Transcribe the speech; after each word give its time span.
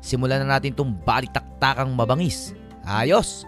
simulan 0.00 0.44
na 0.44 0.56
natin 0.56 0.72
itong 0.76 0.92
balitaktakang 1.04 1.92
mabangis. 1.92 2.56
Ayos! 2.84 3.44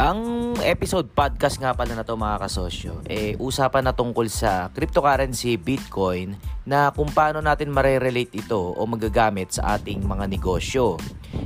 Ang 0.00 0.56
episode 0.64 1.12
podcast 1.12 1.60
nga 1.60 1.76
pala 1.76 1.92
na 1.92 2.08
to 2.08 2.16
mga 2.16 2.40
kasosyo, 2.40 3.04
eh 3.04 3.36
usapan 3.36 3.84
na 3.84 3.92
tungkol 3.92 4.32
sa 4.32 4.72
cryptocurrency 4.72 5.60
Bitcoin 5.60 6.40
na 6.64 6.88
kung 6.88 7.12
paano 7.12 7.44
natin 7.44 7.68
mare-relate 7.68 8.32
ito 8.32 8.56
o 8.56 8.80
magagamit 8.88 9.52
sa 9.52 9.76
ating 9.76 10.00
mga 10.00 10.24
negosyo. 10.24 10.96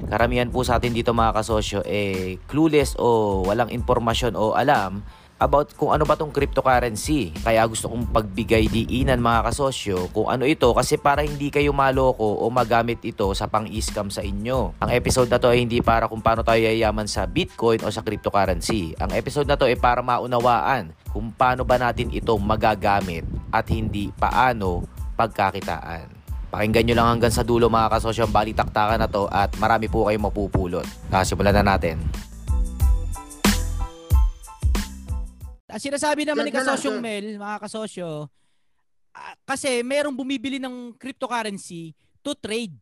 Karamihan 0.06 0.54
po 0.54 0.62
sa 0.62 0.78
atin 0.78 0.94
dito 0.94 1.10
mga 1.10 1.34
kasosyo 1.34 1.82
eh 1.82 2.38
clueless 2.46 2.94
o 2.94 3.42
walang 3.42 3.74
impormasyon 3.74 4.38
o 4.38 4.54
alam 4.54 5.02
about 5.38 5.74
kung 5.74 5.90
ano 5.90 6.06
ba 6.06 6.14
tong 6.14 6.30
cryptocurrency. 6.30 7.34
Kaya 7.42 7.66
gusto 7.66 7.90
kong 7.90 8.10
pagbigay 8.14 8.70
diinan 8.70 9.18
mga 9.18 9.50
kasosyo 9.50 10.08
kung 10.14 10.30
ano 10.30 10.46
ito 10.46 10.70
kasi 10.72 10.94
para 10.96 11.26
hindi 11.26 11.50
kayo 11.50 11.74
maloko 11.74 12.22
o 12.22 12.44
magamit 12.50 13.02
ito 13.02 13.26
sa 13.34 13.50
pang-scam 13.50 14.08
sa 14.08 14.22
inyo. 14.22 14.78
Ang 14.78 14.90
episode 14.94 15.30
na 15.30 15.40
to 15.42 15.50
ay 15.50 15.66
hindi 15.66 15.82
para 15.82 16.06
kung 16.06 16.22
paano 16.22 16.46
tayo 16.46 16.62
yayaman 16.62 17.10
sa 17.10 17.26
Bitcoin 17.26 17.82
o 17.82 17.90
sa 17.90 18.06
cryptocurrency. 18.06 18.94
Ang 19.02 19.12
episode 19.16 19.48
na 19.50 19.58
to 19.58 19.66
ay 19.66 19.74
para 19.74 20.00
maunawaan 20.00 20.94
kung 21.10 21.30
paano 21.34 21.62
ba 21.62 21.78
natin 21.78 22.10
ito 22.14 22.34
magagamit 22.38 23.26
at 23.50 23.66
hindi 23.70 24.10
paano 24.14 24.86
pagkakitaan. 25.14 26.10
Pakinggan 26.54 26.86
nyo 26.86 26.94
lang 26.94 27.08
hanggang 27.18 27.34
sa 27.34 27.42
dulo 27.42 27.66
mga 27.66 27.98
kasosyo 27.98 28.30
ang 28.30 28.34
balitaktakan 28.34 29.02
na 29.02 29.10
to 29.10 29.26
at 29.26 29.50
marami 29.58 29.90
po 29.90 30.06
kayong 30.06 30.30
mapupulot. 30.30 30.86
Kasimulan 31.10 31.50
na 31.50 31.74
natin. 31.74 31.98
Ang 35.74 35.82
sinasabi 35.82 36.22
naman 36.22 36.46
ni 36.46 36.54
kasosyong. 36.54 37.02
Mel, 37.02 37.34
mga 37.34 37.58
kasosyo, 37.66 38.30
ah, 39.10 39.34
kasi 39.42 39.82
merong 39.82 40.14
bumibili 40.14 40.62
ng 40.62 40.94
cryptocurrency 40.94 41.90
to 42.22 42.30
trade. 42.38 42.78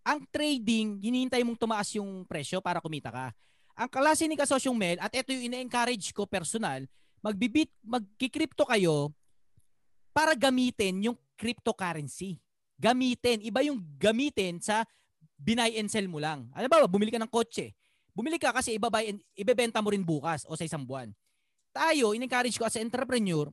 Ang 0.00 0.24
trading, 0.32 1.04
hinihintay 1.04 1.44
mong 1.44 1.60
tumaas 1.60 1.92
yung 2.00 2.24
presyo 2.24 2.64
para 2.64 2.80
kumita 2.80 3.12
ka. 3.12 3.28
Ang 3.76 3.88
klase 3.92 4.24
ni 4.24 4.40
kasosyong 4.40 4.72
Mel, 4.72 4.96
at 5.04 5.12
ito 5.12 5.36
yung 5.36 5.52
ina-encourage 5.52 6.16
ko 6.16 6.24
personal, 6.24 6.88
magbibit, 7.20 7.68
magki-crypto 7.84 8.64
kayo 8.72 9.12
para 10.16 10.32
gamitin 10.32 11.12
yung 11.12 11.16
cryptocurrency. 11.36 12.40
Gamitin. 12.80 13.44
Iba 13.44 13.60
yung 13.68 13.84
gamitin 14.00 14.64
sa 14.64 14.88
binay 15.36 15.76
and 15.76 15.92
sell 15.92 16.08
mo 16.08 16.24
lang. 16.24 16.48
Ano 16.56 16.72
ba, 16.72 16.88
bumili 16.88 17.12
ka 17.12 17.20
ng 17.20 17.28
kotse. 17.28 17.76
Bumili 18.16 18.40
ka 18.40 18.48
kasi 18.48 18.80
ibabay 18.80 19.12
and, 19.12 19.20
ibebenta 19.36 19.84
mo 19.84 19.92
rin 19.92 20.00
bukas 20.00 20.48
o 20.48 20.56
sa 20.56 20.64
isang 20.64 20.88
buwan 20.88 21.12
tayo, 21.74 22.14
in-encourage 22.14 22.54
ko 22.54 22.70
as 22.70 22.78
entrepreneur, 22.78 23.50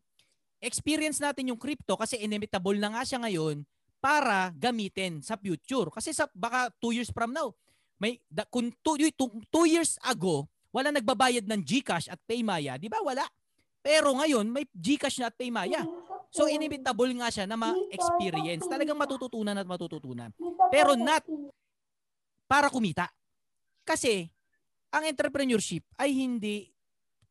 experience 0.62 1.18
natin 1.18 1.50
yung 1.50 1.58
crypto 1.58 1.98
kasi 1.98 2.22
inevitable 2.22 2.78
na 2.78 2.94
nga 2.94 3.02
siya 3.02 3.18
ngayon 3.26 3.66
para 3.98 4.54
gamitin 4.54 5.26
sa 5.26 5.34
future. 5.36 5.90
Kasi 5.90 6.14
sa 6.14 6.30
baka 6.38 6.70
2 6.78 7.02
years 7.02 7.10
from 7.10 7.34
now, 7.34 7.50
may 7.98 8.22
da, 8.30 8.46
kung 8.46 8.70
2 8.86 9.02
years 9.66 9.98
ago, 10.06 10.46
wala 10.72 10.94
nagbabayad 10.94 11.44
ng 11.50 11.62
GCash 11.66 12.08
at 12.08 12.22
Paymaya, 12.24 12.80
di 12.80 12.88
ba? 12.88 13.02
Wala. 13.04 13.28
Pero 13.84 14.16
ngayon, 14.16 14.48
may 14.48 14.64
GCash 14.72 15.20
na 15.20 15.28
at 15.28 15.36
Paymaya. 15.36 15.84
So 16.32 16.48
inevitable 16.48 17.12
nga 17.20 17.28
siya 17.28 17.44
na 17.44 17.60
ma-experience. 17.60 18.64
Talagang 18.64 18.96
matututunan 18.96 19.52
at 19.52 19.68
matututunan. 19.68 20.32
Pero 20.72 20.96
not 20.96 21.28
para 22.48 22.72
kumita. 22.72 23.12
Kasi 23.84 24.32
ang 24.96 25.04
entrepreneurship 25.04 25.84
ay 26.00 26.16
hindi 26.16 26.71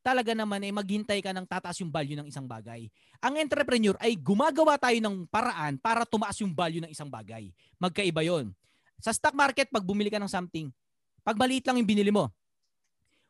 talaga 0.01 0.33
naman 0.33 0.61
eh 0.65 0.73
maghintay 0.73 1.21
ka 1.21 1.31
ng 1.37 1.45
tataas 1.45 1.77
yung 1.85 1.93
value 1.93 2.17
ng 2.17 2.29
isang 2.29 2.49
bagay. 2.49 2.89
Ang 3.21 3.37
entrepreneur 3.37 3.97
ay 4.01 4.17
gumagawa 4.17 4.81
tayo 4.81 4.97
ng 4.97 5.29
paraan 5.29 5.77
para 5.77 6.09
tumaas 6.09 6.41
yung 6.41 6.57
value 6.57 6.81
ng 6.81 6.91
isang 6.93 7.09
bagay. 7.09 7.53
Magkaiba 7.77 8.25
yon. 8.25 8.53
Sa 9.01 9.13
stock 9.13 9.37
market, 9.37 9.69
pag 9.69 9.85
bumili 9.85 10.09
ka 10.09 10.21
ng 10.21 10.29
something, 10.29 10.73
pag 11.21 11.37
maliit 11.37 11.65
lang 11.69 11.81
yung 11.81 11.89
binili 11.89 12.13
mo, 12.13 12.29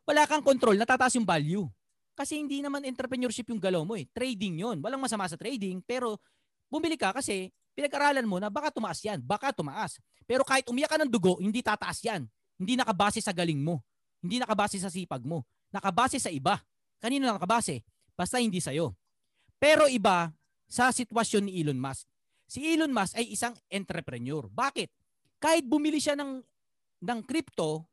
wala 0.06 0.26
kang 0.26 0.42
control, 0.42 0.78
natataas 0.78 1.14
yung 1.18 1.26
value. 1.26 1.66
Kasi 2.14 2.38
hindi 2.38 2.58
naman 2.62 2.82
entrepreneurship 2.86 3.50
yung 3.50 3.62
galaw 3.62 3.86
mo 3.86 3.94
eh. 3.94 4.06
Trading 4.10 4.62
yon. 4.62 4.76
Walang 4.82 5.02
masama 5.02 5.26
sa 5.30 5.38
trading, 5.38 5.82
pero 5.82 6.18
bumili 6.66 6.98
ka 6.98 7.14
kasi 7.14 7.50
pinag-aralan 7.74 8.26
mo 8.26 8.38
na 8.42 8.50
baka 8.50 8.74
tumaas 8.74 8.98
yan, 9.02 9.22
baka 9.22 9.54
tumaas. 9.54 9.98
Pero 10.26 10.42
kahit 10.46 10.66
umiyak 10.70 10.90
ka 10.90 10.98
ng 11.02 11.10
dugo, 11.10 11.38
hindi 11.38 11.62
tataas 11.62 12.02
yan. 12.02 12.26
Hindi 12.58 12.78
nakabase 12.78 13.22
sa 13.22 13.34
galing 13.34 13.58
mo. 13.58 13.82
Hindi 14.20 14.42
nakabase 14.42 14.76
sa 14.78 14.90
sipag 14.92 15.22
mo 15.22 15.46
nakabase 15.74 16.18
sa 16.18 16.30
iba. 16.30 16.58
Kanino 17.00 17.26
nakabase? 17.26 17.82
Basta 18.14 18.38
hindi 18.38 18.60
sa'yo. 18.60 18.92
Pero 19.56 19.88
iba 19.88 20.28
sa 20.70 20.92
sitwasyon 20.92 21.48
ni 21.48 21.62
Elon 21.64 21.80
Musk. 21.80 22.06
Si 22.50 22.62
Elon 22.62 22.92
Musk 22.92 23.16
ay 23.16 23.32
isang 23.32 23.54
entrepreneur. 23.70 24.46
Bakit? 24.50 24.90
Kahit 25.40 25.64
bumili 25.64 26.02
siya 26.02 26.18
ng, 26.18 26.42
ng 27.00 27.20
crypto, 27.24 27.88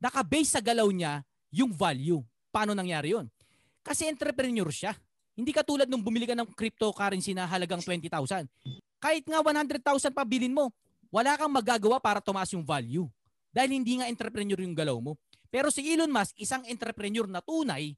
nakabase 0.00 0.58
sa 0.58 0.60
galaw 0.64 0.88
niya 0.88 1.20
yung 1.52 1.70
value. 1.70 2.24
Paano 2.48 2.72
nangyari 2.72 3.12
yon? 3.12 3.28
Kasi 3.84 4.08
entrepreneur 4.08 4.66
siya. 4.72 4.96
Hindi 5.32 5.50
katulad 5.50 5.88
nung 5.88 6.04
bumili 6.04 6.28
ka 6.28 6.36
ng 6.36 6.48
cryptocurrency 6.52 7.32
na 7.32 7.48
halagang 7.48 7.80
20,000. 7.80 8.48
Kahit 9.02 9.24
nga 9.26 9.40
100,000 9.40 10.14
pa 10.14 10.22
bilin 10.22 10.54
mo, 10.54 10.70
wala 11.12 11.36
kang 11.36 11.50
magagawa 11.50 11.98
para 11.98 12.20
tumaas 12.20 12.52
yung 12.52 12.64
value. 12.64 13.08
Dahil 13.52 13.76
hindi 13.76 14.00
nga 14.00 14.08
entrepreneur 14.08 14.60
yung 14.60 14.76
galaw 14.76 14.96
mo. 14.96 15.18
Pero 15.52 15.68
si 15.68 15.84
Elon 15.84 16.08
Musk, 16.08 16.32
isang 16.40 16.64
entrepreneur 16.64 17.28
na 17.28 17.44
tunay, 17.44 17.92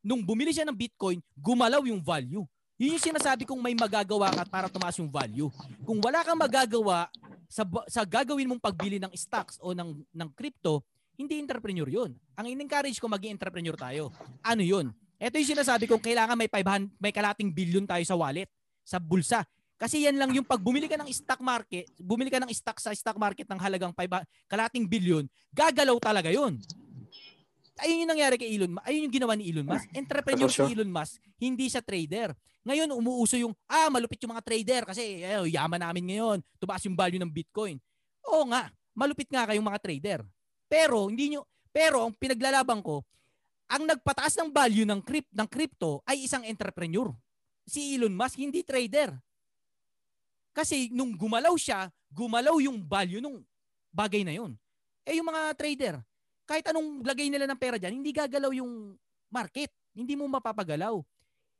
nung 0.00 0.24
bumili 0.24 0.56
siya 0.56 0.64
ng 0.64 0.72
Bitcoin, 0.72 1.20
gumalaw 1.36 1.84
yung 1.84 2.00
value. 2.00 2.48
Yun 2.80 2.96
yung 2.96 3.04
sinasabi 3.12 3.44
kong 3.44 3.60
may 3.60 3.76
magagawa 3.76 4.32
ka 4.32 4.48
para 4.48 4.72
tumaas 4.72 4.96
yung 4.96 5.12
value. 5.12 5.52
Kung 5.84 6.00
wala 6.00 6.24
kang 6.24 6.40
magagawa 6.40 7.12
sa, 7.44 7.62
sa 7.92 8.08
gagawin 8.08 8.48
mong 8.48 8.58
pagbili 8.58 8.96
ng 8.96 9.12
stocks 9.12 9.60
o 9.60 9.76
ng, 9.76 10.00
ng 10.00 10.28
crypto, 10.32 10.80
hindi 11.20 11.36
entrepreneur 11.36 11.86
yun. 11.86 12.16
Ang 12.40 12.56
in-encourage 12.56 12.96
ko 12.96 13.06
maging 13.06 13.36
entrepreneur 13.36 13.76
tayo. 13.76 14.08
Ano 14.40 14.64
yun? 14.64 14.88
Ito 15.20 15.36
yung 15.36 15.60
sinasabi 15.60 15.84
kong 15.84 16.00
kailangan 16.00 16.40
may 16.40 16.48
500, 16.48 16.88
may 16.98 17.12
kalating 17.12 17.52
billion 17.52 17.84
tayo 17.84 18.02
sa 18.02 18.16
wallet, 18.16 18.48
sa 18.80 18.96
bulsa. 18.96 19.44
Kasi 19.76 20.08
yan 20.08 20.16
lang 20.16 20.32
yung 20.32 20.48
pag 20.48 20.58
bumili 20.58 20.88
ka 20.88 20.96
ng 20.96 21.06
stock 21.12 21.44
market, 21.44 21.84
bumili 22.00 22.32
ka 22.32 22.40
ng 22.40 22.48
stock 22.50 22.80
sa 22.80 22.96
stock 22.96 23.20
market 23.20 23.44
ng 23.44 23.60
halagang 23.60 23.92
5, 23.92 24.24
kalating 24.48 24.88
billion, 24.88 25.28
gagalaw 25.52 26.00
talaga 26.00 26.32
yun 26.32 26.56
ayun 27.82 28.06
yung 28.06 28.12
nangyari 28.14 28.38
kay 28.38 28.54
Elon 28.54 28.78
Musk. 28.78 28.86
Ayun 28.86 29.00
yung 29.08 29.14
ginawa 29.14 29.32
ni 29.34 29.44
Elon 29.50 29.66
Musk. 29.66 29.86
Entrepreneur 29.90 30.50
si 30.50 30.62
Elon 30.62 30.90
Musk, 30.90 31.14
hindi 31.40 31.66
siya 31.66 31.82
trader. 31.82 32.30
Ngayon, 32.64 32.88
umuuso 32.96 33.36
yung, 33.36 33.52
ah, 33.68 33.90
malupit 33.92 34.22
yung 34.24 34.32
mga 34.32 34.44
trader 34.46 34.82
kasi 34.88 35.20
eh, 35.20 35.36
yaman 35.52 35.80
namin 35.82 36.04
ngayon. 36.14 36.38
Tumaas 36.56 36.82
yung 36.86 36.96
value 36.96 37.20
ng 37.20 37.28
Bitcoin. 37.28 37.76
Oo 38.30 38.48
nga, 38.48 38.72
malupit 38.96 39.28
nga 39.28 39.44
kayong 39.44 39.66
mga 39.66 39.80
trader. 39.82 40.20
Pero, 40.70 41.12
hindi 41.12 41.36
nyo, 41.36 41.44
pero 41.68 42.06
ang 42.06 42.14
pinaglalaban 42.16 42.80
ko, 42.80 43.04
ang 43.68 43.84
nagpataas 43.84 44.38
ng 44.40 44.50
value 44.54 44.86
ng, 44.88 45.00
crypt, 45.04 45.30
ng 45.34 45.48
crypto 45.48 46.00
ay 46.08 46.24
isang 46.24 46.46
entrepreneur. 46.46 47.12
Si 47.68 47.96
Elon 47.96 48.14
Musk, 48.14 48.40
hindi 48.40 48.64
trader. 48.64 49.12
Kasi 50.54 50.88
nung 50.94 51.12
gumalaw 51.18 51.52
siya, 51.58 51.90
gumalaw 52.14 52.62
yung 52.62 52.80
value 52.86 53.18
nung 53.18 53.42
bagay 53.90 54.22
na 54.22 54.32
yun. 54.36 54.54
Eh 55.04 55.18
yung 55.18 55.28
mga 55.28 55.52
trader, 55.58 55.94
kahit 56.44 56.64
anong 56.68 57.00
lagay 57.04 57.32
nila 57.32 57.48
ng 57.48 57.58
pera 57.60 57.80
dyan, 57.80 58.00
hindi 58.00 58.12
gagalaw 58.12 58.52
yung 58.52 58.96
market. 59.32 59.72
Hindi 59.96 60.14
mo 60.14 60.28
mapapagalaw. 60.28 61.00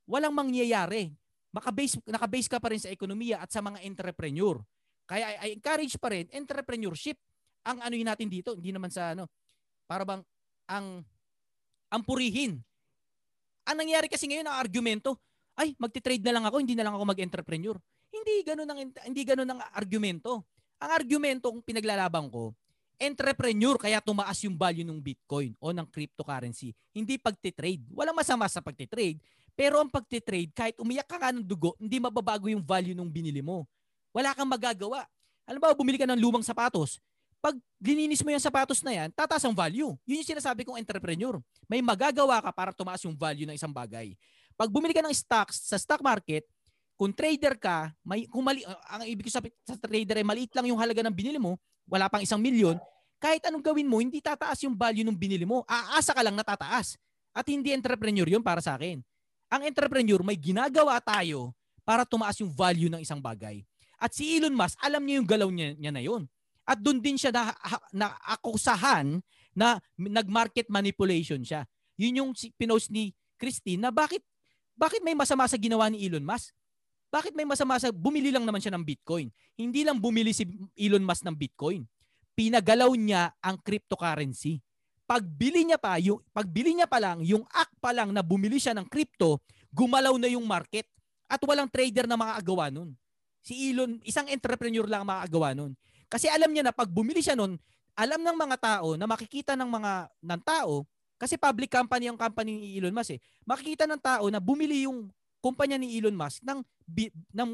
Walang 0.05 0.35
mangyayari. 0.37 1.11
Makabase, 1.55 2.03
nakabase 2.05 2.49
ka 2.51 2.61
pa 2.61 2.69
rin 2.75 2.81
sa 2.83 2.93
ekonomiya 2.93 3.41
at 3.41 3.49
sa 3.49 3.65
mga 3.65 3.81
entrepreneur. 3.87 4.61
Kaya 5.09 5.25
I, 5.25 5.35
I 5.41 5.49
encourage 5.57 5.97
pa 5.97 6.13
rin 6.13 6.29
entrepreneurship. 6.35 7.17
Ang 7.65 7.81
ano 7.81 7.95
yun 7.97 8.09
natin 8.09 8.29
dito, 8.29 8.53
hindi 8.53 8.75
naman 8.75 8.93
sa 8.93 9.17
ano, 9.17 9.25
para 9.89 10.05
bang 10.05 10.21
ang 10.69 11.01
ang 11.89 12.03
purihin. 12.05 12.61
Ang 13.65 13.77
nangyari 13.81 14.13
kasi 14.13 14.29
ngayon 14.29 14.45
ang 14.51 14.59
argumento, 14.61 15.17
ay 15.55 15.73
magti-trade 15.79 16.27
na 16.27 16.35
lang 16.35 16.45
ako, 16.45 16.61
hindi 16.61 16.75
na 16.75 16.85
lang 16.85 16.99
ako 16.99 17.05
mag-entrepreneur. 17.15 17.79
Hindi 18.11 18.35
ganoon 18.43 18.69
ang 18.69 18.81
hindi 19.07 19.23
ganoon 19.23 19.51
ang 19.55 19.61
argumento. 19.73 20.45
Ang 20.83 20.91
argumento 20.91 21.49
kung 21.55 21.63
pinaglalaban 21.63 22.29
ko 22.29 22.53
entrepreneur 22.99 23.76
kaya 23.79 23.99
tumaas 23.99 24.38
yung 24.46 24.55
value 24.55 24.87
ng 24.87 24.99
Bitcoin 24.99 25.55
o 25.58 25.70
ng 25.75 25.87
cryptocurrency. 25.88 26.73
Hindi 26.94 27.19
pagtitrade. 27.19 27.82
Walang 27.91 28.17
masama 28.17 28.46
sa 28.46 28.62
pagtitrade. 28.62 29.19
Pero 29.55 29.79
ang 29.79 29.87
pagtitrade, 29.87 30.50
kahit 30.50 30.76
umiyak 30.82 31.06
ka 31.06 31.14
nga 31.19 31.31
ng 31.31 31.46
dugo, 31.46 31.79
hindi 31.79 32.02
mababago 32.02 32.50
yung 32.50 32.62
value 32.62 32.94
ng 32.94 33.06
binili 33.06 33.38
mo. 33.38 33.67
Wala 34.11 34.35
kang 34.35 34.50
magagawa. 34.50 35.06
Alam 35.46 35.61
ba, 35.62 35.75
bumili 35.75 35.99
ka 35.99 36.06
ng 36.06 36.19
lumang 36.19 36.43
sapatos. 36.43 36.99
Pag 37.44 37.61
lininis 37.76 38.25
mo 38.25 38.32
yung 38.32 38.41
sapatos 38.41 38.81
na 38.81 38.97
yan, 38.97 39.08
tataas 39.12 39.44
ang 39.44 39.52
value. 39.52 39.93
Yun 40.08 40.25
yung 40.25 40.31
sinasabi 40.32 40.64
kong 40.64 40.81
entrepreneur. 40.81 41.37
May 41.69 41.85
magagawa 41.85 42.40
ka 42.40 42.50
para 42.50 42.73
tumaas 42.73 43.05
yung 43.05 43.12
value 43.12 43.44
ng 43.44 43.52
isang 43.52 43.70
bagay. 43.70 44.17
Pag 44.56 44.70
bumili 44.70 44.94
ka 44.94 45.05
ng 45.05 45.12
stocks 45.12 45.67
sa 45.67 45.76
stock 45.76 46.00
market, 46.00 46.47
kung 46.94 47.11
trader 47.11 47.58
ka, 47.58 47.91
may, 48.06 48.26
kung 48.31 48.46
mali, 48.46 48.62
ang 48.64 49.02
ibig 49.06 49.26
sabihin 49.31 49.55
sa 49.67 49.75
trader 49.75 50.23
ay 50.23 50.26
maliit 50.26 50.52
lang 50.55 50.70
yung 50.70 50.79
halaga 50.79 51.02
ng 51.02 51.14
binili 51.14 51.38
mo, 51.43 51.58
wala 51.91 52.06
pang 52.06 52.23
isang 52.23 52.38
milyon, 52.38 52.79
kahit 53.19 53.41
anong 53.49 53.64
gawin 53.64 53.88
mo, 53.88 53.99
hindi 54.05 54.20
tataas 54.20 54.62
yung 54.69 54.76
value 54.76 55.06
ng 55.06 55.17
binili 55.17 55.49
mo. 55.49 55.64
Aasa 55.64 56.12
ka 56.12 56.20
lang 56.20 56.37
na 56.37 56.44
tataas. 56.44 57.00
At 57.32 57.49
hindi 57.49 57.73
entrepreneur 57.73 58.29
yun 58.29 58.44
para 58.44 58.61
sa 58.61 58.76
akin. 58.76 59.00
Ang 59.49 59.62
entrepreneur, 59.64 60.20
may 60.20 60.37
ginagawa 60.37 61.00
tayo 61.00 61.56
para 61.88 62.05
tumaas 62.05 62.37
yung 62.44 62.52
value 62.52 62.93
ng 62.93 63.00
isang 63.00 63.19
bagay. 63.25 63.64
At 63.97 64.12
si 64.12 64.37
Elon 64.37 64.52
Musk, 64.52 64.76
alam 64.76 65.00
niya 65.02 65.25
yung 65.25 65.29
galaw 65.29 65.49
niya, 65.49 65.73
niya 65.73 65.93
na 65.93 66.02
yun. 66.05 66.29
At 66.69 66.81
doon 66.81 67.00
din 67.00 67.17
siya 67.17 67.32
na, 67.32 67.56
na 67.97 68.12
akusahan 68.29 69.25
na 69.56 69.81
nag-market 69.97 70.69
manipulation 70.69 71.40
siya. 71.40 71.64
Yun 71.97 72.20
yung 72.20 72.31
pinost 72.61 72.93
ni 72.93 73.17
Christine 73.40 73.88
na 73.88 73.90
bakit 73.93 74.20
bakit 74.75 75.00
may 75.06 75.14
masama 75.14 75.47
sa 75.47 75.55
ginawa 75.55 75.87
ni 75.87 76.02
Elon 76.02 76.26
Musk? 76.26 76.50
Bakit 77.14 77.31
may 77.38 77.46
masama 77.46 77.78
sa 77.78 77.94
bumili 77.94 78.34
lang 78.34 78.43
naman 78.43 78.58
siya 78.58 78.75
ng 78.75 78.82
Bitcoin? 78.82 79.31
Hindi 79.55 79.87
lang 79.87 80.02
bumili 80.02 80.34
si 80.34 80.43
Elon 80.75 81.06
Musk 81.06 81.22
ng 81.22 81.38
Bitcoin. 81.38 81.87
Pinagalaw 82.34 82.90
niya 82.99 83.31
ang 83.38 83.55
cryptocurrency. 83.62 84.58
Pagbili 85.06 85.62
niya 85.62 85.78
pa, 85.78 85.94
yung 86.02 86.19
pagbili 86.34 86.75
niya 86.75 86.90
pa 86.90 86.99
lang, 86.99 87.22
yung 87.22 87.46
act 87.55 87.70
pa 87.78 87.94
lang 87.94 88.11
na 88.11 88.19
bumili 88.19 88.58
siya 88.58 88.75
ng 88.75 88.90
crypto, 88.90 89.38
gumalaw 89.70 90.19
na 90.19 90.26
yung 90.26 90.43
market 90.43 90.90
at 91.31 91.38
walang 91.46 91.70
trader 91.70 92.11
na 92.11 92.19
makagawa 92.19 92.66
nun. 92.66 92.99
Si 93.46 93.70
Elon, 93.70 94.02
isang 94.02 94.26
entrepreneur 94.26 94.88
lang 94.90 95.06
makagawa 95.06 95.55
nun. 95.55 95.78
Kasi 96.11 96.26
alam 96.26 96.50
niya 96.50 96.66
na 96.66 96.75
pag 96.75 96.90
bumili 96.90 97.22
siya 97.22 97.38
nun, 97.38 97.55
alam 97.94 98.19
ng 98.26 98.34
mga 98.34 98.56
tao 98.58 98.99
na 98.99 99.06
makikita 99.06 99.55
ng 99.55 99.70
mga 99.70 99.93
ng 100.19 100.43
tao 100.43 100.82
kasi 101.14 101.38
public 101.38 101.70
company 101.70 102.11
ang 102.11 102.19
company 102.19 102.58
ni 102.58 102.69
Elon 102.82 102.90
Musk 102.90 103.14
eh. 103.14 103.20
Makikita 103.46 103.87
ng 103.87 104.02
tao 104.02 104.26
na 104.34 104.43
bumili 104.43 104.90
yung 104.90 105.14
kumpanya 105.44 105.76
ni 105.76 106.00
Elon 106.00 106.17
Musk 106.17 106.41
ng 106.41 106.64
ng 107.37 107.50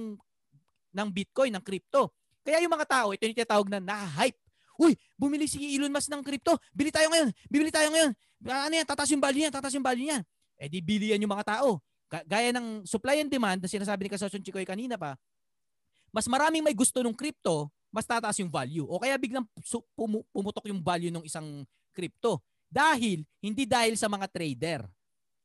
ng 0.95 1.09
Bitcoin, 1.11 1.51
ng 1.59 1.65
crypto. 1.67 2.15
Kaya 2.47 2.63
yung 2.63 2.71
mga 2.71 2.87
tao, 2.87 3.11
ito 3.11 3.27
yung 3.27 3.35
tinatawag 3.35 3.67
na 3.67 3.83
na-hype. 3.83 4.39
Uy, 4.79 4.95
bumili 5.19 5.51
si 5.51 5.59
Elon 5.75 5.91
Musk 5.91 6.07
ng 6.07 6.23
crypto. 6.23 6.55
Bili 6.71 6.95
tayo 6.95 7.11
ngayon. 7.11 7.35
Bibili 7.51 7.71
tayo 7.75 7.91
ngayon. 7.91 8.11
Ano 8.47 8.75
yan? 8.75 8.87
Tataas 8.87 9.11
yung 9.11 9.23
value 9.23 9.43
niya. 9.43 9.53
Tataas 9.53 9.75
yung 9.75 9.85
value 9.85 10.07
niya. 10.07 10.23
Eh 10.57 10.71
di 10.71 10.81
bilian 10.81 11.21
yung 11.21 11.35
mga 11.35 11.59
tao. 11.59 11.83
Gaya 12.27 12.51
ng 12.51 12.83
supply 12.89 13.23
and 13.23 13.31
demand 13.31 13.63
na 13.63 13.71
sinasabi 13.71 14.07
ni 14.07 14.11
Kasosyon 14.11 14.43
Chikoy 14.43 14.67
kanina 14.67 14.99
pa, 14.99 15.15
mas 16.11 16.27
maraming 16.27 16.59
may 16.59 16.75
gusto 16.75 16.99
ng 17.07 17.15
crypto, 17.15 17.71
mas 17.95 18.03
tataas 18.03 18.35
yung 18.43 18.51
value. 18.51 18.83
O 18.83 18.99
kaya 18.99 19.15
biglang 19.15 19.47
pumutok 20.35 20.67
yung 20.67 20.83
value 20.83 21.15
ng 21.15 21.23
isang 21.23 21.63
crypto. 21.95 22.43
Dahil, 22.67 23.23
hindi 23.39 23.63
dahil 23.63 23.95
sa 23.95 24.11
mga 24.11 24.27
trader, 24.27 24.81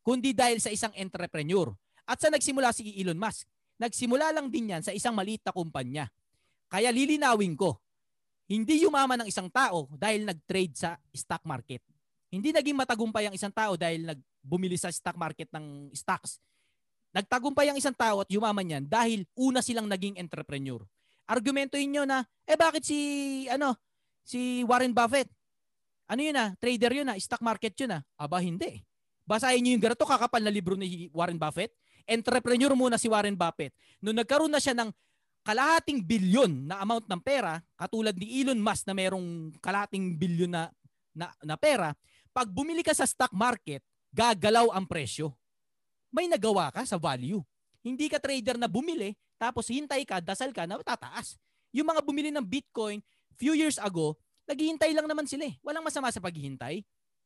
kundi 0.02 0.34
dahil 0.34 0.58
sa 0.58 0.74
isang 0.74 0.94
entrepreneur. 0.98 1.70
At 2.06 2.22
sa 2.22 2.30
nagsimula 2.30 2.70
si 2.72 2.94
Elon 3.02 3.18
Musk, 3.18 3.50
nagsimula 3.82 4.30
lang 4.32 4.48
din 4.54 4.72
yan 4.72 4.82
sa 4.86 4.94
isang 4.94 5.18
maliit 5.18 5.42
na 5.42 5.54
kumpanya. 5.54 6.06
Kaya 6.70 6.94
lilinawin 6.94 7.58
ko, 7.58 7.78
hindi 8.46 8.86
yumaman 8.86 9.26
ng 9.26 9.30
isang 9.30 9.50
tao 9.50 9.90
dahil 9.98 10.26
nag-trade 10.26 10.76
sa 10.78 10.98
stock 11.14 11.42
market. 11.50 11.82
Hindi 12.30 12.54
naging 12.54 12.78
matagumpay 12.78 13.30
ang 13.30 13.36
isang 13.36 13.54
tao 13.54 13.74
dahil 13.74 14.06
nagbumili 14.06 14.78
sa 14.78 14.94
stock 14.94 15.18
market 15.18 15.50
ng 15.50 15.90
stocks. 15.98 16.38
Nagtagumpay 17.16 17.72
ang 17.72 17.78
isang 17.80 17.96
tao 17.96 18.22
at 18.22 18.30
yumaman 18.30 18.68
yan 18.68 18.84
dahil 18.86 19.26
una 19.34 19.64
silang 19.66 19.90
naging 19.90 20.20
entrepreneur. 20.20 20.84
Argumento 21.26 21.74
inyo 21.80 22.06
na, 22.06 22.22
eh 22.46 22.54
bakit 22.54 22.86
si, 22.86 23.00
ano, 23.50 23.74
si 24.22 24.62
Warren 24.68 24.94
Buffett, 24.94 25.32
ano 26.06 26.22
yun 26.22 26.38
ah, 26.38 26.54
trader 26.62 26.92
yun 27.02 27.10
ah, 27.10 27.18
stock 27.18 27.42
market 27.42 27.74
yun 27.82 27.98
ah. 27.98 28.02
Aba 28.20 28.38
hindi. 28.44 28.84
Basahin 29.26 29.66
niyo 29.66 29.74
yung 29.74 29.84
ganito 29.90 30.06
kakapal 30.06 30.44
na 30.44 30.54
libro 30.54 30.78
ni 30.78 31.10
Warren 31.10 31.42
Buffett. 31.42 31.74
Entrepreneur 32.06 32.74
muna 32.78 33.02
si 33.02 33.10
Warren 33.10 33.34
Buffett. 33.34 33.74
Noong 34.02 34.22
nagkaroon 34.22 34.54
na 34.54 34.62
siya 34.62 34.78
ng 34.78 34.94
kalahating 35.46 36.02
bilyon 36.02 36.70
na 36.70 36.82
amount 36.82 37.06
ng 37.06 37.22
pera, 37.22 37.62
katulad 37.78 38.14
ni 38.18 38.42
Elon 38.42 38.58
Musk 38.58 38.90
na 38.90 38.98
merong 38.98 39.54
kalahating 39.62 40.18
bilyon 40.18 40.50
na, 40.50 40.74
na, 41.14 41.30
na 41.42 41.58
pera, 41.58 41.94
pag 42.34 42.50
bumili 42.50 42.82
ka 42.82 42.94
sa 42.94 43.06
stock 43.06 43.34
market, 43.34 43.82
gagalaw 44.14 44.74
ang 44.74 44.90
presyo. 44.90 45.34
May 46.10 46.26
nagawa 46.26 46.74
ka 46.74 46.86
sa 46.86 46.98
value. 46.98 47.42
Hindi 47.86 48.10
ka 48.10 48.18
trader 48.18 48.58
na 48.58 48.66
bumili, 48.66 49.14
tapos 49.38 49.70
hintay 49.70 50.02
ka, 50.08 50.18
dasal 50.18 50.50
ka 50.50 50.66
na 50.66 50.82
tataas. 50.82 51.38
Yung 51.76 51.86
mga 51.86 52.02
bumili 52.02 52.32
ng 52.32 52.42
Bitcoin 52.42 53.04
few 53.38 53.54
years 53.54 53.78
ago, 53.78 54.16
naghihintay 54.48 54.96
lang 54.96 55.06
naman 55.06 55.28
sila 55.28 55.46
eh. 55.46 55.60
Walang 55.62 55.86
masama 55.86 56.10
sa 56.10 56.24
paghihintay. 56.24 56.82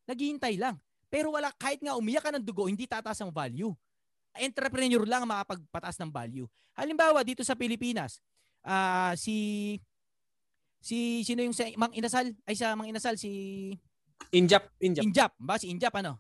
Naghihintay 0.10 0.58
lang. 0.58 0.76
Pero 1.08 1.34
wala, 1.34 1.54
kahit 1.56 1.80
nga 1.80 1.94
umiyak 1.98 2.26
ka 2.26 2.32
ng 2.34 2.44
dugo, 2.44 2.66
hindi 2.66 2.90
tataas 2.90 3.22
ang 3.22 3.30
value. 3.30 3.72
Entrepreneur 4.38 5.04
lang 5.08 5.26
makapagpataas 5.26 5.98
ng 6.00 6.12
value. 6.14 6.48
Halimbawa, 6.78 7.26
dito 7.26 7.42
sa 7.44 7.58
Pilipinas, 7.58 8.22
uh, 8.64 9.14
si 9.18 9.76
si 10.80 11.28
sino 11.28 11.44
yung 11.44 11.56
sa 11.56 11.68
Mang 11.76 11.92
Inasal? 11.92 12.32
Ay 12.48 12.56
sa 12.56 12.72
Mang 12.76 12.88
Inasal 12.88 13.20
si 13.20 13.74
Injap 14.32 14.72
Injap. 14.80 15.04
Injap. 15.04 15.32
Ba 15.40 15.60
si 15.60 15.68
Injap 15.72 15.96
ano? 16.00 16.20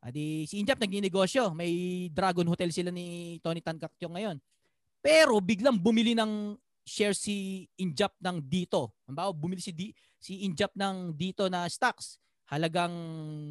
Adi 0.00 0.48
si 0.48 0.58
Injap 0.58 0.80
nagninegosyo. 0.80 1.52
May 1.54 2.06
Dragon 2.10 2.46
Hotel 2.48 2.72
sila 2.74 2.90
ni 2.90 3.38
Tony 3.44 3.62
Tancactio 3.62 4.10
ngayon. 4.10 4.40
Pero 5.00 5.40
biglang 5.40 5.80
bumili 5.80 6.12
ng 6.12 6.56
share 6.84 7.14
si 7.14 7.68
Injap 7.78 8.16
ng 8.20 8.42
dito. 8.42 8.98
Halimbawa 9.06 9.30
bumili 9.32 9.62
si 9.62 9.72
D, 9.72 9.94
si 10.18 10.44
Injap 10.44 10.74
ng 10.76 11.14
dito 11.16 11.46
na 11.46 11.68
stocks, 11.70 12.20
halagang 12.50 12.92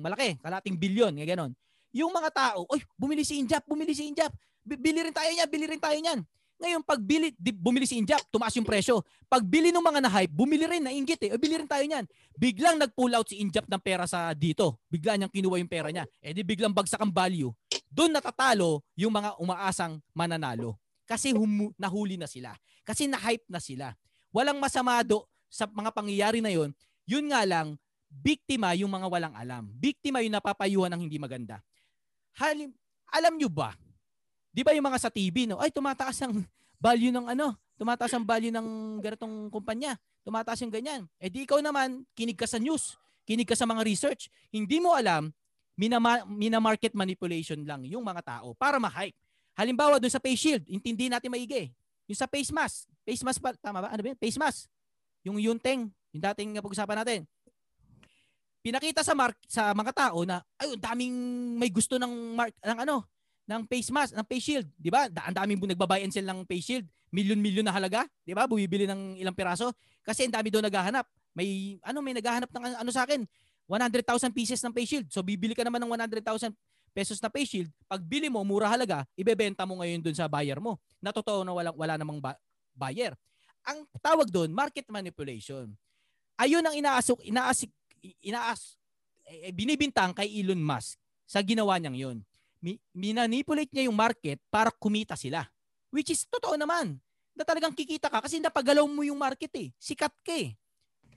malaki, 0.03 0.37
kalating 0.43 0.77
bilyon, 0.77 1.15
nga 1.17 1.25
ganon. 1.25 1.55
Yung 1.93 2.13
mga 2.13 2.29
tao, 2.29 2.69
oy, 2.69 2.81
bumili 2.93 3.25
si 3.25 3.41
Injap, 3.41 3.65
bumili 3.65 3.93
si 3.97 4.05
Injap. 4.05 4.29
Bili 4.61 5.01
rin 5.01 5.13
tayo 5.15 5.29
niyan, 5.33 5.49
bili 5.49 5.65
rin 5.65 5.81
tayo 5.81 5.97
niyan. 5.97 6.21
Ngayon, 6.59 6.83
pag 6.83 6.99
bili, 6.99 7.31
bumili 7.39 7.87
si 7.87 7.95
Injap, 7.95 8.19
tumaas 8.27 8.51
yung 8.59 8.67
presyo. 8.67 8.99
Pag 9.31 9.47
bili 9.47 9.71
ng 9.71 9.79
mga 9.79 10.03
na-hype, 10.03 10.33
bumili 10.35 10.67
rin, 10.67 10.83
nainggit 10.83 11.23
eh. 11.23 11.31
O, 11.31 11.39
bili 11.39 11.55
rin 11.55 11.65
tayo 11.71 11.81
niyan. 11.87 12.03
Biglang 12.35 12.75
nag-pull 12.75 13.15
out 13.15 13.31
si 13.31 13.39
Injap 13.39 13.63
ng 13.71 13.79
pera 13.79 14.03
sa 14.03 14.35
dito. 14.35 14.83
Bigla 14.91 15.15
niyang 15.15 15.31
kinuha 15.31 15.55
yung 15.55 15.71
pera 15.71 15.87
niya. 15.87 16.03
Eh 16.19 16.35
di 16.35 16.43
biglang 16.43 16.75
bagsak 16.75 16.99
ang 16.99 17.15
value. 17.15 17.47
Doon 17.87 18.11
natatalo 18.11 18.83
yung 18.99 19.15
mga 19.15 19.39
umaasang 19.39 20.03
mananalo. 20.11 20.75
Kasi 21.07 21.31
humu- 21.31 21.71
nahuli 21.79 22.19
na 22.19 22.27
sila. 22.27 22.51
Kasi 22.83 23.07
na-hype 23.07 23.47
na 23.47 23.63
sila. 23.63 23.95
Walang 24.35 24.59
masama 24.59 24.99
do 25.01 25.23
sa 25.47 25.65
mga 25.65 25.95
pangyayari 25.95 26.43
na 26.43 26.51
yon, 26.53 26.75
yun 27.09 27.25
nga 27.31 27.41
lang, 27.47 27.79
biktima 28.11 28.75
yung 28.75 28.91
mga 28.91 29.07
walang 29.07 29.33
alam. 29.33 29.71
Biktima 29.73 30.21
yung 30.21 30.37
napapayuhan 30.37 30.91
ng 30.93 31.01
hindi 31.07 31.17
maganda. 31.17 31.63
Halim, 32.37 32.75
alam 33.09 33.33
nyo 33.35 33.49
ba? 33.49 33.73
Di 34.49 34.61
ba 34.65 34.73
yung 34.73 34.85
mga 34.85 34.99
sa 34.99 35.09
TV, 35.13 35.49
no? 35.49 35.61
Ay, 35.61 35.69
tumataas 35.73 36.25
ang 36.25 36.45
value 36.85 37.13
ng 37.13 37.31
ano? 37.31 37.55
Tumataas 37.79 38.11
ang 38.11 38.27
value 38.27 38.51
ng 38.51 38.99
ganitong 38.99 39.47
kumpanya. 39.47 39.95
Tumataas 40.27 40.59
yung 40.61 40.73
ganyan. 40.73 41.07
Eh 41.15 41.31
di 41.31 41.47
ikaw 41.47 41.63
naman, 41.63 42.03
kinig 42.11 42.35
ka 42.35 42.43
sa 42.43 42.59
news. 42.59 42.99
Kinig 43.23 43.47
ka 43.47 43.55
sa 43.55 43.63
mga 43.63 43.87
research. 43.87 44.27
Hindi 44.51 44.83
mo 44.83 44.91
alam, 44.91 45.31
minama, 45.79 46.27
mina-market 46.27 46.91
manipulation 46.91 47.63
lang 47.63 47.87
yung 47.87 48.03
mga 48.03 48.19
tao 48.25 48.51
para 48.51 48.75
ma-hype. 48.83 49.15
Halimbawa, 49.55 49.95
doon 49.95 50.11
sa 50.11 50.19
face 50.19 50.39
shield, 50.39 50.63
intindi 50.67 51.07
natin 51.07 51.31
maigi. 51.31 51.71
Yung 52.09 52.19
sa 52.19 52.27
face 52.27 52.51
mask. 52.51 52.87
Face 53.07 53.23
mask 53.23 53.39
pa, 53.39 53.55
tama 53.55 53.85
ba? 53.85 53.93
Ano 53.95 54.01
ba 54.03 54.07
yun? 54.11 54.19
Face 54.19 54.35
mask. 54.35 54.67
Yung 55.23 55.39
Yunteng, 55.39 55.87
yung 56.11 56.23
dating 56.31 56.59
pag-usapan 56.59 57.03
natin. 57.03 57.19
Pinakita 58.59 59.01
sa 59.01 59.15
mark 59.15 59.39
sa 59.47 59.71
mga 59.71 59.91
tao 59.95 60.27
na 60.27 60.43
ay 60.59 60.75
daming 60.75 61.15
may 61.55 61.71
gusto 61.71 61.95
ng 61.95 62.35
mark 62.35 62.53
ng 62.59 62.79
ano, 62.83 63.07
ng 63.49 63.61
face 63.65 63.89
mask, 63.89 64.13
ng 64.13 64.25
face 64.27 64.45
shield, 64.45 64.67
'di 64.75 64.91
ba? 64.91 65.07
Ang 65.07 65.35
daming 65.35 65.59
nagba-buy 65.73 66.03
and 66.03 66.13
sell 66.13 66.27
ng 66.27 66.43
face 66.45 66.65
shield, 66.67 66.85
milyon-milyon 67.09 67.65
na 67.65 67.73
halaga, 67.73 68.05
'di 68.27 68.35
ba? 68.35 68.45
Bumibili 68.45 68.85
ng 68.85 69.17
ilang 69.17 69.33
piraso 69.33 69.71
kasi 70.03 70.27
ang 70.27 70.33
dami 70.35 70.51
doon 70.51 70.67
naghahanap. 70.67 71.07
May 71.33 71.79
ano, 71.81 72.03
may 72.03 72.13
naghahanap 72.13 72.51
ng 72.51 72.63
ano 72.83 72.91
sa 72.91 73.07
akin, 73.07 73.23
100,000 73.65 74.35
pieces 74.35 74.59
ng 74.61 74.73
face 74.75 74.89
shield. 74.97 75.07
So 75.09 75.23
bibili 75.23 75.55
ka 75.55 75.63
naman 75.63 75.79
ng 75.79 75.91
100,000 75.95 76.51
pesos 76.91 77.17
na 77.23 77.31
face 77.31 77.57
shield. 77.57 77.69
Pag 77.87 78.03
bili 78.03 78.27
mo 78.27 78.43
mura 78.43 78.67
halaga, 78.67 79.07
ibebenta 79.15 79.63
mo 79.63 79.79
ngayon 79.79 80.03
doon 80.03 80.17
sa 80.17 80.27
buyer 80.27 80.59
mo. 80.59 80.77
Na 80.99 81.15
totoo 81.15 81.47
na 81.47 81.55
wala 81.55 81.69
wala 81.71 81.95
namang 81.95 82.19
ba- 82.19 82.37
buyer 82.75 83.15
ang 83.67 83.85
tawag 83.99 84.29
doon, 84.29 84.49
market 84.49 84.87
manipulation. 84.87 85.69
Ayun 86.39 86.63
ang 86.63 86.75
inaasok, 86.75 87.21
inaasik, 87.27 87.69
inaas, 88.23 88.79
eh, 89.27 89.53
binibintang 89.53 90.15
kay 90.15 90.27
Elon 90.41 90.59
Musk 90.59 90.97
sa 91.29 91.43
ginawa 91.45 91.77
niyang 91.77 91.97
yun. 91.97 92.17
Mi, 92.59 92.75
minanipulate 92.91 93.71
niya 93.71 93.87
yung 93.87 93.95
market 93.95 94.41
para 94.51 94.73
kumita 94.73 95.15
sila. 95.15 95.47
Which 95.93 96.11
is 96.11 96.27
totoo 96.27 96.59
naman. 96.59 96.99
Na 97.37 97.47
talagang 97.47 97.71
kikita 97.71 98.11
ka 98.11 98.19
kasi 98.19 98.41
napagalaw 98.43 98.83
mo 98.83 98.99
yung 99.05 99.15
market 99.15 99.53
eh. 99.55 99.71
Sikat 99.79 100.11
ka 100.25 100.35
eh. 100.35 100.57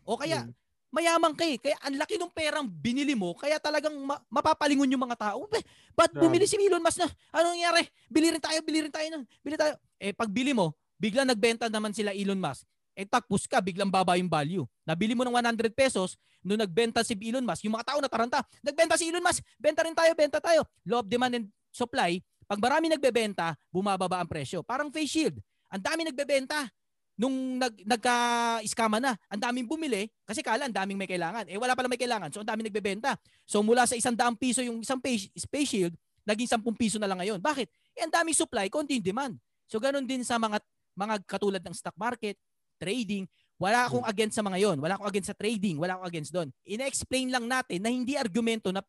O 0.07 0.15
kaya, 0.15 0.47
mm. 0.47 0.55
Mayaman 0.93 1.33
ka 1.33 1.49
eh. 1.49 1.57
Kaya 1.57 1.77
ang 1.81 1.97
laki 1.97 2.21
ng 2.21 2.29
perang 2.29 2.69
binili 2.69 3.17
mo, 3.17 3.33
kaya 3.33 3.57
talagang 3.57 3.97
ma- 3.97 4.21
mapapalingon 4.29 4.93
yung 4.93 5.01
mga 5.01 5.17
tao. 5.17 5.49
Ba, 5.49 5.57
ba't 5.97 6.13
bumili 6.13 6.45
si 6.45 6.61
Elon 6.61 6.85
Musk 6.85 7.01
na? 7.01 7.09
Anong 7.33 7.57
nangyari? 7.57 7.89
Bili 8.13 8.29
rin 8.29 8.43
tayo, 8.45 8.61
bili 8.61 8.85
rin 8.85 8.93
tayo. 8.93 9.09
Bili 9.41 9.57
tayo. 9.57 9.81
Eh, 9.97 10.13
pag 10.13 10.29
bili 10.29 10.53
mo, 10.53 10.77
biglang 11.01 11.25
nagbenta 11.25 11.73
naman 11.73 11.97
sila 11.97 12.13
Elon 12.13 12.37
Musk. 12.37 12.69
Eh, 12.93 13.09
takpos 13.09 13.49
ka, 13.49 13.61
biglang 13.65 13.89
baba 13.89 14.21
yung 14.21 14.29
value. 14.29 14.65
Nabili 14.85 15.17
mo 15.17 15.25
ng 15.25 15.33
100 15.33 15.73
pesos, 15.73 16.21
nung 16.45 16.61
nagbenta 16.61 17.01
si 17.01 17.17
Elon 17.17 17.45
Musk, 17.45 17.65
yung 17.65 17.73
mga 17.73 17.95
tao 17.95 17.99
nataranta, 18.05 18.45
nagbenta 18.61 19.01
si 19.01 19.09
Elon 19.09 19.25
Musk, 19.25 19.41
benta 19.57 19.81
rin 19.81 19.97
tayo, 19.97 20.13
benta 20.13 20.39
tayo. 20.43 20.67
Law 20.85 21.01
of 21.01 21.09
demand 21.09 21.41
and 21.41 21.47
supply, 21.73 22.21
pag 22.45 22.61
marami 22.61 22.93
nagbebenta, 22.93 23.57
bumababa 23.73 24.21
ang 24.21 24.29
presyo. 24.29 24.61
Parang 24.61 24.93
face 24.93 25.09
shield. 25.09 25.37
Ang 25.73 25.81
dami 25.81 26.05
nagbebenta. 26.05 26.69
Nung 27.17 27.57
nag, 27.57 27.73
nagka-iskama 27.89 29.01
na, 29.01 29.17
ang 29.29 29.41
daming 29.41 29.69
bumili 29.69 30.09
kasi 30.25 30.41
kala 30.45 30.69
ang 30.69 30.75
daming 30.75 30.97
may 31.01 31.09
kailangan. 31.09 31.49
Eh 31.49 31.57
wala 31.57 31.77
pala 31.77 31.89
may 31.89 32.01
kailangan, 32.01 32.33
so 32.33 32.41
ang 32.41 32.49
daming 32.49 32.69
nagbebenta. 32.69 33.17
So 33.49 33.61
mula 33.65 33.89
sa 33.89 33.97
isang 33.97 34.17
daang 34.17 34.37
piso 34.37 34.65
yung 34.65 34.81
isang 34.81 35.01
face, 35.01 35.29
face 35.49 35.69
shield, 35.69 35.95
naging 36.25 36.49
10 36.49 36.65
piso 36.77 36.97
na 36.97 37.09
lang 37.09 37.21
ngayon. 37.21 37.41
Bakit? 37.41 37.69
Eh 37.97 38.03
ang 38.05 38.13
daming 38.13 38.37
supply, 38.37 38.69
konti 38.73 38.97
yung 39.01 39.07
demand. 39.07 39.35
So 39.69 39.81
ganun 39.81 40.09
din 40.09 40.25
sa 40.25 40.41
mga 40.41 40.61
mga 40.93 41.15
katulad 41.25 41.63
ng 41.65 41.73
stock 41.77 41.97
market, 41.97 42.37
trading, 42.83 43.31
wala 43.63 43.87
akong 43.87 44.03
against 44.03 44.35
sa 44.35 44.43
mga 44.43 44.59
yon. 44.59 44.77
Wala 44.83 44.99
akong 44.99 45.07
against 45.07 45.31
sa 45.31 45.39
trading. 45.39 45.79
Wala 45.79 45.95
akong 45.95 46.09
against 46.11 46.35
doon. 46.35 46.51
Ina-explain 46.67 47.31
lang 47.31 47.47
natin 47.47 47.79
na 47.79 47.95
hindi 47.95 48.19
argumento 48.19 48.75
na 48.75 48.83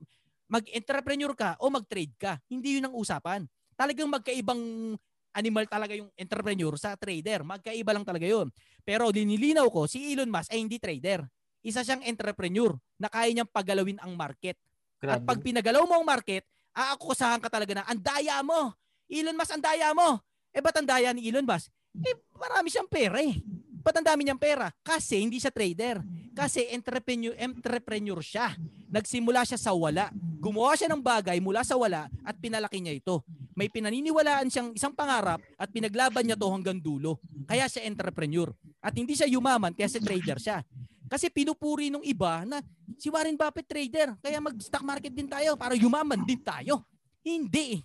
mag-entrepreneur 0.49 1.37
ka 1.37 1.61
o 1.61 1.69
mag-trade 1.69 2.17
ka. 2.17 2.41
Hindi 2.49 2.81
yun 2.81 2.89
ang 2.89 2.97
usapan. 2.97 3.45
Talagang 3.77 4.09
magkaibang 4.09 4.97
animal 5.33 5.65
talaga 5.69 5.93
yung 5.93 6.09
entrepreneur 6.17 6.73
sa 6.77 6.97
trader. 6.97 7.45
Magkaiba 7.45 7.93
lang 7.93 8.01
talaga 8.01 8.25
yun. 8.25 8.49
Pero 8.81 9.13
dinilinaw 9.13 9.69
ko, 9.69 9.85
si 9.85 10.13
Elon 10.13 10.29
Musk 10.29 10.49
ay 10.49 10.61
hindi 10.61 10.81
trader. 10.81 11.21
Isa 11.61 11.85
siyang 11.85 12.01
entrepreneur 12.05 12.73
na 12.97 13.13
kaya 13.13 13.29
niyang 13.29 13.49
pagalawin 13.49 14.01
ang 14.01 14.17
market. 14.17 14.57
At 15.03 15.21
pag 15.21 15.37
pinagalaw 15.37 15.85
mo 15.85 16.01
ang 16.01 16.05
market, 16.05 16.45
aakusahan 16.73 17.41
ka 17.43 17.49
talaga 17.51 17.81
na, 17.81 17.83
ang 17.85 18.01
daya 18.01 18.41
mo. 18.41 18.73
Elon 19.05 19.37
Musk, 19.37 19.53
ang 19.53 19.63
daya 19.63 19.93
mo. 19.93 20.17
Eh, 20.53 20.61
ba't 20.61 20.75
ang 20.77 20.87
daya 20.89 21.13
ni 21.13 21.29
Elon 21.29 21.45
Musk? 21.45 21.69
Eh, 22.01 22.17
marami 22.33 22.73
siyang 22.73 22.89
pera 22.89 23.21
eh. 23.21 23.37
Ba't 23.83 23.99
ang 23.99 24.07
dami 24.07 24.23
niyang 24.23 24.39
pera? 24.39 24.71
Kasi 24.79 25.19
hindi 25.19 25.43
siya 25.43 25.51
trader. 25.51 25.99
Kasi 26.31 26.71
entrepreneur, 26.71 27.35
entrepreneur 27.35 28.19
siya. 28.23 28.55
Nagsimula 28.87 29.43
siya 29.43 29.59
sa 29.59 29.75
wala. 29.75 30.07
Gumawa 30.39 30.73
siya 30.79 30.87
ng 30.87 31.03
bagay 31.03 31.43
mula 31.43 31.67
sa 31.67 31.75
wala 31.75 32.07
at 32.23 32.35
pinalaki 32.39 32.79
niya 32.79 32.95
ito. 32.95 33.21
May 33.53 33.67
pinaniniwalaan 33.67 34.47
siyang 34.47 34.71
isang 34.73 34.95
pangarap 34.95 35.43
at 35.59 35.69
pinaglaban 35.69 36.23
niya 36.23 36.39
to 36.39 36.47
hanggang 36.47 36.79
dulo. 36.79 37.19
Kaya 37.45 37.67
siya 37.67 37.85
entrepreneur. 37.85 38.49
At 38.79 38.95
hindi 38.95 39.19
siya 39.19 39.27
yumaman 39.27 39.75
kaya 39.75 39.91
siya 39.91 40.01
trader 40.01 40.39
siya. 40.39 40.57
Kasi 41.11 41.29
pinupuri 41.29 41.91
nung 41.91 42.01
iba 42.01 42.41
na 42.47 42.63
si 42.97 43.11
Warren 43.11 43.37
Buffett 43.37 43.67
trader. 43.67 44.15
Kaya 44.23 44.39
mag-stock 44.39 44.81
market 44.81 45.11
din 45.11 45.27
tayo 45.29 45.53
para 45.59 45.75
yumaman 45.75 46.23
din 46.23 46.39
tayo. 46.41 46.87
Hindi. 47.21 47.83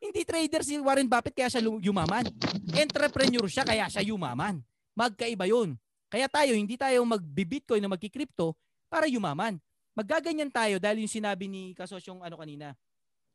Hindi 0.00 0.22
trader 0.24 0.62
si 0.64 0.78
Warren 0.78 1.10
Buffett 1.10 1.34
kaya 1.34 1.50
siya 1.50 1.62
yumaman. 1.66 2.30
Entrepreneur 2.72 3.44
siya 3.50 3.66
kaya 3.66 3.90
siya 3.90 4.06
yumaman. 4.06 4.62
Magkaiba 4.92 5.48
yun. 5.48 5.76
Kaya 6.12 6.28
tayo, 6.28 6.52
hindi 6.52 6.76
tayo 6.76 7.00
mag-bitcoin 7.08 7.80
na 7.80 7.88
magki-crypto 7.88 8.52
para 8.92 9.08
yumaman. 9.08 9.56
Maggaganyan 9.96 10.52
tayo 10.52 10.76
dahil 10.76 11.04
yung 11.04 11.12
sinabi 11.12 11.48
ni 11.48 11.72
kasosyong 11.72 12.20
ano 12.20 12.36
kanina. 12.36 12.76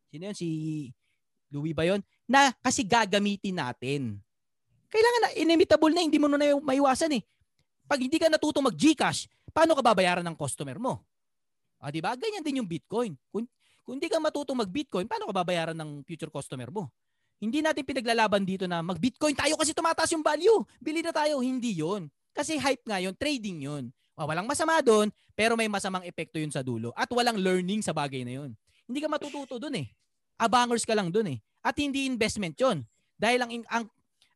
Sino 0.10 0.30
yun? 0.30 0.38
Si 0.38 0.48
Louis 1.50 1.74
ba 1.74 1.86
yun? 1.86 2.02
Na 2.30 2.54
kasi 2.62 2.86
gagamitin 2.86 3.58
natin. 3.58 4.22
Kailangan 4.88 5.22
na, 5.22 5.30
inimitable 5.36 5.94
na, 5.94 6.06
hindi 6.06 6.22
mo 6.22 6.30
na 6.32 6.40
maiwasan 6.40 7.18
eh. 7.20 7.24
Pag 7.88 8.04
hindi 8.04 8.20
ka 8.20 8.28
natutong 8.28 8.68
mag-Gcash, 8.68 9.28
paano 9.52 9.74
ka 9.74 9.84
babayaran 9.84 10.24
ng 10.24 10.38
customer 10.38 10.76
mo? 10.80 11.04
Ah, 11.80 11.92
di 11.94 12.02
ba? 12.02 12.16
Ganyan 12.18 12.44
din 12.44 12.60
yung 12.64 12.70
Bitcoin. 12.70 13.16
Kung, 13.32 13.46
kung 13.86 13.94
hindi 14.00 14.10
ka 14.12 14.20
matutong 14.20 14.60
mag-Bitcoin, 14.60 15.08
paano 15.08 15.30
ka 15.30 15.34
babayaran 15.34 15.78
ng 15.78 16.04
future 16.04 16.32
customer 16.32 16.68
mo? 16.68 16.90
Hindi 17.38 17.62
natin 17.62 17.86
pinaglalaban 17.86 18.42
dito 18.42 18.66
na 18.66 18.82
mag-Bitcoin 18.82 19.38
tayo 19.38 19.54
kasi 19.62 19.74
tumataas 19.74 20.10
yung 20.14 20.26
value. 20.26 20.66
Bili 20.82 21.06
na 21.06 21.14
tayo. 21.14 21.38
Hindi 21.42 21.78
yon. 21.78 22.10
Kasi 22.34 22.58
hype 22.58 22.86
nga 22.86 22.98
yon, 23.02 23.14
trading 23.18 23.66
yon. 23.66 23.84
Ah, 24.18 24.26
walang 24.26 24.50
masama 24.50 24.82
doon, 24.82 25.14
pero 25.38 25.54
may 25.54 25.70
masamang 25.70 26.02
epekto 26.02 26.42
yun 26.42 26.50
sa 26.50 26.66
dulo. 26.66 26.90
At 26.98 27.06
walang 27.14 27.38
learning 27.38 27.86
sa 27.86 27.94
bagay 27.94 28.26
na 28.26 28.42
yun. 28.42 28.58
Hindi 28.90 29.00
ka 29.02 29.10
matututo 29.10 29.62
doon 29.62 29.86
eh. 29.86 29.88
Abangers 30.42 30.86
ka 30.86 30.98
lang 30.98 31.14
doon 31.14 31.38
eh. 31.38 31.40
At 31.62 31.78
hindi 31.78 32.10
investment 32.10 32.58
yon. 32.58 32.82
Dahil 33.18 33.46
ang, 33.46 33.52
ang, 33.70 33.86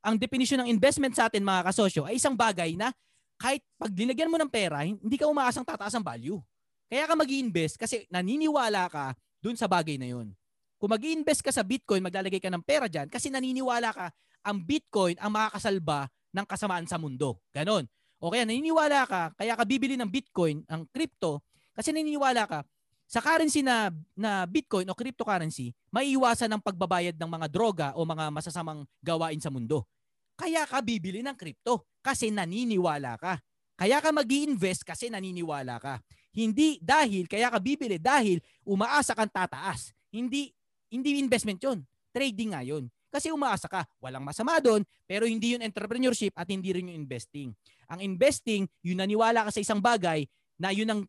ang 0.01 0.15
definition 0.17 0.61
ng 0.61 0.69
investment 0.69 1.17
sa 1.17 1.29
atin 1.29 1.41
mga 1.41 1.73
kasosyo 1.73 2.05
ay 2.05 2.21
isang 2.21 2.37
bagay 2.37 2.77
na 2.77 2.93
kahit 3.41 3.65
pag 3.77 3.89
dinagyan 3.89 4.29
mo 4.29 4.37
ng 4.37 4.49
pera, 4.49 4.85
hindi 4.85 5.17
ka 5.17 5.25
umaasang 5.25 5.65
tataas 5.65 5.97
ang 5.97 6.05
value. 6.05 6.37
Kaya 6.85 7.09
ka 7.09 7.13
mag 7.17 7.29
invest 7.29 7.77
kasi 7.81 8.05
naniniwala 8.13 8.85
ka 8.85 9.17
dun 9.41 9.57
sa 9.57 9.65
bagay 9.65 9.97
na 9.97 10.13
yun. 10.13 10.29
Kung 10.81 10.89
mag 10.89 11.05
invest 11.05 11.45
ka 11.45 11.53
sa 11.53 11.61
Bitcoin, 11.61 12.01
maglalagay 12.01 12.41
ka 12.41 12.49
ng 12.49 12.65
pera 12.65 12.89
dyan 12.89 13.05
kasi 13.05 13.29
naniniwala 13.29 13.93
ka 13.93 14.09
ang 14.41 14.65
Bitcoin 14.65 15.13
ang 15.21 15.29
makakasalba 15.29 16.09
ng 16.33 16.45
kasamaan 16.49 16.89
sa 16.89 16.97
mundo. 16.97 17.37
Ganon. 17.53 17.85
O 18.17 18.33
kaya 18.33 18.49
naniniwala 18.49 19.05
ka, 19.05 19.29
kaya 19.37 19.53
ka 19.53 19.61
bibili 19.61 19.93
ng 19.93 20.09
Bitcoin, 20.09 20.65
ang 20.65 20.89
crypto, 20.89 21.45
kasi 21.77 21.93
naniniwala 21.93 22.49
ka, 22.49 22.59
sa 23.05 23.21
currency 23.21 23.61
na, 23.61 23.93
na 24.17 24.49
Bitcoin 24.49 24.89
o 24.89 24.97
cryptocurrency, 24.97 25.75
maiiwasan 25.93 26.49
ang 26.49 26.61
pagbabayad 26.63 27.13
ng 27.13 27.29
mga 27.29 27.47
droga 27.51 27.87
o 27.93 28.01
mga 28.01 28.31
masasamang 28.31 28.81
gawain 29.03 29.41
sa 29.41 29.51
mundo. 29.53 29.85
Kaya 30.33 30.65
ka 30.65 30.81
bibili 30.81 31.21
ng 31.21 31.35
crypto 31.35 31.85
kasi 31.99 32.33
naniniwala 32.33 33.19
ka. 33.21 33.37
Kaya 33.77 33.99
ka 33.99 34.09
mag 34.15 34.29
invest 34.29 34.81
kasi 34.87 35.13
naniniwala 35.13 35.77
ka. 35.77 36.01
Hindi 36.31 36.79
dahil, 36.79 37.27
kaya 37.27 37.51
ka 37.51 37.59
bibili 37.59 37.99
dahil 37.99 38.39
umaasa 38.63 39.11
kang 39.11 39.29
tataas. 39.29 39.91
Hindi 40.13 40.55
hindi 40.91 41.17
investment 41.17 41.63
'yon. 41.63 41.81
Trading 42.11 42.51
nga 42.53 42.61
'yon. 42.61 42.91
Kasi 43.11 43.31
umaasa 43.31 43.67
ka. 43.67 43.87
Walang 44.03 44.23
masama 44.23 44.59
doon, 44.59 44.83
pero 45.07 45.23
hindi 45.23 45.55
'yun 45.55 45.63
entrepreneurship 45.63 46.35
at 46.35 46.47
hindi 46.51 46.75
rin 46.75 46.91
'yung 46.91 47.07
investing. 47.07 47.55
Ang 47.91 47.99
investing, 48.03 48.67
yun 48.83 48.99
naniwala 48.99 49.47
ka 49.47 49.51
sa 49.55 49.63
isang 49.63 49.79
bagay 49.79 50.27
na 50.59 50.75
'yun 50.75 50.87
ang 50.91 51.01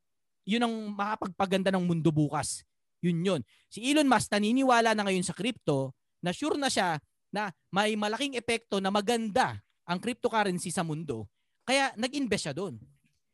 yun 0.46 0.62
ang 0.62 0.74
makapagpaganda 0.94 1.70
ng 1.74 1.86
mundo 1.86 2.10
bukas. 2.10 2.66
Yun 3.02 3.18
yun. 3.22 3.40
Si 3.70 3.82
Elon 3.82 4.06
Musk 4.06 4.30
naniniwala 4.30 4.94
na 4.94 5.02
ngayon 5.06 5.26
sa 5.26 5.34
crypto 5.34 5.94
na 6.22 6.30
sure 6.30 6.58
na 6.58 6.70
siya 6.70 6.98
na 7.34 7.50
may 7.74 7.94
malaking 7.98 8.38
epekto 8.38 8.78
na 8.78 8.90
maganda 8.90 9.58
ang 9.86 9.98
cryptocurrency 9.98 10.70
sa 10.70 10.86
mundo. 10.86 11.26
Kaya 11.66 11.94
nag-invest 11.98 12.50
siya 12.50 12.54
doon. 12.54 12.78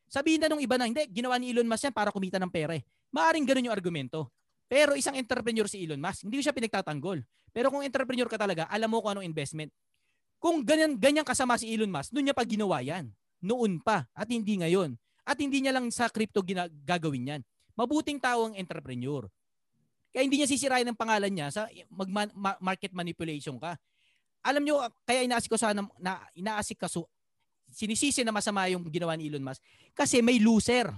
Sabihin 0.09 0.41
na 0.41 0.49
nung 0.49 0.61
iba 0.61 0.81
na, 0.81 0.89
hindi, 0.89 1.05
ginawa 1.13 1.37
ni 1.37 1.53
Elon 1.53 1.69
Musk 1.69 1.89
yan 1.89 1.97
para 1.97 2.09
kumita 2.09 2.41
ng 2.41 2.49
pera 2.49 2.73
eh. 2.77 2.85
Maaring 3.13 3.45
ganun 3.45 3.69
yung 3.69 3.77
argumento. 3.77 4.33
Pero 4.69 4.93
isang 4.95 5.17
entrepreneur 5.17 5.65
si 5.65 5.83
Elon 5.83 5.99
Musk, 5.99 6.29
hindi 6.29 6.39
ko 6.39 6.43
siya 6.45 6.55
pinagtatanggol. 6.55 7.25
Pero 7.51 7.73
kung 7.73 7.81
entrepreneur 7.81 8.29
ka 8.29 8.37
talaga, 8.37 8.69
alam 8.69 8.93
mo 8.93 9.01
kung 9.01 9.17
anong 9.17 9.27
investment. 9.27 9.73
Kung 10.39 10.63
ganyan, 10.63 10.95
ganyan 10.95 11.25
kasama 11.25 11.57
si 11.57 11.73
Elon 11.73 11.91
Musk, 11.91 12.13
noon 12.13 12.31
niya 12.31 12.37
pa 12.37 12.45
ginawa 12.45 12.79
yan. 12.85 13.11
Noon 13.41 13.81
pa. 13.81 14.07
At 14.13 14.29
hindi 14.29 14.61
ngayon. 14.61 14.95
At 15.25 15.41
hindi 15.41 15.65
niya 15.65 15.73
lang 15.73 15.89
sa 15.89 16.13
crypto 16.13 16.45
gagawin 16.85 17.33
yan. 17.35 17.41
Mabuting 17.75 18.21
tao 18.21 18.47
ang 18.47 18.55
entrepreneur. 18.55 19.27
Kaya 20.13 20.25
hindi 20.25 20.41
niya 20.41 20.49
sisirain 20.49 20.89
ang 20.89 20.97
pangalan 20.97 21.29
niya 21.29 21.49
sa 21.53 21.63
mag 21.93 22.09
market 22.61 22.93
manipulation 22.97 23.61
ka. 23.61 23.77
Alam 24.41 24.65
niyo 24.65 24.81
kaya 25.05 25.25
inaasik 25.25 25.53
ko 25.53 25.59
sana 25.61 25.85
na 26.01 26.23
inaasik 26.33 26.81
kaso 26.81 27.05
sinisisi 27.69 28.25
na 28.25 28.33
masama 28.33 28.65
yung 28.73 28.81
ginawa 28.89 29.13
ni 29.15 29.29
Elon 29.29 29.45
Musk 29.45 29.61
kasi 29.93 30.25
may 30.25 30.41
loser. 30.41 30.89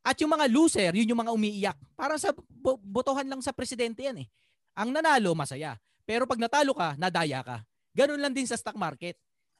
At 0.00 0.16
yung 0.20 0.32
mga 0.32 0.48
loser, 0.48 0.92
yun 0.96 1.12
yung 1.12 1.20
mga 1.20 1.34
umiiyak. 1.34 1.78
Para 1.92 2.16
sa 2.16 2.32
bo- 2.32 2.80
botohan 2.80 3.28
lang 3.28 3.40
sa 3.44 3.52
presidente 3.52 4.00
yan 4.00 4.24
eh. 4.24 4.28
Ang 4.72 4.96
nanalo, 4.96 5.36
masaya. 5.36 5.76
Pero 6.08 6.24
pag 6.24 6.40
natalo 6.40 6.72
ka, 6.72 6.96
nadaya 6.96 7.44
ka. 7.44 7.60
Ganun 7.92 8.18
lang 8.18 8.32
din 8.32 8.48
sa 8.48 8.56
stock 8.56 8.78
market. 8.78 9.18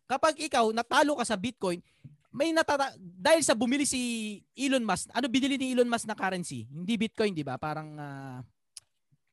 Kapag 0.09 0.41
ikaw 0.41 0.73
natalo 0.73 1.15
ka 1.21 1.25
sa 1.29 1.37
Bitcoin, 1.37 1.85
may 2.31 2.55
natata 2.55 2.95
dahil 2.99 3.43
sa 3.43 3.59
bumili 3.59 3.83
si 3.83 4.39
Elon 4.55 4.83
Musk, 4.87 5.11
ano 5.11 5.27
binili 5.27 5.59
ni 5.59 5.75
Elon 5.75 5.91
Musk 5.91 6.07
na 6.07 6.15
currency? 6.15 6.67
Hindi 6.71 6.95
Bitcoin, 6.95 7.35
di 7.35 7.43
ba? 7.43 7.59
Parang 7.59 7.95
uh, 7.99 8.39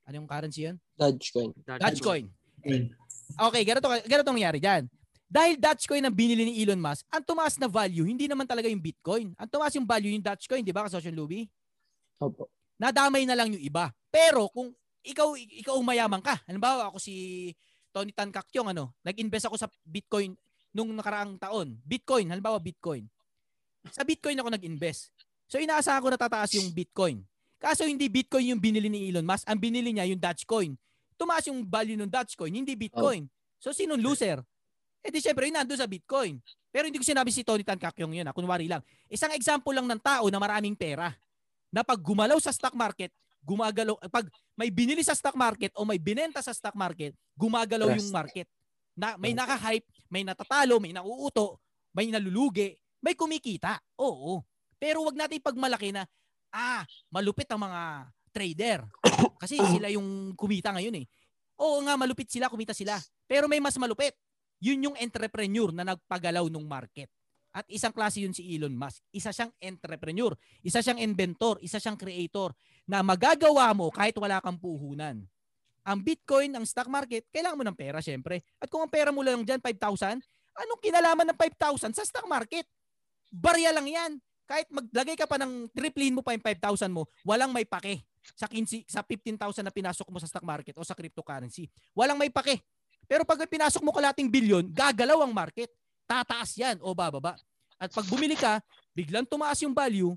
ano 0.05 0.13
yung 0.17 0.29
currency 0.29 0.65
'yon? 0.65 0.77
Dogecoin. 0.97 1.53
Dogecoin. 1.61 2.25
Okay, 3.37 3.61
ganito 3.65 3.85
ganito 3.85 4.29
nangyari 4.33 4.57
diyan. 4.57 4.83
Dahil 5.27 5.59
Dogecoin 5.59 6.07
ang 6.07 6.15
binili 6.15 6.47
ni 6.47 6.63
Elon 6.63 6.79
Musk, 6.79 7.03
ang 7.11 7.19
tumaas 7.19 7.59
na 7.59 7.67
value, 7.67 8.07
hindi 8.07 8.31
naman 8.31 8.47
talaga 8.47 8.71
yung 8.71 8.79
Bitcoin. 8.79 9.35
Ang 9.35 9.49
tumaas 9.51 9.75
yung 9.75 9.83
value 9.83 10.15
yung 10.15 10.23
Dogecoin, 10.23 10.63
di 10.63 10.71
ba, 10.71 10.87
Kasosyon 10.87 11.11
Luby? 11.11 11.43
Opo. 12.23 12.47
Nadamay 12.79 13.27
na 13.27 13.35
lang 13.35 13.51
yung 13.51 13.59
iba. 13.59 13.91
Pero 14.07 14.47
kung 14.47 14.71
ikaw 15.03 15.35
ikaw 15.35 15.75
mayaman 15.83 16.23
ka, 16.23 16.39
halimbawa 16.47 16.87
ako 16.87 16.97
si 17.03 17.51
Tony 17.91 18.15
Tan 18.15 18.31
Kakyong, 18.31 18.71
ano, 18.71 18.95
nag-invest 19.03 19.51
ako 19.51 19.55
sa 19.59 19.67
Bitcoin 19.83 20.31
nung 20.71 20.95
nakaraang 20.95 21.35
taon. 21.35 21.75
Bitcoin, 21.83 22.31
halimbawa 22.31 22.61
Bitcoin. 22.61 23.03
Sa 23.91 24.07
Bitcoin 24.07 24.39
ako 24.39 24.47
nag-invest. 24.51 25.11
So 25.47 25.59
inaasahan 25.59 26.03
ko 26.03 26.11
na 26.11 26.19
tataas 26.19 26.55
yung 26.55 26.71
Bitcoin. 26.71 27.23
Kaso 27.57 27.83
hindi 27.83 28.07
Bitcoin 28.07 28.53
yung 28.53 28.61
binili 28.61 28.87
ni 28.87 29.09
Elon 29.09 29.25
Musk, 29.25 29.47
ang 29.49 29.57
binili 29.57 29.91
niya 29.91 30.05
yung 30.07 30.21
Dogecoin. 30.21 30.77
Tumaas 31.17 31.49
yung 31.49 31.65
value 31.65 31.97
ng 31.97 32.11
Dogecoin, 32.11 32.53
hindi 32.53 32.77
Bitcoin. 32.77 33.25
So 33.57 33.73
sinong 33.73 33.99
loser? 33.99 34.43
Eh 35.07 35.11
di 35.11 35.23
syempre, 35.23 35.47
yun 35.47 35.55
nandun 35.55 35.79
sa 35.79 35.87
Bitcoin. 35.87 36.35
Pero 36.67 36.91
hindi 36.91 36.99
ko 36.99 37.07
sinabi 37.07 37.31
si 37.31 37.47
Tony 37.47 37.63
Tan 37.63 37.79
Kakyong 37.79 38.11
yun. 38.11 38.27
Ha? 38.27 38.35
Kunwari 38.35 38.67
lang. 38.67 38.83
Isang 39.07 39.31
example 39.31 39.71
lang 39.71 39.87
ng 39.87 40.01
tao 40.03 40.27
na 40.27 40.35
maraming 40.35 40.75
pera 40.75 41.15
na 41.71 41.79
pag 41.79 41.95
gumalaw 41.95 42.35
sa 42.43 42.51
stock 42.51 42.75
market, 42.75 43.15
gumagalaw, 43.39 43.95
pag 44.11 44.27
may 44.59 44.67
binili 44.67 44.99
sa 45.07 45.15
stock 45.15 45.39
market 45.39 45.71
o 45.79 45.87
may 45.87 45.95
binenta 45.95 46.43
sa 46.43 46.51
stock 46.51 46.75
market, 46.75 47.15
gumagalaw 47.39 47.87
Trust. 47.87 47.99
yung 48.03 48.11
market. 48.11 48.47
Na, 48.99 49.15
may 49.15 49.31
naka-hype, 49.31 49.87
may 50.11 50.27
natatalo, 50.27 50.75
may 50.83 50.91
nauuto, 50.91 51.63
may 51.95 52.11
nalulugi, 52.11 52.75
may 52.99 53.15
kumikita. 53.15 53.79
Oo. 54.03 54.43
Pero 54.75 55.07
wag 55.07 55.15
natin 55.15 55.39
pagmalaki 55.39 55.95
na, 55.95 56.03
ah, 56.51 56.83
malupit 57.07 57.47
ang 57.47 57.63
mga 57.63 58.11
trader. 58.35 58.79
Kasi 59.41 59.55
sila 59.71 59.87
yung 59.87 60.35
kumita 60.35 60.75
ngayon 60.75 60.99
eh. 60.99 61.05
Oo 61.57 61.79
nga, 61.87 61.95
malupit 61.95 62.27
sila, 62.27 62.51
kumita 62.51 62.75
sila. 62.75 62.99
Pero 63.25 63.47
may 63.47 63.63
mas 63.63 63.77
malupit. 63.79 64.13
Yun 64.57 64.89
yung 64.89 64.95
entrepreneur 64.97 65.69
na 65.69 65.93
nagpagalaw 65.93 66.49
ng 66.49 66.65
market. 66.65 67.09
At 67.57 67.65
isang 67.73 67.89
klase 67.89 68.21
yun 68.21 68.37
si 68.37 68.45
Elon 68.53 68.73
Musk. 68.77 69.01
Isa 69.09 69.33
siyang 69.33 69.49
entrepreneur, 69.57 70.37
isa 70.61 70.77
siyang 70.77 71.01
inventor, 71.01 71.57
isa 71.65 71.81
siyang 71.81 71.97
creator 71.97 72.53
na 72.85 73.01
magagawa 73.01 73.73
mo 73.73 73.89
kahit 73.89 74.13
wala 74.21 74.37
kang 74.37 74.61
puhunan. 74.61 75.25
Ang 75.87 75.99
Bitcoin, 76.03 76.53
ang 76.53 76.67
stock 76.67 76.91
market, 76.91 77.25
kailangan 77.31 77.57
mo 77.57 77.65
ng 77.65 77.77
pera 77.77 78.03
syempre. 78.03 78.43
At 78.59 78.67
kung 78.67 78.83
ang 78.83 78.91
pera 78.91 79.09
mo 79.09 79.23
lang 79.23 79.41
dyan, 79.41 79.63
5,000, 79.63 80.19
anong 80.53 80.81
kinalaman 80.83 81.31
ng 81.31 81.37
5,000 81.39 81.95
sa 81.95 82.03
stock 82.03 82.27
market? 82.27 82.67
Barya 83.31 83.71
lang 83.71 83.87
yan. 83.87 84.11
Kahit 84.47 84.67
maglagay 84.71 85.15
ka 85.19 85.27
pa 85.27 85.39
ng 85.39 85.67
triplin 85.71 86.15
mo 86.15 86.21
pa 86.21 86.35
yung 86.35 86.43
5,000 86.43 86.91
mo, 86.91 87.07
walang 87.23 87.51
may 87.51 87.67
pake 87.67 88.03
sa 88.35 88.47
15 88.47 88.87
sa 88.87 89.03
15,000 89.03 89.63
na 89.63 89.71
pinasok 89.71 90.07
mo 90.11 90.19
sa 90.19 90.27
stock 90.27 90.43
market 90.43 90.75
o 90.75 90.83
sa 90.83 90.95
cryptocurrency. 90.95 91.71
Walang 91.95 92.19
may 92.19 92.31
pake. 92.31 92.59
Pero 93.07 93.23
pag 93.23 93.39
pinasok 93.47 93.81
mo 93.81 93.95
kalating 93.95 94.27
bilyon, 94.27 94.67
gagalaw 94.69 95.23
ang 95.23 95.31
market. 95.31 95.71
Tataas 96.03 96.55
yan 96.59 96.77
o 96.83 96.91
bababa. 96.91 97.39
At 97.79 97.91
pag 97.91 98.07
bumili 98.07 98.35
ka, 98.35 98.59
biglang 98.91 99.23
tumaas 99.23 99.59
yung 99.63 99.71
value, 99.71 100.11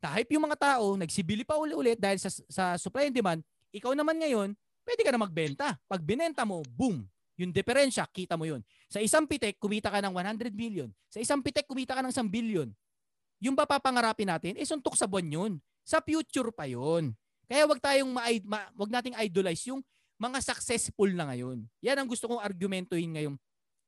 kahit 0.00 0.26
yung 0.32 0.48
mga 0.48 0.58
tao, 0.58 0.96
nagsibili 0.98 1.46
pa 1.46 1.60
uli-ulit 1.60 2.00
dahil 2.00 2.18
sa, 2.18 2.30
sa 2.48 2.64
supply 2.80 3.12
and 3.12 3.16
demand, 3.16 3.40
ikaw 3.70 3.92
naman 3.94 4.18
ngayon, 4.18 4.56
pwede 4.82 5.02
ka 5.06 5.10
na 5.12 5.20
magbenta. 5.20 5.66
Pag 5.86 6.00
binenta 6.02 6.42
mo, 6.42 6.64
boom, 6.66 7.04
yung 7.36 7.52
diferensya, 7.52 8.08
kita 8.08 8.34
mo 8.34 8.48
yun. 8.48 8.64
Sa 8.88 8.98
isang 8.98 9.28
pitek, 9.28 9.60
kumita 9.60 9.92
ka 9.92 10.00
ng 10.02 10.12
100 10.12 10.50
million. 10.56 10.88
Sa 11.12 11.20
isang 11.20 11.44
pitek, 11.44 11.68
kumita 11.68 11.94
ka 11.94 12.02
ng 12.02 12.12
1 12.12 12.26
billion. 12.32 12.68
Yung 13.40 13.56
ba 13.56 13.64
papangarapin 13.64 14.28
natin, 14.28 14.56
eh 14.56 14.66
suntok 14.68 14.96
sa 14.96 15.08
buwan 15.08 15.28
yun. 15.28 15.52
Sa 15.84 16.00
future 16.04 16.52
pa 16.52 16.68
yun. 16.68 17.16
Kaya 17.48 17.64
wag 17.64 17.80
tayong 17.80 18.12
ma, 18.12 18.28
ma 18.44 18.68
wag 18.76 18.90
nating 18.92 19.16
idolize 19.20 19.64
yung 19.68 19.80
mga 20.20 20.38
successful 20.44 21.08
na 21.16 21.32
ngayon. 21.32 21.64
Yan 21.80 21.96
ang 21.96 22.08
gusto 22.08 22.28
kong 22.28 22.44
argumentuhin 22.44 23.16
ngayon 23.16 23.34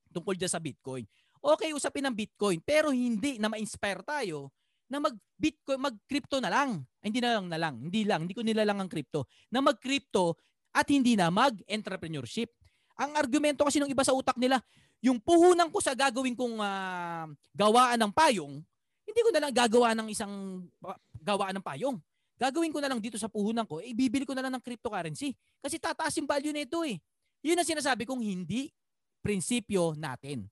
tungkol 0.08 0.32
dyan 0.32 0.48
sa 0.48 0.60
Bitcoin. 0.60 1.04
Okay, 1.42 1.76
usapin 1.76 2.08
ng 2.08 2.16
Bitcoin, 2.16 2.62
pero 2.64 2.88
hindi 2.88 3.36
na 3.36 3.52
ma-inspire 3.52 4.00
tayo 4.00 4.48
na 4.88 5.02
mag 5.02 5.16
Bitcoin, 5.36 5.80
mag 5.80 5.96
crypto 6.08 6.40
na 6.40 6.48
lang. 6.48 6.84
Ay, 7.04 7.12
hindi 7.12 7.20
na 7.20 7.36
lang 7.36 7.46
na 7.50 7.58
lang, 7.60 7.74
hindi 7.82 8.02
lang, 8.08 8.24
hindi 8.24 8.36
ko 8.36 8.44
nilalang 8.46 8.78
ang 8.80 8.90
crypto. 8.92 9.28
Na 9.52 9.60
mag 9.60 9.76
crypto 9.76 10.38
at 10.72 10.88
hindi 10.88 11.18
na 11.18 11.28
mag 11.28 11.58
entrepreneurship. 11.68 12.48
Ang 12.96 13.16
argumento 13.18 13.66
kasi 13.66 13.82
ng 13.82 13.90
iba 13.90 14.04
sa 14.06 14.14
utak 14.16 14.38
nila, 14.38 14.60
yung 15.02 15.18
puhunan 15.18 15.68
ko 15.68 15.82
sa 15.82 15.92
gagawin 15.98 16.38
kong 16.38 16.62
ah, 16.62 17.26
gawaan 17.52 17.98
ng 17.98 18.12
payong, 18.14 18.54
hindi 19.02 19.20
ko 19.20 19.30
na 19.34 19.40
lang 19.42 19.52
gagawa 19.52 19.98
ng 19.98 20.08
isang 20.08 20.64
ah, 20.86 20.96
gawaan 21.18 21.58
ng 21.58 21.64
payong. 21.64 21.98
Gagawin 22.42 22.74
ko 22.74 22.82
na 22.82 22.90
lang 22.90 22.98
dito 22.98 23.14
sa 23.22 23.30
puhunan 23.30 23.62
ko, 23.62 23.78
eh, 23.78 23.94
ko 24.26 24.34
na 24.34 24.42
lang 24.42 24.58
ng 24.58 24.62
cryptocurrency. 24.66 25.30
Kasi 25.62 25.78
tataas 25.78 26.10
yung 26.18 26.26
value 26.26 26.50
nito 26.50 26.82
eh. 26.82 26.98
Yun 27.46 27.54
ang 27.54 27.68
sinasabi 27.70 28.02
kong 28.02 28.18
hindi 28.18 28.74
prinsipyo 29.22 29.94
natin. 29.94 30.50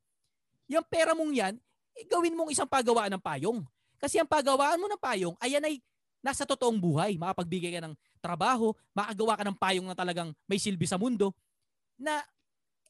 Yung 0.70 0.86
pera 0.86 1.18
mong 1.18 1.34
yan, 1.34 1.54
eh, 1.98 2.06
gawin 2.06 2.38
mong 2.38 2.54
isang 2.54 2.70
paggawaan 2.70 3.10
ng 3.18 3.22
payong. 3.22 3.66
Kasi 3.98 4.22
ang 4.22 4.30
paggawaan 4.30 4.78
mo 4.78 4.86
ng 4.86 5.02
payong, 5.02 5.34
ayan 5.42 5.66
ay 5.66 5.82
nasa 6.22 6.46
totoong 6.46 6.78
buhay. 6.78 7.18
Makapagbigay 7.18 7.74
ka 7.74 7.82
ng 7.82 7.98
trabaho, 8.22 8.70
makagawa 8.94 9.34
ka 9.34 9.44
ng 9.50 9.56
payong 9.58 9.86
na 9.90 9.98
talagang 9.98 10.30
may 10.46 10.62
silbi 10.62 10.86
sa 10.86 10.94
mundo, 10.94 11.34
na 11.98 12.22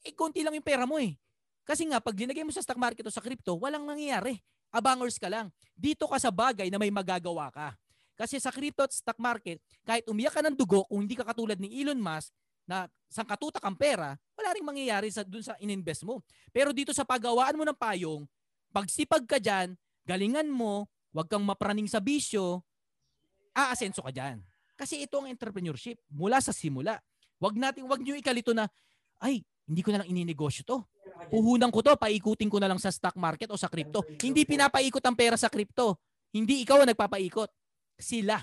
eh, 0.05 0.13
konti 0.13 0.45
lang 0.45 0.53
yung 0.53 0.65
pera 0.65 0.85
mo 0.85 1.01
eh. 1.01 1.17
Kasi 1.65 1.89
nga, 1.89 1.97
pag 1.97 2.13
linagay 2.13 2.45
mo 2.45 2.53
sa 2.53 2.61
stock 2.61 2.77
market 2.77 3.01
o 3.01 3.09
sa 3.09 3.21
crypto, 3.21 3.57
walang 3.57 3.81
nangyayari. 3.81 4.37
Abangers 4.69 5.17
ka 5.17 5.25
lang. 5.25 5.49
Dito 5.73 6.05
ka 6.05 6.21
sa 6.21 6.29
bagay 6.29 6.69
na 6.69 6.77
may 6.77 6.93
magagawa 6.93 7.49
ka. 7.49 7.80
Kasi 8.21 8.37
sa 8.37 8.53
crypto 8.53 8.85
at 8.85 8.93
stock 8.93 9.17
market, 9.17 9.57
kahit 9.81 10.05
umiyak 10.05 10.37
ka 10.37 10.45
ng 10.45 10.53
dugo, 10.53 10.85
kung 10.85 11.01
hindi 11.01 11.17
ka 11.17 11.25
katulad 11.25 11.57
ni 11.57 11.81
Elon 11.81 11.97
Musk, 11.97 12.29
na 12.69 12.85
sangkatutak 13.09 13.65
ang 13.65 13.73
pera, 13.73 14.13
wala 14.37 14.49
rin 14.53 14.61
mangyayari 14.61 15.09
sa 15.09 15.25
dun 15.25 15.41
sa 15.41 15.57
ininvest 15.57 16.05
mo. 16.05 16.21
Pero 16.53 16.69
dito 16.69 16.93
sa 16.93 17.01
paggawaan 17.01 17.57
mo 17.57 17.65
ng 17.65 17.73
payong, 17.73 18.29
pagsipag 18.69 19.25
ka 19.25 19.41
dyan, 19.41 19.73
galingan 20.05 20.45
mo, 20.53 20.85
wag 21.09 21.25
kang 21.25 21.41
mapraning 21.41 21.89
sa 21.89 21.97
bisyo, 21.97 22.61
aasenso 23.57 24.05
ka 24.05 24.13
dyan. 24.13 24.39
Kasi 24.77 25.01
ito 25.01 25.17
ang 25.17 25.27
entrepreneurship 25.27 25.97
mula 26.13 26.37
sa 26.39 26.53
simula. 26.53 27.01
Wag 27.41 27.57
nating 27.57 27.89
wag 27.89 28.05
niyo 28.05 28.13
ikalito 28.13 28.53
na 28.53 28.69
ay, 29.17 29.41
hindi 29.65 29.81
ko 29.81 29.93
na 29.93 30.05
lang 30.05 30.09
ininegosyo 30.09 30.61
to. 30.61 30.77
Puhunan 31.29 31.69
ko 31.69 31.81
to, 31.85 31.93
paikutin 31.97 32.49
ko 32.49 32.57
na 32.57 32.69
lang 32.69 32.81
sa 32.81 32.89
stock 32.89 33.17
market 33.17 33.49
o 33.49 33.57
sa 33.57 33.69
crypto. 33.69 34.01
Hindi 34.21 34.45
pinapaikot 34.45 35.03
ang 35.05 35.17
pera 35.17 35.37
sa 35.37 35.49
crypto. 35.49 36.01
Hindi 36.33 36.63
ikaw 36.65 36.81
ang 36.81 36.89
nagpapaikot. 36.95 37.60
Sila. 38.01 38.41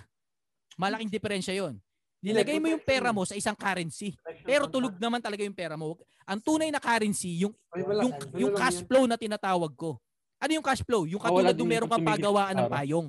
Malaking 0.78 1.10
diferensya 1.10 1.52
yon. 1.52 1.76
Nilagay 2.18 2.58
mo 2.58 2.66
yung 2.66 2.82
pera 2.82 3.14
mo 3.14 3.22
sa 3.22 3.38
isang 3.38 3.54
currency. 3.54 4.14
Pero 4.42 4.66
tulog 4.66 4.98
naman 4.98 5.22
talaga 5.22 5.42
yung 5.46 5.54
pera 5.54 5.78
mo. 5.78 5.98
Ang 6.26 6.42
tunay 6.42 6.70
na 6.70 6.82
currency, 6.82 7.46
yung 7.46 7.54
yung 7.78 8.14
yung 8.34 8.52
cash 8.58 8.82
flow 8.86 9.06
na 9.06 9.14
tinatawag 9.14 9.70
ko. 9.78 9.98
Ano 10.38 10.50
yung 10.54 10.66
cash 10.66 10.82
flow? 10.82 11.06
Yung 11.06 11.22
katulad 11.22 11.54
Wala 11.54 11.58
nung 11.58 11.70
meron 11.70 11.90
kang 11.90 12.06
pagawaan 12.06 12.54
ng 12.58 12.70
payong. 12.70 13.08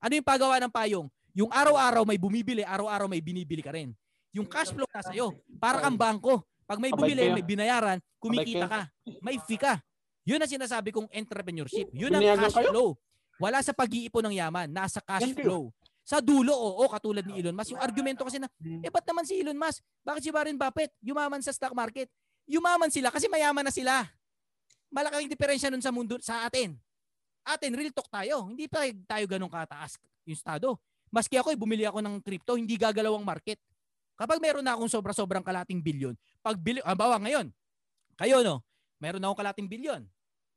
Ano 0.00 0.12
yung 0.12 0.28
pagawaan 0.28 0.62
ng 0.68 0.72
payong? 0.72 1.06
Yung 1.36 1.50
araw-araw 1.52 2.04
may 2.08 2.16
bumibili, 2.16 2.64
araw-araw 2.64 3.08
may 3.08 3.20
binibili 3.20 3.60
ka 3.60 3.72
rin. 3.72 3.92
Yung 4.32 4.48
cash 4.48 4.72
flow 4.72 4.88
nasa 4.88 5.12
iyo. 5.12 5.36
Para 5.60 5.80
kang 5.80 5.96
bangko. 5.96 6.44
Pag 6.66 6.80
may 6.82 6.90
bumili, 6.90 7.30
may 7.30 7.44
binayaran, 7.46 8.02
kumikita 8.18 8.66
ka. 8.66 8.80
May 9.22 9.36
fee 9.44 9.60
ka. 9.60 9.78
Yun 10.26 10.42
ang 10.42 10.50
sinasabi 10.50 10.90
kong 10.90 11.06
entrepreneurship. 11.12 11.86
Yun 11.92 12.10
ang 12.12 12.24
cash 12.40 12.56
flow. 12.72 12.96
Wala 13.38 13.60
sa 13.60 13.76
pag-iipon 13.76 14.26
ng 14.26 14.36
yaman. 14.40 14.66
Nasa 14.72 14.98
cash 15.04 15.28
flow. 15.36 15.70
Sa 16.06 16.22
dulo, 16.22 16.54
oo, 16.54 16.86
katulad 16.86 17.26
ni 17.26 17.42
Elon 17.42 17.50
Musk. 17.50 17.74
Yung 17.74 17.82
argumento 17.82 18.22
kasi 18.22 18.38
na, 18.38 18.46
eh 18.62 18.90
ba't 18.94 19.02
naman 19.02 19.26
si 19.26 19.42
Elon 19.42 19.58
Musk? 19.58 19.82
Bakit 20.06 20.22
si 20.22 20.30
Warren 20.30 20.54
Buffett? 20.54 20.94
Yumaman 21.02 21.42
sa 21.42 21.50
stock 21.50 21.74
market. 21.74 22.06
Yumaman 22.46 22.94
sila 22.94 23.10
kasi 23.10 23.26
mayaman 23.26 23.66
na 23.66 23.74
sila. 23.74 24.06
Malaking 24.94 25.26
diferensya 25.26 25.66
nun 25.66 25.82
sa 25.82 25.90
mundo, 25.90 26.14
sa 26.22 26.46
atin. 26.46 26.78
Atin, 27.42 27.74
real 27.74 27.90
talk 27.90 28.06
tayo. 28.06 28.46
Hindi 28.46 28.70
pa 28.70 28.86
tayo 28.86 29.26
ganun 29.26 29.50
kataas 29.50 29.98
yung 30.22 30.38
estado. 30.38 30.78
Maski 31.10 31.42
ako, 31.42 31.50
eh, 31.50 31.58
bumili 31.58 31.82
ako 31.82 31.98
ng 31.98 32.22
crypto, 32.22 32.54
hindi 32.54 32.78
gagalaw 32.78 33.18
ang 33.18 33.26
market. 33.26 33.58
Kapag 34.14 34.38
meron 34.38 34.62
na 34.62 34.78
akong 34.78 34.90
sobra-sobrang 34.90 35.42
kalating 35.42 35.82
bilyon, 35.82 36.14
pag 36.38 36.54
bili, 36.54 36.78
halimbawa 36.86 37.18
ngayon, 37.18 37.50
kayo 38.14 38.46
no, 38.46 38.62
meron 39.02 39.18
na 39.18 39.26
akong 39.26 39.42
kalating 39.42 39.66
bilyon. 39.66 40.06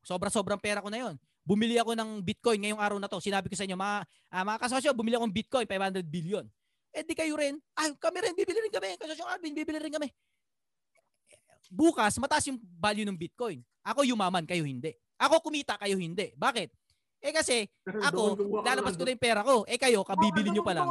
Sobra-sobrang 0.06 0.62
pera 0.62 0.80
ko 0.80 0.94
na 0.94 1.10
yon. 1.10 1.16
Bumili 1.50 1.82
ako 1.82 1.98
ng 1.98 2.22
Bitcoin 2.22 2.62
ngayong 2.62 2.78
araw 2.78 2.98
na 3.02 3.10
to. 3.10 3.18
Sinabi 3.18 3.50
ko 3.50 3.58
sa 3.58 3.66
inyo, 3.66 3.74
mga, 3.74 4.06
ah, 4.30 4.46
mga 4.46 4.60
kasosyo, 4.62 4.94
bumili 4.94 5.18
ako 5.18 5.26
ng 5.26 5.34
Bitcoin, 5.34 5.66
500 5.66 6.06
billion. 6.06 6.46
Eh 6.94 7.02
di 7.02 7.18
kayo 7.18 7.34
rin. 7.34 7.58
Ah, 7.74 7.90
kami 7.98 8.22
rin, 8.22 8.38
bibili 8.38 8.62
rin 8.62 8.70
kami. 8.70 8.94
Kasosyo 9.02 9.26
Alvin, 9.26 9.58
bibili 9.58 9.82
rin 9.82 9.90
kami. 9.90 10.14
Bukas, 11.74 12.22
mataas 12.22 12.46
yung 12.54 12.62
value 12.62 13.02
ng 13.10 13.18
Bitcoin. 13.18 13.66
Ako 13.82 14.06
yumaman, 14.06 14.46
kayo 14.46 14.62
hindi. 14.62 14.94
Ako 15.18 15.42
kumita, 15.42 15.74
kayo 15.82 15.98
hindi. 15.98 16.38
Bakit? 16.38 16.70
Eh 17.18 17.34
kasi, 17.34 17.66
ako, 18.14 18.38
lalabas 18.62 18.94
ko 18.94 19.10
na 19.10 19.18
yung 19.18 19.24
pera 19.26 19.42
ko. 19.42 19.66
Eh 19.66 19.82
kayo, 19.82 20.06
kabibili 20.06 20.54
nyo 20.54 20.62
pa 20.62 20.78
lang. 20.78 20.86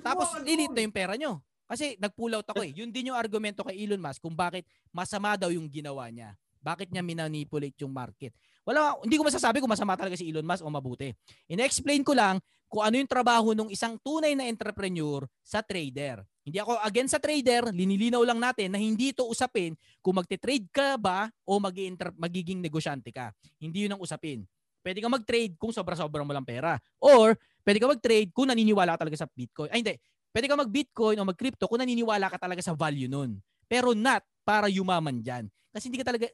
Tapos, 0.00 0.40
lilit 0.40 0.72
na 0.72 0.88
yung 0.88 0.96
pera 0.96 1.20
nyo. 1.20 1.44
Kasi 1.68 2.00
nag-pull 2.00 2.32
out 2.32 2.48
ako 2.48 2.64
eh. 2.64 2.72
Yun 2.72 2.88
din 2.88 3.12
yung 3.12 3.18
argumento 3.20 3.60
kay 3.60 3.76
Elon 3.84 4.00
Musk 4.00 4.24
kung 4.24 4.32
bakit 4.32 4.64
masama 4.88 5.36
daw 5.36 5.52
yung 5.52 5.68
ginawa 5.68 6.08
niya. 6.08 6.32
Bakit 6.64 6.88
niya 6.88 7.04
minanipulate 7.04 7.76
yung 7.84 7.92
market. 7.92 8.32
Wala, 8.68 9.00
hindi 9.00 9.16
ko 9.16 9.24
masasabi 9.24 9.64
kung 9.64 9.72
masama 9.72 9.96
talaga 9.96 10.12
si 10.12 10.28
Elon 10.28 10.44
Musk 10.44 10.60
o 10.60 10.68
mabuti. 10.68 11.08
In-explain 11.48 12.04
ko 12.04 12.12
lang 12.12 12.36
kung 12.68 12.84
ano 12.84 13.00
yung 13.00 13.08
trabaho 13.08 13.56
ng 13.56 13.72
isang 13.72 13.96
tunay 13.96 14.36
na 14.36 14.44
entrepreneur 14.44 15.24
sa 15.40 15.64
trader. 15.64 16.20
Hindi 16.44 16.60
ako 16.60 16.76
against 16.84 17.16
sa 17.16 17.20
trader, 17.20 17.72
linilinaw 17.72 18.20
lang 18.28 18.36
natin 18.36 18.76
na 18.76 18.76
hindi 18.76 19.16
ito 19.16 19.24
usapin 19.24 19.72
kung 20.04 20.20
magte-trade 20.20 20.68
ka 20.68 21.00
ba 21.00 21.32
o 21.48 21.56
mag 21.56 21.72
magiging 22.20 22.60
negosyante 22.60 23.08
ka. 23.08 23.32
Hindi 23.56 23.88
yun 23.88 23.96
ang 23.96 24.04
usapin. 24.04 24.44
Pwede 24.84 25.00
ka 25.00 25.08
mag-trade 25.08 25.56
kung 25.56 25.72
sobra-sobra 25.72 26.20
mo 26.20 26.32
lang 26.36 26.44
pera. 26.44 26.76
Or, 27.00 27.36
pwede 27.64 27.80
ka 27.80 27.88
mag-trade 27.88 28.30
kung 28.36 28.52
naniniwala 28.52 28.96
ka 28.96 29.08
talaga 29.08 29.16
sa 29.16 29.26
Bitcoin. 29.28 29.72
Ay, 29.72 29.80
hindi. 29.80 29.96
Pwede 30.28 30.46
ka 30.48 30.56
mag-Bitcoin 30.60 31.16
o 31.20 31.28
mag-crypto 31.28 31.64
kung 31.68 31.80
naniniwala 31.80 32.28
ka 32.28 32.36
talaga 32.36 32.60
sa 32.60 32.76
value 32.76 33.08
nun. 33.08 33.40
Pero 33.64 33.96
not 33.96 34.24
para 34.44 34.68
yumaman 34.68 35.20
dyan. 35.20 35.48
Kasi 35.72 35.92
hindi 35.92 36.00
ka 36.00 36.08
talaga, 36.08 36.28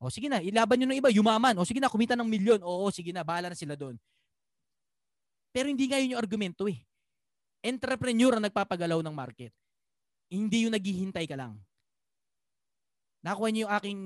o 0.00 0.08
sige 0.08 0.32
na, 0.32 0.40
ilaban 0.40 0.80
nyo 0.80 0.88
ng 0.88 0.98
iba, 1.04 1.12
yumaman. 1.12 1.52
O 1.60 1.68
sige 1.68 1.76
na, 1.76 1.92
kumita 1.92 2.16
ng 2.16 2.24
milyon. 2.24 2.64
Oo, 2.64 2.88
sige 2.88 3.12
na, 3.12 3.20
bahala 3.20 3.52
na 3.52 3.58
sila 3.58 3.76
doon. 3.76 4.00
Pero 5.52 5.68
hindi 5.68 5.84
nga 5.92 6.00
yun 6.00 6.16
yung 6.16 6.22
argumento 6.24 6.64
eh. 6.64 6.80
Entrepreneur 7.60 8.40
ang 8.40 8.44
nagpapagalaw 8.48 9.04
ng 9.04 9.12
market. 9.12 9.52
Hindi 10.32 10.64
yung 10.64 10.72
naghihintay 10.72 11.28
ka 11.28 11.36
lang. 11.36 11.60
Nakuha 13.20 13.52
niyo 13.52 13.68
yung 13.68 13.74
aking 13.76 14.00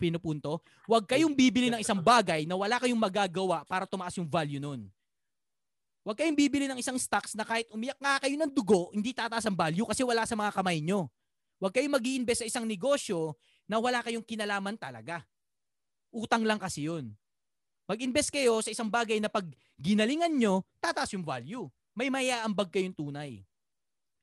pinupunto? 0.00 0.64
Huwag 0.88 1.04
kayong 1.04 1.36
bibili 1.36 1.68
ng 1.68 1.84
isang 1.84 2.00
bagay 2.00 2.48
na 2.48 2.56
wala 2.56 2.80
kayong 2.80 2.96
magagawa 2.96 3.68
para 3.68 3.84
tumaas 3.84 4.16
yung 4.16 4.24
value 4.24 4.56
nun. 4.56 4.88
Huwag 6.08 6.16
kayong 6.16 6.36
bibili 6.36 6.64
ng 6.72 6.80
isang 6.80 6.96
stocks 6.96 7.36
na 7.36 7.44
kahit 7.44 7.68
umiyak 7.68 8.00
nga 8.00 8.16
kayo 8.24 8.32
ng 8.40 8.48
dugo, 8.48 8.88
hindi 8.96 9.12
tataas 9.12 9.44
ang 9.44 9.56
value 9.56 9.84
kasi 9.84 10.00
wala 10.00 10.24
sa 10.24 10.32
mga 10.32 10.56
kamay 10.56 10.80
nyo. 10.80 11.12
Huwag 11.60 11.76
kayong 11.76 11.92
mag 11.92 12.06
invest 12.08 12.40
sa 12.40 12.48
isang 12.48 12.64
negosyo 12.64 13.36
na 13.68 13.76
wala 13.76 14.00
kayong 14.00 14.24
kinalaman 14.24 14.80
talaga. 14.80 15.20
Utang 16.14 16.46
lang 16.46 16.62
kasi 16.62 16.86
yun. 16.86 17.10
Mag-invest 17.90 18.30
kayo 18.30 18.62
sa 18.62 18.70
isang 18.70 18.86
bagay 18.86 19.18
na 19.18 19.26
pag 19.26 19.44
ginalingan 19.76 20.30
nyo, 20.30 20.62
tataas 20.78 21.10
yung 21.12 21.26
value. 21.26 21.66
May 21.92 22.08
mayaambag 22.08 22.70
kayong 22.70 22.94
tunay. 22.94 23.42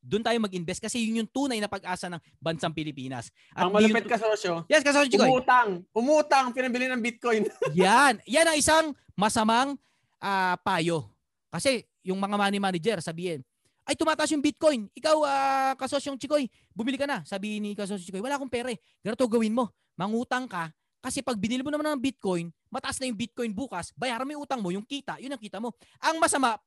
Doon 0.01 0.25
tayo 0.25 0.39
mag-invest 0.41 0.81
kasi 0.81 0.97
yun 0.97 1.21
yung 1.21 1.29
tunay 1.29 1.61
na 1.61 1.69
pag-asa 1.69 2.09
ng 2.09 2.17
bansang 2.41 2.73
Pilipinas. 2.73 3.29
Ang 3.53 3.69
di 3.69 3.73
malupit 3.85 4.07
yung- 4.07 4.09
ka, 4.09 4.17
sosyo. 4.17 4.53
Yes, 4.65 4.81
kasama 4.81 5.05
Chikoy. 5.05 5.29
Umutang. 5.29 5.69
Umutang. 5.93 6.45
Pinabili 6.57 6.89
ng 6.89 7.03
Bitcoin. 7.03 7.45
Yan. 7.77 8.17
Yan 8.25 8.49
ang 8.49 8.57
isang 8.57 8.85
masamang 9.13 9.77
ah, 10.17 10.57
payo. 10.65 11.05
Kasi 11.53 11.85
yung 12.01 12.17
mga 12.17 12.33
money 12.33 12.57
manager 12.57 12.97
sabihin, 12.97 13.45
ay 13.85 13.93
tumataas 13.93 14.33
yung 14.33 14.41
Bitcoin. 14.41 14.89
Ikaw, 14.93 15.15
uh, 15.21 15.73
kasosyong 15.77 16.17
Chikoy, 16.17 16.49
bumili 16.73 16.97
ka 16.97 17.05
na. 17.05 17.21
Sabi 17.21 17.61
ni 17.61 17.77
kasosyong 17.77 18.07
Chikoy, 18.07 18.23
wala 18.25 18.41
akong 18.41 18.49
pera 18.49 18.73
eh. 18.73 18.79
Ganito 19.05 19.25
gawin 19.29 19.53
mo. 19.53 19.69
Mangutang 19.99 20.49
ka. 20.49 20.73
Kasi 21.01 21.25
pag 21.25 21.35
binili 21.35 21.65
mo 21.65 21.73
naman 21.73 21.97
ng 21.97 22.01
Bitcoin, 22.01 22.53
mataas 22.69 23.01
na 23.01 23.09
yung 23.09 23.17
Bitcoin 23.17 23.49
bukas, 23.51 23.89
bayaran 23.97 24.23
mo 24.23 24.37
yung 24.37 24.43
utang 24.45 24.61
mo, 24.61 24.69
yung 24.69 24.85
kita, 24.85 25.17
yun 25.17 25.33
ang 25.33 25.41
kita 25.41 25.57
mo. 25.57 25.73
Ang 25.97 26.21
masama, 26.21 26.61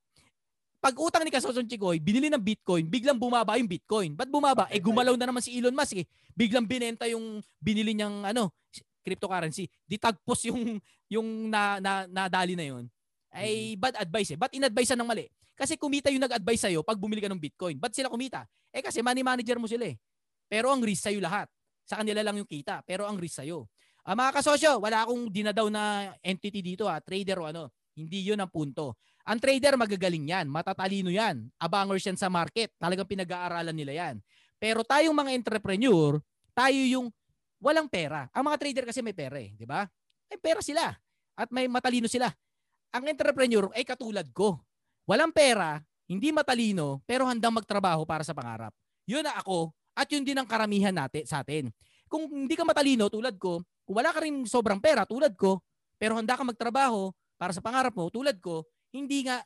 pag 0.85 0.95
utang 1.01 1.25
ni 1.25 1.33
Kasosyong 1.33 1.65
Chikoy, 1.65 1.97
binili 1.97 2.29
ng 2.29 2.43
Bitcoin, 2.43 2.85
biglang 2.85 3.17
bumaba 3.17 3.57
yung 3.57 3.71
Bitcoin. 3.71 4.13
Ba't 4.13 4.29
bumaba? 4.29 4.69
Eh 4.69 4.83
gumalaw 4.83 5.17
na 5.17 5.31
naman 5.31 5.41
si 5.41 5.57
Elon 5.57 5.73
Musk 5.73 5.97
eh. 5.97 6.05
Biglang 6.37 6.69
binenta 6.69 7.09
yung 7.09 7.41
binili 7.57 7.97
niyang 7.97 8.21
ano, 8.27 8.53
cryptocurrency. 9.01 9.65
Di 9.89 9.97
tagpos 9.97 10.45
yung 10.51 10.77
yung 11.15 11.49
na, 11.49 11.81
na 11.81 12.05
nadali 12.05 12.53
na 12.53 12.69
yun. 12.69 12.85
Ay 13.33 13.81
bad 13.81 13.97
advice 13.97 14.35
eh. 14.35 14.39
Ba't 14.39 14.53
in-advise 14.53 14.93
ng 14.93 15.09
mali? 15.09 15.25
Kasi 15.55 15.79
kumita 15.79 16.11
yung 16.11 16.21
nag-advise 16.21 16.67
sa'yo 16.67 16.83
pag 16.83 16.99
bumili 16.99 17.23
ka 17.23 17.31
ng 17.31 17.39
Bitcoin. 17.39 17.79
Ba't 17.79 17.95
sila 17.95 18.11
kumita? 18.11 18.45
Eh 18.75 18.83
kasi 18.83 19.01
money 19.01 19.23
manager 19.23 19.57
mo 19.57 19.71
sila 19.71 19.89
eh. 19.89 19.97
Pero 20.51 20.69
ang 20.69 20.83
risk 20.83 21.07
sa'yo 21.09 21.23
lahat. 21.23 21.47
Sa 21.87 21.97
kanila 21.97 22.21
lang 22.21 22.37
yung 22.37 22.49
kita. 22.49 22.83
Pero 22.83 23.07
ang 23.07 23.17
risk 23.17 23.41
sa'yo. 23.41 23.71
Ah, 24.05 24.13
mga 24.13 24.37
kasosyo, 24.37 24.85
wala 24.85 25.09
akong 25.09 25.33
dinadaw 25.33 25.73
na 25.73 26.13
entity 26.21 26.61
dito 26.61 26.85
ha, 26.85 27.01
trader 27.01 27.41
o 27.41 27.49
ano. 27.49 27.73
Hindi 27.97 28.21
yun 28.21 28.37
ang 28.37 28.53
punto. 28.53 29.01
Ang 29.25 29.41
trader 29.41 29.81
magagaling 29.81 30.29
yan, 30.29 30.45
matatalino 30.53 31.09
yan, 31.09 31.49
abangers 31.57 32.05
yan 32.05 32.21
sa 32.21 32.29
market, 32.29 32.69
talagang 32.77 33.09
pinag-aaralan 33.09 33.73
nila 33.73 33.97
yan. 33.97 34.15
Pero 34.61 34.85
tayong 34.85 35.17
mga 35.17 35.33
entrepreneur, 35.33 36.21
tayo 36.53 36.77
yung 36.85 37.09
walang 37.65 37.89
pera. 37.89 38.29
Ang 38.37 38.53
mga 38.53 38.61
trader 38.61 38.85
kasi 38.93 39.01
may 39.01 39.17
pera 39.17 39.41
eh, 39.41 39.57
di 39.57 39.65
ba? 39.65 39.89
May 40.29 40.37
pera 40.37 40.61
sila 40.61 40.93
at 41.41 41.49
may 41.49 41.65
matalino 41.65 42.05
sila. 42.05 42.29
Ang 42.93 43.09
entrepreneur 43.09 43.73
ay 43.73 43.89
katulad 43.89 44.29
ko. 44.37 44.61
Walang 45.09 45.33
pera, 45.33 45.81
hindi 46.05 46.29
matalino, 46.29 47.01
pero 47.09 47.25
handang 47.25 47.57
magtrabaho 47.57 48.05
para 48.05 48.21
sa 48.21 48.37
pangarap. 48.37 48.77
Yun 49.09 49.25
na 49.25 49.33
ako 49.41 49.73
at 49.97 50.13
yun 50.13 50.29
din 50.29 50.37
ang 50.37 50.45
karamihan 50.45 50.93
natin 50.93 51.25
sa 51.25 51.41
atin. 51.41 51.73
Kung 52.05 52.29
hindi 52.29 52.53
ka 52.53 52.69
matalino 52.69 53.09
tulad 53.09 53.41
ko, 53.41 53.65
kung 53.85 54.01
wala 54.01 54.11
ka 54.11 54.25
rin 54.25 54.49
sobrang 54.49 54.81
pera 54.81 55.05
tulad 55.05 55.37
ko, 55.37 55.61
pero 56.01 56.17
handa 56.17 56.35
ka 56.35 56.43
magtrabaho 56.45 57.13
para 57.37 57.53
sa 57.53 57.61
pangarap 57.61 57.93
mo 57.93 58.09
tulad 58.09 58.37
ko, 58.41 58.65
hindi 58.91 59.29
nga 59.29 59.45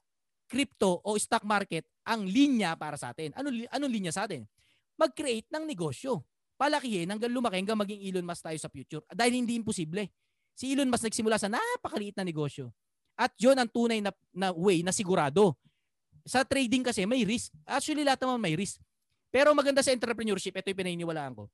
crypto 0.48 1.04
o 1.04 1.14
stock 1.20 1.44
market 1.44 1.84
ang 2.08 2.24
linya 2.24 2.72
para 2.74 2.96
sa 2.96 3.12
atin. 3.12 3.36
Ano 3.36 3.52
anong 3.52 3.92
linya 3.92 4.12
sa 4.14 4.24
atin? 4.24 4.48
Mag-create 4.96 5.46
ng 5.52 5.64
negosyo. 5.68 6.24
Palakihin 6.58 7.06
hanggang 7.06 7.30
lumaki 7.30 7.60
hanggang 7.60 7.78
maging 7.78 8.00
Elon 8.02 8.26
Musk 8.26 8.42
tayo 8.42 8.58
sa 8.58 8.66
future. 8.72 9.04
Dahil 9.12 9.38
hindi 9.38 9.54
imposible. 9.54 10.10
Si 10.58 10.74
Elon 10.74 10.90
Musk 10.90 11.06
nagsimula 11.06 11.38
sa 11.38 11.46
napakaliit 11.46 12.18
na 12.18 12.26
negosyo. 12.26 12.74
At 13.14 13.30
yon 13.38 13.54
ang 13.54 13.70
tunay 13.70 14.02
na, 14.02 14.10
na 14.34 14.50
way 14.50 14.82
na 14.82 14.90
sigurado. 14.90 15.54
Sa 16.26 16.42
trading 16.42 16.82
kasi 16.82 17.06
may 17.06 17.22
risk. 17.22 17.54
Actually 17.62 18.02
lahat 18.02 18.26
naman 18.26 18.42
may 18.42 18.58
risk. 18.58 18.82
Pero 19.28 19.52
maganda 19.52 19.84
sa 19.84 19.92
entrepreneurship, 19.92 20.56
ito 20.56 20.66
yung 20.72 20.80
pinaniniwalaan 20.82 21.36
ko. 21.36 21.46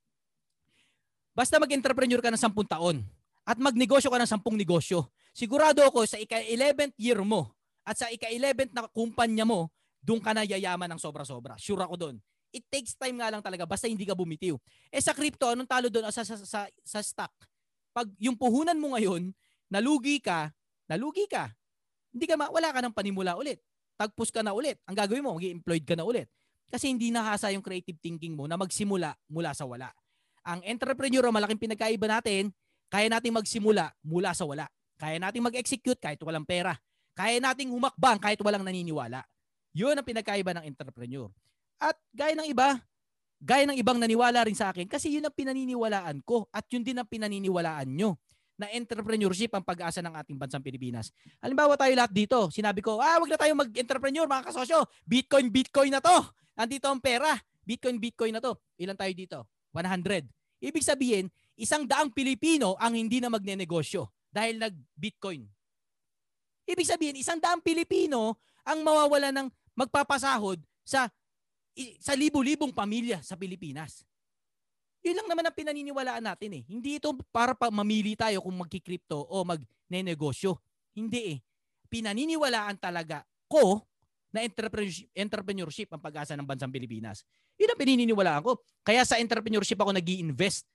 Basta 1.35 1.59
mag-entrepreneur 1.59 2.23
ka 2.23 2.31
ng 2.31 2.39
10 2.39 2.55
taon 2.71 3.03
at 3.43 3.59
magnegosyo 3.59 4.07
ka 4.09 4.23
ng 4.23 4.31
10 4.31 4.55
negosyo, 4.55 5.11
sigurado 5.35 5.83
ako 5.83 6.07
sa 6.07 6.17
ika-11th 6.17 6.95
year 6.95 7.19
mo 7.27 7.51
at 7.83 7.99
sa 7.99 8.07
ika-11th 8.09 8.71
na 8.71 8.87
kumpanya 8.87 9.43
mo, 9.43 9.69
doon 9.99 10.23
ka 10.23 10.31
na 10.31 10.47
yayaman 10.47 10.87
ng 10.95 11.01
sobra-sobra. 11.03 11.59
Sure 11.59 11.83
ako 11.83 11.95
doon. 11.99 12.17
It 12.55 12.63
takes 12.71 12.95
time 12.95 13.19
nga 13.19 13.35
lang 13.35 13.43
talaga 13.43 13.67
basta 13.67 13.91
hindi 13.91 14.07
ka 14.07 14.15
bumitiw. 14.15 14.55
Eh 14.95 15.03
sa 15.03 15.11
crypto, 15.11 15.51
anong 15.51 15.67
talo 15.67 15.91
doon 15.91 16.07
sa, 16.15 16.23
sa, 16.23 16.39
sa, 16.39 16.71
sa 16.71 17.01
stock? 17.03 17.35
Pag 17.91 18.15
yung 18.23 18.39
puhunan 18.39 18.79
mo 18.79 18.95
ngayon, 18.95 19.35
nalugi 19.67 20.23
ka, 20.23 20.55
nalugi 20.87 21.27
ka. 21.27 21.51
Hindi 22.15 22.31
ka 22.31 22.39
ma- 22.39 22.55
wala 22.55 22.71
ka 22.71 22.79
ng 22.79 22.95
panimula 22.95 23.35
ulit. 23.35 23.59
Tagpos 23.99 24.31
ka 24.31 24.47
na 24.47 24.55
ulit. 24.55 24.79
Ang 24.87 24.95
gagawin 24.95 25.27
mo, 25.27 25.35
mag-employed 25.35 25.83
ka 25.83 25.99
na 25.99 26.07
ulit. 26.07 26.31
Kasi 26.71 26.95
hindi 26.95 27.11
nahasa 27.11 27.51
yung 27.51 27.63
creative 27.63 27.99
thinking 27.99 28.39
mo 28.39 28.47
na 28.47 28.55
magsimula 28.55 29.19
mula 29.27 29.51
sa 29.51 29.67
wala. 29.67 29.91
Ang 30.45 30.61
entrepreneur, 30.69 31.25
malaking 31.33 31.61
pinagkaiba 31.61 32.07
natin, 32.07 32.53
kaya 32.93 33.09
nating 33.09 33.33
magsimula 33.33 33.91
mula 34.05 34.31
sa 34.37 34.45
wala. 34.45 34.69
Kaya 35.01 35.19
nating 35.19 35.43
mag-execute 35.43 35.99
kahit 35.99 36.21
walang 36.23 36.47
pera. 36.47 36.77
Kaya 37.17 37.41
nating 37.41 37.73
humakbang 37.73 38.21
kahit 38.21 38.39
walang 38.45 38.63
naniniwala. 38.63 39.25
Yun 39.75 39.99
ang 39.99 40.07
pinagkaiba 40.07 40.55
ng 40.55 40.65
entrepreneur. 40.69 41.27
At 41.83 41.99
gaya 42.15 42.39
ng 42.39 42.47
iba, 42.47 42.79
gaya 43.43 43.67
ng 43.67 43.79
ibang 43.79 43.99
naniwala 43.99 44.47
rin 44.47 44.55
sa 44.55 44.71
akin 44.71 44.87
kasi 44.87 45.11
yun 45.11 45.27
ang 45.27 45.35
pinaniniwalaan 45.35 46.23
ko 46.23 46.47
at 46.55 46.65
yun 46.71 46.87
din 46.87 46.95
ang 46.95 47.09
pinaniniwalaan 47.09 47.91
nyo 47.91 48.15
na 48.55 48.71
entrepreneurship 48.71 49.51
ang 49.51 49.67
pag-asa 49.67 49.99
ng 49.99 50.15
ating 50.15 50.39
bansang 50.39 50.63
Pilipinas. 50.63 51.11
Halimbawa 51.43 51.75
tayo 51.75 51.91
lahat 51.99 52.15
dito, 52.15 52.39
sinabi 52.55 52.79
ko, 52.79 53.03
ah, 53.03 53.19
wag 53.19 53.31
na 53.31 53.39
tayo 53.39 53.53
mag-entrepreneur 53.59 54.31
mga 54.31 54.55
kasosyo. 54.55 54.87
Bitcoin, 55.03 55.51
Bitcoin 55.51 55.91
na 55.91 55.99
to. 55.99 56.15
Nandito 56.55 56.87
ang 56.87 57.03
pera. 57.03 57.35
Bitcoin, 57.67 57.99
Bitcoin 57.99 58.39
na 58.39 58.41
to. 58.41 58.55
Ilan 58.79 58.95
tayo 58.95 59.11
dito? 59.11 59.39
100. 59.75 60.31
Ibig 60.63 60.85
sabihin, 60.87 61.27
isang 61.59 61.85
daang 61.85 62.15
Pilipino 62.15 62.79
ang 62.79 62.95
hindi 62.95 63.19
na 63.19 63.29
magnenegosyo 63.29 64.07
dahil 64.31 64.63
nag-Bitcoin. 64.63 65.43
Ibig 66.65 66.89
sabihin, 66.89 67.19
isang 67.19 67.43
daang 67.43 67.61
Pilipino 67.61 68.39
ang 68.65 68.81
mawawala 68.81 69.35
ng 69.35 69.51
magpapasahod 69.77 70.63
sa 70.87 71.11
sa 71.99 72.15
libu-libong 72.15 72.71
pamilya 72.71 73.19
sa 73.21 73.35
Pilipinas. 73.35 74.07
Yun 75.05 75.21
lang 75.21 75.29
naman 75.29 75.45
ang 75.45 75.53
pinaniniwalaan 75.53 76.25
natin 76.25 76.51
eh. 76.57 76.63
Hindi 76.65 76.97
ito 76.97 77.13
para 77.29 77.53
pa 77.53 77.69
mamili 77.69 78.17
tayo 78.17 78.41
kung 78.41 78.57
magki-crypto 78.57 79.21
o 79.21 79.45
magne-negosyo. 79.45 80.57
Hindi 80.97 81.37
eh. 81.37 81.39
Pinaniniwalaan 81.93 82.81
talaga 82.81 83.27
ko 83.45 83.85
na 84.35 84.43
entrepreneurship, 84.43 85.07
entrepreneurship 85.15 85.89
ang 85.95 86.03
pag-asa 86.03 86.35
ng 86.35 86.43
bansang 86.43 86.75
Pilipinas. 86.75 87.23
Yun 87.55 87.71
ang 87.71 87.79
pinaniniwalaan 87.79 88.43
ko. 88.43 88.59
Kaya 88.83 89.07
sa 89.07 89.23
entrepreneurship 89.23 89.79
ako 89.79 89.95
nag 89.95 90.03
invest 90.11 90.67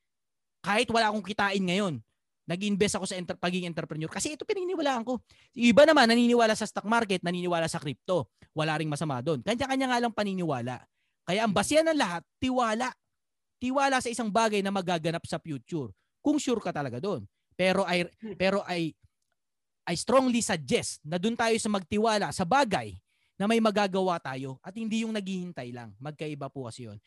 Kahit 0.64 0.88
wala 0.92 1.12
akong 1.12 1.24
kitain 1.24 1.64
ngayon, 1.64 2.04
nag 2.48 2.60
invest 2.64 3.00
ako 3.00 3.08
sa 3.08 3.16
enter- 3.16 3.40
pagiging 3.40 3.68
entrepreneur. 3.68 4.12
Kasi 4.12 4.36
ito 4.36 4.44
pinaniniwalaan 4.48 5.04
ko. 5.04 5.20
Iba 5.56 5.84
naman 5.84 6.08
naniniwala 6.08 6.56
sa 6.56 6.68
stock 6.68 6.88
market, 6.88 7.24
naniniwala 7.24 7.68
sa 7.68 7.80
crypto. 7.80 8.32
Wala 8.56 8.76
ring 8.80 8.92
masama 8.92 9.20
doon. 9.24 9.44
Kanya-kanya 9.44 9.88
nga 9.92 10.00
lang 10.04 10.12
paniniwala. 10.12 10.84
Kaya 11.24 11.46
ang 11.46 11.54
basihan 11.56 11.88
ng 11.88 12.00
lahat, 12.00 12.24
tiwala. 12.42 12.92
Tiwala 13.60 14.00
sa 14.04 14.10
isang 14.12 14.32
bagay 14.32 14.60
na 14.64 14.72
magaganap 14.72 15.24
sa 15.28 15.40
future. 15.40 15.92
Kung 16.20 16.40
sure 16.40 16.60
ka 16.60 16.76
talaga 16.76 17.00
doon. 17.00 17.24
Pero 17.60 17.84
I 17.84 18.08
pero 18.40 18.64
I 18.68 18.96
I 19.84 19.96
strongly 20.00 20.40
suggest 20.40 21.04
na 21.04 21.20
doon 21.20 21.36
tayo 21.36 21.56
sa 21.60 21.68
magtiwala 21.68 22.32
sa 22.32 22.48
bagay 22.48 22.96
na 23.40 23.48
may 23.48 23.64
magagawa 23.64 24.20
tayo 24.20 24.60
at 24.60 24.76
hindi 24.76 25.08
yung 25.08 25.16
naghihintay 25.16 25.72
lang. 25.72 25.96
Magkaiba 25.96 26.52
po 26.52 26.68
kasi 26.68 26.92
yun. 26.92 27.00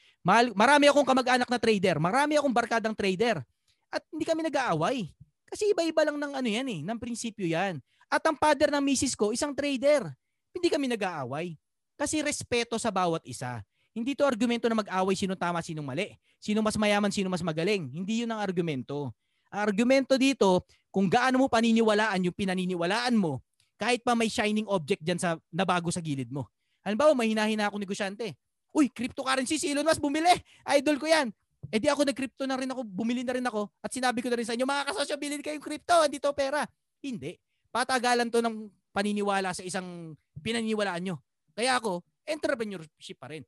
Marami 0.57 0.89
akong 0.89 1.05
kamag-anak 1.05 1.45
na 1.45 1.61
trader. 1.61 2.01
Marami 2.01 2.41
akong 2.41 2.57
barkadang 2.57 2.97
trader. 2.97 3.45
At 3.93 4.01
hindi 4.09 4.25
kami 4.25 4.41
nag-aaway. 4.49 5.13
Kasi 5.53 5.69
iba-iba 5.77 6.09
lang 6.09 6.17
ng 6.17 6.33
ano 6.33 6.49
yan 6.49 6.65
eh, 6.73 6.81
ng 6.81 6.97
prinsipyo 6.97 7.45
yan. 7.45 7.77
At 8.09 8.25
ang 8.25 8.41
father 8.41 8.73
ng 8.73 8.81
misis 8.81 9.13
ko, 9.13 9.37
isang 9.37 9.53
trader. 9.53 10.09
Hindi 10.57 10.73
kami 10.73 10.89
nag-aaway. 10.97 11.53
Kasi 12.01 12.25
respeto 12.25 12.81
sa 12.81 12.89
bawat 12.89 13.21
isa. 13.29 13.61
Hindi 13.93 14.17
to 14.17 14.25
argumento 14.25 14.65
na 14.73 14.81
mag-away 14.81 15.13
sino 15.13 15.37
tama, 15.37 15.61
sino 15.61 15.85
mali. 15.85 16.17
Sino 16.41 16.65
mas 16.65 16.81
mayaman, 16.81 17.13
sino 17.13 17.29
mas 17.29 17.45
magaling. 17.45 17.93
Hindi 17.93 18.25
yun 18.25 18.33
ang 18.33 18.41
argumento. 18.41 19.13
Ang 19.53 19.61
argumento 19.69 20.17
dito, 20.17 20.65
kung 20.89 21.13
gaano 21.13 21.45
mo 21.45 21.47
paniniwalaan 21.53 22.25
yung 22.25 22.37
pinaniniwalaan 22.37 23.13
mo, 23.13 23.45
kahit 23.83 24.07
pa 24.07 24.15
may 24.15 24.31
shining 24.31 24.71
object 24.71 25.03
dyan 25.03 25.19
sa 25.19 25.35
nabago 25.51 25.91
sa 25.91 25.99
gilid 25.99 26.31
mo. 26.31 26.47
Halimbawa, 26.87 27.19
may 27.19 27.35
hinahina 27.35 27.67
akong 27.67 27.83
negosyante. 27.83 28.39
Uy, 28.71 28.87
cryptocurrency 28.87 29.59
si 29.59 29.75
Elon 29.75 29.83
Musk, 29.83 29.99
bumili. 29.99 30.31
Idol 30.79 31.03
ko 31.03 31.11
yan. 31.11 31.35
Eh 31.67 31.83
di 31.83 31.91
ako 31.91 32.07
nag-crypto 32.07 32.47
na 32.47 32.55
rin 32.55 32.71
ako, 32.71 32.87
bumili 32.87 33.27
na 33.27 33.35
rin 33.35 33.43
ako. 33.43 33.67
At 33.83 33.91
sinabi 33.91 34.23
ko 34.23 34.31
na 34.31 34.39
rin 34.39 34.47
sa 34.47 34.55
inyo, 34.55 34.63
mga 34.63 34.87
kasosyo, 34.87 35.19
bilhin 35.19 35.43
kayong 35.43 35.63
crypto, 35.63 35.99
hindi 36.07 36.23
to 36.23 36.31
pera. 36.31 36.63
Hindi. 37.03 37.35
Patagalan 37.75 38.31
to 38.31 38.39
ng 38.39 38.71
paniniwala 38.95 39.51
sa 39.51 39.67
isang 39.67 40.15
pinaniniwalaan 40.39 41.03
nyo. 41.03 41.17
Kaya 41.59 41.83
ako, 41.83 42.07
entrepreneurship 42.23 43.19
pa 43.19 43.35
rin. 43.35 43.43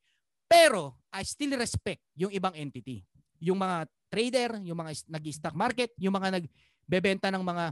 Pero, 0.50 0.98
I 1.14 1.22
still 1.22 1.54
respect 1.54 2.02
yung 2.18 2.34
ibang 2.34 2.58
entity. 2.58 3.06
Yung 3.38 3.58
mga 3.58 3.86
trader, 4.10 4.50
yung 4.66 4.78
mga 4.82 4.98
nag-stock 5.10 5.54
market, 5.54 5.94
yung 5.98 6.14
mga 6.14 6.42
nagbebenta 6.42 7.30
ng 7.30 7.42
mga 7.42 7.64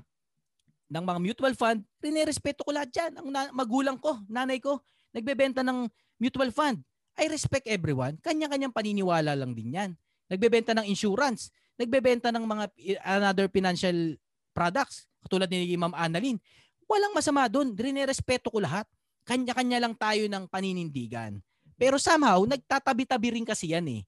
ng 0.93 1.05
mga 1.09 1.19
mutual 1.25 1.55
fund, 1.57 1.81
rinerespeto 2.05 2.69
ko 2.69 2.71
lahat 2.77 2.93
yan. 2.93 3.13
Ang 3.17 3.29
na- 3.33 3.53
magulang 3.57 3.97
ko, 3.97 4.21
nanay 4.29 4.61
ko, 4.61 4.85
nagbebenta 5.17 5.65
ng 5.65 5.89
mutual 6.21 6.53
fund. 6.53 6.85
I 7.17 7.33
respect 7.33 7.65
everyone. 7.65 8.21
Kanya-kanyang 8.21 8.73
paniniwala 8.73 9.33
lang 9.33 9.57
din 9.57 9.73
yan. 9.73 9.91
Nagbebenta 10.29 10.77
ng 10.77 10.85
insurance, 10.85 11.49
nagbebenta 11.81 12.29
ng 12.29 12.45
mga 12.45 12.65
i- 12.77 13.01
another 13.05 13.49
financial 13.49 14.17
products, 14.53 15.09
katulad 15.25 15.49
ni 15.49 15.73
Ma'am 15.77 15.97
Annalyn. 15.97 16.37
Walang 16.85 17.17
masama 17.17 17.49
doon. 17.49 17.73
Rinerespeto 17.73 18.53
ko 18.53 18.61
lahat. 18.61 18.85
Kanya-kanya 19.25 19.81
lang 19.81 19.97
tayo 19.97 20.29
ng 20.29 20.45
paninindigan. 20.45 21.41
Pero 21.81 21.97
somehow, 21.97 22.45
nagtatabi-tabi 22.45 23.41
rin 23.41 23.47
kasi 23.49 23.73
yan 23.73 23.89
eh. 23.89 24.03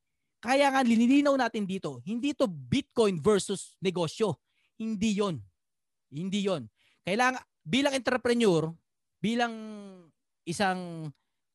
Kaya 0.44 0.68
nga 0.68 0.84
linilinaw 0.84 1.32
natin 1.40 1.64
dito, 1.64 2.04
hindi 2.04 2.36
to 2.36 2.44
Bitcoin 2.44 3.16
versus 3.16 3.80
negosyo. 3.80 4.36
Hindi 4.76 5.16
yon. 5.16 5.40
Hindi 6.12 6.44
yon. 6.44 6.68
Kailangan, 7.04 7.40
bilang 7.64 7.92
entrepreneur, 7.92 8.72
bilang 9.20 9.52
isang 10.44 11.08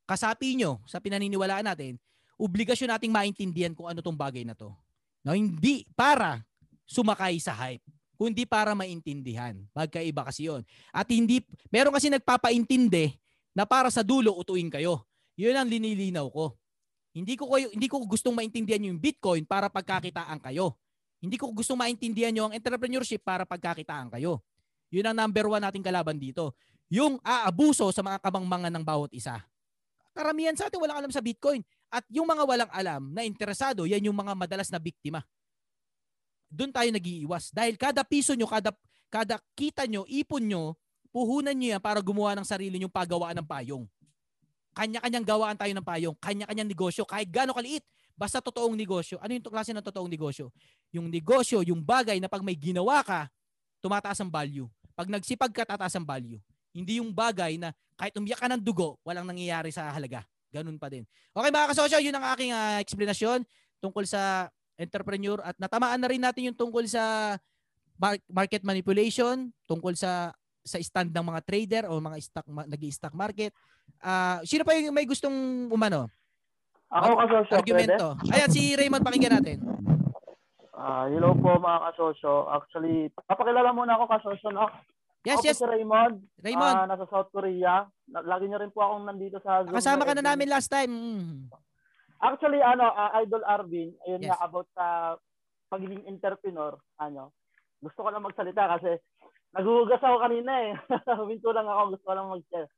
kasapi 0.06 0.58
nyo 0.58 0.82
sa 0.86 0.98
pinaniniwalaan 0.98 1.66
natin, 1.66 1.98
obligasyon 2.38 2.96
nating 2.96 3.14
maintindihan 3.14 3.74
kung 3.74 3.90
ano 3.90 4.02
tong 4.02 4.18
bagay 4.18 4.46
na 4.46 4.58
to. 4.58 4.74
No, 5.22 5.36
hindi 5.36 5.86
para 5.94 6.42
sumakay 6.90 7.38
sa 7.38 7.54
hype, 7.54 7.84
kundi 8.18 8.48
para 8.50 8.74
maintindihan. 8.74 9.54
Magkaiba 9.76 10.26
kasi 10.26 10.50
yon. 10.50 10.66
At 10.90 11.06
hindi, 11.12 11.46
meron 11.70 11.94
kasi 11.94 12.10
nagpapaintindi 12.10 13.14
na 13.54 13.68
para 13.68 13.94
sa 13.94 14.02
dulo 14.02 14.34
utuin 14.40 14.72
kayo. 14.72 15.06
Yun 15.38 15.56
ang 15.56 15.70
linilinaw 15.70 16.26
ko. 16.32 16.58
Hindi 17.14 17.36
ko 17.36 17.52
kayo, 17.52 17.68
hindi 17.74 17.88
ko 17.90 18.06
gustong 18.06 18.38
maintindihan 18.38 18.86
yung 18.86 19.02
Bitcoin 19.02 19.44
para 19.44 19.68
pagkakitaan 19.68 20.40
kayo. 20.40 20.78
Hindi 21.20 21.36
ko 21.36 21.52
gustong 21.52 21.80
maintindihan 21.80 22.32
yung 22.32 22.56
entrepreneurship 22.56 23.20
para 23.20 23.44
pagkakitaan 23.44 24.08
kayo. 24.14 24.40
Yun 24.90 25.06
ang 25.10 25.18
number 25.18 25.46
one 25.46 25.62
nating 25.62 25.86
kalaban 25.86 26.18
dito. 26.18 26.58
Yung 26.90 27.22
aabuso 27.22 27.90
sa 27.94 28.02
mga 28.02 28.18
kabangmangan 28.22 28.74
ng 28.74 28.86
bawat 28.86 29.14
isa. 29.14 29.38
Karamihan 30.14 30.58
sa 30.58 30.68
atin 30.68 30.82
walang 30.82 31.06
alam 31.06 31.12
sa 31.14 31.22
Bitcoin. 31.22 31.62
At 31.90 32.06
yung 32.10 32.26
mga 32.26 32.44
walang 32.46 32.72
alam 32.74 33.14
na 33.14 33.26
interesado, 33.26 33.86
yan 33.86 34.10
yung 34.10 34.18
mga 34.18 34.34
madalas 34.34 34.70
na 34.74 34.82
biktima. 34.82 35.22
Doon 36.50 36.74
tayo 36.74 36.90
nag-iiwas. 36.90 37.54
Dahil 37.54 37.78
kada 37.78 38.02
piso 38.02 38.34
nyo, 38.34 38.50
kada, 38.50 38.74
kada 39.10 39.38
kita 39.54 39.86
nyo, 39.86 40.06
ipon 40.10 40.50
nyo, 40.50 40.74
puhunan 41.14 41.54
nyo 41.54 41.78
yan 41.78 41.82
para 41.82 42.02
gumawa 42.02 42.34
ng 42.38 42.46
sarili 42.46 42.82
nyong 42.82 42.94
pagawaan 42.94 43.38
ng 43.42 43.48
payong. 43.48 43.86
Kanya-kanyang 44.74 45.26
gawaan 45.26 45.58
tayo 45.58 45.74
ng 45.74 45.86
payong. 45.86 46.16
Kanya-kanyang 46.18 46.70
negosyo. 46.70 47.06
Kahit 47.06 47.30
gano'ng 47.30 47.58
kaliit. 47.58 47.86
Basta 48.14 48.42
totoong 48.44 48.76
negosyo. 48.76 49.18
Ano 49.22 49.34
yung 49.34 49.46
klase 49.46 49.72
ng 49.74 49.86
totoong 49.86 50.10
negosyo? 50.10 50.52
Yung 50.94 51.08
negosyo, 51.08 51.64
yung 51.66 51.82
bagay 51.82 52.20
na 52.20 52.28
pag 52.28 52.44
may 52.44 52.58
ginawa 52.58 53.00
ka, 53.02 53.32
tumataas 53.80 54.20
ang 54.20 54.30
value. 54.30 54.68
Pag 55.00 55.08
nagsipag 55.08 55.56
ka, 55.56 55.64
tataas 55.64 55.96
ang 55.96 56.04
value. 56.04 56.44
Hindi 56.76 57.00
yung 57.00 57.16
bagay 57.16 57.56
na 57.56 57.72
kahit 57.96 58.12
umiyak 58.20 58.44
ka 58.44 58.52
ng 58.52 58.60
dugo, 58.60 59.00
walang 59.08 59.24
nangyayari 59.24 59.72
sa 59.72 59.88
halaga. 59.96 60.28
Ganun 60.52 60.76
pa 60.76 60.92
din. 60.92 61.08
Okay 61.32 61.48
mga 61.56 61.72
kasosyo, 61.72 62.04
yun 62.04 62.12
ang 62.20 62.28
aking 62.36 62.52
uh, 62.52 62.84
explanation 62.84 63.40
tungkol 63.80 64.04
sa 64.04 64.52
entrepreneur 64.76 65.40
at 65.40 65.56
natamaan 65.56 66.04
na 66.04 66.12
rin 66.12 66.20
natin 66.20 66.52
yung 66.52 66.58
tungkol 66.60 66.84
sa 66.84 67.36
mar- 67.96 68.20
market 68.28 68.60
manipulation, 68.68 69.56
tungkol 69.64 69.96
sa 69.96 70.36
sa 70.68 70.76
stand 70.84 71.16
ng 71.16 71.26
mga 71.32 71.42
trader 71.48 71.84
o 71.88 71.96
mga 72.04 72.20
stock 72.20 72.48
nag-stock 72.52 73.16
market. 73.16 73.56
Uh, 74.04 74.44
sino 74.44 74.68
pa 74.68 74.76
yung 74.76 74.92
may 74.92 75.08
gustong 75.08 75.72
umano? 75.72 76.12
Ako 76.92 77.16
kasosyo, 77.24 77.56
Argumento. 77.56 78.20
pwede? 78.20 78.36
Ayan 78.36 78.52
si 78.52 78.62
Raymond 78.76 79.06
pakinggan 79.06 79.34
natin. 79.40 79.58
Ah, 80.90 81.06
hello 81.06 81.38
po 81.38 81.54
mga 81.62 81.94
kasosyo. 81.94 82.50
Actually, 82.50 83.14
papakilala 83.14 83.70
muna 83.70 83.94
ako 83.94 84.10
kasosyo. 84.10 84.50
No? 84.50 84.66
Yes, 85.22 85.38
ako 85.38 85.46
yes. 85.46 85.58
si 85.62 85.66
Raymond. 85.70 86.18
Raymond, 86.42 86.78
Ah, 86.82 86.90
nasa 86.90 87.06
South 87.06 87.30
Korea. 87.30 87.86
Lagi 88.10 88.50
niyo 88.50 88.58
rin 88.58 88.74
po 88.74 88.82
akong 88.82 89.06
nandito 89.06 89.38
sa 89.46 89.62
Zoom. 89.62 89.78
kasama 89.78 90.02
ka 90.02 90.18
na 90.18 90.26
namin 90.34 90.50
last 90.50 90.66
time. 90.66 90.90
Mm. 90.90 91.54
Actually, 92.26 92.58
ano, 92.66 92.90
ah, 92.90 93.14
Idol 93.22 93.46
Arvin, 93.46 93.94
ayun 94.10 94.26
Yes. 94.26 94.34
nga 94.34 94.42
about 94.42 94.66
sa 94.74 95.14
pagiging 95.70 96.10
entrepreneur, 96.10 96.74
ano, 96.98 97.38
gusto 97.86 98.02
ko 98.02 98.10
lang 98.10 98.26
magsalita 98.26 98.66
kasi 98.82 98.98
naguhugas 99.54 100.02
ako 100.02 100.26
kanina 100.26 100.74
eh. 100.74 100.74
Huminto 101.22 101.54
lang 101.54 101.70
ako, 101.70 101.94
gusto 101.94 102.06
ko 102.10 102.14
lang 102.18 102.34
mag-share. 102.34 102.70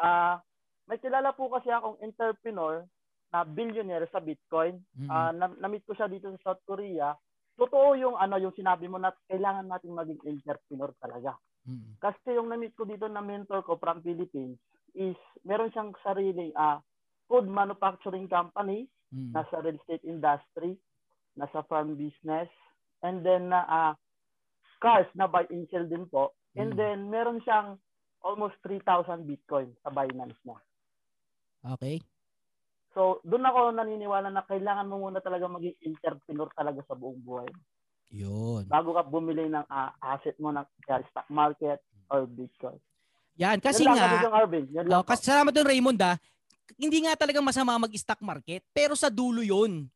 Ah, 0.00 0.40
may 0.88 0.96
kilala 0.96 1.36
po 1.36 1.52
kasi 1.52 1.68
akong 1.68 2.00
entrepreneur 2.00 2.88
na 3.28 3.44
billionaire 3.44 4.08
sa 4.08 4.18
Bitcoin. 4.18 4.80
Mm. 4.96 5.08
Ah, 5.08 5.30
na- 5.30 5.58
na-meet 5.58 5.84
ko 5.84 5.92
siya 5.92 6.08
dito 6.08 6.32
sa 6.32 6.52
South 6.52 6.62
Korea. 6.64 7.12
Totoo 7.54 7.92
yung 7.94 8.16
ano 8.16 8.38
yung 8.38 8.54
sinabi 8.54 8.86
mo 8.86 8.96
na 8.96 9.12
kailangan 9.26 9.66
nating 9.66 9.92
maging 9.92 10.20
entrepreneur 10.24 10.90
talaga. 10.96 11.36
Mm. 11.68 11.98
Kasi 11.98 12.28
yung 12.32 12.48
na-meet 12.48 12.72
ko 12.72 12.88
dito 12.88 13.04
na 13.04 13.20
mentor 13.20 13.60
ko 13.62 13.76
from 13.76 14.00
Philippines 14.00 14.56
is 14.94 15.18
meron 15.42 15.68
siyang 15.68 15.92
sariling 16.00 16.54
ah 16.54 16.80
food 17.28 17.44
manufacturing 17.44 18.24
company, 18.24 18.88
Mm. 19.12 19.32
nasa 19.32 19.60
real 19.60 19.76
estate 19.76 20.04
industry, 20.04 20.76
nasa 21.34 21.60
farm 21.64 21.92
business, 21.92 22.48
and 23.02 23.20
then 23.20 23.52
na 23.52 23.60
ah, 23.62 23.92
cars 24.78 25.08
na 25.12 25.26
buy 25.26 25.44
and 25.48 25.68
sell 25.68 25.84
din 25.84 26.08
po. 26.08 26.32
And 26.56 26.72
Mm. 26.72 26.78
then 26.78 26.98
meron 27.08 27.44
siyang 27.44 27.76
almost 28.24 28.56
3,000 28.62 29.24
Bitcoin 29.24 29.76
sa 29.78 29.90
Binance 29.90 30.40
na. 30.42 30.56
Okay. 31.68 32.00
So, 32.96 33.20
doon 33.24 33.44
ako 33.44 33.76
naniniwala 33.76 34.32
na 34.32 34.44
kailangan 34.44 34.88
mo 34.88 35.04
muna 35.08 35.20
talaga 35.20 35.46
maging 35.46 35.76
entrepreneur 35.84 36.48
talaga 36.56 36.80
sa 36.88 36.96
buong 36.96 37.20
buhay. 37.20 37.50
Yun. 38.08 38.64
Bago 38.64 38.96
ka 38.96 39.04
bumili 39.04 39.52
ng 39.52 39.66
ah, 39.68 39.92
asset 40.00 40.36
mo 40.40 40.48
ng 40.48 40.64
stock 41.12 41.28
market 41.28 41.84
or 42.08 42.24
Bitcoin. 42.24 42.80
Yan, 43.38 43.60
kasi 43.60 43.84
Yun 43.84 43.92
lang, 43.92 43.96
nga, 44.00 44.08
Kapitong 44.08 44.36
Arvin. 44.36 44.64
Yun 44.72 44.84
lang 44.88 44.98
oh, 44.98 45.04
kasi 45.04 45.22
salamat 45.28 45.52
doon 45.52 45.68
Raymond 45.68 46.00
ah, 46.02 46.16
hindi 46.76 46.98
nga 47.06 47.14
talagang 47.16 47.44
masama 47.44 47.80
mag-stock 47.80 48.20
market, 48.20 48.60
pero 48.74 48.92
sa 48.98 49.08
dulo 49.08 49.40
yun. 49.40 49.88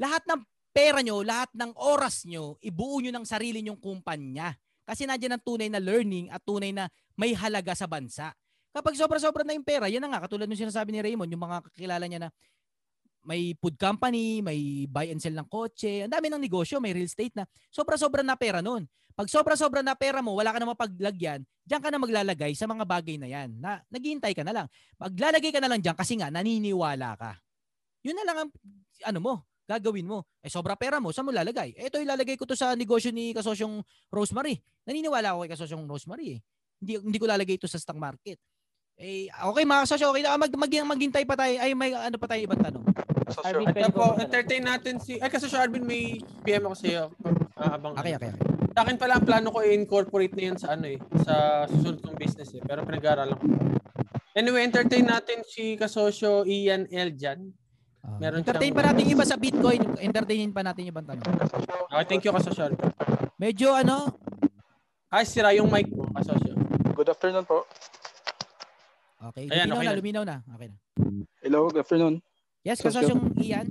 Lahat 0.00 0.24
ng 0.26 0.42
pera 0.74 1.00
nyo, 1.00 1.22
lahat 1.22 1.52
ng 1.54 1.72
oras 1.76 2.26
nyo, 2.26 2.58
ibuo 2.60 2.98
nyo 2.98 3.12
ng 3.14 3.26
sarili 3.26 3.62
nyong 3.62 3.78
kumpanya. 3.78 4.56
Kasi 4.86 5.02
nandiyan 5.02 5.38
ang 5.38 5.42
tunay 5.42 5.68
na 5.70 5.82
learning 5.82 6.30
at 6.30 6.42
tunay 6.46 6.70
na 6.70 6.86
may 7.18 7.34
halaga 7.34 7.74
sa 7.74 7.90
bansa. 7.90 8.30
Kapag 8.76 8.92
sobra-sobra 8.92 9.40
na 9.40 9.56
yung 9.56 9.64
pera, 9.64 9.88
yan 9.88 10.04
na 10.04 10.12
nga, 10.12 10.28
katulad 10.28 10.44
ng 10.44 10.60
sinasabi 10.68 10.92
ni 10.92 11.00
Raymond, 11.00 11.32
yung 11.32 11.40
mga 11.40 11.64
kakilala 11.72 12.04
niya 12.04 12.20
na 12.20 12.30
may 13.24 13.56
food 13.56 13.80
company, 13.80 14.44
may 14.44 14.84
buy 14.84 15.08
and 15.08 15.16
sell 15.16 15.32
ng 15.32 15.48
kotse, 15.48 16.04
ang 16.04 16.12
dami 16.12 16.28
ng 16.28 16.36
negosyo, 16.36 16.76
may 16.76 16.92
real 16.92 17.08
estate 17.08 17.32
na. 17.32 17.48
Sobra-sobra 17.72 18.20
na 18.20 18.36
pera 18.36 18.60
nun. 18.60 18.84
Pag 19.16 19.32
sobra-sobra 19.32 19.80
na 19.80 19.96
pera 19.96 20.20
mo, 20.20 20.36
wala 20.36 20.52
ka 20.52 20.60
na 20.60 20.68
mapaglagyan, 20.76 21.40
diyan 21.64 21.80
ka 21.80 21.88
na 21.88 21.96
maglalagay 21.96 22.52
sa 22.52 22.68
mga 22.68 22.84
bagay 22.84 23.16
na 23.16 23.24
yan. 23.32 23.56
Na, 23.56 23.80
naghihintay 23.88 24.36
ka 24.36 24.44
na 24.44 24.52
lang. 24.52 24.66
Maglalagay 25.00 25.56
ka 25.56 25.60
na 25.64 25.72
lang 25.72 25.80
diyan 25.80 25.96
kasi 25.96 26.20
nga 26.20 26.28
naniniwala 26.28 27.16
ka. 27.16 27.32
Yun 28.04 28.12
na 28.12 28.28
lang 28.28 28.36
ang 28.44 28.50
ano 29.08 29.18
mo, 29.24 29.34
gagawin 29.64 30.04
mo. 30.04 30.28
Eh 30.44 30.52
sobra 30.52 30.76
pera 30.76 31.00
mo, 31.00 31.16
saan 31.16 31.24
mo 31.24 31.32
lalagay? 31.32 31.72
Eh, 31.80 31.88
ito 31.88 31.96
ilalagay 31.96 32.36
ko 32.36 32.44
to 32.44 32.52
sa 32.52 32.76
negosyo 32.76 33.08
ni 33.08 33.32
kasosyong 33.32 33.80
Rosemary. 34.12 34.60
Naniniwala 34.84 35.32
ako 35.32 35.48
kay 35.48 35.50
kasosyong 35.56 35.88
Rosemary 35.88 36.36
eh. 36.36 36.40
Hindi, 36.76 36.92
hindi 37.00 37.16
ko 37.16 37.24
lalagay 37.24 37.56
ito 37.56 37.64
sa 37.64 37.80
stock 37.80 37.96
market. 37.96 38.36
Eh, 38.96 39.28
okay 39.28 39.68
mga 39.68 39.84
kasosyo, 39.84 40.08
okay 40.08 40.24
na. 40.24 40.40
Mag, 40.40 40.48
mag, 40.48 40.72
maghintay 40.72 41.28
pa 41.28 41.36
tayo. 41.36 41.52
Ay, 41.60 41.76
may 41.76 41.92
ano 41.92 42.16
pa 42.16 42.24
tayo 42.32 42.40
ibang 42.40 42.60
tanong. 42.60 42.84
Pwede 43.44 43.92
ko 43.92 43.92
po, 43.92 44.16
entertain 44.16 44.64
natin 44.64 44.96
si... 44.96 45.20
Ay, 45.20 45.28
kasi 45.28 45.52
si 45.52 45.56
Arvin 45.56 45.84
may 45.84 46.16
PM 46.40 46.64
ako 46.64 46.76
sa 46.80 46.86
iyo. 46.88 47.04
Ah, 47.60 47.76
habang 47.76 47.92
Okay, 48.00 48.16
okay, 48.16 48.32
okay. 48.32 48.48
Sa 48.72 48.80
akin 48.84 48.96
pala, 48.96 49.20
ang 49.20 49.24
plano 49.28 49.52
ko 49.52 49.60
i-incorporate 49.60 50.32
na 50.32 50.42
yan 50.48 50.56
sa 50.56 50.72
ano 50.72 50.88
eh, 50.88 50.96
sa 51.24 51.64
susunod 51.68 52.00
kong 52.00 52.16
business 52.16 52.56
eh. 52.56 52.62
Pero 52.64 52.88
pinag-aaralan 52.88 53.36
ko. 53.36 53.44
Anyway, 54.32 54.64
entertain 54.64 55.04
natin 55.04 55.44
si 55.44 55.76
kasosyo 55.76 56.48
Ian 56.48 56.88
L. 56.88 57.12
dyan. 57.12 57.52
Ah, 58.00 58.16
Meron 58.16 58.40
entertain 58.40 58.72
siyang- 58.72 58.80
pa 58.80 58.88
natin 58.88 59.02
yung 59.04 59.14
iba 59.16 59.26
sa 59.28 59.36
Bitcoin. 59.36 59.80
Entertainin 60.00 60.52
pa 60.56 60.64
natin 60.64 60.88
yung 60.88 60.92
ibang 60.96 61.04
tanong. 61.04 61.24
Okay, 61.92 62.04
thank 62.08 62.24
you 62.24 62.32
kasosyo. 62.32 62.72
Medyo 63.36 63.76
ano, 63.76 64.08
Ay, 65.06 65.22
sira 65.22 65.52
yung 65.52 65.68
mic 65.68 65.86
mo, 65.92 66.08
kasosyo. 66.16 66.56
Good 66.92 67.12
afternoon 67.12 67.44
po. 67.44 67.68
Okay, 69.30 69.50
Ayan, 69.50 69.70
luminaw 69.70 69.76
okay 69.76 69.86
na, 69.86 69.92
na. 69.92 69.98
luminaw 69.98 70.24
na. 70.24 70.36
Okay 70.54 70.66
na. 70.70 70.76
Hello, 71.42 71.58
good 71.70 71.80
afternoon. 71.82 72.14
Yes, 72.66 72.82
So, 72.82 72.90
kasosyong 72.90 73.38
Ian. 73.38 73.66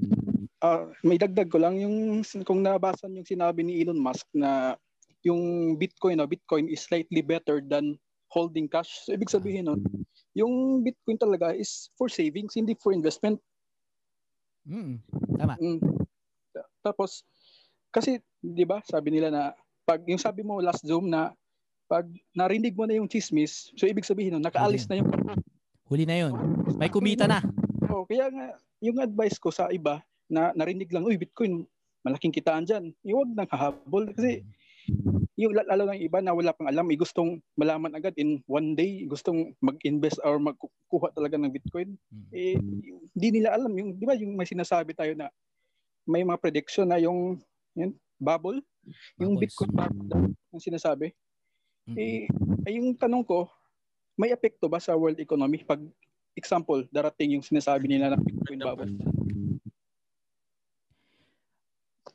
Ah, 0.64 0.88
may 1.04 1.20
dagdag 1.20 1.52
ko 1.52 1.60
lang 1.60 1.76
yung 1.78 2.24
kung 2.48 2.64
nabasa 2.64 3.12
yung 3.12 3.28
sinabi 3.28 3.62
ni 3.62 3.84
Elon 3.84 4.00
Musk 4.00 4.26
na 4.32 4.80
yung 5.26 5.76
Bitcoin, 5.76 6.22
no, 6.22 6.30
Bitcoin 6.30 6.70
is 6.72 6.86
slightly 6.86 7.20
better 7.20 7.60
than 7.60 7.98
holding 8.30 8.70
cash. 8.70 8.88
So, 9.04 9.18
ibig 9.18 9.34
sabihin 9.34 9.68
nun, 9.68 9.82
yung 10.38 10.86
Bitcoin 10.86 11.18
talaga 11.18 11.52
is 11.52 11.90
for 11.98 12.08
savings, 12.08 12.54
hindi 12.56 12.78
for 12.78 12.94
investment. 12.94 13.42
Mm, 14.70 15.02
tama. 15.38 15.56
Mm. 15.58 15.82
Tapos, 16.86 17.26
kasi, 17.90 18.22
di 18.40 18.64
ba, 18.68 18.84
sabi 18.86 19.18
nila 19.18 19.30
na, 19.34 19.44
pag 19.86 20.02
yung 20.06 20.22
sabi 20.22 20.46
mo 20.46 20.62
last 20.62 20.86
Zoom 20.86 21.10
na, 21.10 21.34
pag 21.86 22.06
narinig 22.34 22.74
mo 22.74 22.90
na 22.90 22.98
yung 22.98 23.10
chismis, 23.10 23.70
so 23.78 23.86
ibig 23.86 24.08
sabihin 24.08 24.38
nun, 24.38 24.46
nakaalis 24.46 24.90
na 24.90 25.00
yung 25.00 25.10
Huli 25.86 26.02
na 26.10 26.18
yun. 26.18 26.34
May 26.82 26.90
kumita 26.90 27.30
na. 27.30 27.46
Oh, 27.94 28.10
kaya 28.10 28.26
nga, 28.34 28.58
yung 28.82 28.98
advice 28.98 29.38
ko 29.38 29.54
sa 29.54 29.70
iba 29.70 30.02
na 30.26 30.50
narinig 30.58 30.90
lang, 30.90 31.06
uy, 31.06 31.14
Bitcoin, 31.14 31.62
malaking 32.02 32.34
kitaan 32.34 32.66
dyan. 32.66 32.90
Iwag 33.06 33.30
nang 33.38 33.50
hahabol 33.54 34.10
kasi 34.18 34.42
yung 35.38 35.54
lalo 35.54 35.86
ng 35.92 36.02
iba 36.02 36.26
na 36.26 36.34
wala 36.34 36.58
pang 36.58 36.66
alam, 36.66 36.90
eh, 36.90 36.98
gustong 36.98 37.38
malaman 37.54 37.94
agad 37.94 38.18
in 38.18 38.42
one 38.50 38.74
day, 38.74 39.06
gustong 39.06 39.54
mag-invest 39.62 40.18
or 40.26 40.42
magkuha 40.42 41.14
talaga 41.14 41.38
ng 41.38 41.54
Bitcoin. 41.54 41.94
Mm. 42.10 42.28
Eh, 42.34 42.56
hindi 43.14 43.30
nila 43.42 43.54
alam 43.54 43.70
yung, 43.78 43.94
di 43.94 44.06
ba 44.08 44.18
yung 44.18 44.34
may 44.34 44.48
sinasabi 44.48 44.98
tayo 44.98 45.14
na 45.14 45.30
may 46.08 46.26
mga 46.26 46.42
prediction 46.42 46.90
na 46.90 46.98
yung 46.98 47.38
yun, 47.76 47.94
bubble, 48.18 48.64
yung. 49.20 49.36
Bitcoin 49.36 49.70
bubble 49.76 50.08
daw, 50.08 50.24
ang 50.24 50.64
sinasabi. 50.64 51.12
Eh, 51.94 52.26
ay 52.66 52.82
yung 52.82 52.98
tanong 52.98 53.22
ko, 53.22 53.46
may 54.18 54.34
epekto 54.34 54.66
ba 54.66 54.82
sa 54.82 54.98
world 54.98 55.22
economy 55.22 55.62
pag 55.62 55.78
example, 56.34 56.82
darating 56.90 57.38
yung 57.38 57.46
sinasabi 57.46 57.86
nila 57.86 58.10
na 58.10 58.18
Bitcoin 58.18 58.58
bubble? 58.58 58.90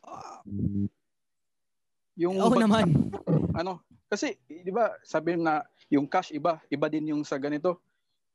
Ah, 0.02 0.42
Yung 2.18 2.34
Oo 2.36 2.50
bag- 2.50 2.66
naman. 2.66 2.86
ano, 3.54 3.80
kasi 4.10 4.34
'di 4.44 4.74
ba, 4.74 4.90
sabi 5.06 5.38
na 5.38 5.62
yung 5.88 6.10
cash 6.10 6.34
iba, 6.34 6.58
iba 6.66 6.86
din 6.90 7.14
yung 7.14 7.22
sa 7.22 7.38
ganito. 7.38 7.78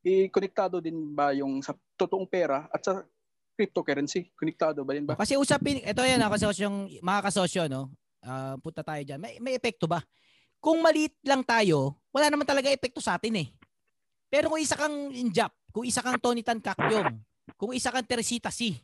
I-konektado 0.00 0.80
din 0.80 1.12
ba 1.12 1.36
yung 1.36 1.60
sa 1.60 1.76
totoong 1.94 2.26
pera 2.26 2.64
at 2.72 2.80
sa 2.80 3.04
cryptocurrency? 3.54 4.32
Konektado 4.32 4.82
ba 4.82 4.96
din 4.96 5.04
ba? 5.04 5.14
Kasi 5.18 5.36
usapin, 5.36 5.82
ito 5.82 6.02
yan, 6.02 6.22
ah, 6.22 6.30
kasosyong, 6.30 7.02
mga 7.02 7.20
kasosyo, 7.26 7.62
no? 7.68 7.90
Ah, 8.22 8.54
punta 8.58 8.82
tayo 8.82 9.02
dyan. 9.02 9.18
May, 9.18 9.38
may 9.38 9.54
epekto 9.54 9.86
ba? 9.86 10.02
Kung 10.66 10.82
maliit 10.82 11.14
lang 11.22 11.46
tayo, 11.46 11.94
wala 12.10 12.26
naman 12.26 12.42
talaga 12.42 12.66
epekto 12.66 12.98
sa 12.98 13.14
atin 13.14 13.38
eh. 13.38 13.54
Pero 14.26 14.50
kung 14.50 14.58
isa 14.58 14.74
kang 14.74 15.14
Injap, 15.14 15.54
kung 15.70 15.86
isa 15.86 16.02
kang 16.02 16.18
Tony 16.18 16.42
Tan 16.42 16.58
Kakyong, 16.58 17.22
kung 17.54 17.70
isa 17.70 17.94
kang 17.94 18.02
Teresita 18.02 18.50
C, 18.50 18.74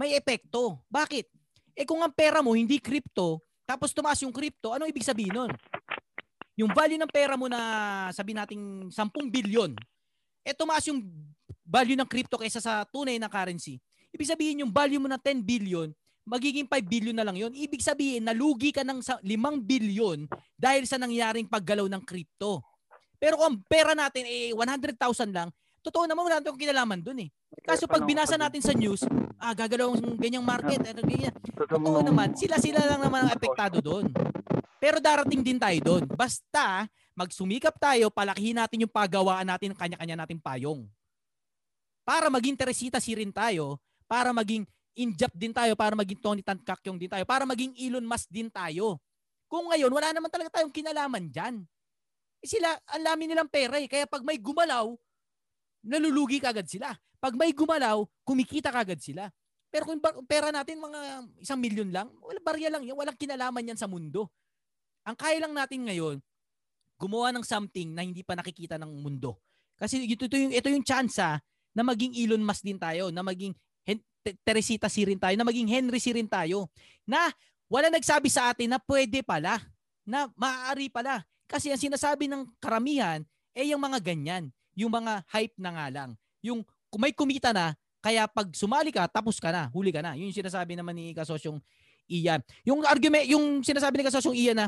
may 0.00 0.16
epekto. 0.16 0.80
Bakit? 0.88 1.28
Eh 1.76 1.84
kung 1.84 2.00
ang 2.00 2.08
pera 2.08 2.40
mo 2.40 2.56
hindi 2.56 2.80
crypto, 2.80 3.44
tapos 3.68 3.92
tumaas 3.92 4.16
yung 4.24 4.32
crypto, 4.32 4.72
ano 4.72 4.88
ibig 4.88 5.04
sabihin 5.04 5.36
nun? 5.36 5.52
Yung 6.56 6.72
value 6.72 6.96
ng 6.96 7.12
pera 7.12 7.36
mo 7.36 7.52
na 7.52 7.60
sabi 8.16 8.32
nating 8.32 8.88
10 8.88 9.12
billion, 9.28 9.76
eh 10.40 10.56
tumaas 10.56 10.88
yung 10.88 11.04
value 11.68 12.00
ng 12.00 12.08
crypto 12.08 12.40
kaysa 12.40 12.64
sa 12.64 12.88
tunay 12.88 13.20
na 13.20 13.28
currency. 13.28 13.76
Ibig 14.08 14.24
sabihin 14.24 14.64
yung 14.64 14.72
value 14.72 14.96
mo 14.96 15.04
na 15.04 15.20
10 15.20 15.44
billion, 15.44 15.92
magiging 16.30 16.70
5 16.70 16.86
billion 16.86 17.16
na 17.18 17.26
lang 17.26 17.34
yon. 17.34 17.50
Ibig 17.50 17.82
sabihin, 17.82 18.22
nalugi 18.22 18.70
ka 18.70 18.86
ng 18.86 19.02
sa- 19.02 19.18
5 19.18 19.58
billion 19.66 20.30
dahil 20.54 20.86
sa 20.86 20.94
nangyaring 20.94 21.50
paggalaw 21.50 21.90
ng 21.90 22.02
crypto. 22.06 22.62
Pero 23.18 23.34
kung 23.36 23.46
ang 23.50 23.58
pera 23.66 23.98
natin 23.98 24.22
eh 24.30 24.54
100,000 24.54 25.34
lang, 25.34 25.50
totoo 25.82 26.06
naman 26.06 26.22
wala 26.30 26.38
tayong 26.38 26.56
kinalaman 26.56 27.02
dun 27.02 27.26
eh. 27.26 27.28
Kaso 27.66 27.90
pag 27.90 28.06
binasa 28.06 28.38
natin 28.38 28.62
sa 28.62 28.70
news, 28.70 29.02
ah 29.42 29.52
gagalaw 29.52 29.90
ang 29.90 30.16
ganyang 30.16 30.46
market, 30.46 30.78
ano 30.86 31.02
ganyan. 31.02 31.34
Totoo 31.58 32.00
naman, 32.00 32.38
sila-sila 32.38 32.80
lang 32.86 33.02
naman 33.02 33.26
ang 33.26 33.34
apektado 33.34 33.82
doon. 33.82 34.06
Pero 34.80 35.02
darating 35.02 35.44
din 35.44 35.60
tayo 35.60 35.76
doon. 35.82 36.08
Basta 36.08 36.88
magsumikap 37.12 37.76
tayo, 37.76 38.08
palakihin 38.08 38.56
natin 38.56 38.86
yung 38.86 38.92
paggawaan 38.94 39.44
natin 39.44 39.74
ng 39.74 39.78
kanya-kanya 39.78 40.24
nating 40.24 40.40
payong. 40.40 40.88
Para 42.06 42.32
maging 42.32 42.56
Teresita 42.56 42.96
si 42.96 43.12
rin 43.12 43.28
tayo, 43.28 43.76
para 44.08 44.32
maging 44.32 44.64
Injap 45.00 45.32
din 45.32 45.56
tayo, 45.56 45.72
para 45.74 45.96
maging 45.96 46.20
Tony 46.20 46.44
Tankakyong 46.44 47.00
din 47.00 47.08
tayo, 47.08 47.24
para 47.24 47.48
maging 47.48 47.72
Elon 47.80 48.04
Musk 48.04 48.28
din 48.28 48.52
tayo. 48.52 49.00
Kung 49.48 49.72
ngayon, 49.72 49.88
wala 49.88 50.12
naman 50.12 50.28
talaga 50.28 50.60
tayong 50.60 50.70
kinalaman 50.70 51.32
dyan. 51.32 51.64
Eh 52.40 52.48
sila, 52.48 52.76
ang 52.88 53.04
dami 53.04 53.24
nilang 53.24 53.48
pera 53.48 53.80
eh. 53.80 53.88
Kaya 53.88 54.04
pag 54.04 54.20
may 54.22 54.36
gumalaw, 54.36 54.92
nalulugi 55.82 56.38
kagad 56.38 56.68
sila. 56.68 56.92
Pag 57.20 57.36
may 57.36 57.52
gumalaw, 57.52 58.04
kumikita 58.24 58.68
kagad 58.68 59.00
sila. 59.00 59.28
Pero 59.72 59.86
kung 59.86 60.00
pera 60.26 60.50
natin 60.50 60.82
mga 60.82 61.00
isang 61.40 61.60
milyon 61.60 61.90
lang, 61.94 62.08
wala 62.20 62.40
barya 62.42 62.68
lang 62.68 62.82
yan. 62.84 62.96
Walang 62.96 63.16
kinalaman 63.16 63.70
yan 63.72 63.78
sa 63.78 63.88
mundo. 63.88 64.28
Ang 65.06 65.16
kaya 65.16 65.40
lang 65.40 65.56
natin 65.56 65.86
ngayon, 65.86 66.16
gumawa 67.00 67.32
ng 67.32 67.44
something 67.44 67.92
na 67.96 68.04
hindi 68.04 68.20
pa 68.20 68.36
nakikita 68.36 68.76
ng 68.76 68.92
mundo. 69.00 69.40
Kasi 69.80 70.04
ito, 70.04 70.28
ito 70.28 70.36
yung 70.36 70.52
ito 70.52 70.68
yung 70.68 70.84
chance 70.84 71.16
na 71.72 71.82
maging 71.86 72.12
Elon 72.18 72.44
Musk 72.44 72.66
din 72.66 72.76
tayo, 72.76 73.08
na 73.08 73.24
maging 73.24 73.56
Teresita 74.44 74.86
si 74.92 75.08
rin 75.08 75.16
tayo, 75.16 75.34
na 75.34 75.46
maging 75.46 75.68
Henry 75.68 75.98
si 75.98 76.12
rin 76.12 76.28
tayo. 76.28 76.68
Na 77.08 77.32
wala 77.70 77.88
nagsabi 77.88 78.28
sa 78.28 78.52
atin 78.52 78.74
na 78.74 78.78
pwede 78.82 79.24
pala, 79.24 79.60
na 80.04 80.28
maaari 80.36 80.92
pala. 80.92 81.24
Kasi 81.50 81.72
ang 81.72 81.80
sinasabi 81.80 82.30
ng 82.30 82.46
karamihan 82.62 83.24
eh 83.54 83.74
yung 83.74 83.82
mga 83.82 83.98
ganyan, 83.98 84.50
yung 84.78 84.92
mga 84.94 85.26
hype 85.30 85.56
na 85.58 85.70
nga 85.74 85.86
lang. 85.90 86.10
Yung 86.40 86.62
may 86.98 87.14
kumita 87.14 87.50
na, 87.50 87.74
kaya 88.00 88.24
pag 88.30 88.48
sumali 88.54 88.94
ka, 88.94 89.04
tapos 89.10 89.36
ka 89.36 89.50
na, 89.52 89.68
huli 89.74 89.92
ka 89.92 90.00
na. 90.00 90.16
Yun 90.16 90.30
yung 90.32 90.38
sinasabi 90.40 90.78
naman 90.78 90.96
ni 90.96 91.12
kasosyong 91.12 91.58
Ian. 92.10 92.40
Yung 92.66 92.82
argument, 92.82 93.26
yung 93.28 93.62
sinasabi 93.62 94.00
ni 94.00 94.04
kasosyong 94.06 94.36
Ian 94.38 94.56
na 94.64 94.66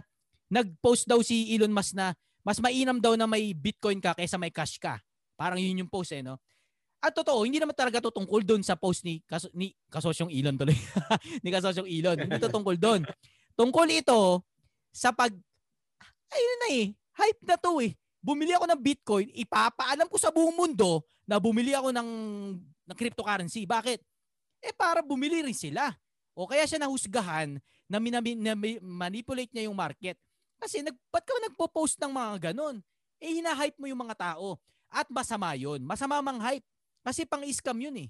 nag-post 0.52 1.08
daw 1.08 1.18
si 1.24 1.48
Elon 1.56 1.72
Musk 1.72 1.96
na 1.96 2.12
mas 2.44 2.60
mainam 2.60 2.98
daw 2.98 3.16
na 3.16 3.24
may 3.24 3.54
Bitcoin 3.56 4.02
ka 4.02 4.12
kaysa 4.12 4.36
may 4.36 4.52
cash 4.52 4.76
ka. 4.76 5.00
Parang 5.38 5.58
yun 5.58 5.86
yung 5.86 5.90
post 5.90 6.12
eh, 6.12 6.20
no? 6.20 6.38
At 7.02 7.18
totoo, 7.18 7.42
hindi 7.42 7.58
naman 7.58 7.74
talaga 7.74 7.98
to 7.98 8.14
tungkol 8.14 8.46
doon 8.46 8.62
sa 8.62 8.78
post 8.78 9.02
ni, 9.02 9.18
kaso, 9.26 9.50
ni 9.50 9.74
kasosyong 9.90 10.30
Elon 10.30 10.54
tuloy. 10.54 10.78
ni 11.42 11.50
kasosyong 11.50 11.90
Elon. 11.90 12.30
Hindi 12.30 12.38
to 12.46 12.46
tungkol 12.46 12.78
doon. 12.78 13.02
Tungkol 13.58 13.90
ito 13.90 14.46
sa 14.94 15.10
pag, 15.10 15.34
ayun 16.30 16.58
na 16.62 16.68
eh, 16.78 16.86
hype 16.94 17.42
na 17.42 17.58
to 17.58 17.82
eh. 17.82 17.98
Bumili 18.22 18.54
ako 18.54 18.70
ng 18.70 18.80
Bitcoin, 18.80 19.28
ipapaalam 19.34 20.06
ko 20.06 20.14
sa 20.14 20.30
buong 20.30 20.54
mundo 20.54 21.02
na 21.26 21.42
bumili 21.42 21.74
ako 21.74 21.90
ng, 21.90 22.08
ng 22.86 22.96
cryptocurrency. 22.96 23.66
Bakit? 23.66 23.98
Eh 24.62 24.70
para 24.70 25.02
bumili 25.02 25.42
rin 25.42 25.58
sila. 25.58 25.90
O 26.38 26.46
kaya 26.46 26.62
siya 26.70 26.78
nahusgahan 26.78 27.58
na, 27.90 27.98
minami, 27.98 28.38
na 28.38 28.54
mi- 28.54 28.78
manipulate 28.78 29.50
niya 29.50 29.66
yung 29.66 29.74
market. 29.74 30.14
Kasi 30.62 30.86
nag, 30.86 30.94
ba't 31.10 31.26
ka 31.26 31.34
nagpo-post 31.50 31.98
ng 31.98 32.14
mga 32.14 32.54
ganon? 32.54 32.78
Eh 33.18 33.42
hinahype 33.42 33.74
mo 33.74 33.90
yung 33.90 34.06
mga 34.06 34.14
tao. 34.14 34.54
At 34.86 35.10
masama 35.10 35.50
yun. 35.58 35.82
Masama 35.82 36.22
mang 36.22 36.38
hype. 36.38 36.62
Kasi 37.02 37.26
pang-scam 37.26 37.78
yun 37.78 38.06
eh. 38.06 38.08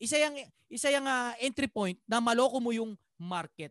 Isa 0.00 0.16
yung, 0.16 0.36
isa 0.72 0.88
yung 0.88 1.04
ah, 1.04 1.36
entry 1.36 1.68
point 1.68 2.00
na 2.08 2.18
maloko 2.24 2.56
mo 2.56 2.72
yung 2.72 2.96
market. 3.20 3.70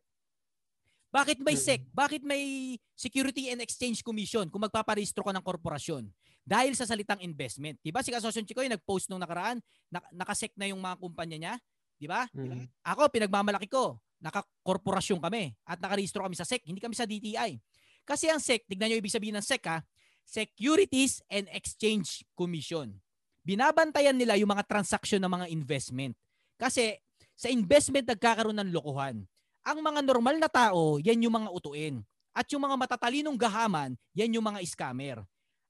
Bakit 1.10 1.42
may 1.42 1.58
SEC? 1.58 1.90
Bakit 1.90 2.22
may 2.22 2.78
Security 2.94 3.50
and 3.50 3.66
Exchange 3.66 4.06
Commission 4.06 4.46
kung 4.46 4.62
magpaparehistro 4.62 5.26
ka 5.26 5.34
ng 5.34 5.42
korporasyon? 5.42 6.06
Dahil 6.46 6.78
sa 6.78 6.86
salitang 6.86 7.18
investment. 7.26 7.82
Diba 7.82 8.06
si 8.06 8.14
Kasosyon 8.14 8.46
Chikoy 8.46 8.70
nag-post 8.70 9.10
nung 9.10 9.22
nakaraan, 9.22 9.58
nak- 9.90 10.10
nakasek 10.14 10.54
na 10.54 10.70
yung 10.70 10.78
mga 10.78 11.02
kumpanya 11.02 11.38
niya. 11.38 11.54
Diba? 11.98 12.30
Mm. 12.32 12.70
Ako, 12.86 13.10
pinagmamalaki 13.10 13.66
ko. 13.66 13.98
Nakakorporasyon 14.22 15.18
kami 15.18 15.58
at 15.66 15.82
nakarehistro 15.82 16.22
kami 16.22 16.38
sa 16.38 16.46
SEC. 16.46 16.62
Hindi 16.62 16.78
kami 16.78 16.94
sa 16.94 17.10
DTI. 17.10 17.58
Kasi 18.06 18.30
ang 18.30 18.38
SEC, 18.42 18.70
tignan 18.70 18.94
nyo 18.94 19.02
ibig 19.02 19.14
sabihin 19.14 19.38
ng 19.38 19.46
SEC 19.46 19.66
ha, 19.66 19.82
Securities 20.30 21.26
and 21.26 21.50
Exchange 21.50 22.22
Commission. 22.38 22.94
Binabantayan 23.44 24.16
nila 24.16 24.36
yung 24.36 24.52
mga 24.52 24.68
transaksyon 24.68 25.24
ng 25.24 25.32
mga 25.32 25.46
investment. 25.54 26.14
Kasi 26.60 27.00
sa 27.40 27.48
investment 27.48 28.08
nagkakaroon 28.10 28.58
ng 28.60 28.72
lokohan. 28.76 29.24
Ang 29.64 29.80
mga 29.80 30.02
normal 30.04 30.36
na 30.40 30.50
tao, 30.52 31.00
yan 31.00 31.24
yung 31.24 31.36
mga 31.36 31.50
utuin. 31.52 32.04
At 32.36 32.48
yung 32.52 32.64
mga 32.64 32.76
matatalinong 32.76 33.36
gahaman, 33.36 33.96
yan 34.16 34.36
yung 34.36 34.46
mga 34.46 34.60
scammer. 34.64 35.24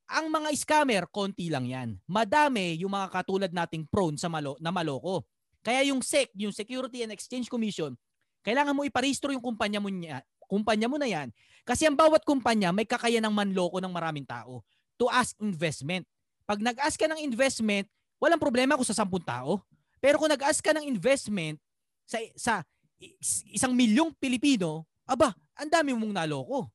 Ang 0.09 0.33
mga 0.33 0.49
scammer, 0.57 1.03
konti 1.09 1.53
lang 1.53 1.69
yan. 1.69 1.97
Madami 2.09 2.81
yung 2.81 2.93
mga 2.93 3.13
katulad 3.13 3.51
nating 3.53 3.85
prone 3.85 4.17
sa 4.17 4.25
malo, 4.25 4.57
na 4.57 4.73
maloko. 4.73 5.21
Kaya 5.61 5.85
yung 5.85 6.01
SEC, 6.01 6.33
yung 6.33 6.53
Security 6.55 7.05
and 7.05 7.13
Exchange 7.13 7.45
Commission, 7.51 7.93
kailangan 8.41 8.73
mo 8.73 8.87
iparehistro 8.87 9.29
yung 9.29 9.43
kumpanya 9.43 9.77
mo 9.77 9.91
niya, 9.91 10.23
kumpanya 10.49 10.89
mo 10.89 10.97
na 10.97 11.05
yan. 11.05 11.29
Kasi 11.61 11.85
ang 11.85 11.93
bawat 11.93 12.25
kumpanya 12.25 12.73
may 12.73 12.89
kakayanang 12.89 13.35
manloko 13.35 13.77
ng 13.77 13.93
maraming 13.93 14.25
tao 14.25 14.65
to 14.97 15.05
ask 15.11 15.37
investment. 15.37 16.03
Pag 16.49 16.65
nag-ask 16.65 16.97
ka 16.97 17.05
ng 17.05 17.21
investment, 17.21 17.85
walang 18.17 18.41
problema 18.41 18.73
kung 18.73 18.87
sa 18.87 18.97
10 18.97 19.05
tao. 19.21 19.61
Pero 20.01 20.17
kung 20.17 20.33
nag-ask 20.33 20.65
ka 20.65 20.73
ng 20.73 20.81
investment 20.89 21.61
sa 22.09 22.17
sa 22.33 22.53
is- 22.97 23.45
isang 23.53 23.77
milyong 23.77 24.17
Pilipino, 24.17 24.89
aba, 25.05 25.37
ang 25.53 25.69
dami 25.69 25.93
mong 25.93 26.09
naloko. 26.09 26.65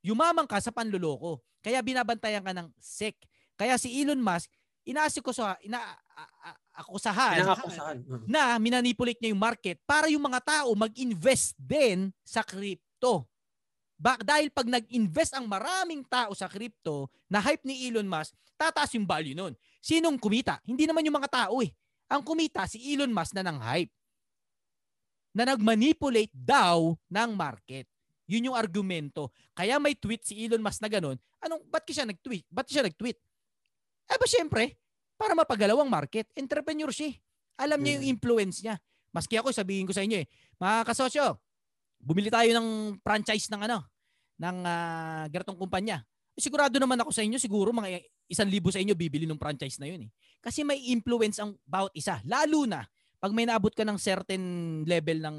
Yumaman 0.00 0.48
ka 0.48 0.56
sa 0.64 0.72
panloloko. 0.72 1.44
Kaya 1.60 1.84
binabantayan 1.84 2.40
ka 2.40 2.56
ng 2.56 2.72
SEC. 2.80 3.20
Kaya 3.52 3.76
si 3.76 3.92
Elon 4.00 4.16
Musk, 4.16 4.48
inaasik 4.88 5.20
ko 5.20 5.36
sa 5.36 5.60
ina 5.60 5.76
akusahan 6.72 7.44
Pinangakusahan. 7.44 7.96
Mm. 8.00 8.24
na 8.24 8.56
minanipulate 8.56 9.20
niya 9.20 9.36
yung 9.36 9.44
market 9.44 9.76
para 9.84 10.08
yung 10.08 10.24
mga 10.24 10.40
tao 10.40 10.72
mag-invest 10.72 11.52
din 11.60 12.08
sa 12.24 12.40
crypto. 12.40 13.28
Ba- 14.00 14.16
dahil 14.16 14.48
pag 14.48 14.64
nag-invest 14.64 15.36
ang 15.36 15.44
maraming 15.44 16.00
tao 16.08 16.32
sa 16.32 16.48
crypto 16.48 17.12
na 17.28 17.36
hype 17.36 17.68
ni 17.68 17.84
Elon 17.84 18.08
Musk, 18.08 18.32
tataas 18.56 18.96
yung 18.96 19.04
value 19.04 19.36
nun. 19.36 19.52
Sinong 19.84 20.16
kumita? 20.16 20.56
Hindi 20.64 20.88
naman 20.88 21.04
yung 21.04 21.20
mga 21.20 21.28
tao 21.28 21.60
eh. 21.60 21.68
Ang 22.08 22.24
kumita 22.24 22.64
si 22.64 22.80
Elon 22.96 23.12
Musk 23.12 23.36
na 23.36 23.44
ng 23.44 23.60
hype. 23.60 23.92
Na 25.36 25.52
nag-manipulate 25.52 26.32
daw 26.32 26.96
ng 27.12 27.30
market. 27.36 27.84
Yun 28.24 28.48
yung 28.48 28.56
argumento. 28.56 29.36
Kaya 29.52 29.76
may 29.76 29.92
tweet 29.92 30.24
si 30.24 30.48
Elon 30.48 30.64
Musk 30.64 30.80
na 30.80 30.88
ganun. 30.88 31.20
Anong, 31.44 31.60
ba't 31.68 31.84
siya 31.84 32.08
nag-tweet? 32.08 32.48
Ba't 32.48 32.72
siya 32.72 32.80
nag-tweet? 32.88 33.20
Eh 34.10 34.16
ba 34.16 34.26
syempre, 34.26 34.80
para 35.20 35.36
mapagalaw 35.36 35.84
ang 35.84 35.92
market. 35.92 36.24
Entrepreneur 36.32 36.88
siya. 36.88 37.12
Alam 37.60 37.84
niya 37.84 38.00
yung 38.00 38.16
influence 38.16 38.64
niya. 38.64 38.80
Maski 39.12 39.36
ako, 39.36 39.52
sabihin 39.52 39.84
ko 39.84 39.92
sa 39.92 40.00
inyo 40.00 40.22
eh, 40.22 40.26
mga 40.56 40.86
kasosyo, 40.86 41.36
bumili 42.00 42.32
tayo 42.32 42.48
ng 42.56 42.98
franchise 43.04 43.46
ng 43.52 43.60
ano, 43.68 43.84
ng 44.40 44.56
uh, 44.64 45.24
ganitong 45.28 45.60
kumpanya. 45.60 46.00
Eh, 46.34 46.40
sigurado 46.40 46.80
naman 46.80 46.96
ako 47.04 47.12
sa 47.12 47.20
inyo, 47.20 47.36
siguro 47.36 47.70
mga 47.70 48.00
isang 48.26 48.48
libo 48.48 48.72
sa 48.72 48.80
inyo 48.80 48.96
bibili 48.96 49.28
ng 49.28 49.36
franchise 49.36 49.76
na 49.76 49.86
yun 49.90 50.08
eh. 50.08 50.10
Kasi 50.40 50.64
may 50.64 50.80
influence 50.88 51.36
ang 51.38 51.52
bawat 51.68 51.92
isa. 51.92 52.18
Lalo 52.24 52.64
na 52.64 52.88
pag 53.20 53.36
may 53.36 53.44
naabot 53.44 53.70
ka 53.76 53.84
ng 53.84 54.00
certain 54.00 54.42
level 54.88 55.20
ng 55.20 55.36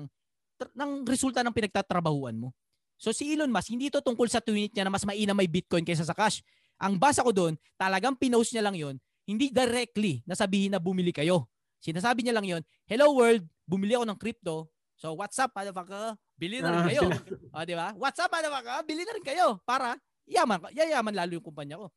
ng 0.77 0.91
resulta 1.09 1.41
ng 1.41 1.55
pinagtatrabahuan 1.55 2.37
mo. 2.37 2.53
So 3.01 3.09
si 3.09 3.33
Elon 3.33 3.49
Musk, 3.49 3.73
hindi 3.73 3.89
ito 3.89 3.97
tungkol 3.97 4.29
sa 4.29 4.37
tweet 4.37 4.77
niya 4.77 4.85
na 4.85 4.93
mas 4.93 5.01
mainam 5.01 5.33
may 5.33 5.49
Bitcoin 5.49 5.81
kaysa 5.81 6.05
sa 6.05 6.13
cash. 6.13 6.45
Ang 6.77 7.01
basa 7.01 7.25
ko 7.25 7.33
doon, 7.33 7.57
talagang 7.73 8.13
pinost 8.13 8.53
niya 8.53 8.61
lang 8.61 8.77
yon 8.77 9.01
hindi 9.25 9.49
directly 9.49 10.21
nasabihin 10.25 10.75
na 10.75 10.81
bumili 10.81 11.09
kayo. 11.09 11.49
Sinasabi 11.81 12.21
niya 12.21 12.37
lang 12.37 12.45
yon 12.45 12.61
hello 12.85 13.09
world, 13.17 13.41
bumili 13.65 13.97
ako 13.97 14.05
ng 14.05 14.19
crypto. 14.21 14.69
So 15.01 15.17
what's 15.17 15.33
up, 15.41 15.49
motherfucker? 15.57 16.13
Bili 16.37 16.61
na 16.61 16.77
rin 16.77 16.93
kayo. 16.93 17.09
o, 17.57 17.65
di 17.65 17.73
ba? 17.73 17.89
What's 17.97 18.21
up, 18.21 18.29
motherfucker? 18.29 18.85
Bili 18.85 19.01
na 19.01 19.17
rin 19.17 19.25
kayo 19.25 19.57
para 19.65 19.97
yaman, 20.29 20.61
yayaman 20.77 21.17
lalo 21.17 21.41
yung 21.41 21.45
kumpanya 21.49 21.81
ko. 21.81 21.89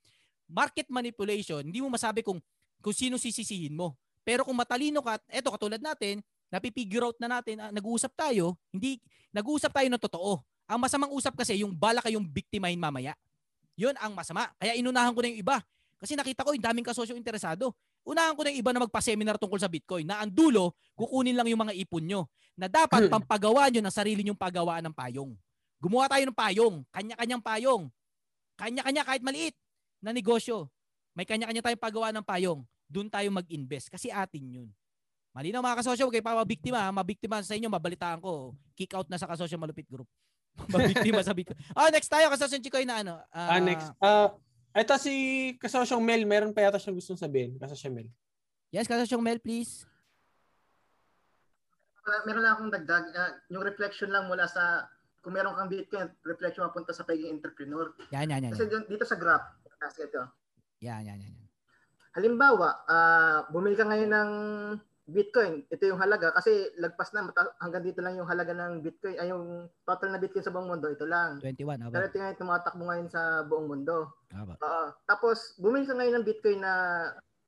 Market 0.49 0.89
manipulation, 0.89 1.61
hindi 1.61 1.85
mo 1.85 1.93
masabi 1.93 2.25
kung 2.25 2.41
kung 2.81 2.97
sino 2.97 3.21
sisisihin 3.21 3.77
mo. 3.77 3.93
Pero 4.25 4.41
kung 4.49 4.57
matalino 4.57 5.05
ka, 5.05 5.21
eto 5.29 5.53
katulad 5.53 5.85
natin, 5.85 6.25
napipigure 6.49 7.13
out 7.13 7.19
na 7.21 7.29
natin, 7.29 7.61
uh, 7.61 7.69
nag-uusap 7.69 8.09
tayo, 8.17 8.57
hindi, 8.73 8.97
nag-uusap 9.37 9.69
tayo 9.69 9.89
ng 9.93 10.01
totoo. 10.01 10.41
Ang 10.65 10.81
masamang 10.81 11.13
usap 11.13 11.37
kasi, 11.37 11.61
yung 11.61 11.77
bala 11.77 12.01
kayong 12.01 12.25
biktimahin 12.25 12.81
mamaya. 12.81 13.13
Yun 13.77 13.93
ang 14.01 14.17
masama. 14.17 14.49
Kaya 14.57 14.73
inunahan 14.81 15.13
ko 15.13 15.21
na 15.21 15.29
yung 15.29 15.45
iba. 15.45 15.61
Kasi 16.01 16.17
nakita 16.17 16.41
ko 16.41 16.57
yung 16.57 16.65
daming 16.65 16.89
kasosyo 16.89 17.13
interesado. 17.21 17.77
Unahan 18.05 18.37
ko 18.37 18.45
na 18.45 18.53
yung 18.53 18.61
iba 18.61 18.71
na 18.77 18.85
magpa-seminar 18.85 19.41
tungkol 19.41 19.57
sa 19.57 19.69
Bitcoin 19.69 20.05
na 20.05 20.21
ang 20.21 20.29
dulo, 20.29 20.77
kukunin 20.93 21.33
lang 21.33 21.49
yung 21.49 21.65
mga 21.65 21.73
ipon 21.73 22.05
nyo 22.05 22.29
na 22.53 22.69
dapat 22.69 23.09
pampagawa 23.09 23.73
nyo 23.73 23.81
ng 23.81 23.95
sarili 23.95 24.21
nyong 24.21 24.37
pagawaan 24.37 24.85
ng 24.85 24.95
payong. 24.95 25.33
Gumawa 25.81 26.09
tayo 26.09 26.25
ng 26.29 26.37
payong, 26.37 26.77
kanya-kanyang 26.93 27.43
payong. 27.43 27.83
Kanya-kanya 28.61 29.03
kahit 29.09 29.23
maliit 29.25 29.57
na 30.05 30.13
negosyo. 30.13 30.69
May 31.17 31.25
kanya-kanya 31.25 31.65
tayong 31.65 31.81
paggawa 31.81 32.13
ng 32.13 32.25
payong. 32.25 32.61
Doon 32.93 33.09
tayo 33.09 33.29
mag-invest 33.33 33.89
kasi 33.89 34.13
atin 34.13 34.45
yun. 34.63 34.69
Malinaw 35.35 35.65
mga 35.65 35.83
kasosyo, 35.83 36.07
huwag 36.07 36.15
kayo 36.15 36.27
pa 36.29 36.39
mabiktima. 36.39 36.95
Mabiktima 36.95 37.43
sa 37.43 37.59
inyo, 37.59 37.67
mabalitaan 37.67 38.23
ko. 38.23 38.55
Kick 38.79 38.95
out 38.95 39.11
na 39.11 39.19
sa 39.19 39.27
kasosyo 39.27 39.59
malupit 39.59 39.89
group. 39.91 40.07
Mabiktima 40.71 41.19
sa 41.27 41.35
Bitcoin. 41.35 41.59
Oh, 41.75 41.91
next 41.91 42.07
tayo, 42.07 42.31
kasosyo 42.31 42.63
Chikoy 42.63 42.87
na 42.87 43.03
ano. 43.03 43.19
Uh, 43.35 43.51
ah, 43.51 43.59
next. 43.59 43.91
Uh, 43.99 44.31
ito 44.75 44.95
si 44.99 45.15
kasosyong 45.63 46.03
Mel, 46.03 46.27
meron 46.27 46.51
pa 46.51 46.67
yata 46.67 46.83
siyang 46.83 46.99
gustong 46.99 47.19
sabihin. 47.19 47.55
Kasosyo 47.63 47.95
Mel. 47.95 48.11
Yes, 48.75 48.91
kasosyong 48.91 49.23
Mel, 49.23 49.39
please. 49.39 49.87
Meron 52.27 52.43
lang 52.43 52.53
akong 52.59 52.75
dagdag. 52.75 53.05
Uh, 53.15 53.33
yung 53.55 53.65
reflection 53.65 54.11
lang 54.11 54.27
mula 54.27 54.45
sa 54.51 54.91
kung 55.25 55.33
meron 55.33 55.57
kang 55.57 55.73
Bitcoin, 55.73 56.13
reflection 56.27 56.69
mapunta 56.69 56.93
sa 56.93 57.09
pagiging 57.09 57.41
entrepreneur. 57.41 57.89
Yan, 58.13 58.29
yan, 58.29 58.45
yan. 58.45 58.53
Kasi 58.53 58.69
yan. 58.69 58.85
dito 58.85 59.09
sa 59.09 59.17
graph, 59.17 59.57
kasi 59.81 60.05
ito. 60.05 60.21
Yan, 60.85 61.01
yan, 61.01 61.17
yan. 61.17 61.35
Halimbawa, 62.13 62.85
uh, 62.85 63.49
bumili 63.49 63.73
ka 63.73 63.89
ngayon 63.89 64.13
ng 64.13 64.31
Bitcoin, 65.05 65.69
ito 65.69 65.85
yung 65.85 66.01
halaga 66.01 66.33
kasi 66.33 66.73
lagpas 66.81 67.13
na 67.13 67.29
hanggang 67.61 67.85
dito 67.85 68.01
lang 68.01 68.17
yung 68.17 68.25
halaga 68.25 68.57
ng 68.57 68.81
Bitcoin 68.81 69.21
ay 69.21 69.29
yung 69.29 69.69
total 69.85 70.17
na 70.17 70.21
Bitcoin 70.21 70.41
sa 70.41 70.49
buong 70.49 70.65
mundo 70.65 70.89
ito 70.89 71.05
lang. 71.05 71.45
21 71.45 71.77
aba. 71.85 71.93
Pero 71.93 72.05
ito 72.09 72.17
nga 72.17 72.33
yung 72.33 72.41
tumatakbo 72.41 72.83
ngayon 72.89 73.09
sa 73.13 73.45
buong 73.45 73.69
mundo. 73.69 74.17
Aba. 74.33 74.57
Uh, 74.65 74.89
tapos 75.05 75.61
bumili 75.61 75.85
ka 75.85 75.93
ngayon 75.93 76.17
ng 76.17 76.27
Bitcoin 76.27 76.65
na 76.65 76.73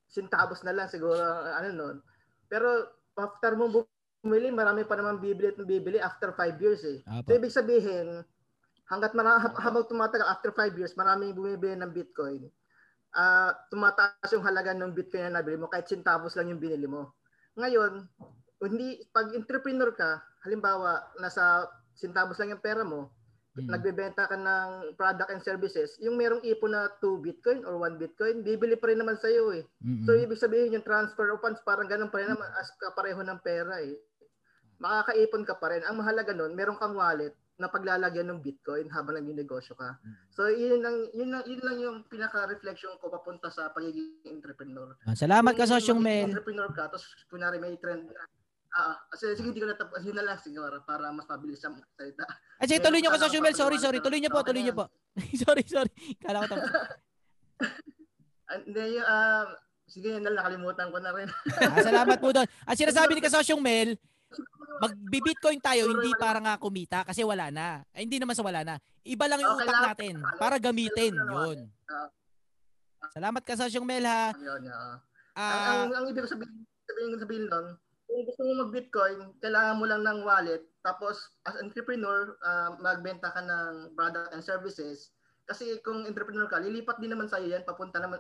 sintabos 0.05 0.61
na 0.69 0.77
lang 0.77 0.93
siguro 0.93 1.17
ano 1.57 1.69
noon. 1.73 1.97
Pero 2.45 2.93
after 3.17 3.57
mo 3.57 3.89
bumili, 4.21 4.53
marami 4.53 4.85
pa 4.85 5.01
naman 5.01 5.17
bibili 5.17 5.49
at 5.49 5.57
bibili 5.57 5.97
after 5.97 6.37
5 6.37 6.61
years 6.61 6.85
eh. 6.85 7.01
Aba. 7.09 7.25
So 7.25 7.41
ibig 7.41 7.57
sabihin, 7.57 8.21
hanggat 8.93 9.17
mara, 9.17 9.41
habang 9.65 9.89
tumatagal 9.89 10.29
after 10.29 10.53
5 10.53 10.77
years, 10.77 10.93
maraming 10.93 11.33
bumibili 11.33 11.73
ng 11.73 11.89
Bitcoin. 11.89 12.53
Uh, 13.17 13.49
tumataas 13.73 14.29
yung 14.37 14.45
halaga 14.45 14.77
ng 14.77 14.93
Bitcoin 14.93 15.33
na 15.33 15.41
nabili 15.41 15.57
mo 15.57 15.73
kahit 15.73 15.89
sintabos 15.89 16.37
lang 16.37 16.53
yung 16.53 16.61
binili 16.61 16.85
mo. 16.85 17.17
Ngayon, 17.57 18.05
hindi 18.65 19.01
pag 19.13 19.33
entrepreneur 19.33 19.93
ka, 19.93 20.21
halimbawa 20.45 21.13
nasa 21.21 21.69
sintabos 21.97 22.37
lang 22.41 22.57
yung 22.57 22.65
pera 22.65 22.85
mo, 22.85 23.09
mm. 23.57 23.69
nagbebenta 23.73 24.29
ka 24.29 24.37
ng 24.37 24.97
product 24.97 25.33
and 25.33 25.43
services, 25.45 25.97
yung 26.01 26.21
merong 26.21 26.45
ipon 26.45 26.77
na 26.77 26.93
2 27.01 27.25
Bitcoin 27.25 27.65
or 27.65 27.81
1 27.81 27.97
Bitcoin, 28.01 28.45
bibili 28.45 28.77
pa 28.77 28.93
rin 28.93 29.01
naman 29.01 29.17
sa 29.17 29.33
iyo 29.33 29.57
eh. 29.57 29.65
Mm-hmm. 29.81 30.05
So 30.05 30.17
ibig 30.17 30.41
sabihin 30.41 30.77
yung 30.77 30.85
transfer 30.85 31.33
of 31.33 31.41
funds 31.41 31.65
parang 31.65 31.89
ganun 31.89 32.13
pa 32.13 32.21
rin 32.21 32.33
naman 32.33 32.49
as 32.61 32.69
kapareho 32.77 33.21
ng 33.25 33.41
pera 33.41 33.81
eh. 33.81 33.97
Makakaipon 34.77 35.49
ka 35.49 35.57
pa 35.57 35.73
rin. 35.73 35.83
Ang 35.89 36.05
mahalaga 36.05 36.37
nun, 36.37 36.53
meron 36.53 36.77
kang 36.77 36.93
wallet 36.93 37.33
na 37.57 37.73
paglalagyan 37.73 38.29
ng 38.29 38.41
Bitcoin 38.45 38.93
habang 38.93 39.17
nagni-negosyo 39.17 39.73
ka. 39.77 39.97
Mm. 39.97 40.17
So 40.29 40.41
yun 40.53 40.81
lang 40.85 40.97
yun 41.17 41.29
lang 41.33 41.45
yun 41.49 41.63
lang 41.65 41.77
yung 41.81 41.97
pinaka-reflection 42.05 43.01
ko 43.01 43.09
papunta 43.09 43.49
sa 43.49 43.73
pagiging 43.73 44.21
entrepreneur. 44.29 44.93
Ah, 45.09 45.17
salamat 45.17 45.57
ka 45.57 45.65
sa 45.65 45.81
yung 45.81 46.05
Mel. 46.05 46.29
Entrepreneur 46.29 46.69
ka 46.69 46.93
tapos 46.93 47.09
kunari 47.33 47.57
may 47.57 47.77
trend 47.81 48.13
Ah, 48.77 48.93
uh, 48.93 49.17
sige 49.17 49.41
hindi 49.41 49.57
ko 49.57 49.73
na 49.73 49.73
tapos 49.73 50.05
yun 50.05 50.13
na 50.13 50.21
lang 50.21 50.37
siguro 50.37 50.85
para 50.85 51.09
mas 51.09 51.25
mabilis 51.25 51.65
ang 51.65 51.81
salita. 51.97 52.29
Ay, 52.61 52.69
sige, 52.69 52.85
tuloy 52.85 53.01
niyo 53.01 53.09
ka 53.09 53.25
sa 53.25 53.33
Mel. 53.41 53.57
Sorry, 53.57 53.81
sorry. 53.81 53.99
Tuloy 54.05 54.21
niyo 54.21 54.29
po, 54.29 54.45
tuloy 54.45 54.61
niyo 54.61 54.77
po. 54.77 54.93
sorry, 55.49 55.65
sorry. 55.65 55.89
Kala 56.21 56.45
ko 56.45 56.47
tapos. 56.53 56.69
Hindi, 58.69 59.01
uh, 59.01 59.49
sige, 59.89 60.21
nakalimutan 60.21 60.93
ko 60.93 60.99
na 61.01 61.11
rin. 61.17 61.29
ah, 61.57 61.81
salamat 61.81 62.21
po 62.21 62.37
doon. 62.37 62.45
At 62.69 62.77
sinasabi 62.77 63.17
ni 63.17 63.25
Kasosyong 63.25 63.65
Mel, 63.65 63.97
Magbi-Bitcoin 64.77 65.61
tayo 65.63 65.89
hindi 65.89 66.13
para 66.21 66.37
nga 66.43 66.61
kumita 66.61 67.01
kasi 67.07 67.25
wala 67.25 67.49
na. 67.49 67.81
Ay, 67.97 68.05
hindi 68.05 68.21
naman 68.21 68.37
sa 68.37 68.45
wala 68.45 68.61
na. 68.61 68.77
Iba 69.07 69.25
lang 69.31 69.41
yung 69.41 69.57
utak 69.57 69.81
natin 69.95 70.15
para 70.37 70.61
gamitin. 70.61 71.17
Yun. 71.17 71.59
Salamat 73.15 73.43
ka 73.47 73.57
sa 73.57 73.71
Mel 73.81 74.05
ha. 74.05 74.35
Uh, 75.37 75.41
ang, 75.41 75.93
ang, 75.93 75.93
ang 75.93 76.07
ibig 76.09 76.25
sabihin, 76.25 76.65
sabihin, 76.89 77.21
sabihin 77.21 77.47
lang, 77.53 77.77
kung 78.09 78.23
gusto 78.25 78.41
mo 78.49 78.65
mag-Bitcoin, 78.65 79.37
kailangan 79.45 79.77
mo 79.77 79.85
lang 79.85 80.03
ng 80.07 80.25
wallet. 80.25 80.65
Tapos, 80.81 81.37
as 81.45 81.61
entrepreneur, 81.61 82.39
uh, 82.41 82.73
magbenta 82.81 83.29
ka 83.35 83.41
ng 83.45 83.93
product 83.93 84.33
and 84.33 84.41
services. 84.41 85.13
Kasi 85.45 85.79
kung 85.85 86.09
entrepreneur 86.09 86.49
ka, 86.49 86.63
lilipat 86.63 86.97
din 87.03 87.13
naman 87.13 87.29
sa'yo 87.29 87.53
yan, 87.53 87.69
papunta 87.69 88.01
naman. 88.01 88.17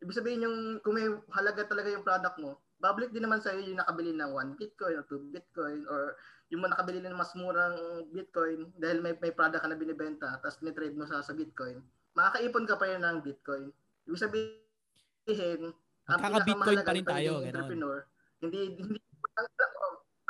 Ibig 0.00 0.16
sabihin 0.16 0.46
yung, 0.48 0.58
kung 0.80 0.96
may 0.96 1.06
halaga 1.36 1.68
talaga 1.68 1.92
yung 1.92 2.06
product 2.06 2.36
mo, 2.40 2.56
babalik 2.80 3.12
din 3.12 3.22
naman 3.28 3.44
sa 3.44 3.52
iyo 3.52 3.70
yung 3.70 3.80
nakabili 3.80 4.16
ng 4.16 4.32
1 4.32 4.56
Bitcoin 4.56 4.94
or 4.96 5.04
2 5.04 5.34
Bitcoin 5.36 5.80
or 5.86 6.16
yung 6.50 6.64
nakabili 6.64 6.98
ng 7.04 7.14
mas 7.14 7.30
murang 7.36 7.76
Bitcoin 8.10 8.72
dahil 8.80 9.04
may 9.04 9.14
may 9.20 9.30
product 9.30 9.62
ka 9.62 9.68
na 9.68 9.78
binibenta 9.78 10.40
tapos 10.40 10.58
ni-trade 10.64 10.96
mo 10.96 11.04
sa 11.04 11.22
sa 11.22 11.36
Bitcoin, 11.36 11.84
makakaipon 12.16 12.66
ka 12.66 12.80
pa 12.80 12.88
rin 12.88 13.04
ng 13.04 13.20
Bitcoin. 13.22 13.70
Ibig 14.08 14.18
sabihin, 14.18 15.70
ang 16.08 16.20
Bitcoin 16.42 16.80
pa 16.82 16.92
rin 16.96 17.06
tayo, 17.06 17.44
entrepreneur, 17.44 18.02
hindi 18.42 18.60
hindi 18.80 18.98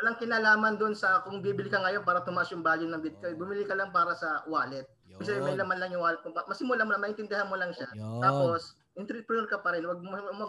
walang 0.01 0.17
kinalaman 0.17 0.81
doon 0.81 0.97
sa 0.97 1.21
kung 1.21 1.45
bibili 1.45 1.69
ka 1.69 1.77
ngayon 1.77 2.09
para 2.09 2.25
tumaas 2.25 2.49
yung 2.49 2.65
value 2.65 2.89
ng 2.89 3.05
Bitcoin. 3.05 3.37
Bumili 3.37 3.69
ka 3.69 3.77
lang 3.77 3.93
para 3.93 4.17
sa 4.17 4.41
wallet. 4.49 4.89
Kasi 5.21 5.37
may 5.45 5.53
laman 5.53 5.77
lang 5.77 5.93
yung 5.93 6.01
wallet. 6.01 6.25
Masimula 6.49 6.89
mo 6.89 6.97
lang, 6.97 7.05
maintindihan 7.05 7.45
mo 7.53 7.61
lang 7.61 7.69
siya. 7.77 7.93
Yun. 7.93 8.25
Tapos, 8.25 8.81
entrepreneur 8.97 9.45
ka 9.45 9.61
pa 9.61 9.77
rin. 9.77 9.85
Wag 9.85 10.01
mo, 10.01 10.17
wag 10.17 10.33
mo 10.33 10.49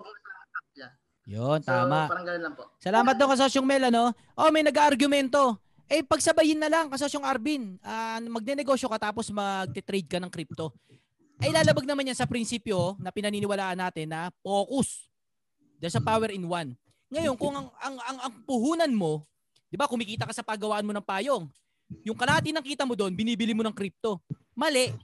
Yun, 1.29 1.61
so, 1.61 1.69
tama. 1.69 2.09
parang 2.09 2.25
ganun 2.25 2.43
lang 2.49 2.55
po. 2.57 2.63
Salamat 2.81 3.13
doon 3.13 3.29
kasosyong 3.37 3.67
Mel, 3.67 3.93
ano? 3.93 4.09
Oh, 4.33 4.49
may 4.49 4.65
nag-argumento. 4.65 5.61
Eh, 5.91 6.01
pagsabayin 6.01 6.57
na 6.57 6.71
lang, 6.71 6.87
kasosyong 6.87 7.27
Arvin. 7.27 7.77
Uh, 7.83 8.19
magne-negosyo 8.31 8.87
ka 8.89 9.11
tapos 9.11 9.29
mag-trade 9.29 10.07
ka 10.07 10.17
ng 10.17 10.31
crypto. 10.31 10.71
Ay 11.41 11.49
lalabag 11.49 11.89
naman 11.89 12.05
yan 12.05 12.17
sa 12.17 12.29
prinsipyo 12.29 12.95
na 13.01 13.09
pinaniniwalaan 13.09 13.75
natin 13.75 14.13
na 14.13 14.29
focus. 14.45 15.09
There's 15.81 15.97
a 15.97 16.03
power 16.03 16.29
in 16.29 16.45
one. 16.45 16.77
Ngayon, 17.09 17.35
kung 17.35 17.57
ang, 17.57 17.67
ang, 17.81 17.97
ang, 17.97 18.17
ang 18.29 18.33
puhunan 18.45 18.93
mo, 18.93 19.25
di 19.67 19.75
ba, 19.75 19.89
kumikita 19.89 20.23
ka 20.23 20.33
sa 20.37 20.45
paggawaan 20.45 20.85
mo 20.85 20.93
ng 20.93 21.03
payong. 21.03 21.49
Yung 22.07 22.15
kalahati 22.15 22.55
ng 22.55 22.63
kita 22.63 22.87
mo 22.87 22.95
doon, 22.95 23.11
binibili 23.11 23.51
mo 23.51 23.65
ng 23.65 23.75
crypto. 23.75 24.21
Mali. 24.55 24.95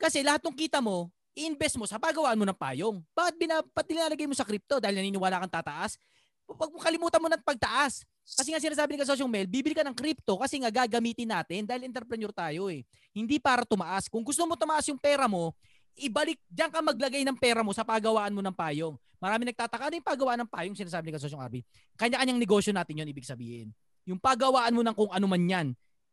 Kasi 0.00 0.24
lahat 0.24 0.40
ng 0.40 0.56
kita 0.56 0.80
mo, 0.80 1.12
i-invest 1.34 1.76
mo 1.76 1.84
sa 1.84 1.98
paggawaan 1.98 2.38
mo 2.38 2.46
ng 2.46 2.56
payong. 2.56 3.02
Bakit 3.12 3.34
binapat 3.36 3.84
nilalagay 3.90 4.26
mo 4.30 4.34
sa 4.38 4.46
crypto 4.46 4.78
dahil 4.78 5.02
naniniwala 5.02 5.42
kang 5.44 5.54
tataas? 5.60 5.98
Pag 6.46 6.70
kalimutan 6.78 7.18
mo 7.18 7.26
na 7.26 7.36
pagtaas. 7.36 8.06
Kasi 8.24 8.56
nga 8.56 8.60
sinasabi 8.62 8.96
ni 8.96 9.04
Kasosyong 9.04 9.28
Mel, 9.28 9.44
bibili 9.44 9.76
ka 9.76 9.84
ng 9.84 9.92
crypto 9.92 10.40
kasi 10.40 10.56
nga 10.56 10.72
gagamitin 10.72 11.28
natin 11.28 11.68
dahil 11.68 11.84
entrepreneur 11.84 12.32
tayo 12.32 12.72
eh. 12.72 12.80
Hindi 13.12 13.36
para 13.36 13.68
tumaas. 13.68 14.08
Kung 14.08 14.24
gusto 14.24 14.48
mo 14.48 14.56
tumaas 14.56 14.88
yung 14.88 14.96
pera 14.96 15.28
mo, 15.28 15.52
ibalik, 16.00 16.40
diyan 16.48 16.70
ka 16.72 16.80
maglagay 16.80 17.20
ng 17.20 17.36
pera 17.36 17.60
mo 17.60 17.76
sa 17.76 17.84
pagawaan 17.84 18.32
mo 18.32 18.40
ng 18.40 18.54
payong. 18.54 18.96
Marami 19.20 19.52
nagtataka, 19.52 19.92
ano 19.92 19.94
yung 20.00 20.08
pagawaan 20.08 20.40
ng 20.44 20.50
payong 20.50 20.76
sinasabi 20.76 21.12
ni 21.12 21.20
Kasosyong 21.20 21.42
Arby? 21.42 21.60
Kanya-kanyang 22.00 22.40
negosyo 22.40 22.72
natin 22.72 23.04
yon 23.04 23.08
ibig 23.12 23.28
sabihin. 23.28 23.72
Yung 24.08 24.20
pagawaan 24.20 24.72
mo 24.72 24.80
ng 24.80 24.96
kung 24.96 25.12
ano 25.12 25.26
man 25.28 25.42
yan, 25.44 25.66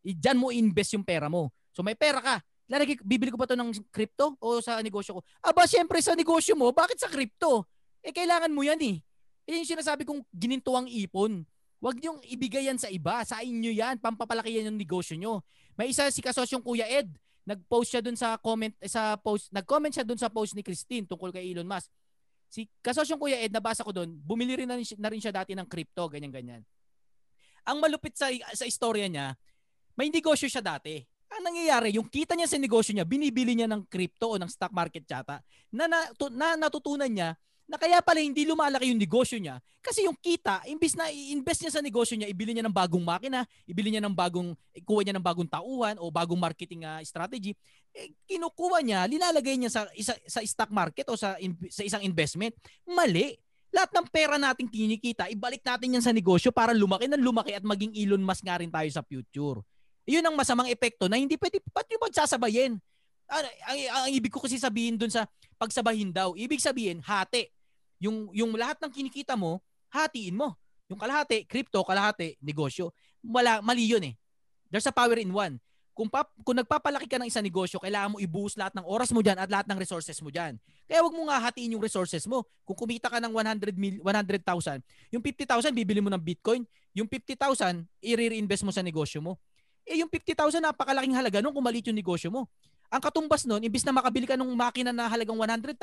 diyan 0.03 0.37
mo 0.39 0.51
invest 0.51 0.95
yung 0.95 1.03
pera 1.07 1.31
mo. 1.31 1.51
So 1.71 1.79
may 1.79 1.95
pera 1.95 2.19
ka, 2.19 2.35
lalagay, 2.71 2.95
bibili 3.03 3.27
ko 3.27 3.35
ba 3.35 3.43
to 3.43 3.59
ng 3.59 3.75
crypto 3.91 4.39
o 4.39 4.63
sa 4.63 4.79
negosyo 4.79 5.19
ko? 5.19 5.21
Aba, 5.43 5.67
syempre 5.67 5.99
sa 5.99 6.15
negosyo 6.15 6.55
mo, 6.55 6.71
bakit 6.71 6.95
sa 7.03 7.11
crypto? 7.11 7.67
Eh, 7.99 8.15
kailangan 8.15 8.49
mo 8.49 8.63
yan 8.63 8.79
eh. 8.79 9.03
Eh, 9.43 9.59
yung 9.59 9.67
sinasabi 9.67 10.07
kong 10.07 10.23
ginintuang 10.31 10.87
ipon. 10.87 11.43
Huwag 11.83 11.97
niyong 11.99 12.23
ibigay 12.29 12.71
yan 12.71 12.79
sa 12.79 12.87
iba. 12.87 13.19
Sa 13.27 13.43
inyo 13.43 13.73
yan. 13.73 13.99
Pampapalaki 13.99 14.53
yan 14.55 14.71
yung 14.71 14.79
negosyo 14.79 15.19
nyo. 15.19 15.43
May 15.75 15.91
isa 15.91 16.07
si 16.13 16.23
kasosyong 16.23 16.63
Kuya 16.63 16.87
Ed. 16.87 17.11
Nag-post 17.41 17.89
siya 17.89 18.01
dun 18.05 18.13
sa 18.13 18.37
comment, 18.37 18.71
eh, 18.77 18.87
sa 18.87 19.17
post, 19.17 19.49
nag-comment 19.49 19.89
siya 19.89 20.05
dun 20.05 20.17
sa 20.17 20.29
post 20.29 20.53
ni 20.53 20.61
Christine 20.61 21.09
tungkol 21.09 21.33
kay 21.33 21.49
Elon 21.49 21.65
Musk. 21.65 21.89
Si 22.53 22.69
kasosyong 22.85 23.17
Kuya 23.17 23.41
Ed, 23.41 23.49
nabasa 23.49 23.81
ko 23.81 23.89
dun, 23.89 24.13
bumili 24.21 24.53
rin 24.53 24.69
na 24.69 24.77
na 24.77 25.09
rin 25.09 25.17
siya 25.17 25.33
dati 25.33 25.57
ng 25.57 25.65
crypto, 25.65 26.05
ganyan-ganyan. 26.05 26.61
Ang 27.65 27.77
malupit 27.81 28.13
sa, 28.13 28.29
sa 28.53 28.65
istorya 28.69 29.09
niya, 29.09 29.33
may 29.97 30.13
negosyo 30.13 30.45
siya 30.45 30.61
dati. 30.61 31.01
Ang 31.31 31.43
nangyayari, 31.47 31.95
yung 31.95 32.11
kita 32.11 32.35
niya 32.35 32.51
sa 32.51 32.59
negosyo 32.59 32.91
niya, 32.91 33.07
binibili 33.07 33.55
niya 33.55 33.69
ng 33.71 33.87
crypto 33.87 34.35
o 34.35 34.39
ng 34.39 34.51
stock 34.51 34.75
market 34.75 35.07
yata, 35.07 35.39
na, 35.71 35.87
na, 35.87 36.03
na 36.31 36.47
natutunan 36.59 37.07
niya 37.07 37.39
na 37.71 37.79
kaya 37.79 38.03
pala 38.03 38.19
hindi 38.19 38.43
lumalaki 38.43 38.91
yung 38.91 38.99
negosyo 38.99 39.39
niya 39.39 39.63
kasi 39.81 40.03
yung 40.03 40.19
kita, 40.19 40.61
imbis 40.69 40.93
na 40.93 41.09
i-invest 41.09 41.65
niya 41.65 41.73
sa 41.73 41.81
negosyo 41.81 42.13
niya, 42.13 42.29
ibili 42.29 42.53
niya 42.53 42.67
ng 42.67 42.75
bagong 42.75 43.01
makina, 43.01 43.47
ibili 43.63 43.89
niya 43.89 44.03
ng 44.03 44.13
bagong, 44.13 44.53
kuha 44.83 45.01
niya 45.01 45.15
ng 45.17 45.25
bagong 45.25 45.49
tauhan 45.49 45.95
o 45.97 46.11
bagong 46.13 46.37
marketing 46.37 46.85
uh, 46.85 47.01
strategy, 47.01 47.57
eh, 47.95 48.13
kinukuha 48.29 48.83
niya, 48.85 49.07
linalagay 49.09 49.57
niya 49.57 49.73
sa, 49.73 49.81
isa, 49.97 50.13
sa 50.29 50.43
stock 50.45 50.69
market 50.69 51.09
o 51.09 51.17
sa, 51.17 51.39
in, 51.41 51.57
sa 51.71 51.81
isang 51.81 52.05
investment. 52.05 52.53
Mali. 52.85 53.39
Lahat 53.71 53.87
ng 53.95 54.07
pera 54.11 54.35
nating 54.35 54.67
kinikita, 54.67 55.31
ibalik 55.31 55.63
natin 55.63 55.95
yan 55.95 56.03
sa 56.03 56.11
negosyo 56.11 56.51
para 56.51 56.75
lumaki 56.75 57.07
ng 57.07 57.23
lumaki 57.23 57.55
at 57.55 57.63
maging 57.63 57.95
Elon 57.95 58.19
Musk 58.19 58.43
nga 58.43 58.59
rin 58.59 58.67
tayo 58.67 58.89
sa 58.91 58.99
future. 58.99 59.63
Yun 60.09 60.25
ang 60.25 60.35
masamang 60.35 60.69
epekto 60.69 61.05
na 61.05 61.17
hindi 61.19 61.37
pwede, 61.37 61.61
ba't 61.69 61.87
yung 61.89 62.03
magsasabayin? 62.03 62.73
Ang, 63.31 63.43
ang, 63.45 63.47
ang, 63.67 64.01
ang 64.07 64.11
ibig 64.11 64.33
ko 64.33 64.41
kasi 64.41 64.57
sabihin 64.57 64.97
dun 64.97 65.13
sa 65.13 65.29
pagsabahin 65.61 66.09
daw, 66.09 66.33
ibig 66.33 66.59
sabihin, 66.59 66.99
hati 67.05 67.47
yung 68.01 68.33
yung 68.33 68.57
lahat 68.57 68.81
ng 68.81 68.91
kinikita 68.91 69.37
mo, 69.37 69.61
hatiin 69.93 70.33
mo. 70.33 70.57
Yung 70.89 70.97
kalahati, 70.97 71.45
crypto, 71.45 71.85
kalahati, 71.85 72.35
negosyo. 72.41 72.91
Wala, 73.21 73.61
mali 73.61 73.85
yun 73.87 74.03
eh. 74.11 74.13
There's 74.67 74.89
a 74.89 74.91
power 74.91 75.15
in 75.21 75.31
one. 75.31 75.61
Kung, 75.91 76.09
pap, 76.09 76.33
kung 76.41 76.57
nagpapalaki 76.57 77.05
ka 77.05 77.21
ng 77.21 77.29
isang 77.29 77.45
negosyo, 77.45 77.77
kailangan 77.77 78.15
mo 78.15 78.17
ibuhos 78.17 78.57
lahat 78.57 78.73
ng 78.73 78.83
oras 78.87 79.11
mo 79.13 79.21
dyan 79.21 79.37
at 79.37 79.47
lahat 79.51 79.67
ng 79.69 79.77
resources 79.77 80.17
mo 80.23 80.31
dyan. 80.33 80.57
Kaya 80.87 81.03
wag 81.03 81.13
mo 81.13 81.29
nga 81.29 81.37
hatiin 81.37 81.77
yung 81.77 81.83
resources 81.83 82.25
mo. 82.25 82.47
Kung 82.65 82.75
kumita 82.75 83.11
ka 83.11 83.21
ng 83.21 83.31
100 83.31 83.75
mil, 83.75 83.99
100,000, 84.03 84.81
yung 85.13 85.23
50,000 85.23 85.75
bibili 85.75 85.99
mo 86.01 86.09
ng 86.09 86.19
Bitcoin, 86.19 86.63
yung 86.95 87.05
50,000 87.05 87.85
i-reinvest 88.01 88.63
mo 88.65 88.71
sa 88.73 88.81
negosyo 88.81 89.21
mo. 89.21 89.37
Eh 89.91 89.99
yung 89.99 90.07
50,000 90.07 90.63
napakalaking 90.63 91.11
halaga 91.19 91.43
nung 91.43 91.51
kung 91.51 91.67
maliit 91.67 91.91
yung 91.91 91.99
negosyo 91.99 92.31
mo. 92.31 92.47
Ang 92.87 93.03
katumbas 93.03 93.43
nun, 93.43 93.59
imbis 93.59 93.83
na 93.83 93.91
makabili 93.91 94.23
ka 94.23 94.39
ng 94.39 94.51
makina 94.55 94.95
na 94.95 95.11
halagang 95.11 95.35
100,000, 95.35 95.75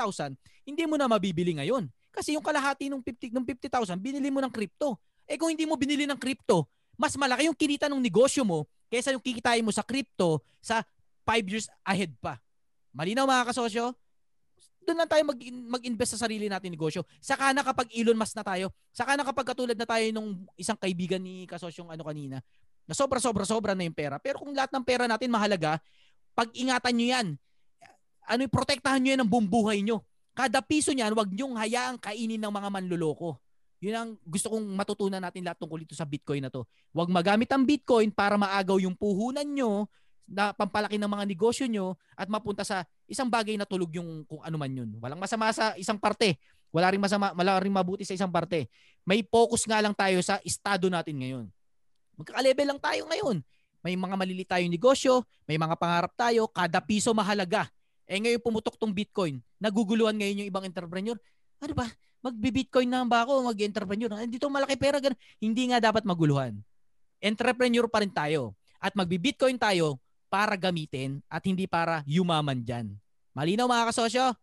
hindi 0.64 0.84
mo 0.88 0.96
na 0.96 1.04
mabibili 1.04 1.52
ngayon. 1.60 1.88
Kasi 2.08 2.32
yung 2.32 2.44
kalahati 2.44 2.88
ng 2.88 3.04
50 3.04 3.36
ng 3.36 3.44
50,000 3.44 4.00
binili 4.00 4.32
mo 4.32 4.40
ng 4.40 4.52
crypto. 4.52 4.96
Eh 5.28 5.36
kung 5.36 5.52
hindi 5.52 5.68
mo 5.68 5.76
binili 5.76 6.08
ng 6.08 6.16
crypto, 6.16 6.64
mas 6.96 7.12
malaki 7.20 7.52
yung 7.52 7.56
kinita 7.56 7.84
ng 7.92 8.00
negosyo 8.00 8.48
mo 8.48 8.64
kaysa 8.88 9.12
yung 9.12 9.20
kikitain 9.20 9.60
mo 9.60 9.68
sa 9.72 9.84
crypto 9.84 10.40
sa 10.64 10.80
5 11.28 11.52
years 11.52 11.68
ahead 11.84 12.16
pa. 12.16 12.40
Malinaw 12.96 13.28
mga 13.28 13.52
kasosyo? 13.52 13.92
Doon 14.88 15.04
lang 15.04 15.08
tayo 15.08 15.20
mag, 15.28 15.36
mag-invest 15.68 16.16
sa 16.16 16.24
sarili 16.24 16.48
natin 16.48 16.72
negosyo. 16.72 17.04
Saka 17.20 17.52
na 17.52 17.60
kapag 17.60 17.92
Elon 17.92 18.16
Musk 18.16 18.32
na 18.32 18.44
tayo, 18.44 18.72
saka 18.88 19.20
na 19.20 19.24
kapag 19.24 19.52
katulad 19.52 19.76
na 19.76 19.84
tayo 19.84 20.04
nung 20.16 20.48
isang 20.56 20.80
kaibigan 20.80 21.20
ni 21.20 21.44
kasosyong 21.44 21.92
ano 21.92 22.02
kanina, 22.08 22.40
na 22.88 22.96
sobra 22.96 23.20
sobra 23.20 23.44
sobra 23.44 23.76
na 23.76 23.84
yung 23.84 23.94
pera. 23.94 24.16
Pero 24.16 24.40
kung 24.40 24.56
lahat 24.56 24.72
ng 24.72 24.84
pera 24.84 25.04
natin 25.04 25.28
mahalaga, 25.28 25.76
pag-ingatan 26.32 26.94
nyo 26.96 27.06
yan. 27.12 27.26
Ano, 28.24 28.40
protektahan 28.48 28.98
nyo 29.04 29.10
yan 29.12 29.20
ng 29.22 29.30
buong 29.30 29.48
nyo. 29.84 30.00
Kada 30.32 30.64
piso 30.64 30.96
niyan, 30.96 31.12
wag 31.12 31.28
nyong 31.28 31.60
hayaang 31.60 31.98
kainin 32.00 32.40
ng 32.40 32.52
mga 32.52 32.68
manluloko. 32.72 33.36
Yun 33.78 33.94
ang 33.94 34.10
gusto 34.26 34.50
kong 34.50 34.64
matutunan 34.74 35.22
natin 35.22 35.44
lahat 35.44 35.60
tungkol 35.60 35.84
dito 35.84 35.94
sa 35.94 36.08
Bitcoin 36.08 36.42
na 36.42 36.50
to. 36.50 36.66
Huwag 36.90 37.12
magamit 37.12 37.50
ang 37.52 37.62
Bitcoin 37.62 38.10
para 38.10 38.34
maagaw 38.34 38.80
yung 38.82 38.96
puhunan 38.96 39.46
nyo, 39.46 39.86
na 40.28 40.52
pampalaki 40.52 41.00
ng 41.00 41.08
mga 41.08 41.24
negosyo 41.24 41.64
nyo 41.64 41.96
at 42.12 42.28
mapunta 42.28 42.60
sa 42.60 42.84
isang 43.08 43.32
bagay 43.32 43.56
na 43.56 43.64
tulog 43.64 43.88
yung 43.96 44.28
kung 44.28 44.44
ano 44.44 44.60
man 44.60 44.68
yun. 44.68 44.92
Walang 45.00 45.16
masama 45.16 45.48
sa 45.56 45.72
isang 45.80 45.96
parte. 45.96 46.36
Wala 46.68 46.92
ring 46.92 47.00
masama, 47.00 47.32
wala 47.32 47.56
ring 47.56 47.72
mabuti 47.72 48.04
sa 48.04 48.12
isang 48.12 48.28
parte. 48.28 48.68
May 49.08 49.24
focus 49.24 49.64
nga 49.64 49.80
lang 49.80 49.96
tayo 49.96 50.20
sa 50.20 50.36
estado 50.44 50.92
natin 50.92 51.16
ngayon. 51.16 51.46
Magkaka-level 52.18 52.66
lang 52.74 52.80
tayo 52.82 53.02
ngayon. 53.06 53.36
May 53.78 53.94
mga 53.94 54.14
malili 54.18 54.42
tayong 54.42 54.74
negosyo, 54.74 55.22
may 55.46 55.54
mga 55.54 55.78
pangarap 55.78 56.12
tayo, 56.18 56.50
kada 56.50 56.82
piso 56.82 57.14
mahalaga. 57.14 57.70
Eh 58.10 58.18
ngayon 58.18 58.42
pumutok 58.42 58.74
tong 58.74 58.90
Bitcoin. 58.90 59.38
Naguguluhan 59.62 60.18
ngayon 60.18 60.42
yung 60.42 60.48
ibang 60.50 60.66
entrepreneur. 60.66 61.14
Ano 61.62 61.74
ba? 61.78 61.86
Magbi-Bitcoin 62.18 62.90
na 62.90 63.06
ba 63.06 63.22
ako? 63.22 63.46
Mag-entrepreneur? 63.46 64.10
Dito 64.26 64.50
malaki 64.50 64.74
pera. 64.74 64.98
Ganun. 64.98 65.18
Hindi 65.38 65.70
nga 65.70 65.78
dapat 65.78 66.02
maguluhan. 66.02 66.58
Entrepreneur 67.22 67.86
pa 67.86 68.02
rin 68.02 68.10
tayo. 68.10 68.58
At 68.82 68.98
magbi-Bitcoin 68.98 69.60
tayo 69.60 70.02
para 70.26 70.58
gamitin 70.58 71.22
at 71.30 71.44
hindi 71.46 71.70
para 71.70 72.02
yumaman 72.08 72.64
dyan. 72.66 72.96
Malinaw 73.36 73.70
mga 73.70 73.94
kasosyo? 73.94 74.34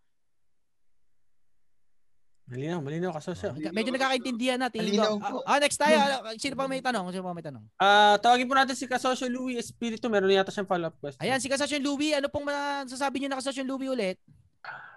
Malinaw, 2.45 2.77
malinaw 2.77 3.09
kasosyo. 3.11 3.49
Oh, 3.51 3.73
medyo 3.73 3.89
nagkakaintindihan 3.89 4.61
natin. 4.61 4.85
Malinaw 4.85 5.17
Ah, 5.17 5.29
po. 5.33 5.37
ah, 5.43 5.57
next 5.57 5.81
tayo. 5.81 5.97
Sino 6.37 6.53
pa 6.53 6.69
may 6.69 6.77
tanong? 6.77 7.09
Sino 7.09 7.25
pa 7.25 7.33
may 7.33 7.41
tanong? 7.41 7.63
Ah, 7.75 8.21
tawagin 8.21 8.45
po 8.45 8.53
natin 8.53 8.77
si 8.77 8.85
Kasosyo 8.85 9.25
Louie 9.25 9.57
Espiritu. 9.57 10.05
Meron 10.05 10.29
yata 10.29 10.53
siyang 10.53 10.69
follow-up 10.69 10.93
question. 10.95 11.17
Ayan, 11.19 11.41
si 11.41 11.49
Kasosyo 11.49 11.81
Louie. 11.81 12.13
Ano 12.13 12.29
pong 12.29 12.45
masasabi 12.45 13.17
niyo 13.17 13.33
na 13.33 13.41
Kasosyo 13.41 13.65
Louie 13.65 13.89
ulit? 13.89 14.21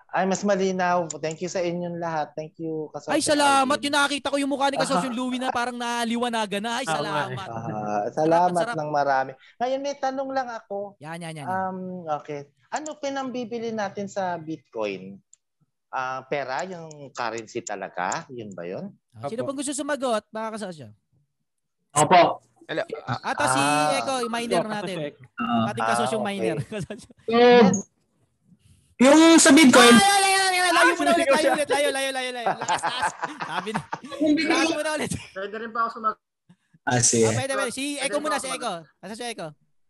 Ay, 0.08 0.24
mas 0.24 0.40
malinaw. 0.40 1.08
Thank 1.20 1.40
you 1.40 1.48
sa 1.48 1.60
inyong 1.60 1.96
lahat. 1.96 2.32
Thank 2.32 2.60
you. 2.60 2.92
Kasosyo 2.92 3.12
Ay, 3.12 3.20
salamat. 3.22 3.76
Yung 3.78 3.92
nakakita 3.92 4.28
ko 4.28 4.36
yung 4.36 4.52
mukha 4.52 4.68
ni 4.68 4.76
Kasosyo 4.84 5.08
Louie 5.08 5.36
na 5.36 5.48
parang 5.48 5.76
naliwanagan 5.76 6.60
na. 6.60 6.72
Ay, 6.80 6.86
Ah, 6.86 6.94
salamat. 6.94 7.48
Ah, 7.48 8.04
salamat 8.12 8.60
sarap. 8.62 8.76
ng 8.76 8.90
marami. 8.92 9.32
Ngayon, 9.56 9.80
may 9.80 9.96
tanong 9.96 10.30
lang 10.30 10.48
ako. 10.50 11.00
Yan, 11.00 11.16
yan, 11.18 11.32
yan. 11.34 11.44
yan. 11.44 11.48
Um, 11.48 11.78
okay. 12.10 12.44
Ano 12.68 12.92
pinambibili 12.94 13.72
natin 13.72 14.04
sa 14.04 14.36
Bitcoin? 14.36 15.16
Ah, 15.88 16.20
pera, 16.22 16.62
yung 16.62 17.08
currency 17.10 17.64
talaga? 17.64 18.28
Yun 18.28 18.52
ba 18.52 18.62
yun? 18.62 18.92
Ah, 19.16 19.26
Sino 19.26 19.40
pang 19.42 19.56
gusto 19.56 19.72
sumagot, 19.72 20.20
mga 20.28 20.48
kasosyo? 20.52 20.88
Opo. 21.96 22.44
Ata 23.24 23.44
si 23.48 23.56
Ah. 23.58 23.96
Eko, 23.96 24.14
yung 24.20 24.28
miner 24.30 24.60
natin. 24.62 24.96
Ating 25.64 25.82
Ah, 25.82 25.88
kasosyong 25.88 26.20
okay. 26.20 26.28
miner. 26.36 26.56
Kasosyo. 26.68 27.08
Yung 28.98 29.20
sa 29.38 29.48
Bitcoin, 29.50 29.94
Ay, 29.94 30.04
ay, 30.04 30.32
ay, 30.34 30.34
ay, 30.36 30.58
ay, 30.58 30.70
layo 30.74 30.92
mo 30.92 31.02
na 31.02 31.12
ulit, 31.14 31.28
layo 31.30 31.48
ulit, 31.54 31.68
layo, 31.70 31.88
layo, 31.88 32.10
layo, 32.10 32.30
layo. 32.34 32.46
Lakas, 32.50 32.82
lakas. 32.82 33.12
Sabi 33.40 33.70
na. 33.70 33.80
Layo 34.52 34.72
mo 34.74 34.82
na 34.82 34.90
ulit. 34.92 35.10
Pwede 35.32 35.56
rin 35.56 35.70
pa 35.70 35.78
ako 35.80 35.90
sumag... 35.94 36.16
ah, 36.84 37.00
sige. 37.00 37.24
Ah, 37.24 37.32
pwede, 37.32 37.52
pwede. 37.54 37.72
Si 37.72 37.84
Eko 37.96 38.16
muna, 38.18 38.36
si 38.36 38.50
Eko. 38.50 38.72
Kasosyo 38.98 39.24
Eko. 39.30 39.48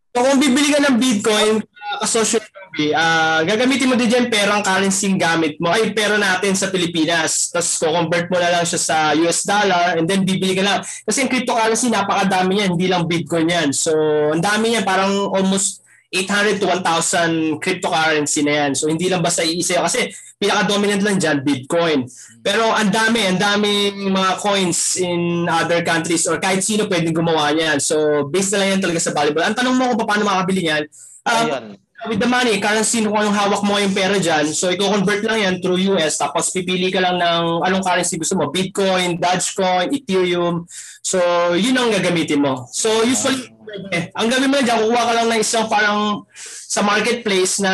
So 0.09 0.25
kung 0.25 0.41
bibili 0.41 0.73
ka 0.73 0.81
ng 0.81 0.97
Bitcoin, 0.97 1.61
uh, 1.61 1.97
kasosyo 2.01 2.41
Ruby, 2.69 2.93
ah 2.93 3.41
gagamitin 3.45 3.89
mo 3.89 3.95
din 3.97 4.09
dyan 4.09 4.29
perang 4.29 4.61
currency 4.61 5.09
gamit 5.17 5.57
mo. 5.57 5.73
Ay, 5.73 5.89
pera 5.93 6.17
natin 6.21 6.53
sa 6.53 6.69
Pilipinas. 6.69 7.49
Tapos 7.49 7.81
convert 7.81 8.29
mo 8.29 8.37
na 8.37 8.49
lang 8.53 8.65
siya 8.65 8.77
sa 8.81 8.97
US 9.25 9.41
dollar 9.45 9.97
and 9.97 10.05
then 10.05 10.21
bibili 10.21 10.53
ka 10.53 10.61
lang. 10.61 10.79
Kasi 10.81 11.25
yung 11.25 11.31
cryptocurrency, 11.33 11.89
napakadami 11.89 12.61
yan. 12.61 12.77
Hindi 12.77 12.87
lang 12.89 13.09
Bitcoin 13.09 13.49
yan. 13.49 13.69
So, 13.73 13.93
ang 14.33 14.41
dami 14.41 14.77
yan. 14.77 14.85
Parang 14.85 15.33
almost 15.33 15.81
800 16.09 16.57
to 16.57 16.65
1,000 16.65 17.61
cryptocurrency 17.61 18.41
na 18.41 18.65
yan. 18.65 18.71
So, 18.73 18.89
hindi 18.89 19.05
lang 19.09 19.21
basta 19.21 19.45
iisa 19.45 19.77
yun. 19.77 19.85
Kasi 19.85 20.09
pinaka-dominant 20.41 21.05
lang 21.05 21.21
dyan, 21.21 21.37
Bitcoin. 21.45 22.09
Pero 22.41 22.65
ang 22.71 22.89
dami, 22.89 23.29
ang 23.29 23.37
dami 23.37 23.93
mga 23.93 24.41
coins 24.41 24.97
in 24.97 25.45
other 25.45 25.85
countries 25.85 26.25
or 26.25 26.41
kahit 26.41 26.65
sino 26.65 26.89
pwedeng 26.89 27.13
gumawa 27.13 27.53
niyan. 27.53 27.77
So, 27.77 28.25
based 28.25 28.55
na 28.55 28.65
lang 28.65 28.69
yan 28.77 28.81
talaga 28.81 28.99
sa 29.03 29.13
valuable. 29.13 29.45
Ang 29.45 29.53
tanong 29.53 29.75
mo 29.77 29.93
kung 29.93 30.09
paano 30.09 30.25
makabili 30.25 30.65
niyan, 30.65 30.83
Ayun. 31.29 31.77
with 32.07 32.17
the 32.17 32.25
money, 32.25 32.57
currency 32.63 33.03
kung 33.03 33.19
anong 33.19 33.35
hawak 33.35 33.61
mo 33.67 33.75
yung 33.75 33.91
pera 33.91 34.15
dyan, 34.15 34.47
so 34.55 34.71
i-convert 34.71 35.19
lang 35.27 35.39
yan 35.43 35.55
through 35.59 35.77
US, 35.93 36.15
tapos 36.15 36.47
pipili 36.55 36.87
ka 36.87 37.03
lang 37.03 37.19
ng 37.19 37.59
anong 37.67 37.83
currency 37.83 38.15
gusto 38.15 38.39
mo, 38.39 38.47
Bitcoin, 38.47 39.19
Dogecoin, 39.19 39.91
Ethereum. 39.91 40.63
So, 41.03 41.19
yun 41.59 41.75
ang 41.75 41.91
gagamitin 41.91 42.39
mo. 42.39 42.65
So, 42.71 43.03
usually, 43.03 43.48
eh, 43.91 44.03
ang 44.13 44.27
gawin 44.27 44.49
mo 44.49 44.55
na 44.57 44.65
dyan, 44.65 44.79
kukuha 44.81 45.03
ka 45.05 45.13
lang 45.13 45.27
ng 45.29 45.41
isang 45.41 45.65
parang 45.67 46.25
sa 46.69 46.81
marketplace 46.81 47.57
na 47.59 47.73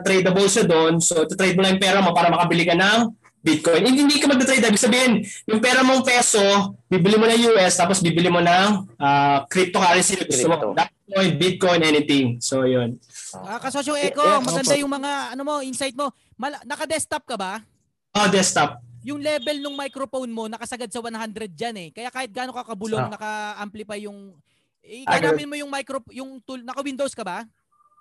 tradable 0.00 0.48
siya 0.48 0.64
doon. 0.64 0.98
So, 0.98 1.24
trade 1.26 1.56
mo 1.56 1.62
lang 1.62 1.76
yung 1.76 1.84
pera 1.84 2.00
mo 2.00 2.12
para 2.12 2.28
makabili 2.28 2.64
ka 2.64 2.72
ng 2.72 3.12
Bitcoin. 3.40 3.80
Hindi, 3.84 4.00
hindi 4.04 4.16
ka 4.20 4.28
mag-trade. 4.28 4.60
Ibig 4.60 4.80
sabihin, 4.80 5.12
yung 5.48 5.60
pera 5.64 5.80
mong 5.80 6.04
peso, 6.04 6.40
bibili 6.86 7.16
mo 7.16 7.24
ng 7.24 7.40
US, 7.52 7.72
tapos 7.72 8.04
bibili 8.04 8.28
mo 8.28 8.40
ng 8.40 8.68
ah, 9.00 9.48
cryptocurrency. 9.48 10.20
Crypto. 10.20 10.76
Dogecoin, 10.76 11.30
Bitcoin, 11.40 11.80
anything. 11.80 12.26
So, 12.38 12.68
yun. 12.68 13.00
Ah, 13.32 13.56
kasosyo 13.56 13.96
Eko, 13.96 14.20
Eh, 14.20 14.36
eh, 14.36 14.44
maganda 14.44 14.74
opo. 14.76 14.82
yung 14.84 14.92
mga, 14.92 15.12
ano 15.32 15.42
mo, 15.42 15.54
insight 15.64 15.96
mo. 15.96 16.12
Mal- 16.36 16.60
naka-desktop 16.68 17.24
ka 17.24 17.36
ba? 17.40 17.64
Oh, 18.12 18.28
desktop. 18.28 18.76
Yung 19.00 19.16
level 19.16 19.56
ng 19.64 19.72
microphone 19.72 20.28
mo, 20.28 20.44
nakasagad 20.44 20.92
sa 20.92 21.00
100 21.00 21.56
dyan 21.56 21.76
eh. 21.80 21.88
Kaya 21.90 22.12
kahit 22.12 22.28
gaano 22.30 22.52
ka 22.52 22.62
kabulong, 22.62 23.08
Ah. 23.08 23.12
naka-amplify 23.12 24.04
yung... 24.04 24.36
Eh, 24.80 25.04
Ah, 25.04 25.16
ganamin 25.16 25.46
mo 25.46 25.56
yung 25.56 25.68
micro, 25.68 26.00
yung 26.10 26.40
tool, 26.40 26.60
naka-Windows 26.60 27.12
ka 27.12 27.22
ba? 27.22 27.44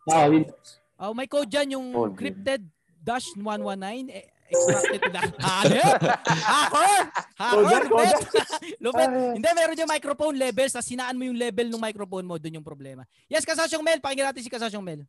Oh, 0.05 0.25
Windows. 0.27 0.69
Oh, 0.95 1.13
may 1.13 1.27
code 1.27 1.47
dyan, 1.47 1.75
yung 1.75 1.87
Code. 1.91 2.15
crypted 2.15 2.63
dash 2.99 3.31
119. 3.35 4.09
Eh, 4.09 4.27
extracted 4.49 4.99
to 4.99 5.11
the 5.11 5.21
Hacker! 5.37 5.91
Hacker! 6.25 7.01
Hacker! 7.37 7.81
Lupet! 7.85 8.15
Lupet! 8.83 9.09
Hindi, 9.37 9.49
meron 9.53 9.77
yung 9.77 9.91
microphone 9.91 10.35
levels 10.35 10.73
tapos 10.73 10.89
sinaan 10.89 11.15
mo 11.15 11.23
yung 11.23 11.37
level 11.37 11.69
ng 11.69 11.79
microphone 11.79 12.25
mo, 12.25 12.35
doon 12.35 12.59
yung 12.59 12.65
problema. 12.65 13.05
Yes, 13.29 13.45
Kasasyong 13.45 13.85
Mel. 13.85 14.01
Pakinggan 14.01 14.33
natin 14.33 14.43
si 14.43 14.49
Kasasyong 14.49 14.83
Mel. 14.83 15.01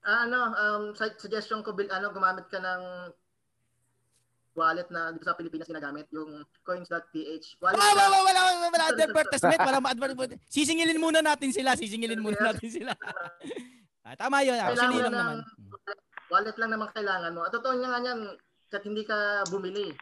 Ah, 0.00 0.24
ano, 0.24 0.38
um, 0.50 0.82
suggestion 0.96 1.60
ko, 1.60 1.76
bil- 1.76 1.92
ano, 1.92 2.08
gumamit 2.10 2.48
ka 2.48 2.56
ng 2.56 2.82
wallet 4.54 4.88
na 4.90 5.14
dito 5.14 5.26
sa 5.26 5.38
Pilipinas 5.38 5.70
ginagamit, 5.70 6.06
yung 6.10 6.42
coins.ph. 6.66 7.46
Wallet 7.62 7.78
wala, 7.78 8.04
wala, 8.06 8.18
wala, 8.26 8.40
wala, 8.42 8.66
wala 8.70 8.84
advertisement, 8.90 9.60
wala 9.62 9.78
advertisement. 9.84 10.40
Sisingilin 10.50 10.98
muna 10.98 11.20
natin 11.22 11.50
sila, 11.54 11.78
sisingilin 11.78 12.20
muna 12.20 12.38
natin 12.40 12.68
sila. 12.68 12.92
ah, 14.06 14.14
tama 14.18 14.42
yun, 14.42 14.58
actually 14.58 14.98
lang 14.98 15.14
na 15.14 15.22
naman. 15.22 15.38
wallet 16.30 16.56
lang 16.58 16.70
naman 16.70 16.88
kailangan 16.94 17.30
mo. 17.34 17.46
At 17.46 17.52
totoo 17.54 17.78
nga 17.78 18.02
yan, 18.02 18.18
kahit 18.70 18.84
hindi 18.86 19.02
ka 19.06 19.46
bumili. 19.50 19.94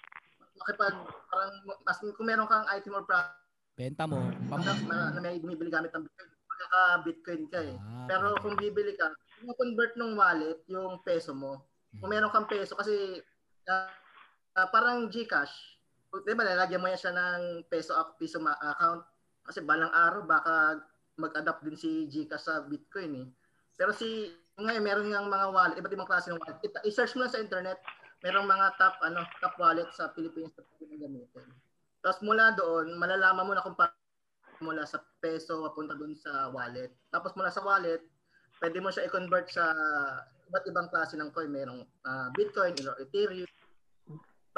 Makipag, 0.59 0.97
parang, 1.31 1.53
mas, 1.87 1.99
kung 2.01 2.27
meron 2.27 2.51
kang 2.51 2.67
item 2.73 2.99
or 2.99 3.05
product, 3.05 3.39
Benta 3.79 4.11
mo. 4.11 4.19
Pam- 4.51 4.67
na, 4.91 5.15
na, 5.15 5.23
may 5.23 5.39
bumibili 5.39 5.71
gamit 5.71 5.95
ng 5.95 6.03
Bitcoin, 6.03 6.31
magkaka 6.35 6.81
Bitcoin 7.07 7.43
ka 7.47 7.61
eh. 7.63 7.77
Ah, 7.79 8.11
Pero 8.11 8.35
kung 8.43 8.59
bibili 8.59 8.99
ka, 8.99 9.15
kung 9.39 9.55
convert 9.55 9.95
ng 9.95 10.19
wallet 10.19 10.59
yung 10.67 10.99
peso 11.07 11.31
mo. 11.31 11.63
Kung 12.03 12.11
meron 12.11 12.35
kang 12.35 12.51
peso 12.51 12.75
kasi 12.75 13.23
ah, 13.71 13.87
ah, 14.57 14.69
parang 14.71 15.11
GCash, 15.13 15.55
di 16.25 16.33
ba 16.33 16.47
lalagyan 16.47 16.81
mo 16.81 16.89
yan 16.89 17.01
siya 17.01 17.13
ng 17.13 17.69
peso 17.69 17.93
up 17.93 18.17
piso 18.17 18.41
ma- 18.41 18.57
account 18.57 19.05
kasi 19.45 19.61
balang 19.61 19.93
araw 19.93 20.25
baka 20.25 20.81
mag-adapt 21.19 21.67
din 21.67 21.77
si 21.77 22.07
GCash 22.09 22.45
sa 22.47 22.65
Bitcoin 22.65 23.13
eh. 23.25 23.29
Pero 23.75 23.93
si 23.93 24.33
ngayon 24.59 24.83
meron 24.83 25.09
ngang 25.11 25.29
mga 25.31 25.47
wallet, 25.55 25.77
iba't 25.79 25.95
ibang 25.95 26.11
klase 26.11 26.31
ng 26.31 26.41
wallet. 26.41 26.59
I-search 26.83 27.15
mo 27.15 27.27
lang 27.27 27.33
sa 27.35 27.43
internet, 27.43 27.79
merong 28.27 28.47
mga 28.47 28.67
top 28.79 28.95
ano, 29.07 29.23
top 29.39 29.55
wallet 29.59 29.89
sa 29.95 30.11
Pilipinas 30.11 30.55
na 30.59 30.67
pwede 30.79 30.95
gamitin. 30.99 31.47
Tapos 32.03 32.19
mula 32.23 32.55
doon, 32.55 32.95
malalaman 32.99 33.47
mo 33.47 33.53
na 33.55 33.63
kung 33.63 33.79
paano 33.79 33.95
mula 34.59 34.83
sa 34.83 34.99
peso 35.23 35.63
papunta 35.63 35.95
doon 35.95 36.15
sa 36.19 36.51
wallet. 36.51 36.91
Tapos 37.15 37.35
mula 37.39 37.51
sa 37.51 37.63
wallet, 37.63 38.03
pwede 38.59 38.79
mo 38.83 38.91
siya 38.91 39.07
i-convert 39.07 39.47
sa 39.51 39.71
iba't 40.51 40.65
ibang 40.67 40.91
klase 40.91 41.15
ng 41.15 41.31
coin. 41.31 41.51
Merong 41.51 41.83
ah, 42.07 42.31
Bitcoin 42.35 42.75
Ethereum. 42.75 43.47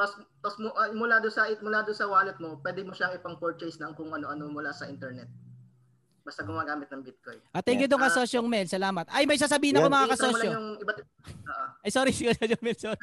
Tapos, 0.00 0.16
tapos 0.40 0.56
ah, 0.80 0.88
mula 0.96 1.20
doon 1.20 1.28
sa 1.28 1.44
mula 1.60 1.84
doon 1.84 1.92
sa 1.92 2.08
wallet 2.08 2.40
mo, 2.40 2.56
pwede 2.64 2.80
mo 2.80 2.96
siyang 2.96 3.12
ipang-purchase 3.20 3.76
ng 3.84 3.92
kung 3.92 4.08
ano-ano 4.08 4.48
mula 4.48 4.72
sa 4.72 4.88
internet. 4.88 5.28
Basta 6.24 6.40
gumagamit 6.40 6.88
ng 6.88 7.04
Bitcoin. 7.04 7.36
Ah, 7.52 7.60
thank 7.60 7.84
you 7.84 7.88
doon 7.88 8.00
Ah, 8.00 8.08
Kasasyong 8.08 8.48
Mel. 8.48 8.64
Salamat. 8.64 9.04
Ay, 9.12 9.28
may 9.28 9.36
sasabihin 9.36 9.76
ako 9.76 9.92
Yan. 9.92 9.96
mga 10.00 10.08
kasosyo. 10.16 10.50
yung 10.56 10.68
iba't 10.80 10.98
ah, 11.44 11.68
Ay, 11.84 11.90
sorry, 11.92 12.12
si 12.16 12.24
Kasasyong 12.32 12.62
Mel. 12.64 12.76
Sorry. 12.80 13.00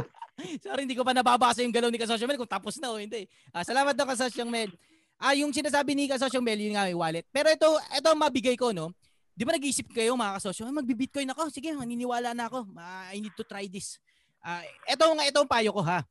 sorry, 0.64 0.80
hindi 0.88 0.96
ko 0.96 1.04
pa 1.04 1.12
nababasa 1.12 1.60
yung 1.60 1.72
galaw 1.72 1.92
ni 1.92 2.00
Kasasyong 2.00 2.28
Mel 2.32 2.40
kung 2.40 2.48
tapos 2.48 2.80
na 2.80 2.88
o 2.88 2.96
hindi. 2.96 3.28
Ah, 3.52 3.60
salamat 3.60 3.92
doon 3.92 4.08
Kasasyong 4.16 4.48
Mel. 4.48 4.72
Ah, 5.20 5.36
yung 5.36 5.52
sinasabi 5.52 5.92
ni 5.92 6.08
Kasasyong 6.08 6.44
Mel, 6.44 6.60
yun 6.64 6.72
nga 6.72 6.88
may 6.88 6.96
wallet. 6.96 7.28
Pero 7.28 7.52
ito, 7.52 7.68
ito 7.92 8.08
ang 8.08 8.20
mabigay 8.20 8.56
ko, 8.56 8.72
no? 8.72 8.88
Di 9.32 9.44
ba 9.44 9.52
nag-iisip 9.52 9.92
kayo 9.92 10.16
mga 10.16 10.40
kasosyo, 10.40 10.64
ay 10.64 10.76
magbi-bitcoin 10.76 11.28
ako. 11.32 11.52
Sige, 11.52 11.72
maniniwala 11.76 12.32
na 12.32 12.48
ako. 12.48 12.72
Ah, 12.76 13.12
I 13.12 13.20
need 13.20 13.36
to 13.36 13.44
try 13.44 13.68
this. 13.68 14.00
Ah, 14.44 14.60
ito 14.84 15.02
nga, 15.02 15.24
ito 15.24 15.38
ang 15.40 15.48
payo 15.48 15.70
ko 15.72 15.80
ha. 15.86 16.04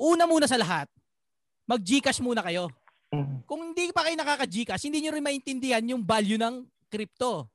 Una 0.00 0.24
muna 0.24 0.48
sa 0.48 0.56
lahat, 0.56 0.88
mag-Gcash 1.68 2.24
muna 2.24 2.40
kayo. 2.40 2.72
Kung 3.44 3.60
hindi 3.68 3.92
pa 3.92 4.08
kayo 4.08 4.16
nakaka-Gcash, 4.16 4.88
hindi 4.88 5.04
nyo 5.04 5.12
rin 5.12 5.20
maintindihan 5.20 5.84
yung 5.84 6.00
value 6.00 6.40
ng 6.40 6.64
crypto. 6.88 7.52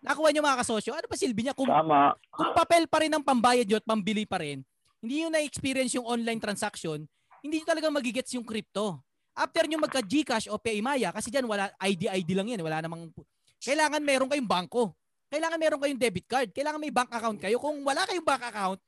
Nakuha 0.00 0.32
nyo 0.32 0.40
mga 0.40 0.64
kasosyo, 0.64 0.96
ano 0.96 1.04
pa 1.04 1.12
silbi 1.12 1.44
niya? 1.44 1.52
Kung, 1.52 1.68
Tama. 1.68 2.16
kung 2.32 2.56
papel 2.56 2.88
pa 2.88 3.04
rin 3.04 3.12
ang 3.12 3.20
pambayad 3.20 3.68
nyo 3.68 3.76
at 3.76 3.84
pambili 3.84 4.24
pa 4.24 4.40
rin, 4.40 4.64
hindi 5.04 5.20
nyo 5.20 5.28
na-experience 5.36 5.92
yung 6.00 6.08
online 6.08 6.40
transaction, 6.40 7.04
hindi 7.44 7.60
nyo 7.60 7.66
talaga 7.68 7.92
magigets 7.92 8.32
yung 8.32 8.48
crypto. 8.48 9.04
After 9.36 9.68
nyo 9.68 9.76
magka-Gcash 9.84 10.48
o 10.48 10.56
Paymaya, 10.56 11.12
kasi 11.12 11.28
dyan 11.28 11.44
wala, 11.44 11.68
ID-ID 11.84 12.32
lang 12.32 12.48
yan, 12.48 12.64
wala 12.64 12.80
namang, 12.80 13.12
kailangan 13.60 14.00
meron 14.00 14.32
kayong 14.32 14.48
bangko. 14.48 14.96
Kailangan 15.28 15.60
meron 15.60 15.80
kayong 15.84 16.00
debit 16.00 16.24
card. 16.24 16.48
Kailangan 16.54 16.80
may 16.80 16.94
bank 16.94 17.12
account 17.12 17.36
kayo. 17.42 17.60
Kung 17.60 17.84
wala 17.84 18.08
kayong 18.08 18.24
bank 18.24 18.44
account, 18.48 18.80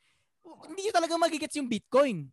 hindi 0.70 0.80
nyo 0.88 0.92
talaga 0.96 1.12
magigets 1.20 1.56
yung 1.60 1.68
Bitcoin. 1.68 2.32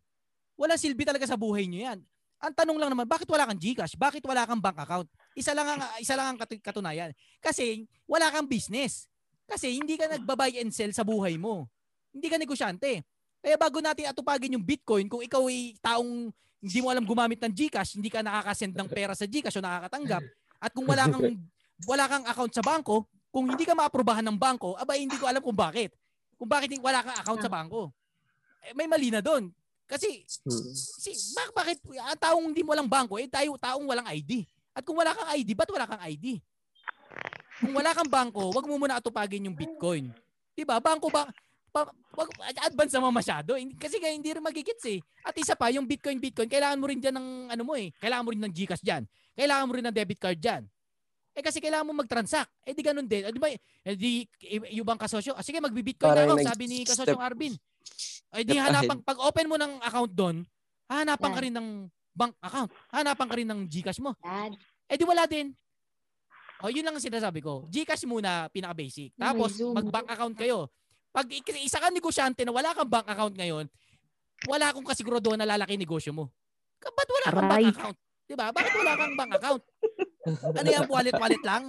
Wala 0.58 0.78
silbi 0.78 1.04
talaga 1.04 1.26
sa 1.26 1.38
buhay 1.40 1.66
nyo 1.66 1.80
yan. 1.92 2.00
Ang 2.44 2.54
tanong 2.54 2.78
lang 2.78 2.92
naman, 2.92 3.08
bakit 3.08 3.26
wala 3.32 3.48
kang 3.48 3.58
GCash? 3.58 3.96
Bakit 3.96 4.24
wala 4.28 4.44
kang 4.44 4.60
bank 4.60 4.76
account? 4.84 5.08
Isa 5.32 5.56
lang 5.56 5.66
ang 5.66 5.80
isa 6.04 6.14
lang 6.20 6.36
ang 6.36 6.38
katu- 6.38 6.60
katunayan. 6.60 7.16
Kasi 7.40 7.88
wala 8.04 8.28
kang 8.30 8.46
business. 8.46 9.08
Kasi 9.48 9.72
hindi 9.76 9.96
ka 9.96 10.12
nagba-buy 10.12 10.60
and 10.60 10.72
sell 10.76 10.92
sa 10.92 11.08
buhay 11.08 11.40
mo. 11.40 11.68
Hindi 12.12 12.28
ka 12.28 12.38
negosyante. 12.38 13.04
Kaya 13.44 13.56
bago 13.60 13.84
natin 13.84 14.08
atupagin 14.08 14.56
yung 14.56 14.64
Bitcoin, 14.64 15.12
kung 15.12 15.20
ikaw 15.20 15.44
ay 15.52 15.76
taong 15.84 16.32
hindi 16.64 16.80
mo 16.80 16.88
alam 16.88 17.04
gumamit 17.04 17.44
ng 17.44 17.52
GCash, 17.52 18.00
hindi 18.00 18.08
ka 18.08 18.24
nakakasend 18.24 18.72
ng 18.72 18.88
pera 18.88 19.12
sa 19.12 19.28
GCash 19.28 19.60
o 19.60 19.64
nakakatanggap, 19.64 20.24
at 20.64 20.72
kung 20.72 20.88
wala 20.88 21.04
kang 21.12 21.28
wala 21.92 22.08
kang 22.08 22.24
account 22.24 22.54
sa 22.56 22.64
bangko, 22.64 23.04
kung 23.28 23.52
hindi 23.52 23.68
ka 23.68 23.76
maaprubahan 23.76 24.24
ng 24.24 24.38
bangko, 24.40 24.80
aba 24.80 24.96
hindi 24.96 25.20
ko 25.20 25.28
alam 25.28 25.44
kung 25.44 25.58
bakit. 25.58 25.92
Kung 26.40 26.48
bakit 26.48 26.72
wala 26.80 27.04
kang 27.04 27.18
account 27.20 27.42
sa 27.44 27.52
bangko. 27.52 27.92
Eh, 28.64 28.72
may 28.72 28.88
mali 28.88 29.12
na 29.12 29.20
doon. 29.20 29.52
Kasi 29.94 30.26
si, 30.98 31.12
bak, 31.38 31.54
bakit 31.54 31.78
ang 31.86 32.18
taong 32.18 32.46
hindi 32.50 32.66
mo 32.66 32.74
lang 32.74 32.90
bangko, 32.90 33.22
eh 33.22 33.30
tayo 33.30 33.54
taong 33.62 33.86
walang 33.86 34.10
ID. 34.10 34.42
At 34.74 34.82
kung 34.82 34.98
wala 34.98 35.14
kang 35.14 35.30
ID, 35.38 35.54
ba't 35.54 35.70
wala 35.70 35.86
kang 35.86 36.02
ID? 36.02 36.42
Kung 37.62 37.78
wala 37.78 37.94
kang 37.94 38.10
bangko, 38.10 38.50
wag 38.50 38.66
mo 38.66 38.82
muna 38.82 38.98
atupagin 38.98 39.46
yung 39.46 39.54
Bitcoin. 39.54 40.10
'Di 40.58 40.66
ba? 40.66 40.82
Bangko 40.82 41.14
ba 41.14 41.30
pa, 41.74 41.90
wag, 42.14 42.30
advance 42.70 42.94
naman 42.94 43.10
masyado. 43.10 43.58
Kasi 43.82 43.98
kaya 43.98 44.14
hindi 44.14 44.30
rin 44.30 44.46
magigits 44.46 44.86
eh. 44.86 45.02
At 45.26 45.34
isa 45.34 45.58
pa, 45.58 45.74
yung 45.74 45.90
Bitcoin, 45.90 46.22
Bitcoin, 46.22 46.46
kailangan 46.46 46.78
mo 46.78 46.86
rin 46.86 47.02
dyan 47.02 47.18
ng 47.18 47.28
ano 47.50 47.64
mo 47.66 47.74
eh. 47.74 47.90
Kailangan 47.98 48.24
mo 48.24 48.30
rin 48.30 48.42
ng 48.46 48.54
GCash 48.54 48.86
dyan. 48.86 49.10
Kailangan 49.34 49.66
mo 49.66 49.74
rin 49.74 49.86
ng 49.90 49.96
debit 49.98 50.22
card 50.22 50.38
dyan. 50.38 50.70
Eh 51.34 51.42
kasi 51.42 51.58
kailangan 51.58 51.90
mo 51.90 51.98
mag-transact. 51.98 52.54
Eh 52.62 52.78
di 52.78 52.86
ganun 52.86 53.10
din. 53.10 53.26
Eh, 53.26 53.34
di 53.34 53.42
ba, 53.42 53.50
eh 53.50 53.58
di, 53.98 54.22
yung 54.78 54.86
bang 54.86 55.02
kasosyo, 55.02 55.34
ah, 55.34 55.42
sige 55.42 55.58
magbi-Bitcoin 55.58 56.14
na 56.14 56.30
ako, 56.30 56.46
sabi 56.46 56.64
ni 56.70 56.78
kasosyong 56.86 57.26
Arvin. 57.26 57.58
Eh 58.34 58.42
di 58.42 58.58
hanapan, 58.58 58.98
pag 59.06 59.20
open 59.22 59.46
mo 59.46 59.56
ng 59.62 59.78
account 59.86 60.12
doon, 60.12 60.36
hanapan 60.90 61.30
ka 61.30 61.40
Yan. 61.40 61.46
rin 61.46 61.54
ng 61.54 61.68
bank 62.14 62.34
account. 62.42 62.70
Hanapan 62.90 63.28
ka 63.30 63.36
rin 63.38 63.50
ng 63.50 63.62
GCash 63.70 64.02
mo. 64.02 64.18
Dad. 64.18 64.58
Eh 64.90 64.98
di 64.98 65.06
wala 65.06 65.30
din. 65.30 65.54
O 66.64 66.72
yun 66.72 66.82
lang 66.82 66.96
ang 66.98 67.04
sinasabi 67.04 67.44
ko. 67.44 67.70
GCash 67.70 68.10
muna 68.10 68.50
pinaka-basic. 68.50 69.14
May 69.14 69.22
Tapos 69.30 69.52
mag-bank 69.60 70.08
account 70.10 70.36
kayo. 70.38 70.72
Pag 71.14 71.30
ik- 71.30 71.62
isa 71.62 71.78
ka 71.78 71.94
negosyante 71.94 72.42
na 72.42 72.50
wala 72.50 72.74
kang 72.74 72.90
bank 72.90 73.06
account 73.06 73.38
ngayon, 73.38 73.66
wala 74.50 74.74
akong 74.74 74.88
kasigurado 74.88 75.38
na 75.38 75.46
lalaki 75.46 75.78
negosyo 75.78 76.10
mo. 76.10 76.34
Ka- 76.82 76.90
Ba't 76.90 77.10
wala 77.10 77.28
kang 77.30 77.46
Aray. 77.46 77.64
bank 77.70 77.78
account? 77.78 77.98
'Di 78.26 78.34
ba? 78.34 78.48
Bakit 78.50 78.74
wala 78.74 78.92
kang 78.98 79.14
bank 79.14 79.32
account? 79.38 79.64
Ano 80.58 80.68
yan, 80.72 80.88
wallet-wallet 80.88 81.44
lang? 81.44 81.64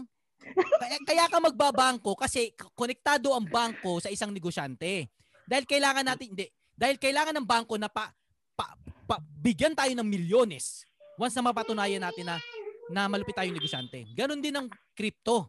Kaya, 0.55 0.97
kaya 1.03 1.25
ka 1.27 1.39
magbabangko 1.43 2.15
kasi 2.15 2.55
konektado 2.73 3.35
ang 3.35 3.45
bangko 3.49 3.99
sa 3.99 4.09
isang 4.09 4.31
negosyante. 4.31 5.11
Dahil 5.45 5.65
kailangan 5.69 6.05
natin, 6.05 6.33
hindi, 6.33 6.47
dahil 6.75 6.97
kailangan 6.97 7.35
ng 7.37 7.47
bangko 7.47 7.77
na 7.77 7.89
pa, 7.89 8.11
pa, 8.57 8.75
pa- 9.05 9.23
bigyan 9.41 9.77
tayo 9.77 9.93
ng 9.93 10.07
milyones 10.07 10.85
once 11.15 11.35
na 11.37 11.47
mapatunayan 11.47 12.03
natin 12.03 12.27
na 12.27 12.37
na 12.91 13.09
malupit 13.09 13.33
tayong 13.33 13.57
negosyante. 13.57 14.05
Ganon 14.13 14.45
din 14.45 14.53
ang 14.53 14.69
crypto. 14.93 15.49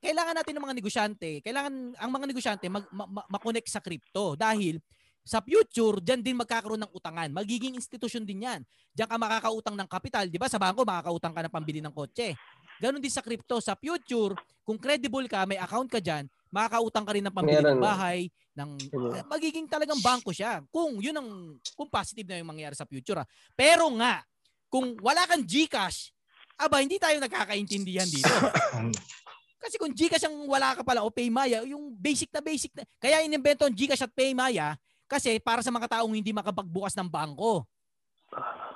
Kailangan 0.00 0.32
natin 0.32 0.56
ng 0.56 0.64
mga 0.64 0.76
negosyante, 0.80 1.30
kailangan 1.44 1.92
ang 2.00 2.10
mga 2.10 2.26
negosyante 2.30 2.66
mag, 2.72 2.88
ma- 2.88 3.10
ma- 3.10 3.28
makonect 3.28 3.68
sa 3.68 3.84
crypto 3.84 4.32
dahil 4.32 4.80
sa 5.24 5.40
future, 5.40 6.04
diyan 6.04 6.20
din 6.20 6.36
magkakaroon 6.36 6.80
ng 6.84 6.92
utangan. 6.92 7.28
Magiging 7.32 7.76
institusyon 7.76 8.28
din 8.28 8.44
yan. 8.44 8.60
Diyan 8.92 9.08
ka 9.08 9.16
makakautang 9.16 9.76
ng 9.76 9.88
kapital. 9.88 10.28
Di 10.28 10.36
ba? 10.36 10.52
Sa 10.52 10.60
bangko, 10.60 10.84
makakautang 10.84 11.32
ka 11.32 11.40
ng 11.48 11.52
pambili 11.52 11.80
ng 11.80 11.92
kotse. 11.92 12.36
Ganon 12.80 13.00
din 13.00 13.12
sa 13.12 13.24
crypto. 13.24 13.56
Sa 13.60 13.72
future, 13.72 14.36
kung 14.64 14.76
credible 14.76 15.24
ka, 15.24 15.48
may 15.48 15.56
account 15.56 15.88
ka 15.88 16.00
dyan, 16.00 16.28
makakautang 16.52 17.04
ka 17.08 17.12
rin 17.16 17.24
ng 17.24 17.32
pambili 17.32 17.60
ng 17.60 17.80
bahay, 17.80 18.28
ng 18.54 18.70
eh, 19.18 19.24
magiging 19.26 19.66
talagang 19.66 19.98
bangko 19.98 20.30
siya. 20.30 20.62
Kung 20.70 21.02
yun 21.02 21.14
ang 21.18 21.58
kung 21.74 21.90
positive 21.90 22.26
na 22.26 22.38
yung 22.38 22.50
mangyayari 22.54 22.78
sa 22.78 22.86
future. 22.86 23.18
ah. 23.18 23.26
Pero 23.58 23.90
nga, 23.98 24.22
kung 24.70 24.94
wala 25.02 25.26
kang 25.26 25.42
GCash, 25.42 26.14
aba 26.54 26.78
hindi 26.78 27.02
tayo 27.02 27.18
nagkakaintindihan 27.18 28.06
dito. 28.06 28.30
Kasi 29.64 29.74
kung 29.80 29.90
GCash 29.90 30.28
ang 30.28 30.46
wala 30.46 30.76
ka 30.76 30.82
pala 30.86 31.02
o 31.02 31.10
Paymaya, 31.10 31.64
yung 31.64 31.90
basic 31.96 32.28
na 32.30 32.44
basic 32.44 32.70
na. 32.76 32.84
Kaya 33.00 33.24
inimbento 33.24 33.64
ang 33.64 33.72
GCash 33.74 34.04
at 34.04 34.12
Paymaya 34.12 34.76
kasi 35.08 35.40
para 35.40 35.64
sa 35.64 35.72
mga 35.72 35.88
taong 35.88 36.12
hindi 36.12 36.36
makapagbukas 36.36 36.92
ng 37.00 37.08
bangko. 37.08 37.64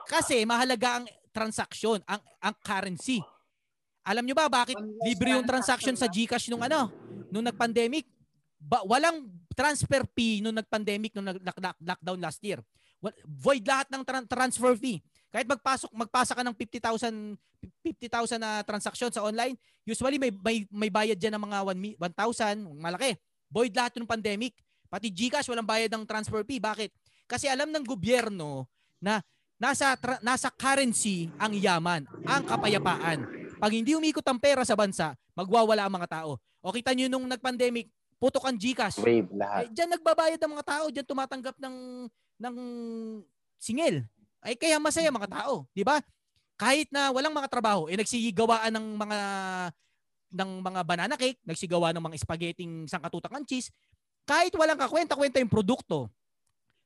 Kasi 0.08 0.48
mahalaga 0.48 1.00
ang 1.00 1.06
transaction, 1.28 2.00
ang 2.08 2.24
ang 2.40 2.56
currency. 2.64 3.20
Alam 4.00 4.24
nyo 4.24 4.32
ba 4.32 4.48
bakit 4.48 4.80
libre 5.04 5.36
yung 5.36 5.44
transaction 5.44 5.92
sa 5.92 6.08
GCash 6.08 6.48
nung 6.48 6.64
ano, 6.64 6.88
nung 7.28 7.44
nag-pandemic? 7.44 8.08
Ba, 8.59 8.82
walang 8.82 9.30
transfer 9.54 10.02
fee 10.12 10.42
nung 10.42 10.54
nag-pandemic 10.54 11.14
nung 11.14 11.30
nag- 11.30 11.42
lock- 11.42 11.62
lock- 11.62 11.82
lockdown 11.82 12.18
last 12.18 12.42
year. 12.42 12.59
Void 13.24 13.62
lahat 13.62 13.86
ng 13.94 14.02
tran- 14.02 14.26
transfer 14.26 14.74
fee. 14.74 14.98
Kahit 15.30 15.46
magpasok 15.46 15.90
magpasa 15.94 16.34
ka 16.34 16.42
ng 16.42 16.54
50,000 16.54 17.38
50,000 17.82 18.38
na 18.38 18.62
transaction 18.62 19.11
sa 19.11 19.22
online, 19.22 19.59
usually 19.82 20.18
may 20.18 20.30
may, 20.30 20.56
may 20.70 20.90
bayad 20.90 21.18
diyan 21.18 21.38
ng 21.38 21.42
mga 21.42 21.59
1 21.74 21.78
mi- 21.78 21.98
1,000, 21.98 22.54
malaki. 22.78 23.18
Void 23.50 23.74
lahat 23.74 23.98
ng 23.98 24.06
pandemic. 24.06 24.54
Pati 24.88 25.11
GCash 25.11 25.50
walang 25.50 25.66
bayad 25.66 25.90
ng 25.90 26.06
transfer 26.06 26.42
fee. 26.46 26.62
Bakit? 26.62 26.90
Kasi 27.28 27.50
alam 27.50 27.68
ng 27.68 27.84
gobyerno 27.84 28.66
na 28.98 29.20
nasa 29.59 29.94
tra- 29.98 30.22
nasa 30.22 30.48
currency 30.54 31.28
ang 31.36 31.52
yaman, 31.52 32.06
ang 32.24 32.42
kapayapaan. 32.46 33.18
Pag 33.59 33.72
hindi 33.74 33.92
umikot 33.98 34.22
ang 34.22 34.38
pera 34.38 34.62
sa 34.62 34.78
bansa, 34.78 35.18
magwawala 35.34 35.86
ang 35.86 35.94
mga 35.98 36.09
tao. 36.22 36.38
O 36.62 36.70
kita 36.70 36.94
nyo 36.94 37.11
nung 37.11 37.26
nag-pandemic, 37.26 37.90
putok 38.18 38.44
ang 38.44 38.58
GCash. 38.58 38.98
Wave 39.00 39.30
lahat. 39.32 39.66
Eh, 39.66 39.70
diyan 39.72 39.90
nagbabayad 39.98 40.38
ang 40.42 40.52
mga 40.58 40.66
tao, 40.66 40.84
diyan 40.90 41.06
tumatanggap 41.06 41.56
ng 41.58 41.76
ng 42.38 42.56
singil. 43.58 44.06
Ay 44.42 44.54
kaya 44.54 44.78
masaya 44.78 45.10
mga 45.10 45.30
tao, 45.30 45.66
di 45.74 45.82
ba? 45.82 45.98
Kahit 46.58 46.90
na 46.90 47.14
walang 47.14 47.34
mga 47.34 47.50
trabaho, 47.50 47.86
eh 47.86 47.94
nagsigawaan 47.94 48.74
ng 48.74 48.86
mga 48.98 49.18
ng 50.28 50.50
mga 50.60 50.80
banana 50.84 51.14
cake, 51.16 51.40
nagsigawa 51.46 51.94
ng 51.94 52.04
mga 52.04 52.16
spaghetting 52.20 52.72
sangkatutak 52.84 53.32
ng 53.32 53.46
cheese, 53.48 53.72
kahit 54.28 54.52
walang 54.52 54.76
kakwenta-kwenta 54.76 55.40
yung 55.40 55.48
produkto, 55.48 56.12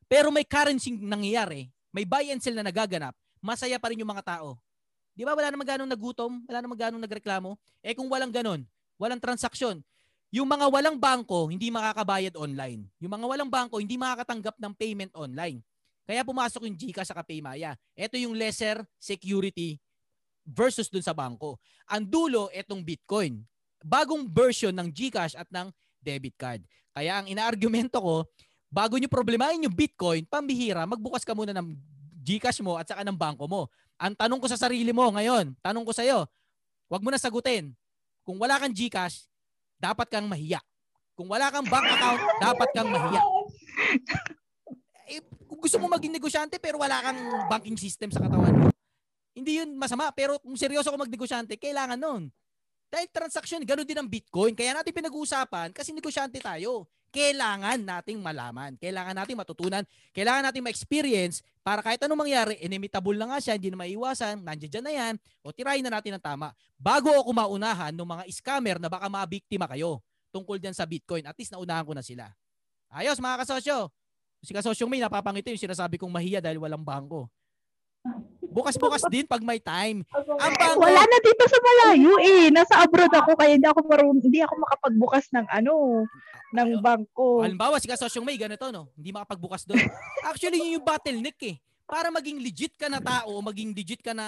pero 0.07 0.31
may 0.31 0.47
currency 0.47 0.95
nangyayari, 0.95 1.67
may 1.91 2.07
buy 2.07 2.31
and 2.31 2.39
sell 2.39 2.55
na 2.55 2.63
nagaganap, 2.63 3.17
masaya 3.43 3.83
pa 3.83 3.91
rin 3.91 3.99
yung 3.99 4.13
mga 4.13 4.39
tao. 4.39 4.61
Di 5.13 5.27
ba 5.27 5.35
wala 5.35 5.51
namang 5.51 5.69
ganong 5.69 5.91
nagutom, 5.91 6.41
wala 6.47 6.59
namang 6.63 6.81
ganong 6.89 7.03
nagreklamo? 7.03 7.59
Eh 7.83 7.93
kung 7.93 8.07
walang 8.07 8.31
ganon, 8.31 8.63
walang 8.97 9.19
transaksyon, 9.19 9.83
yung 10.33 10.49
mga 10.49 10.67
walang 10.73 10.97
bangko, 10.97 11.53
hindi 11.53 11.69
makakabayad 11.69 12.41
online. 12.41 12.89
Yung 13.05 13.13
mga 13.13 13.27
walang 13.29 13.53
bangko, 13.53 13.85
hindi 13.85 14.01
makakatanggap 14.01 14.57
ng 14.57 14.73
payment 14.73 15.13
online. 15.13 15.61
Kaya 16.09 16.25
pumasok 16.25 16.65
yung 16.65 16.75
GCash 16.75 17.13
sa 17.13 17.21
Paymaya. 17.21 17.77
Ito 17.93 18.17
yung 18.17 18.33
lesser 18.33 18.81
security 18.97 19.77
versus 20.49 20.89
dun 20.89 21.05
sa 21.05 21.13
bangko. 21.13 21.61
Ang 21.85 22.09
dulo, 22.09 22.49
itong 22.49 22.81
Bitcoin. 22.81 23.45
Bagong 23.85 24.25
version 24.25 24.73
ng 24.73 24.89
GCash 24.89 25.37
at 25.37 25.47
ng 25.53 25.69
debit 26.01 26.35
card. 26.41 26.65
Kaya 26.97 27.21
ang 27.21 27.29
inaargumento 27.29 28.01
ko, 28.01 28.17
bago 28.73 28.97
nyo 28.97 29.13
problemahin 29.13 29.69
yung 29.69 29.77
Bitcoin, 29.77 30.25
pambihira, 30.25 30.89
magbukas 30.89 31.29
ka 31.29 31.37
muna 31.37 31.53
ng 31.53 31.77
GCash 32.25 32.65
mo 32.65 32.81
at 32.81 32.89
saka 32.89 33.05
ng 33.05 33.15
bangko 33.21 33.45
mo. 33.45 33.69
Ang 34.01 34.17
tanong 34.17 34.41
ko 34.41 34.49
sa 34.49 34.57
sarili 34.57 34.97
mo 34.97 35.13
ngayon, 35.13 35.53
tanong 35.61 35.85
ko 35.85 35.93
sa 35.93 36.03
iyo, 36.09 36.25
wag 36.89 37.05
mo 37.05 37.13
na 37.13 37.21
sagutin. 37.21 37.77
Kung 38.25 38.41
wala 38.41 38.57
kang 38.57 38.73
GCash, 38.73 39.32
dapat 39.83 40.07
kang 40.07 40.31
mahiya. 40.31 40.63
Kung 41.19 41.27
wala 41.27 41.51
kang 41.51 41.67
bank 41.67 41.87
account, 41.91 42.23
dapat 42.39 42.69
kang 42.71 42.89
mahiya. 42.89 43.23
Eh, 45.11 45.21
kung 45.51 45.59
gusto 45.59 45.77
mo 45.83 45.91
maging 45.91 46.15
negosyante 46.15 46.63
pero 46.63 46.79
wala 46.79 47.03
kang 47.03 47.19
banking 47.51 47.75
system 47.75 48.15
sa 48.15 48.23
katawan 48.23 48.55
mo, 48.55 48.69
hindi 49.35 49.59
yun 49.59 49.75
masama. 49.75 50.15
Pero 50.15 50.39
kung 50.39 50.55
seryoso 50.55 50.95
ka 50.95 50.97
magnegosyante, 50.97 51.59
kailangan 51.59 51.99
nun. 51.99 52.31
Dahil 52.93 53.09
transaction, 53.09 53.65
ganoon 53.65 53.89
din 53.89 53.99
ang 53.99 54.09
Bitcoin. 54.09 54.55
Kaya 54.55 54.77
natin 54.77 54.93
pinag-uusapan 54.93 55.75
kasi 55.75 55.91
negosyante 55.91 56.39
tayo. 56.39 56.87
Kailangan 57.13 57.77
nating 57.77 58.19
malaman. 58.25 58.73
Kailangan 58.81 59.13
nating 59.13 59.37
matutunan. 59.37 59.85
Kailangan 60.17 60.49
nating 60.49 60.65
ma-experience 60.65 61.45
para 61.61 61.85
kahit 61.85 62.01
anong 62.01 62.25
mangyari, 62.25 62.57
inimitable 62.59 63.15
na 63.15 63.37
nga 63.37 63.39
siya, 63.39 63.55
hindi 63.61 63.69
na 63.69 63.79
maiwasan, 63.85 64.41
nandiyan 64.41 64.71
dyan 64.73 64.85
na 64.85 64.93
yan, 64.93 65.15
o 65.45 65.55
tirayin 65.55 65.85
na 65.85 65.95
natin 65.95 66.19
ang 66.19 66.25
tama. 66.25 66.49
Bago 66.75 67.13
ako 67.13 67.31
maunahan 67.31 67.95
ng 67.95 68.09
mga 68.09 68.25
scammer 68.33 68.77
na 68.83 68.91
baka 68.91 69.07
mabiktima 69.07 69.69
kayo 69.71 70.03
tungkol 70.33 70.57
dyan 70.57 70.75
sa 70.75 70.89
Bitcoin, 70.89 71.23
at 71.29 71.37
least 71.37 71.53
naunahan 71.53 71.85
ko 71.85 71.93
na 71.93 72.03
sila. 72.03 72.33
Ayos 72.89 73.21
mga 73.21 73.45
kasosyo. 73.45 73.93
Si 74.43 74.51
kasosyong 74.51 74.91
may 74.91 74.99
napapangiti 74.99 75.55
yung 75.55 75.65
sinasabi 75.71 76.01
kong 76.01 76.11
mahiya 76.11 76.43
dahil 76.43 76.59
walang 76.59 76.83
bangko. 76.83 77.31
Bukas-bukas 78.53 79.03
din 79.09 79.25
pag 79.25 79.41
may 79.41 79.59
time. 79.59 80.05
Ang 80.13 80.55
bangko, 80.61 80.85
Wala 80.85 81.03
na 81.03 81.19
dito 81.25 81.45
sa 81.49 81.59
malayo 81.59 82.13
eh. 82.21 82.53
Nasa 82.53 82.85
abroad 82.85 83.11
ako 83.11 83.33
kaya 83.33 83.57
hindi 83.57 83.65
ako 83.65 83.81
marun 83.89 84.17
hindi 84.21 84.45
ako 84.45 84.55
makapagbukas 84.61 85.25
ng 85.33 85.47
ano, 85.49 86.05
ng 86.53 86.69
bangko. 86.85 87.41
Halimbawa, 87.41 87.81
si 87.81 87.89
Kasosyong 87.89 88.29
May, 88.29 88.37
ganito, 88.37 88.69
no? 88.69 88.93
Hindi 88.93 89.11
makapagbukas 89.11 89.65
doon. 89.65 89.81
Actually, 90.29 90.61
yun 90.61 90.79
yung 90.79 90.87
bottleneck 90.87 91.41
eh. 91.49 91.57
Para 91.89 92.13
maging 92.13 92.39
legit 92.39 92.77
ka 92.77 92.93
na 92.93 93.01
tao, 93.01 93.41
maging 93.41 93.73
legit 93.73 94.05
ka 94.05 94.13
na 94.13 94.27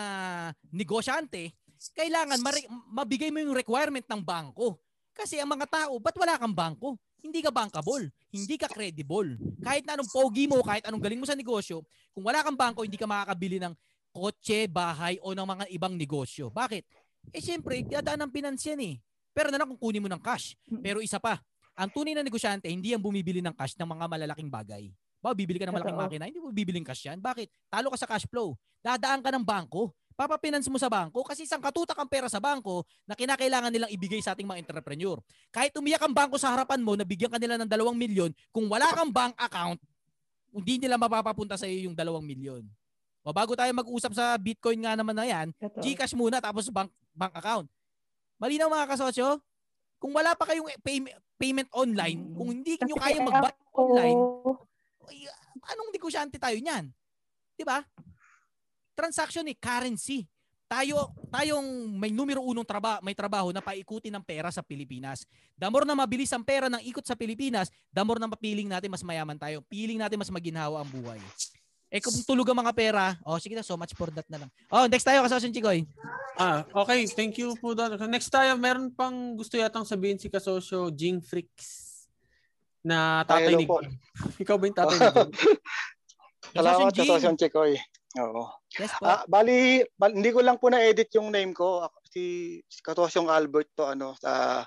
negosyante, 0.72 1.52
kailangan 1.92 2.40
mari- 2.40 2.68
mabigay 2.88 3.28
mo 3.28 3.44
yung 3.44 3.56
requirement 3.56 4.04
ng 4.08 4.20
bangko. 4.24 4.80
Kasi 5.14 5.38
ang 5.38 5.52
mga 5.52 5.68
tao, 5.68 6.00
ba't 6.00 6.16
wala 6.16 6.40
kang 6.40 6.56
bangko? 6.56 6.96
Hindi 7.24 7.40
ka 7.40 7.48
bankable. 7.48 8.12
Hindi 8.28 8.60
ka 8.60 8.68
credible. 8.68 9.40
Kahit 9.64 9.88
na 9.88 9.96
anong 9.96 10.12
pogi 10.12 10.44
mo, 10.44 10.60
kahit 10.60 10.84
anong 10.84 11.00
galing 11.00 11.20
mo 11.22 11.24
sa 11.24 11.38
negosyo, 11.38 11.80
kung 12.12 12.26
wala 12.26 12.44
kang 12.44 12.58
bangko, 12.58 12.84
hindi 12.84 13.00
ka 13.00 13.08
makakabili 13.08 13.56
ng 13.62 13.72
kotse, 14.14 14.70
bahay, 14.70 15.18
o 15.18 15.34
ng 15.34 15.42
mga 15.42 15.64
ibang 15.74 15.98
negosyo. 15.98 16.54
Bakit? 16.54 16.86
Eh 17.34 17.42
syempre, 17.42 17.82
dadaan 17.82 18.22
ng 18.24 18.30
pinansiyan 18.30 18.78
eh. 18.86 18.94
Pero 19.34 19.50
na 19.50 19.58
lang 19.58 19.66
kung 19.74 19.90
kunin 19.90 19.98
mo 19.98 20.06
ng 20.06 20.22
cash. 20.22 20.54
Pero 20.78 21.02
isa 21.02 21.18
pa, 21.18 21.42
ang 21.74 21.90
tunay 21.90 22.14
na 22.14 22.22
negosyante, 22.22 22.70
hindi 22.70 22.94
ang 22.94 23.02
bumibili 23.02 23.42
ng 23.42 23.50
cash 23.58 23.74
ng 23.74 23.88
mga 23.90 24.06
malalaking 24.06 24.46
bagay. 24.46 24.94
Ba, 25.18 25.34
bibili 25.34 25.58
ka 25.58 25.66
ng 25.66 25.74
malaking 25.74 25.98
Totoo. 25.98 26.06
makina, 26.06 26.24
hindi 26.30 26.38
mo 26.38 26.54
bibiling 26.54 26.86
cash 26.86 27.10
yan. 27.10 27.18
Bakit? 27.18 27.50
Talo 27.66 27.90
ka 27.90 27.98
sa 27.98 28.06
cash 28.06 28.28
flow. 28.30 28.54
Dadaan 28.84 29.24
ka 29.24 29.34
ng 29.34 29.42
bangko. 29.42 29.90
Papapinance 30.14 30.70
mo 30.70 30.78
sa 30.78 30.86
bangko 30.86 31.26
kasi 31.26 31.42
isang 31.42 31.58
katutak 31.58 31.98
ang 31.98 32.06
pera 32.06 32.30
sa 32.30 32.38
bangko 32.38 32.86
na 33.02 33.18
kinakailangan 33.18 33.72
nilang 33.74 33.90
ibigay 33.90 34.22
sa 34.22 34.38
ating 34.38 34.46
mga 34.46 34.62
entrepreneur. 34.62 35.18
Kahit 35.50 35.74
umiyak 35.74 36.06
ang 36.06 36.14
bangko 36.14 36.38
sa 36.38 36.54
harapan 36.54 36.78
mo, 36.78 36.94
nabigyan 36.94 37.32
ka 37.32 37.40
nila 37.42 37.58
ng 37.58 37.66
dalawang 37.66 37.98
milyon, 37.98 38.30
kung 38.54 38.70
wala 38.70 38.86
kang 38.94 39.10
bank 39.10 39.34
account, 39.34 39.82
hindi 40.54 40.78
nila 40.78 40.94
mapapapunta 40.94 41.58
sa 41.58 41.66
iyo 41.66 41.90
yung 41.90 41.98
dalawang 41.98 42.22
milyon. 42.22 42.62
O 43.24 43.32
bago 43.32 43.56
tayo 43.56 43.72
mag-usap 43.72 44.12
sa 44.12 44.36
Bitcoin 44.36 44.84
nga 44.84 44.92
naman 44.92 45.16
na 45.16 45.24
yan, 45.24 45.48
Totoo. 45.56 45.80
Gcash 45.80 46.12
muna 46.12 46.44
tapos 46.44 46.68
bank 46.68 46.92
bank 47.16 47.32
account. 47.40 47.66
Malinaw 48.36 48.68
mga 48.68 48.90
kasosyo? 48.92 49.40
Kung 49.96 50.12
wala 50.12 50.36
pa 50.36 50.44
kayong 50.44 50.68
pay- 50.84 51.16
payment 51.40 51.72
online, 51.72 52.20
kung 52.36 52.52
hindi 52.52 52.76
nyo 52.76 53.00
kaya 53.00 53.24
mag 53.24 53.56
online, 53.72 54.20
ay, 55.08 55.18
anong 55.72 55.88
negosyante 55.88 56.36
tayo 56.36 56.60
niyan? 56.60 56.92
'Di 57.56 57.64
ba? 57.64 57.80
Transaction 58.92 59.48
eh, 59.48 59.56
currency. 59.56 60.28
Tayo 60.68 61.08
tayong 61.32 61.96
may 61.96 62.12
numero 62.12 62.44
unong 62.44 62.66
trabaho, 62.66 63.00
may 63.00 63.16
trabaho 63.16 63.48
na 63.52 63.64
paikutin 63.64 64.12
ng 64.20 64.24
pera 64.24 64.52
sa 64.52 64.60
Pilipinas. 64.60 65.24
The 65.56 65.72
more 65.72 65.88
na 65.88 65.96
mabilis 65.96 66.32
ang 66.36 66.44
pera 66.44 66.68
ng 66.68 66.84
ikot 66.84 67.04
sa 67.04 67.16
Pilipinas, 67.16 67.72
the 67.88 68.02
more 68.04 68.20
na 68.20 68.28
mapiling 68.28 68.68
natin 68.68 68.92
mas 68.92 69.04
mayaman 69.04 69.40
tayo. 69.40 69.64
Piling 69.64 69.96
natin 69.96 70.20
mas 70.20 70.28
maginhawa 70.28 70.84
ang 70.84 70.90
buhay. 70.92 71.20
Eh 71.94 72.02
kung 72.02 72.18
tulog 72.26 72.50
ang 72.50 72.58
mga 72.58 72.74
pera, 72.74 73.14
oh 73.22 73.38
sige 73.38 73.54
na, 73.54 73.62
so 73.62 73.78
much 73.78 73.94
for 73.94 74.10
that 74.10 74.26
na 74.26 74.42
lang. 74.42 74.50
Oh, 74.66 74.90
next 74.90 75.06
tayo 75.06 75.22
kasosyo 75.22 75.54
Chikoy. 75.54 75.86
Ah, 76.34 76.66
okay. 76.74 77.06
Thank 77.06 77.38
you 77.38 77.54
po 77.54 77.70
doon. 77.70 77.94
Next 78.10 78.34
tayo, 78.34 78.58
meron 78.58 78.90
pang 78.90 79.38
gusto 79.38 79.54
yatang 79.54 79.86
sabihin 79.86 80.18
si 80.18 80.26
Kasosyo 80.26 80.90
Jing 80.90 81.22
Freaks 81.22 81.94
na 82.82 83.22
tatay 83.22 83.54
ni. 83.54 83.70
Ikaw 84.42 84.56
ba 84.58 84.64
yung 84.66 84.74
tatay 84.74 84.96
ni? 84.98 85.06
Salamat 86.58 86.90
Jing. 86.90 87.06
sa 87.06 87.10
Sosyon 87.14 87.38
Chikoy. 87.38 87.78
Oo. 88.18 88.50
Yes 88.74 88.90
po. 88.98 89.06
Ah, 89.06 89.22
bali, 89.30 89.86
bal- 89.94 90.18
hindi 90.18 90.34
ko 90.34 90.42
lang 90.42 90.58
po 90.58 90.74
na-edit 90.74 91.14
yung 91.14 91.30
name 91.30 91.54
ko. 91.54 91.86
Si, 92.10 92.58
Katosyong 92.82 93.30
Albert 93.30 93.70
to 93.78 93.86
ano 93.86 94.18
sa 94.18 94.62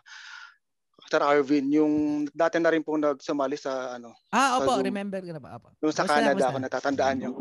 Sir 1.08 1.24
Arvin, 1.24 1.72
yung 1.72 1.94
dati 2.36 2.60
na 2.60 2.68
rin 2.68 2.84
po 2.84 3.00
nagsumali 3.00 3.56
sa 3.56 3.96
ano, 3.96 4.12
ah, 4.36 4.60
opo, 4.60 4.76
Zoom. 4.76 4.92
remember 4.92 5.24
ko 5.24 5.32
na 5.32 5.40
ba? 5.40 5.56
Opo. 5.56 5.72
yung 5.80 5.96
sa 5.96 6.04
Basta, 6.04 6.20
Canada 6.20 6.36
basta. 6.36 6.50
ako 6.52 6.58
natatandaan 6.60 7.18
nyo. 7.24 7.32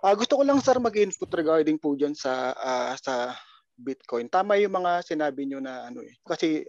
Ah, 0.00 0.16
gusto 0.16 0.40
ko 0.40 0.42
lang 0.44 0.60
sir 0.64 0.76
mag-input 0.80 1.28
regarding 1.36 1.76
po 1.76 1.92
dyan 1.92 2.16
sa 2.16 2.56
ah, 2.56 2.96
sa 2.96 3.36
Bitcoin. 3.76 4.32
Tama 4.32 4.56
yung 4.56 4.72
mga 4.72 5.04
sinabi 5.04 5.44
nyo 5.44 5.60
na 5.60 5.84
ano 5.92 6.00
eh. 6.00 6.16
Kasi 6.24 6.64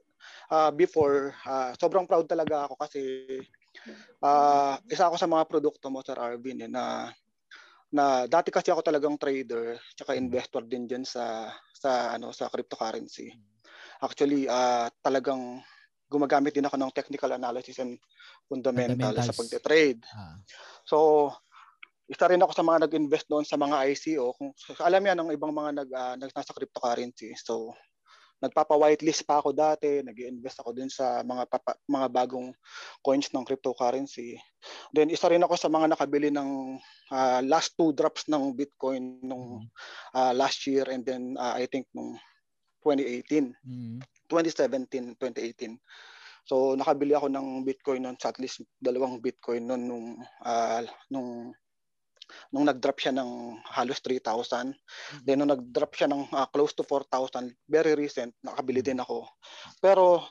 ah, 0.52 0.76
before, 0.76 1.32
ah, 1.48 1.72
sobrang 1.80 2.04
proud 2.04 2.28
talaga 2.28 2.68
ako 2.68 2.76
kasi 2.84 3.02
ah, 4.20 4.76
isa 4.92 5.08
ako 5.08 5.16
sa 5.16 5.32
mga 5.32 5.48
produkto 5.48 5.88
mo 5.88 6.04
Sir 6.04 6.20
Arvin 6.20 6.68
eh, 6.68 6.72
na 6.72 7.08
na 7.88 8.28
dati 8.28 8.52
kasi 8.52 8.68
ako 8.68 8.84
talagang 8.84 9.16
trader 9.16 9.80
tsaka 9.96 10.20
investor 10.20 10.68
din 10.68 10.84
diyan 10.84 11.08
sa 11.08 11.48
sa 11.72 12.12
ano 12.12 12.36
sa 12.36 12.52
cryptocurrency. 12.52 13.32
Actually, 14.04 14.52
ah, 14.52 14.92
talagang 15.00 15.64
gumagamit 16.08 16.56
din 16.56 16.66
ako 16.66 16.80
ng 16.80 16.96
technical 16.96 17.32
analysis 17.36 17.84
and 17.84 18.00
fundamental 18.48 19.14
sa 19.20 19.36
pagte-trade. 19.36 20.02
Ah. 20.16 20.40
So, 20.88 21.30
isa 22.08 22.32
rin 22.32 22.40
ako 22.40 22.56
sa 22.56 22.64
mga 22.64 22.88
nag-invest 22.88 23.28
doon 23.28 23.44
sa 23.44 23.60
mga 23.60 23.84
ICO. 23.92 24.32
Kung 24.40 24.56
alam 24.80 25.04
yan 25.04 25.20
ng 25.20 25.32
ibang 25.36 25.52
mga 25.52 25.84
nag, 25.84 25.90
nag 26.24 26.32
nasa 26.32 26.56
cryptocurrency. 26.56 27.36
So, 27.36 27.76
nagpapa-whitelist 28.38 29.26
pa 29.26 29.42
ako 29.42 29.50
dati, 29.50 30.06
nag-invest 30.06 30.62
ako 30.62 30.70
dun 30.72 30.92
sa 30.94 31.26
mga 31.26 31.50
papa, 31.50 31.74
mga 31.90 32.08
bagong 32.14 32.54
coins 33.02 33.34
ng 33.34 33.42
cryptocurrency. 33.42 34.38
Then 34.94 35.10
isa 35.10 35.26
rin 35.28 35.42
ako 35.42 35.58
sa 35.58 35.70
mga 35.74 35.98
nakabili 35.98 36.30
ng 36.30 36.78
ah, 37.10 37.42
last 37.42 37.74
two 37.74 37.92
drops 37.98 38.30
ng 38.30 38.54
Bitcoin 38.54 39.26
nung 39.26 39.66
ah, 40.14 40.38
last 40.38 40.64
year 40.70 40.86
and 40.94 41.02
then 41.02 41.34
ah, 41.42 41.58
I 41.58 41.66
think 41.66 41.90
nung 41.98 42.14
2018. 42.86 43.58
Mm. 43.66 44.00
2017, 44.30 45.18
2018. 45.20 45.80
So 46.48 46.80
nakabili 46.80 47.12
ako 47.12 47.28
ng 47.28 47.68
Bitcoin 47.68 48.08
noon 48.08 48.16
sa 48.16 48.32
at 48.32 48.40
least 48.40 48.64
dalawang 48.80 49.20
Bitcoin 49.20 49.68
noon 49.68 49.84
nung 49.84 50.08
ah, 50.48 50.80
nung 51.12 51.52
nung 52.52 52.68
nag-drop 52.68 53.00
siya 53.00 53.16
ng 53.16 53.64
halos 53.72 54.00
3,000. 54.04 54.76
Then 55.24 55.44
nung 55.44 55.52
nag-drop 55.52 55.96
siya 55.96 56.08
ng 56.12 56.32
ah, 56.32 56.48
close 56.48 56.76
to 56.76 56.84
4,000, 56.84 57.52
very 57.68 57.96
recent, 57.96 58.36
nakabili 58.44 58.80
din 58.80 59.04
ako. 59.04 59.28
Pero 59.84 60.24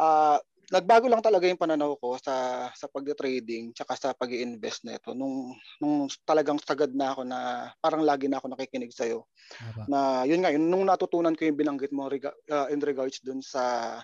ah, 0.00 0.40
nagbago 0.68 1.08
lang 1.08 1.24
talaga 1.24 1.48
yung 1.48 1.60
pananaw 1.60 1.96
ko 1.96 2.20
sa 2.20 2.68
sa 2.76 2.86
pagde-trading 2.92 3.72
tsaka 3.72 3.92
sa 3.96 4.08
pag-iinvest 4.12 4.84
nito 4.84 5.16
nung 5.16 5.56
nung 5.80 6.12
talagang 6.28 6.60
sagad 6.60 6.92
na 6.92 7.16
ako 7.16 7.22
na 7.24 7.38
parang 7.80 8.04
lagi 8.04 8.28
na 8.28 8.36
ako 8.36 8.52
nakikinig 8.52 8.92
sa 8.92 9.08
iyo. 9.08 9.24
Na 9.88 10.28
yun 10.28 10.44
nga 10.44 10.52
yun 10.52 10.68
nung 10.68 10.84
natutunan 10.84 11.32
ko 11.32 11.48
yung 11.48 11.56
binanggit 11.56 11.92
mo 11.92 12.12
rega, 12.12 12.36
uh, 12.52 12.68
in 12.68 12.84
regards 12.84 13.24
dun 13.24 13.40
sa 13.40 13.96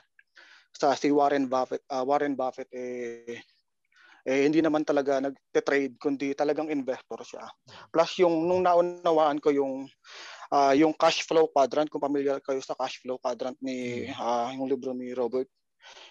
sa 0.72 0.96
si 0.96 1.12
Warren 1.12 1.46
Buffett 1.52 1.84
uh, 1.92 2.02
Warren 2.02 2.32
Buffett 2.32 2.72
eh 2.72 3.44
eh 4.24 4.48
hindi 4.48 4.64
naman 4.64 4.88
talaga 4.88 5.20
nagte-trade 5.20 6.00
kundi 6.00 6.32
talagang 6.32 6.72
investor 6.72 7.20
siya. 7.20 7.44
Plus 7.92 8.24
yung 8.24 8.48
nung 8.48 8.64
naunawaan 8.64 9.36
ko 9.36 9.52
yung 9.52 9.84
uh, 10.48 10.72
yung 10.72 10.96
cash 10.96 11.28
flow 11.28 11.44
quadrant 11.52 11.92
kung 11.92 12.00
familiar 12.00 12.40
kayo 12.40 12.56
sa 12.64 12.72
cash 12.72 13.04
flow 13.04 13.20
quadrant 13.20 13.60
ni 13.60 14.08
uh, 14.16 14.48
yung 14.56 14.64
libro 14.64 14.96
ni 14.96 15.12
Robert 15.12 15.44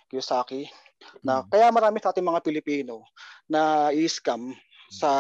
Kiyosaki 0.10 0.68
na 1.24 1.44
hmm. 1.44 1.50
kaya 1.52 1.68
marami 1.72 2.00
sa 2.00 2.16
ating 2.16 2.24
mga 2.24 2.44
Pilipino 2.44 3.04
na 3.50 3.92
i-scam 3.92 4.56
sa 4.88 5.12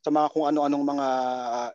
sa 0.00 0.10
mga 0.10 0.32
kung 0.32 0.48
ano-anong 0.48 0.84
mga 0.96 1.08
uh, 1.52 1.70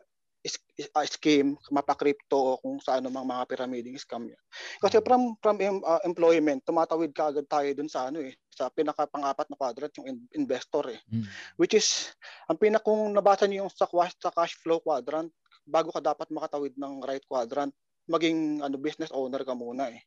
scheme, 1.06 1.58
mapa-crypto 1.74 2.38
o 2.38 2.58
kung 2.62 2.78
sa 2.78 2.98
ano 2.98 3.10
mga, 3.10 3.26
mga 3.26 3.44
pyramiding 3.50 3.98
scam 3.98 4.30
yan. 4.30 4.42
Kasi 4.78 5.02
from 5.02 5.34
from 5.42 5.58
uh, 5.58 6.02
employment, 6.06 6.62
tumatawid 6.62 7.10
ka 7.10 7.34
agad 7.34 7.46
tayo 7.50 7.66
dun 7.74 7.90
sa 7.90 8.10
ano 8.10 8.22
eh, 8.22 8.34
sa 8.52 8.70
pinaka 8.70 9.10
pang-apat 9.10 9.50
na 9.50 9.58
quadrant 9.58 9.92
yung 9.98 10.06
in- 10.06 10.30
investor 10.38 10.86
eh. 10.90 11.00
Mm. 11.10 11.26
Which 11.58 11.74
is 11.74 12.14
ang 12.46 12.58
pinakong 12.62 13.10
nabasa 13.10 13.50
niyo 13.50 13.66
yung 13.66 13.72
sa, 13.72 13.90
sa 13.90 14.30
cash 14.30 14.54
flow 14.62 14.78
quadrant, 14.78 15.30
bago 15.66 15.90
ka 15.90 15.98
dapat 15.98 16.30
makatawid 16.30 16.78
ng 16.78 17.02
right 17.02 17.24
quadrant, 17.26 17.74
maging 18.06 18.62
ano 18.62 18.78
business 18.78 19.10
owner 19.10 19.42
ka 19.42 19.54
muna 19.54 19.90
eh. 19.90 20.02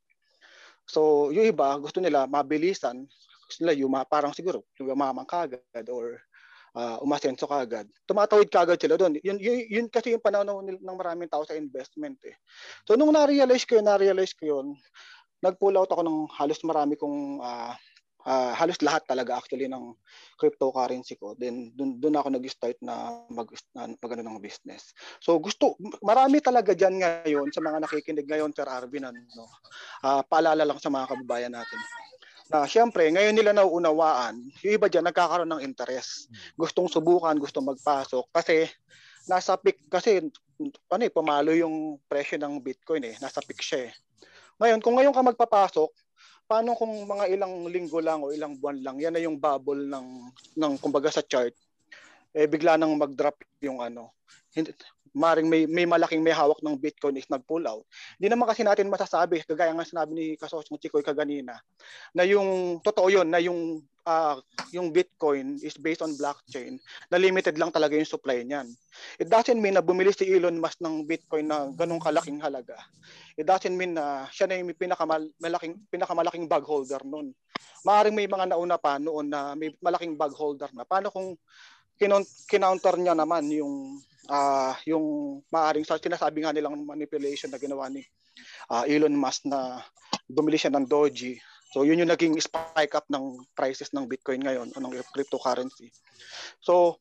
So, 0.90 1.30
yung 1.30 1.46
iba, 1.46 1.78
gusto 1.78 2.02
nila 2.02 2.26
mabilisan, 2.26 3.06
gusto 3.46 3.60
nila 3.62 3.78
yung 3.78 3.94
parang 4.10 4.34
siguro, 4.34 4.66
yumaman 4.82 5.30
kagad 5.30 5.86
or 5.94 6.18
uh, 6.74 6.98
umasenso 7.06 7.46
kagad. 7.46 7.86
Tumatawid 8.10 8.50
kagad 8.50 8.82
sila 8.82 8.98
doon. 8.98 9.22
Yun, 9.22 9.38
yun, 9.38 9.58
yun 9.70 9.86
kasi 9.86 10.18
yung 10.18 10.24
pananaw 10.26 10.66
ng 10.66 10.98
maraming 10.98 11.30
tao 11.30 11.46
sa 11.46 11.54
investment 11.54 12.18
eh. 12.26 12.34
So, 12.90 12.98
nung 12.98 13.14
na-realize 13.14 13.70
ko 13.70 13.78
yun, 13.78 13.86
na-realize 13.86 14.34
ko 14.34 14.44
yun, 14.58 14.68
nag-pull 15.46 15.78
out 15.78 15.94
ako 15.94 16.02
ng 16.04 16.20
halos 16.36 16.60
marami 16.66 16.98
kong 16.98 17.40
uh, 17.40 17.72
uh, 18.26 18.52
halos 18.56 18.80
lahat 18.84 19.06
talaga 19.08 19.38
actually 19.40 19.70
ng 19.70 19.96
cryptocurrency 20.36 21.16
ko. 21.16 21.38
Then 21.38 21.72
doon 21.76 22.02
doon 22.02 22.20
ako 22.20 22.28
nag-start 22.36 22.78
na 22.84 23.24
mag 23.32 23.48
na, 23.76 23.88
ng 23.88 24.40
business. 24.42 24.92
So 25.24 25.38
gusto 25.40 25.80
marami 26.04 26.44
talaga 26.44 26.76
diyan 26.76 26.96
ngayon 27.00 27.48
sa 27.54 27.62
mga 27.64 27.86
nakikinig 27.86 28.28
ngayon 28.28 28.52
Sir 28.52 28.68
Arvin 28.68 29.08
ano. 29.08 29.20
Uh, 30.04 30.24
paalala 30.28 30.66
lang 30.66 30.80
sa 30.82 30.92
mga 30.92 31.16
kababayan 31.16 31.54
natin. 31.54 31.80
Na 32.50 32.66
syempre, 32.66 33.06
ngayon 33.14 33.38
nila 33.38 33.54
nauunawaan, 33.54 34.42
yung 34.66 34.74
iba 34.74 34.90
diyan 34.90 35.06
nagkakaroon 35.14 35.54
ng 35.54 35.62
interest. 35.62 36.34
Gustong 36.58 36.90
subukan, 36.90 37.38
gustong 37.38 37.70
magpasok 37.70 38.26
kasi 38.34 38.66
nasa 39.30 39.54
peak 39.54 39.86
kasi 39.86 40.26
ano 40.90 41.02
eh, 41.06 41.14
pumalo 41.14 41.54
yung 41.54 42.02
presyo 42.10 42.42
ng 42.42 42.58
Bitcoin 42.60 43.06
eh. 43.06 43.16
Nasa 43.22 43.40
peak 43.46 43.62
siya 43.62 43.88
eh. 43.88 43.94
Ngayon, 44.60 44.82
kung 44.84 44.98
ngayon 45.00 45.16
ka 45.16 45.24
magpapasok, 45.24 45.90
paano 46.50 46.74
kung 46.74 46.90
mga 47.06 47.30
ilang 47.30 47.70
linggo 47.70 48.02
lang 48.02 48.26
o 48.26 48.34
ilang 48.34 48.58
buwan 48.58 48.82
lang, 48.82 48.98
yan 48.98 49.14
na 49.14 49.22
yung 49.22 49.38
bubble 49.38 49.86
ng, 49.86 50.34
ng 50.58 50.74
kumbaga 50.82 51.14
sa 51.14 51.22
chart, 51.22 51.54
eh 52.34 52.50
bigla 52.50 52.74
nang 52.74 52.98
mag-drop 52.98 53.38
yung 53.62 53.86
ano. 53.86 54.18
Maring 55.14 55.48
may, 55.50 55.64
may 55.66 55.86
malaking 55.86 56.22
may 56.22 56.34
hawak 56.34 56.62
ng 56.62 56.78
Bitcoin 56.78 57.18
is 57.18 57.30
nag-pull 57.30 57.66
out. 57.66 57.84
Hindi 58.18 58.28
naman 58.32 58.48
kasi 58.50 58.62
natin 58.66 58.92
masasabi, 58.92 59.42
kagaya 59.44 59.74
nga 59.74 59.88
sinabi 59.88 60.12
ni 60.14 60.26
Kasosyong 60.38 60.80
Chikoy 60.80 61.02
kaganina, 61.02 61.58
na 62.14 62.24
yung 62.26 62.80
totoo 62.82 63.08
yun, 63.10 63.28
na 63.30 63.42
yung 63.42 63.82
uh, 64.10 64.38
yung 64.74 64.90
Bitcoin 64.90 65.62
is 65.62 65.78
based 65.78 66.02
on 66.02 66.18
blockchain, 66.18 66.82
na 67.14 67.18
limited 67.22 67.58
lang 67.62 67.70
talaga 67.70 67.94
yung 67.94 68.10
supply 68.10 68.42
niyan. 68.42 68.70
It 69.22 69.30
doesn't 69.30 69.58
mean 69.58 69.78
na 69.78 69.86
bumili 69.86 70.14
si 70.14 70.26
Elon 70.30 70.58
Musk 70.58 70.82
ng 70.82 71.06
Bitcoin 71.06 71.50
na 71.50 71.70
ganung 71.74 72.02
kalaking 72.02 72.42
halaga. 72.42 72.78
It 73.38 73.46
doesn't 73.46 73.74
mean 73.74 73.98
na 73.98 74.26
siya 74.34 74.50
na 74.50 74.58
yung 74.58 74.74
pinakamalaking, 74.74 75.76
pinakamalaking 75.94 76.50
bag 76.50 76.66
holder 76.66 77.02
noon. 77.06 77.34
Maaring 77.86 78.16
may 78.16 78.28
mga 78.28 78.56
nauna 78.56 78.76
pa 78.76 79.00
noon 79.00 79.32
na 79.32 79.56
may 79.56 79.72
malaking 79.80 80.20
bag 80.20 80.36
holder 80.36 80.68
na. 80.76 80.84
Paano 80.84 81.14
kung 81.14 81.38
kinounter 82.48 82.96
niya 82.96 83.14
naman 83.14 83.52
yung 83.52 84.00
uh, 84.32 84.74
yung 84.88 85.40
maaring 85.52 85.84
sa 85.84 86.00
sinasabi 86.00 86.46
nga 86.46 86.56
nilang 86.56 86.80
manipulation 86.88 87.52
na 87.52 87.60
ginawa 87.60 87.92
ni 87.92 88.06
uh, 88.72 88.88
Elon 88.88 89.14
Musk 89.14 89.46
na 89.50 89.84
bumili 90.30 90.56
siya 90.56 90.72
ng 90.72 90.88
Doji. 90.88 91.36
So 91.70 91.86
yun 91.86 92.02
yung 92.02 92.10
naging 92.10 92.34
spike 92.42 92.98
up 92.98 93.06
ng 93.14 93.46
prices 93.54 93.94
ng 93.94 94.10
Bitcoin 94.10 94.42
ngayon 94.42 94.74
o 94.74 94.78
ng 94.82 94.94
cryptocurrency. 95.14 95.94
So 96.64 96.98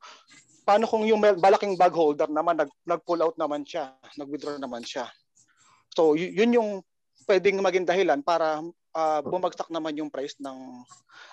paano 0.68 0.84
kung 0.84 1.08
yung 1.08 1.22
malaking 1.22 1.80
bag 1.80 1.96
holder 1.96 2.28
naman 2.28 2.60
nag 2.60 2.68
nag-pull 2.84 3.24
out 3.24 3.36
naman 3.40 3.64
siya, 3.64 3.96
nag-withdraw 4.20 4.60
naman 4.60 4.84
siya. 4.84 5.08
So 5.96 6.12
yun 6.18 6.52
yung 6.52 6.84
pwedeng 7.24 7.60
maging 7.64 7.88
dahilan 7.88 8.20
para 8.20 8.60
uh, 8.98 9.20
bumagsak 9.22 9.70
naman 9.70 9.94
yung 9.94 10.10
price 10.10 10.34
ng 10.42 10.82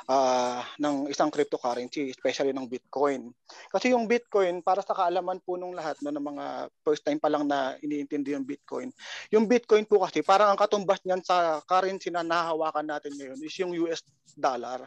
uh, 0.05 0.61
ng 0.77 1.09
isang 1.09 1.33
cryptocurrency, 1.33 2.13
especially 2.13 2.53
ng 2.53 2.69
Bitcoin. 2.69 3.33
Kasi 3.73 3.97
yung 3.97 4.05
Bitcoin, 4.05 4.61
para 4.61 4.85
sa 4.85 4.93
kaalaman 4.93 5.41
po 5.41 5.57
nung 5.57 5.73
lahat 5.73 5.97
no, 6.05 6.13
ng 6.13 6.21
mga 6.21 6.45
first 6.85 7.01
time 7.01 7.17
pa 7.17 7.31
lang 7.33 7.49
na 7.49 7.73
iniintindi 7.81 8.37
yung 8.37 8.45
Bitcoin, 8.45 8.93
yung 9.33 9.49
Bitcoin 9.49 9.89
po 9.89 10.05
kasi 10.05 10.21
parang 10.21 10.53
ang 10.53 10.59
katumbas 10.59 11.01
niyan 11.01 11.25
sa 11.25 11.59
currency 11.65 12.13
na 12.13 12.21
nahahawakan 12.21 12.85
natin 12.85 13.17
ngayon 13.17 13.39
is 13.41 13.55
yung 13.57 13.73
US 13.85 14.05
dollar 14.37 14.85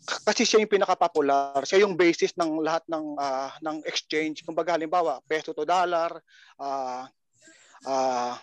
kasi 0.00 0.48
siya 0.48 0.64
yung 0.64 0.72
pinaka-popular, 0.72 1.60
siya 1.68 1.84
yung 1.84 1.92
basis 1.92 2.32
ng 2.40 2.64
lahat 2.64 2.80
ng 2.88 3.20
uh, 3.20 3.52
ng 3.60 3.84
exchange. 3.84 4.40
Kumbaga 4.48 4.72
halimbawa, 4.72 5.20
peso 5.28 5.52
to 5.52 5.68
dollar, 5.68 6.08
uh, 6.56 7.04
uh, 7.84 8.34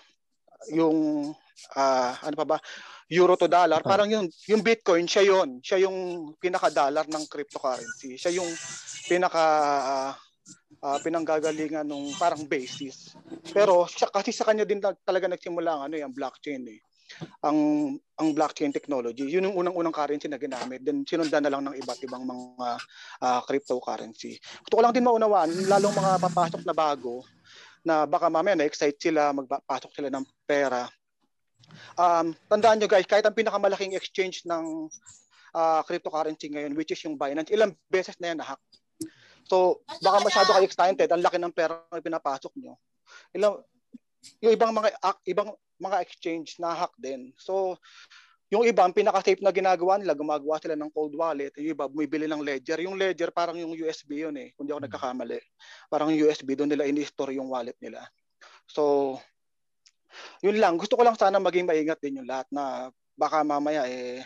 yung 0.69 1.33
uh, 1.73 2.11
ano 2.21 2.35
pa 2.37 2.45
ba, 2.45 2.57
euro 3.07 3.39
to 3.39 3.47
dollar, 3.47 3.79
parang 3.79 4.11
yung 4.11 4.27
yung 4.51 4.59
Bitcoin 4.59 5.07
siya 5.07 5.23
yon, 5.23 5.63
siya 5.63 5.87
yung 5.87 6.31
pinaka-dollar 6.35 7.07
ng 7.07 7.23
cryptocurrency. 7.31 8.19
Siya 8.19 8.35
yung 8.35 8.49
pinaka 9.07 9.45
uh, 9.79 10.11
uh, 10.83 10.99
pinanggagalingan 10.99 11.87
nung 11.87 12.11
parang 12.19 12.43
basis. 12.43 13.15
Pero 13.55 13.87
siya, 13.87 14.11
kasi 14.11 14.35
sa 14.35 14.43
kanya 14.43 14.67
din 14.67 14.83
talaga 14.83 15.31
nagsimula 15.31 15.69
ang 15.71 15.81
ano 15.87 15.95
yung 15.95 16.11
blockchain 16.11 16.67
eh. 16.67 16.79
Ang 17.47 17.57
ang 18.19 18.29
blockchain 18.35 18.75
technology, 18.75 19.23
yun 19.23 19.47
yung 19.47 19.55
unang-unang 19.55 19.95
currency 19.95 20.27
na 20.27 20.35
ginamit. 20.35 20.83
Then 20.83 21.07
sinundan 21.07 21.47
na 21.47 21.51
lang 21.55 21.63
ng 21.63 21.79
iba't 21.79 22.03
ibang 22.03 22.27
mga 22.27 22.69
uh, 23.23 23.41
cryptocurrency. 23.47 24.35
Gusto 24.67 24.75
ko 24.75 24.81
lang 24.83 24.91
din 24.91 25.07
maunawaan, 25.07 25.47
lalong 25.71 25.95
mga 25.95 26.11
papasok 26.27 26.61
na 26.67 26.75
bago 26.75 27.23
na 27.87 28.03
baka 28.03 28.27
mamaya 28.27 28.59
na-excite 28.59 28.99
sila, 28.99 29.31
magpasok 29.31 29.95
sila 29.95 30.11
ng 30.11 30.27
pera 30.43 30.91
um, 31.99 32.35
tandaan 32.47 32.77
nyo 32.79 32.89
guys, 32.89 33.07
kahit 33.07 33.25
ang 33.25 33.35
pinakamalaking 33.37 33.93
exchange 33.97 34.43
ng 34.47 34.87
uh, 35.53 35.81
cryptocurrency 35.85 36.51
ngayon, 36.51 36.75
which 36.77 36.91
is 36.91 37.01
yung 37.03 37.15
Binance, 37.19 37.53
ilang 37.53 37.75
beses 37.89 38.17
na 38.19 38.33
yan 38.33 38.39
na-hack. 38.41 38.61
So, 39.47 39.79
baka 40.03 40.17
masyado 40.19 40.49
kayo 40.51 40.67
excited, 40.67 41.07
ang 41.07 41.23
laki 41.23 41.39
ng 41.39 41.55
pera 41.55 41.79
na 41.87 42.03
pinapasok 42.03 42.51
nyo. 42.59 42.75
Ilang, 43.31 43.63
yung 44.43 44.51
ibang 44.51 44.75
mga 44.75 44.89
ibang 45.23 45.55
mga 45.79 45.97
exchange 46.03 46.59
na 46.59 46.75
hack 46.75 46.91
din. 46.99 47.31
So, 47.39 47.79
yung 48.47 48.63
iba, 48.63 48.87
ang 48.87 48.95
pinaka-safe 48.95 49.43
na 49.43 49.51
ginagawa 49.51 49.99
nila, 49.99 50.15
gumagawa 50.15 50.55
sila 50.63 50.79
ng 50.79 50.91
cold 50.95 51.11
wallet. 51.19 51.51
Yung 51.59 51.75
iba, 51.75 51.83
bumibili 51.91 52.31
ng 52.31 52.39
ledger. 52.39 52.79
Yung 52.79 52.95
ledger, 52.95 53.27
parang 53.35 53.59
yung 53.59 53.75
USB 53.75 54.23
yun 54.23 54.35
eh, 54.39 54.55
kung 54.55 54.63
di 54.63 54.71
ako 54.71 54.79
hmm. 54.83 54.87
nagkakamali. 54.87 55.39
Parang 55.91 56.07
yung 56.15 56.31
USB, 56.31 56.55
doon 56.55 56.71
nila 56.71 56.87
in-store 56.87 57.35
yung 57.35 57.51
wallet 57.51 57.75
nila. 57.83 58.07
So, 58.63 59.15
yun 60.41 60.57
lang, 60.57 60.75
gusto 60.77 60.95
ko 60.95 61.03
lang 61.03 61.17
sana 61.19 61.37
maging 61.41 61.67
maingat 61.67 61.99
din 62.01 62.21
yung 62.23 62.29
lahat 62.29 62.47
na 62.51 62.93
baka 63.17 63.41
mamaya 63.41 63.85
eh 63.89 64.21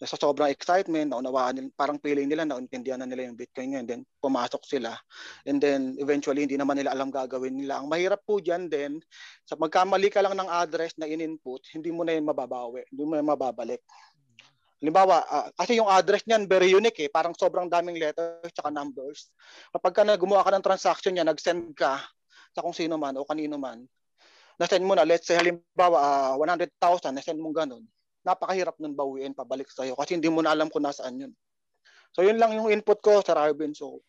sa 0.00 0.16
sobrang 0.16 0.48
excitement, 0.48 1.12
naunawaan 1.12 1.60
nila, 1.60 1.68
parang 1.76 2.00
feeling 2.00 2.24
nila, 2.24 2.48
nauntindihan 2.48 2.96
na 2.96 3.04
nila 3.04 3.28
yung 3.28 3.36
Bitcoin 3.36 3.76
ngayon, 3.76 3.86
then 3.86 4.00
pumasok 4.24 4.64
sila. 4.64 4.96
And 5.44 5.60
then 5.60 6.00
eventually, 6.00 6.48
hindi 6.48 6.56
naman 6.56 6.80
nila 6.80 6.96
alam 6.96 7.12
gagawin 7.12 7.60
nila. 7.60 7.84
Ang 7.84 7.92
mahirap 7.92 8.24
po 8.24 8.40
dyan 8.40 8.72
din, 8.72 8.96
sa 9.44 9.60
magkamali 9.60 10.08
ka 10.08 10.24
lang 10.24 10.40
ng 10.40 10.48
address 10.48 10.96
na 10.96 11.04
in-input, 11.04 11.60
hindi 11.76 11.92
mo 11.92 12.00
na 12.00 12.16
yun 12.16 12.24
mababawi, 12.24 12.88
hindi 12.88 13.04
mo 13.04 13.12
na 13.12 13.24
mababalik. 13.28 13.84
Halimbawa, 14.80 15.20
uh, 15.28 15.52
kasi 15.52 15.76
yung 15.76 15.92
address 15.92 16.24
niyan 16.24 16.48
very 16.48 16.72
unique 16.72 16.96
eh, 17.04 17.12
parang 17.12 17.36
sobrang 17.36 17.68
daming 17.68 18.00
letters 18.00 18.56
at 18.56 18.72
numbers. 18.72 19.28
Kapag 19.76 19.92
ka 19.92 20.02
na 20.08 20.16
gumawa 20.16 20.40
ka 20.40 20.56
ng 20.56 20.64
transaction 20.64 21.12
niya, 21.12 21.28
nag-send 21.28 21.76
ka 21.76 22.00
sa 22.56 22.64
kung 22.64 22.72
sino 22.72 22.96
man 22.96 23.20
o 23.20 23.28
kanino 23.28 23.60
man, 23.60 23.84
na-send 24.60 24.84
mo 24.84 24.92
na, 24.92 25.08
let's 25.08 25.24
say 25.24 25.40
halimbawa 25.40 26.36
uh, 26.36 26.36
100,000, 26.36 27.16
na-send 27.16 27.40
mo 27.40 27.48
ganun, 27.48 27.80
napakahirap 28.20 28.76
nun 28.76 28.92
bawiin 28.92 29.32
pabalik 29.32 29.72
sa 29.72 29.88
iyo 29.88 29.96
kasi 29.96 30.20
hindi 30.20 30.28
mo 30.28 30.44
na 30.44 30.52
alam 30.52 30.68
kung 30.68 30.84
nasaan 30.84 31.16
yun. 31.16 31.32
So 32.12 32.20
yun 32.20 32.36
lang 32.36 32.52
yung 32.52 32.68
input 32.68 33.00
ko 33.00 33.24
sa 33.24 33.32
Arvin. 33.40 33.72
So 33.72 34.04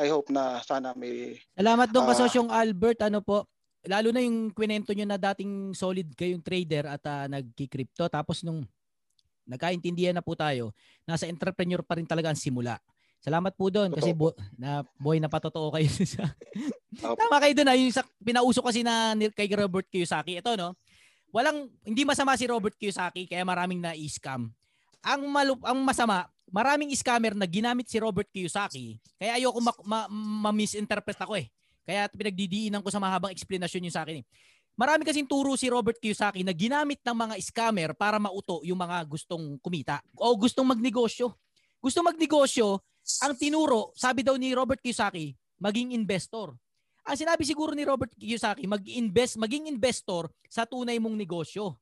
I 0.00 0.08
hope 0.08 0.32
na 0.32 0.64
sana 0.64 0.96
may 0.96 1.36
Salamat 1.52 1.92
doon 1.92 2.08
uh, 2.08 2.10
kasosyong 2.16 2.48
Albert. 2.48 3.04
Ano 3.04 3.20
po, 3.20 3.44
lalo 3.84 4.08
na 4.16 4.24
yung 4.24 4.48
kwento 4.56 4.96
nyo 4.96 5.04
na 5.04 5.20
dating 5.20 5.76
solid 5.76 6.08
kayong 6.16 6.40
trader 6.40 6.88
at 6.88 7.02
uh, 7.04 7.28
nagki-crypto 7.28 8.08
tapos 8.08 8.40
nung 8.40 8.64
nagkaintindihan 9.44 10.16
na 10.16 10.24
po 10.24 10.32
tayo, 10.32 10.72
nasa 11.04 11.28
entrepreneur 11.28 11.84
pa 11.84 11.98
rin 11.98 12.08
talaga 12.08 12.32
ang 12.32 12.38
simula. 12.38 12.78
Salamat 13.22 13.54
po 13.54 13.70
doon 13.70 13.94
kasi 13.94 14.10
bo, 14.10 14.34
na 14.58 14.82
boy 14.98 15.22
na 15.22 15.30
patotoo 15.30 15.70
kayo 15.70 15.86
sa 16.02 16.26
Tama 16.98 17.38
kayo 17.38 17.54
doon 17.54 17.70
ah, 17.70 17.78
yung 17.78 17.94
sa, 17.94 18.02
pinauso 18.18 18.60
kasi 18.60 18.82
na 18.82 19.14
kay 19.32 19.46
Robert 19.54 19.86
Kiyosaki. 19.86 20.42
Ito 20.42 20.58
no. 20.58 20.74
Walang 21.32 21.70
hindi 21.86 22.02
masama 22.04 22.36
si 22.36 22.44
Robert 22.44 22.76
Kiyosaki 22.76 23.30
kaya 23.30 23.46
maraming 23.46 23.80
na-scam. 23.80 24.52
Ang 25.00 25.22
malup, 25.30 25.62
ang 25.64 25.80
masama, 25.80 26.28
maraming 26.52 26.92
scammer 26.92 27.32
na 27.32 27.48
ginamit 27.48 27.88
si 27.88 27.96
Robert 27.96 28.28
Kiyosaki. 28.28 29.00
Kaya 29.16 29.40
ayoko 29.40 29.58
ma- 29.62 29.82
ma- 29.86 30.10
ma-misinterpret 30.50 31.16
ako 31.16 31.40
eh. 31.40 31.48
Kaya 31.88 32.10
pinagdidiinan 32.12 32.84
ko 32.84 32.90
sa 32.92 33.00
mahabang 33.00 33.32
explanation 33.32 33.80
yung 33.80 33.94
sa 33.94 34.04
akin 34.04 34.20
eh. 34.20 34.24
Marami 34.76 35.04
kasing 35.04 35.28
turo 35.28 35.56
si 35.56 35.72
Robert 35.72 35.96
Kiyosaki 35.96 36.44
na 36.44 36.52
ginamit 36.52 37.00
ng 37.00 37.16
mga 37.16 37.34
scammer 37.40 37.90
para 37.96 38.20
mauto 38.20 38.60
yung 38.64 38.80
mga 38.80 39.04
gustong 39.08 39.56
kumita 39.60 40.00
o 40.16 40.32
gustong 40.36 40.68
magnegosyo. 40.68 41.32
Gustong 41.82 42.12
magnegosyo, 42.12 42.78
ang 43.22 43.34
tinuro, 43.34 43.90
sabi 43.98 44.22
daw 44.22 44.38
ni 44.38 44.54
Robert 44.54 44.78
Kiyosaki, 44.78 45.34
maging 45.58 45.94
investor. 45.94 46.54
Ang 47.02 47.18
sinabi 47.18 47.42
siguro 47.42 47.74
ni 47.74 47.82
Robert 47.82 48.14
Kiyosaki, 48.14 48.66
mag-invest, 48.70 49.34
maging 49.38 49.66
investor 49.66 50.30
sa 50.46 50.62
tunay 50.62 51.02
mong 51.02 51.18
negosyo. 51.18 51.74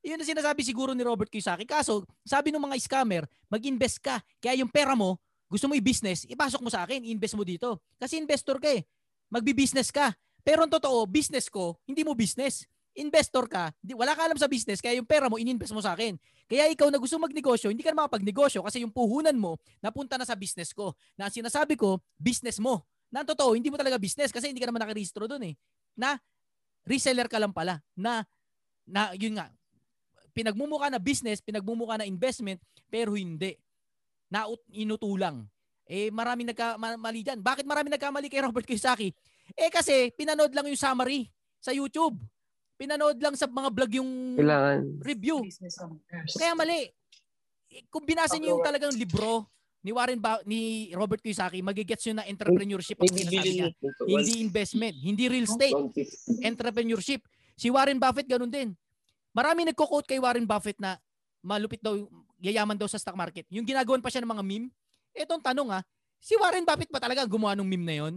Yun 0.00 0.20
ang 0.20 0.28
sinasabi 0.28 0.64
siguro 0.64 0.96
ni 0.96 1.04
Robert 1.04 1.28
Kiyosaki. 1.28 1.68
Kaso, 1.68 2.06
sabi 2.24 2.48
ng 2.48 2.62
mga 2.62 2.80
scammer, 2.80 3.28
mag-invest 3.52 4.00
ka. 4.00 4.24
Kaya 4.40 4.56
yung 4.64 4.72
pera 4.72 4.96
mo, 4.96 5.20
gusto 5.48 5.68
mo 5.68 5.76
i-business, 5.76 6.24
ipasok 6.28 6.60
mo 6.64 6.72
sa 6.72 6.88
akin, 6.88 7.04
invest 7.04 7.36
mo 7.36 7.44
dito. 7.44 7.80
Kasi 8.00 8.16
investor 8.16 8.56
ka 8.56 8.72
eh. 8.72 8.84
Magbi-business 9.28 9.92
ka. 9.92 10.16
Pero 10.40 10.64
ang 10.64 10.72
totoo, 10.72 11.04
business 11.04 11.52
ko, 11.52 11.76
hindi 11.84 12.00
mo 12.00 12.16
business. 12.16 12.64
Investor 12.98 13.46
ka, 13.46 13.70
di, 13.78 13.94
wala 13.94 14.18
ka 14.18 14.26
alam 14.26 14.34
sa 14.34 14.50
business, 14.50 14.82
kaya 14.82 14.98
yung 14.98 15.06
pera 15.06 15.30
mo, 15.30 15.38
ininvest 15.38 15.70
mo 15.70 15.78
sa 15.78 15.94
akin. 15.94 16.18
Kaya 16.50 16.66
ikaw 16.74 16.90
na 16.90 16.98
gusto 16.98 17.14
magnegosyo, 17.22 17.70
hindi 17.70 17.86
ka 17.86 17.94
na 17.94 18.02
makapagnegosyo 18.02 18.58
kasi 18.66 18.82
yung 18.82 18.90
puhunan 18.90 19.38
mo, 19.38 19.54
napunta 19.78 20.18
na 20.18 20.26
sa 20.26 20.34
business 20.34 20.74
ko. 20.74 20.98
Na 21.14 21.30
ang 21.30 21.34
sinasabi 21.34 21.78
ko, 21.78 22.02
business 22.18 22.58
mo. 22.58 22.82
Na 23.14 23.22
totoo, 23.22 23.54
hindi 23.54 23.70
mo 23.70 23.78
talaga 23.78 23.96
business 24.02 24.34
kasi 24.34 24.50
hindi 24.50 24.58
ka 24.58 24.66
naman 24.66 24.82
nakarehistro 24.82 25.30
doon 25.30 25.52
eh. 25.52 25.54
Na 25.94 26.18
reseller 26.82 27.30
ka 27.30 27.38
lang 27.38 27.54
pala. 27.54 27.78
Na, 27.94 28.26
na 28.82 29.14
yun 29.14 29.38
nga, 29.38 29.52
pinagmumukha 30.34 30.90
na 30.90 30.98
business, 30.98 31.38
pinagmumukha 31.38 32.02
na 32.02 32.06
investment, 32.08 32.58
pero 32.90 33.14
hindi. 33.14 33.54
Na 34.26 34.50
inutulang. 34.74 35.46
Eh, 35.88 36.12
maraming 36.12 36.52
nagkamali 36.52 37.20
dyan. 37.24 37.40
Bakit 37.40 37.64
maraming 37.64 37.94
nagkamali 37.96 38.28
kay 38.28 38.44
Robert 38.44 38.66
Kiyosaki? 38.66 39.14
Eh 39.56 39.72
kasi, 39.72 40.12
pinanood 40.12 40.52
lang 40.52 40.68
yung 40.68 40.76
summary 40.76 41.32
sa 41.62 41.72
YouTube. 41.72 42.20
Pinanood 42.78 43.18
lang 43.18 43.34
sa 43.34 43.50
mga 43.50 43.68
vlog 43.74 43.92
yung 43.98 44.38
Kailangan. 44.38 45.02
review. 45.02 45.42
Kaya 46.30 46.54
mali. 46.54 46.86
Eh, 47.68 47.82
Kung 47.90 48.06
binasa 48.06 48.38
niyo 48.38 48.54
yung 48.56 48.64
talagang 48.64 48.94
libro 48.94 49.50
ni 49.82 49.90
Warren 49.90 50.22
ba 50.22 50.38
ni 50.46 50.88
Robert 50.94 51.18
Kiyosaki, 51.18 51.58
magigets 51.58 52.06
yun 52.06 52.22
na 52.22 52.24
entrepreneurship 52.24 52.96
ang 52.96 53.10
sinasabi 53.10 53.50
niya. 53.50 53.68
Hindi 54.06 54.32
investment, 54.38 54.94
hindi 54.94 55.24
real 55.26 55.44
estate, 55.44 55.74
entrepreneurship. 56.40 57.20
Si 57.58 57.66
Warren 57.66 57.98
Buffett 57.98 58.30
ganun 58.30 58.48
din. 58.48 58.70
Marami 59.34 59.66
nagko-quote 59.66 60.06
kay 60.06 60.22
Warren 60.22 60.46
Buffett 60.46 60.78
na 60.78 60.96
malupit 61.42 61.82
daw, 61.82 61.94
yayaman 62.38 62.78
daw 62.78 62.86
sa 62.86 62.98
stock 62.98 63.18
market. 63.18 63.42
Yung 63.50 63.66
ginagawan 63.66 63.98
pa 63.98 64.08
siya 64.08 64.22
ng 64.22 64.30
mga 64.30 64.44
meme. 64.46 64.70
Etong 65.10 65.42
tanong 65.42 65.74
ah, 65.74 65.82
si 66.18 66.38
Warren 66.38 66.62
Buffett 66.62 66.90
ba 66.90 67.02
talaga 67.02 67.26
gumawa 67.26 67.58
ng 67.58 67.66
meme 67.66 67.86
na 67.86 67.96
yon? 68.06 68.14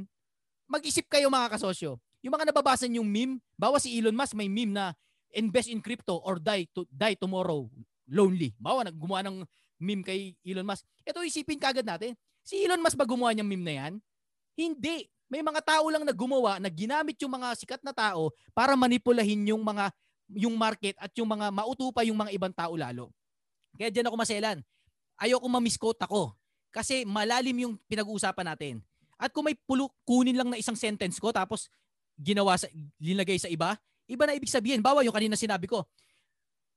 Mag-isip 0.69 1.09
kayo 1.09 1.27
mga 1.27 1.57
kasosyo. 1.57 1.97
Yung 2.21 2.33
mga 2.37 2.53
nababasa 2.53 2.85
yung 2.85 3.09
meme, 3.09 3.41
bawa 3.57 3.81
si 3.81 3.97
Elon 3.97 4.13
Musk 4.13 4.37
may 4.37 4.49
meme 4.49 4.73
na 4.73 4.85
invest 5.33 5.71
in 5.73 5.81
crypto 5.81 6.21
or 6.21 6.37
die 6.37 6.69
to 6.69 6.85
die 6.91 7.17
tomorrow 7.17 7.65
lonely. 8.05 8.53
Bawa 8.61 8.85
naggumawa 8.85 9.25
ng 9.25 9.37
meme 9.81 10.03
kay 10.05 10.37
Elon 10.45 10.65
Musk. 10.67 10.85
Ito 11.01 11.25
isipin 11.25 11.57
kagad 11.57 11.87
natin. 11.87 12.13
Si 12.45 12.61
Elon 12.61 12.81
Musk 12.81 12.97
ba 12.99 13.09
gumawa 13.09 13.33
niyang 13.33 13.49
meme 13.49 13.65
na 13.65 13.73
yan? 13.73 13.93
Hindi. 14.53 15.09
May 15.31 15.41
mga 15.41 15.63
tao 15.63 15.87
lang 15.87 16.03
na 16.03 16.11
gumawa 16.11 16.59
na 16.59 16.67
ginamit 16.67 17.15
yung 17.23 17.31
mga 17.31 17.55
sikat 17.55 17.81
na 17.81 17.95
tao 17.95 18.35
para 18.51 18.75
manipulahin 18.75 19.47
yung 19.47 19.63
mga 19.63 19.89
yung 20.35 20.55
market 20.59 20.95
at 20.99 21.11
yung 21.15 21.27
mga 21.27 21.47
mauto 21.51 21.87
pa 21.95 22.03
yung 22.03 22.19
mga 22.19 22.35
ibang 22.35 22.51
tao 22.51 22.75
lalo. 22.75 23.15
Kaya 23.79 23.87
diyan 23.87 24.11
ako 24.11 24.15
maselan. 24.19 24.59
Ayoko 25.15 25.47
ma-misquote 25.47 26.03
ako 26.03 26.35
kasi 26.71 27.07
malalim 27.07 27.67
yung 27.67 27.73
pinag-uusapan 27.87 28.47
natin. 28.55 28.75
At 29.21 29.29
kung 29.31 29.45
may 29.45 29.55
pulo, 29.55 29.93
kunin 30.03 30.35
lang 30.35 30.49
na 30.49 30.59
isang 30.59 30.75
sentence 30.75 31.21
ko 31.21 31.31
tapos 31.31 31.71
ginawa 32.21 32.53
sa 32.55 32.69
linagay 33.01 33.41
sa 33.41 33.49
iba, 33.49 33.73
iba 34.05 34.23
na 34.29 34.37
ibig 34.37 34.53
sabihin. 34.53 34.85
Bawa 34.85 35.01
yung 35.01 35.15
kanina 35.15 35.33
sinabi 35.33 35.65
ko, 35.65 35.83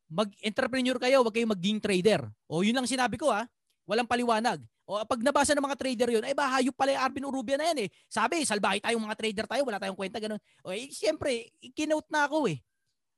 mag-entrepreneur 0.09 0.97
kayo, 0.97 1.21
wag 1.21 1.35
kayong 1.37 1.53
maging 1.53 1.79
trader. 1.79 2.25
O 2.49 2.65
yun 2.65 2.73
lang 2.73 2.89
sinabi 2.89 3.21
ko 3.21 3.29
ha, 3.29 3.45
walang 3.85 4.09
paliwanag. 4.09 4.65
O 4.85 5.01
pag 5.05 5.21
nabasa 5.25 5.57
ng 5.57 5.65
mga 5.65 5.81
trader 5.81 6.09
yun, 6.13 6.25
ay 6.25 6.37
ba 6.37 6.45
hayop 6.61 6.77
pala 6.77 6.93
yung 6.93 7.05
Arvin 7.05 7.25
Urubia 7.25 7.57
na 7.57 7.73
yan 7.73 7.89
eh. 7.89 7.91
Sabi, 8.09 8.45
salbahe 8.45 8.85
tayong 8.85 9.01
mga 9.01 9.17
trader 9.17 9.47
tayo, 9.49 9.63
wala 9.65 9.81
tayong 9.81 9.97
kwenta 9.97 10.21
ganun. 10.21 10.41
O 10.61 10.73
eh, 10.73 10.93
siyempre, 10.93 11.53
kinote 11.73 12.09
na 12.13 12.29
ako 12.29 12.53
eh. 12.53 12.61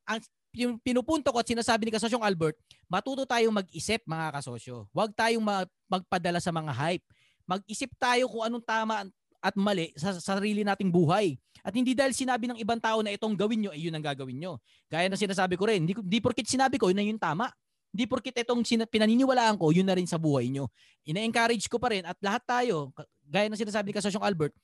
Ang 0.07 0.23
yung 0.57 0.81
pinupunto 0.81 1.29
ko 1.29 1.39
at 1.43 1.49
sinasabi 1.51 1.85
ni 1.85 1.93
Kasosyong 1.93 2.25
Albert, 2.25 2.57
matuto 2.89 3.29
tayong 3.29 3.53
mag-isip 3.53 4.01
mga 4.09 4.41
kasosyo. 4.41 4.89
Huwag 4.95 5.13
tayong 5.13 5.45
magpadala 5.85 6.41
sa 6.41 6.49
mga 6.49 6.73
hype. 6.73 7.05
Mag-isip 7.45 7.93
tayo 8.01 8.25
kung 8.31 8.43
anong 8.47 8.65
tama 8.65 9.05
at 9.47 9.55
mali 9.55 9.95
sa 9.95 10.19
sarili 10.19 10.67
nating 10.67 10.91
buhay. 10.91 11.39
At 11.63 11.71
hindi 11.71 11.95
dahil 11.95 12.11
sinabi 12.11 12.51
ng 12.51 12.59
ibang 12.59 12.83
tao 12.83 12.99
na 13.03 13.15
itong 13.15 13.39
gawin 13.39 13.63
nyo, 13.63 13.71
ay 13.71 13.87
yun 13.87 13.95
ang 13.95 14.03
gagawin 14.03 14.39
nyo. 14.39 14.59
Gaya 14.91 15.07
na 15.07 15.15
sinasabi 15.15 15.55
ko 15.55 15.71
rin, 15.71 15.87
hindi, 15.87 15.95
hindi 15.95 16.19
porkit 16.19 16.51
sinabi 16.51 16.83
ko, 16.83 16.91
yun 16.91 16.99
na 16.99 17.07
yung 17.07 17.23
tama. 17.23 17.47
Hindi 17.95 18.11
porkit 18.11 18.35
itong 18.35 18.67
pinaniniwalaan 18.91 19.55
ko, 19.55 19.71
yun 19.71 19.87
na 19.87 19.95
rin 19.95 20.07
sa 20.07 20.19
buhay 20.19 20.51
nyo. 20.51 20.67
Ina-encourage 21.07 21.71
ko 21.71 21.79
pa 21.79 21.95
rin 21.95 22.03
at 22.03 22.19
lahat 22.19 22.43
tayo, 22.43 22.91
gaya 23.23 23.47
na 23.47 23.55
sinasabi 23.55 23.91
ni 23.91 23.95
Kasosyong 23.95 24.27
Albert, 24.27 24.55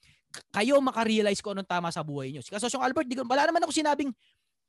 kayo 0.51 0.78
makarealize 0.83 1.39
ko 1.39 1.55
anong 1.55 1.66
tama 1.70 1.95
sa 1.95 2.03
buhay 2.03 2.35
nyo. 2.35 2.43
Si 2.43 2.51
Kasosyong 2.51 2.83
Albert, 2.83 3.07
di, 3.07 3.14
wala 3.18 3.47
naman 3.47 3.62
ako 3.62 3.72
sinabing, 3.74 4.11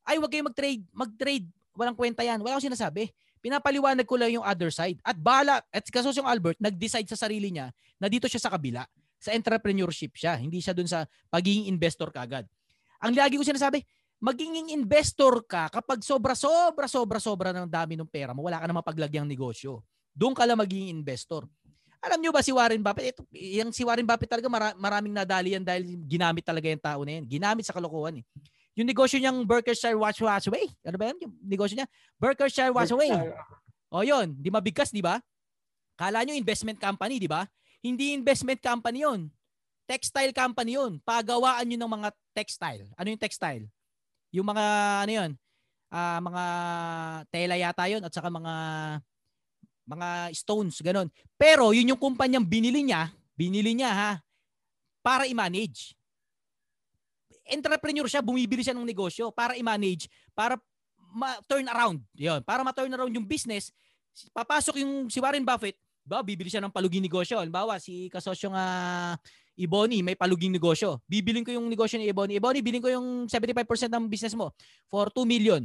ay 0.06 0.22
wag 0.22 0.30
kayo 0.30 0.44
mag-trade, 0.46 0.84
mag-trade. 0.94 1.48
Walang 1.74 1.98
kwenta 1.98 2.22
yan. 2.22 2.38
Wala 2.38 2.58
akong 2.58 2.70
sinasabi. 2.70 3.10
Pinapaliwanag 3.42 4.06
ko 4.06 4.16
lang 4.16 4.30
yung 4.30 4.46
other 4.46 4.70
side. 4.70 5.02
At 5.02 5.18
bala, 5.18 5.60
at 5.74 5.84
kaso 5.90 6.14
yung 6.14 6.30
Albert, 6.30 6.62
nag-decide 6.62 7.10
sa 7.10 7.18
sarili 7.18 7.50
niya 7.50 7.74
na 7.98 8.08
dito 8.08 8.30
siya 8.30 8.40
sa 8.40 8.52
kabila. 8.54 8.86
Sa 9.24 9.32
entrepreneurship 9.32 10.20
siya. 10.20 10.36
Hindi 10.36 10.60
siya 10.60 10.76
dun 10.76 10.92
sa 10.92 11.08
pagiging 11.32 11.72
investor 11.72 12.12
kagad. 12.12 12.44
Ang 13.00 13.16
lagi 13.16 13.40
ko 13.40 13.44
sinasabi, 13.48 13.80
magiging 14.20 14.76
investor 14.76 15.48
ka 15.48 15.72
kapag 15.72 16.04
sobra, 16.04 16.36
sobra, 16.36 16.92
sobra, 16.92 17.20
sobra 17.24 17.50
ng 17.56 17.72
dami 17.72 17.96
ng 17.96 18.08
pera 18.08 18.36
mo, 18.36 18.44
wala 18.44 18.60
ka 18.60 18.68
na 18.68 18.76
mapaglagyang 18.76 19.28
negosyo. 19.28 19.80
Doon 20.12 20.36
ka 20.36 20.44
lang 20.44 20.60
magiging 20.60 20.92
investor. 20.92 21.48
Alam 22.04 22.20
nyo 22.20 22.32
ba 22.36 22.44
si 22.44 22.52
Warren 22.52 22.84
Buffett? 22.84 23.16
Ito, 23.16 23.24
yung 23.32 23.72
si 23.72 23.88
Warren 23.88 24.04
Buffett 24.04 24.28
talaga 24.28 24.52
mara, 24.52 24.76
maraming 24.76 25.16
nadali 25.16 25.56
yan 25.56 25.64
dahil 25.64 26.04
ginamit 26.04 26.44
talaga 26.44 26.68
yung 26.68 26.84
tao 26.84 27.00
na 27.08 27.12
yan. 27.16 27.24
Ginamit 27.24 27.64
sa 27.64 27.72
kalokohan 27.72 28.20
eh. 28.20 28.24
Yung 28.76 28.88
negosyo 28.90 29.24
niyang 29.24 29.48
Berkshire 29.48 29.96
Watch 29.96 30.20
Watch 30.20 30.52
Away. 30.52 30.68
Ano 30.84 31.00
ba 31.00 31.08
yan? 31.08 31.18
Yung 31.24 31.34
negosyo 31.48 31.80
niya? 31.80 31.88
Berkshire 32.20 32.76
Watch 32.76 32.92
Away. 32.92 33.12
O 33.88 34.04
yun, 34.04 34.36
di 34.36 34.52
mabigkas, 34.52 34.92
di 34.92 35.00
ba? 35.00 35.22
Kala 35.96 36.28
nyo 36.28 36.36
investment 36.36 36.76
company, 36.82 37.24
di 37.24 37.30
ba? 37.30 37.48
Hindi 37.84 38.16
investment 38.16 38.64
company 38.64 39.04
yun. 39.04 39.28
Textile 39.84 40.32
company 40.32 40.80
yun. 40.80 41.04
Pagawaan 41.04 41.68
nyo 41.68 41.78
ng 41.84 41.94
mga 42.00 42.10
textile. 42.32 42.88
Ano 42.96 43.08
yung 43.12 43.20
textile? 43.20 43.68
Yung 44.32 44.48
mga, 44.48 44.66
ano 45.04 45.12
yun? 45.12 45.32
Uh, 45.94 46.20
mga 46.24 46.44
tela 47.30 47.56
yata 47.60 47.86
yun 47.86 48.02
at 48.02 48.10
saka 48.10 48.32
mga 48.32 48.56
mga 49.84 50.32
stones, 50.32 50.80
ganun. 50.80 51.12
Pero 51.36 51.76
yun 51.76 51.92
yung 51.92 52.00
kumpanyang 52.00 52.48
binili 52.48 52.88
niya, 52.88 53.12
binili 53.36 53.76
niya 53.76 53.92
ha, 53.92 54.12
para 55.04 55.28
i-manage 55.28 55.92
entrepreneur 57.48 58.08
siya, 58.08 58.24
bumibili 58.24 58.64
siya 58.64 58.76
ng 58.76 58.88
negosyo 58.88 59.32
para 59.34 59.60
i-manage, 59.60 60.08
para 60.32 60.56
ma-turn 61.14 61.68
around. 61.68 62.00
Yun, 62.16 62.40
para 62.42 62.64
ma-turn 62.64 62.92
around 62.92 63.12
yung 63.12 63.28
business, 63.28 63.70
papasok 64.32 64.82
yung 64.82 65.12
si 65.12 65.20
Warren 65.20 65.44
Buffett, 65.44 65.76
ba, 66.04 66.20
bibili 66.22 66.52
siya 66.52 66.60
ng 66.64 66.72
paluging 66.72 67.04
negosyo. 67.04 67.40
Halimbawa, 67.40 67.80
si 67.80 68.12
kasosyong 68.12 68.54
uh, 68.54 69.16
Ebony, 69.56 70.04
may 70.04 70.20
paluging 70.20 70.52
negosyo. 70.52 71.00
Bibilin 71.08 71.46
ko 71.48 71.56
yung 71.56 71.72
negosyo 71.72 71.98
ni 71.98 72.12
Ebony. 72.12 72.38
Ebony, 72.38 72.60
bilin 72.60 72.84
ko 72.84 72.90
yung 72.92 73.26
75% 73.32 73.90
ng 73.90 74.06
business 74.12 74.36
mo 74.36 74.52
for 74.92 75.08
2 75.10 75.24
million. 75.24 75.64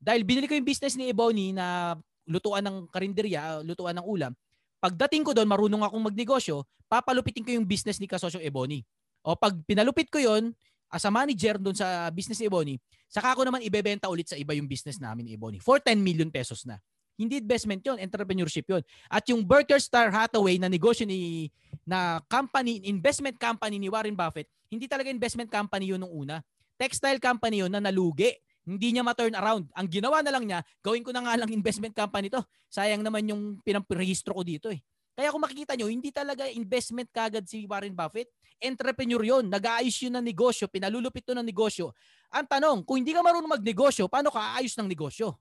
Dahil 0.00 0.24
binili 0.24 0.48
ko 0.48 0.54
yung 0.56 0.64
business 0.64 0.96
ni 0.96 1.10
Ebony 1.10 1.52
na 1.52 1.98
lutuan 2.28 2.62
ng 2.62 2.88
karinderya, 2.88 3.60
lutuan 3.66 3.98
ng 3.98 4.06
ulam, 4.06 4.32
pagdating 4.80 5.26
ko 5.26 5.34
doon, 5.34 5.48
marunong 5.50 5.82
akong 5.84 6.04
magnegosyo, 6.08 6.64
papalupitin 6.88 7.44
ko 7.44 7.50
yung 7.52 7.66
business 7.66 7.98
ni 7.98 8.06
kasosyong 8.06 8.44
Ebony. 8.44 8.86
O 9.26 9.36
pag 9.36 9.52
pinalupit 9.68 10.08
ko 10.08 10.16
yon 10.16 10.54
as 10.90 11.04
a 11.04 11.12
manager 11.12 11.60
doon 11.60 11.76
sa 11.76 12.08
business 12.10 12.40
ni 12.40 12.48
Ebony, 12.48 12.74
saka 13.10 13.36
ako 13.36 13.44
naman 13.44 13.60
ibebenta 13.60 14.08
ulit 14.08 14.26
sa 14.30 14.38
iba 14.38 14.56
yung 14.56 14.66
business 14.66 14.96
namin 14.98 15.28
ni 15.28 15.32
Ebony 15.36 15.60
for 15.60 15.78
10 15.82 16.00
million 16.00 16.28
pesos 16.32 16.64
na. 16.64 16.80
Hindi 17.20 17.36
investment 17.36 17.84
yon, 17.84 18.00
entrepreneurship 18.00 18.64
yon. 18.64 18.80
At 19.12 19.28
yung 19.28 19.44
Berkshire 19.44 19.76
Star 19.76 20.08
Hathaway 20.08 20.56
na 20.56 20.72
negosyo 20.72 21.04
ni 21.04 21.52
na 21.84 22.24
company, 22.32 22.80
investment 22.88 23.36
company 23.36 23.76
ni 23.76 23.92
Warren 23.92 24.16
Buffett, 24.16 24.48
hindi 24.72 24.88
talaga 24.88 25.12
investment 25.12 25.52
company 25.52 25.92
yun 25.92 26.00
nung 26.00 26.24
una. 26.24 26.40
Textile 26.80 27.20
company 27.20 27.60
yun 27.60 27.68
na 27.68 27.84
nalugi. 27.84 28.32
Hindi 28.64 28.96
niya 28.96 29.04
ma-turn 29.04 29.36
around. 29.36 29.68
Ang 29.76 29.88
ginawa 29.92 30.24
na 30.24 30.32
lang 30.32 30.48
niya, 30.48 30.64
gawin 30.80 31.04
ko 31.04 31.12
na 31.12 31.20
nga 31.20 31.36
lang 31.36 31.52
investment 31.52 31.92
company 31.92 32.32
to. 32.32 32.40
Sayang 32.72 33.04
naman 33.04 33.28
yung 33.28 33.60
pinamrehistro 33.60 34.32
ko 34.32 34.40
dito 34.40 34.72
eh. 34.72 34.80
Kaya 35.12 35.28
kung 35.34 35.42
makikita 35.42 35.76
nyo, 35.76 35.90
hindi 35.90 36.08
talaga 36.08 36.48
investment 36.48 37.12
kagad 37.12 37.44
si 37.44 37.68
Warren 37.68 37.92
Buffett. 37.92 38.32
Entrepreneur 38.56 39.20
yon, 39.20 39.52
nag-aayos 39.52 39.96
yun 40.00 40.16
ng 40.16 40.24
negosyo, 40.24 40.64
pinalulupit 40.70 41.24
to 41.24 41.36
ng 41.36 41.44
negosyo. 41.44 41.92
Ang 42.32 42.46
tanong, 42.48 42.78
kung 42.88 43.00
hindi 43.00 43.12
ka 43.12 43.20
marunong 43.20 43.58
magnegosyo, 43.58 44.08
paano 44.08 44.32
ka 44.32 44.56
aayos 44.56 44.76
ng 44.78 44.88
negosyo? 44.88 45.36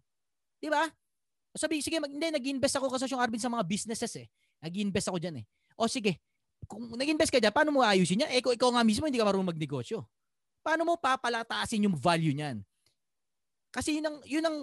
Di 0.59 0.67
ba? 0.67 0.83
Sabi, 1.57 1.81
sige, 1.81 1.97
mag, 1.97 2.11
hindi, 2.11 2.29
nag-invest 2.29 2.77
ako 2.77 2.93
kasi 2.93 3.09
yung 3.09 3.21
Arvin 3.21 3.41
sa 3.41 3.49
mga 3.49 3.65
businesses 3.65 4.13
eh. 4.19 4.27
Nag-invest 4.61 5.09
ako 5.09 5.17
dyan 5.17 5.41
eh. 5.41 5.45
O 5.79 5.89
sige, 5.89 6.21
kung 6.69 6.85
nag-invest 6.93 7.33
ka 7.33 7.41
dyan, 7.41 7.53
paano 7.53 7.73
mo 7.73 7.81
ayusin 7.81 8.25
yan? 8.25 8.29
Eh, 8.29 8.43
ikaw, 8.43 8.53
ikaw 8.53 8.69
nga 8.75 8.83
mismo, 8.85 9.09
hindi 9.09 9.17
ka 9.17 9.25
marunong 9.25 9.49
magnegosyo. 9.55 10.05
Paano 10.61 10.85
mo 10.85 10.93
papalataasin 10.99 11.89
yung 11.89 11.97
value 11.97 12.35
niyan? 12.35 12.61
Kasi 13.73 13.97
yun 13.97 14.05
ang, 14.05 14.17
yun 14.25 14.43
ang, 14.45 14.57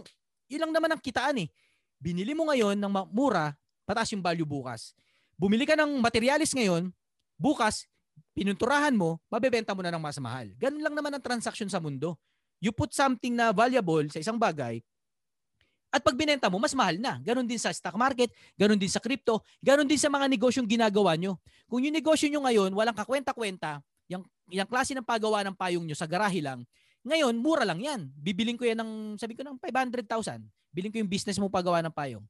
yun 0.46 0.60
lang 0.62 0.72
naman 0.74 0.90
ang 0.94 1.02
kitaan 1.02 1.42
eh. 1.42 1.48
Binili 1.98 2.36
mo 2.36 2.46
ngayon 2.46 2.78
ng 2.78 2.92
mura, 3.10 3.56
pataas 3.88 4.12
yung 4.14 4.22
value 4.22 4.46
bukas. 4.46 4.92
Bumili 5.34 5.66
ka 5.66 5.74
ng 5.74 5.98
materialis 5.98 6.54
ngayon, 6.54 6.92
bukas, 7.34 7.88
pinunturahan 8.36 8.92
mo, 8.92 9.20
mabebenta 9.32 9.72
mo 9.72 9.80
na 9.80 9.92
ng 9.92 10.02
mas 10.02 10.16
mahal. 10.20 10.52
Ganun 10.60 10.82
lang 10.84 10.94
naman 10.94 11.12
ang 11.16 11.24
transaction 11.24 11.68
sa 11.68 11.80
mundo. 11.80 12.16
You 12.60 12.72
put 12.72 12.92
something 12.92 13.36
na 13.36 13.52
valuable 13.52 14.08
sa 14.08 14.20
isang 14.20 14.40
bagay, 14.40 14.80
at 15.96 16.04
pag 16.04 16.12
binenta 16.12 16.52
mo, 16.52 16.60
mas 16.60 16.76
mahal 16.76 17.00
na. 17.00 17.16
Ganon 17.24 17.48
din 17.48 17.56
sa 17.56 17.72
stock 17.72 17.96
market, 17.96 18.28
ganon 18.52 18.76
din 18.76 18.92
sa 18.92 19.00
crypto, 19.00 19.40
ganon 19.64 19.88
din 19.88 19.96
sa 19.96 20.12
mga 20.12 20.28
negosyong 20.28 20.68
ginagawa 20.68 21.16
nyo. 21.16 21.40
Kung 21.64 21.80
yung 21.80 21.96
negosyo 21.96 22.28
nyo 22.28 22.44
ngayon, 22.44 22.70
walang 22.76 22.92
kakwenta-kwenta, 22.92 23.80
yung, 24.12 24.20
yung 24.52 24.68
klase 24.68 24.92
ng 24.92 25.06
pagawa 25.06 25.40
ng 25.48 25.56
payong 25.56 25.88
nyo 25.88 25.96
sa 25.96 26.04
garahe 26.04 26.44
lang, 26.44 26.68
ngayon, 27.06 27.38
mura 27.38 27.64
lang 27.64 27.80
yan. 27.80 28.10
Bibiling 28.18 28.58
ko 28.60 28.68
yan 28.68 28.76
ng, 28.82 28.90
sabi 29.16 29.38
ko 29.38 29.46
ng 29.46 29.56
500,000. 29.62 30.42
Biling 30.74 30.92
ko 30.92 30.98
yung 31.00 31.08
business 31.08 31.38
mo 31.40 31.46
pagawa 31.48 31.80
ng 31.80 31.94
payong. 31.94 32.24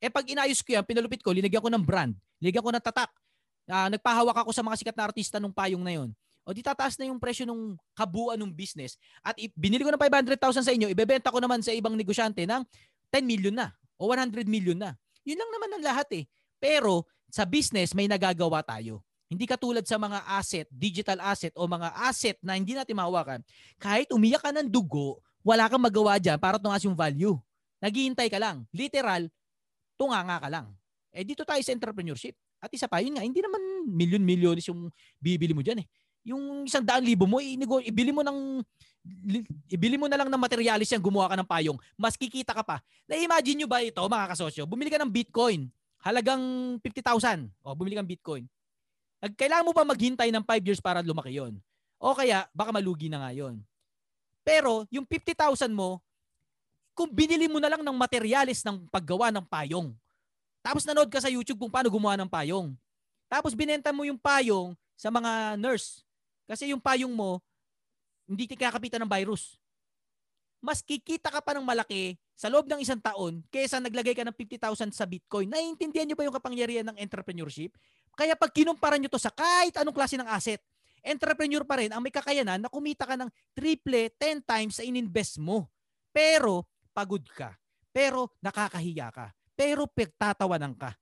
Eh 0.00 0.08
pag 0.08 0.24
inayos 0.24 0.64
ko 0.64 0.72
yan, 0.72 0.86
pinalupit 0.86 1.20
ko, 1.20 1.34
linagyan 1.34 1.60
ko 1.60 1.68
ng 1.68 1.84
brand, 1.84 2.16
linagyan 2.40 2.64
ko 2.64 2.72
ng 2.72 2.80
tatak. 2.80 3.12
Uh, 3.68 3.92
nagpahawak 3.92 4.40
ako 4.40 4.50
sa 4.56 4.64
mga 4.64 4.76
sikat 4.80 4.96
na 4.96 5.04
artista 5.04 5.36
ng 5.36 5.52
payong 5.52 5.84
na 5.84 5.92
yon. 5.92 6.10
O 6.48 6.56
di 6.56 6.64
tataas 6.64 6.96
na 6.96 7.06
yung 7.06 7.20
presyo 7.20 7.44
ng 7.44 7.76
kabuuan 7.92 8.40
ng 8.40 8.50
business. 8.50 8.96
At 9.20 9.36
binili 9.54 9.84
ko 9.84 9.92
ng 9.92 10.00
500,000 10.00 10.66
sa 10.66 10.72
inyo, 10.72 10.88
ibebenta 10.88 11.28
ko 11.28 11.38
naman 11.38 11.60
sa 11.60 11.70
ibang 11.70 11.92
negosyante 11.92 12.48
ng 12.48 12.64
10 13.12 13.26
million 13.26 13.54
na 13.54 13.74
o 14.00 14.08
100 14.08 14.48
million 14.48 14.78
na. 14.78 14.96
Yun 15.26 15.36
lang 15.36 15.50
naman 15.52 15.70
ang 15.76 15.84
lahat 15.84 16.08
eh. 16.16 16.24
Pero 16.56 17.04
sa 17.28 17.44
business 17.44 17.92
may 17.92 18.08
nagagawa 18.08 18.64
tayo. 18.64 19.04
Hindi 19.30 19.46
katulad 19.46 19.86
sa 19.86 19.94
mga 19.94 20.26
asset, 20.26 20.66
digital 20.74 21.22
asset 21.22 21.54
o 21.54 21.62
mga 21.70 21.94
asset 21.94 22.34
na 22.42 22.58
hindi 22.58 22.74
natin 22.74 22.98
mahawakan. 22.98 23.46
Kahit 23.78 24.10
umiyak 24.10 24.42
ka 24.42 24.50
ng 24.50 24.66
dugo, 24.66 25.22
wala 25.46 25.70
kang 25.70 25.78
magawa 25.78 26.18
dyan 26.18 26.34
para 26.34 26.58
tumaas 26.58 26.82
yung 26.82 26.98
value. 26.98 27.38
Naghihintay 27.78 28.26
ka 28.26 28.42
lang. 28.42 28.66
Literal, 28.74 29.30
tunganga 29.94 30.42
ka 30.42 30.48
lang. 30.50 30.66
Eh 31.14 31.22
dito 31.22 31.46
tayo 31.46 31.62
sa 31.62 31.70
entrepreneurship. 31.70 32.34
At 32.60 32.74
isa 32.74 32.90
pa, 32.90 33.00
yun 33.00 33.16
nga, 33.16 33.24
hindi 33.24 33.40
naman 33.40 33.88
million-millionis 33.88 34.68
yung 34.68 34.92
bibili 35.16 35.56
mo 35.56 35.64
dyan 35.64 35.80
eh. 35.80 35.88
Yung 36.26 36.68
isang 36.68 36.84
daan 36.84 37.00
libo 37.00 37.24
mo, 37.24 37.40
ibili 37.40 38.12
mo 38.12 38.20
ng 38.20 38.60
ibili 39.72 39.96
mo 39.96 40.04
na 40.04 40.20
lang 40.20 40.28
ng 40.28 40.36
materialis 40.36 40.92
yan, 40.92 41.00
gumawa 41.00 41.32
ka 41.32 41.36
ng 41.40 41.48
payong, 41.48 41.78
mas 41.96 42.20
kikita 42.20 42.52
ka 42.52 42.60
pa. 42.60 42.84
Na-imagine 43.08 43.64
nyo 43.64 43.68
ba 43.68 43.80
ito, 43.80 44.04
mga 44.04 44.36
kasosyo? 44.36 44.68
Bumili 44.68 44.92
ka 44.92 45.00
ng 45.00 45.08
Bitcoin, 45.08 45.72
halagang 46.04 46.76
50,000. 46.84 47.48
O, 47.64 47.72
bumili 47.72 47.96
ka 47.96 48.04
ng 48.04 48.12
Bitcoin. 48.12 48.44
Kailangan 49.36 49.64
mo 49.64 49.72
pa 49.72 49.88
maghintay 49.88 50.28
ng 50.28 50.44
5 50.44 50.68
years 50.68 50.80
para 50.84 51.00
lumaki 51.00 51.32
yon. 51.32 51.56
O 51.96 52.12
kaya, 52.12 52.44
baka 52.52 52.72
malugi 52.72 53.08
na 53.08 53.24
nga 53.24 53.32
yon. 53.32 53.60
Pero, 54.44 54.84
yung 54.92 55.08
50,000 55.08 55.68
mo, 55.72 56.00
kung 56.92 57.08
binili 57.08 57.48
mo 57.48 57.56
na 57.56 57.72
lang 57.72 57.80
ng 57.80 57.96
materialis 57.96 58.60
ng 58.64 58.84
paggawa 58.92 59.32
ng 59.32 59.44
payong, 59.48 59.96
tapos 60.60 60.84
nanood 60.84 61.08
ka 61.08 61.24
sa 61.24 61.32
YouTube 61.32 61.56
kung 61.56 61.72
paano 61.72 61.88
gumawa 61.88 62.20
ng 62.20 62.28
payong, 62.28 62.76
tapos 63.32 63.56
binenta 63.56 63.88
mo 63.96 64.04
yung 64.04 64.20
payong 64.20 64.76
sa 64.92 65.08
mga 65.08 65.56
nurse, 65.56 66.04
kasi 66.50 66.74
yung 66.74 66.82
payong 66.82 67.14
mo, 67.14 67.38
hindi 68.26 68.50
kakapitan 68.50 69.06
ng 69.06 69.10
virus. 69.10 69.54
Mas 70.58 70.82
kikita 70.82 71.30
ka 71.30 71.38
pa 71.38 71.54
ng 71.54 71.62
malaki 71.62 72.18
sa 72.34 72.50
loob 72.50 72.66
ng 72.66 72.82
isang 72.82 72.98
taon 72.98 73.40
kaysa 73.54 73.78
naglagay 73.78 74.18
ka 74.18 74.26
ng 74.26 74.34
50,000 74.34 74.90
sa 74.90 75.06
Bitcoin. 75.06 75.46
Naiintindihan 75.46 76.10
niyo 76.10 76.18
ba 76.18 76.26
yung 76.26 76.34
kapangyarihan 76.34 76.90
ng 76.90 76.98
entrepreneurship? 76.98 77.78
Kaya 78.18 78.34
pag 78.34 78.50
kinumpara 78.50 78.98
niyo 78.98 79.08
to 79.08 79.22
sa 79.22 79.30
kahit 79.30 79.78
anong 79.78 79.94
klase 79.94 80.18
ng 80.18 80.26
asset, 80.26 80.60
entrepreneur 81.00 81.62
pa 81.64 81.80
rin 81.80 81.94
ang 81.94 82.02
may 82.02 82.12
kakayanan 82.12 82.60
na 82.60 82.68
kumita 82.68 83.06
ka 83.06 83.14
ng 83.14 83.30
triple, 83.56 84.10
10 84.18 84.44
times 84.44 84.74
sa 84.76 84.84
ininvest 84.84 85.40
mo. 85.40 85.70
Pero 86.10 86.66
pagod 86.92 87.22
ka. 87.30 87.56
Pero 87.94 88.34
nakakahiya 88.44 89.08
ka. 89.14 89.32
Pero 89.54 89.88
pagtatawanan 89.88 90.76
ka. 90.76 90.92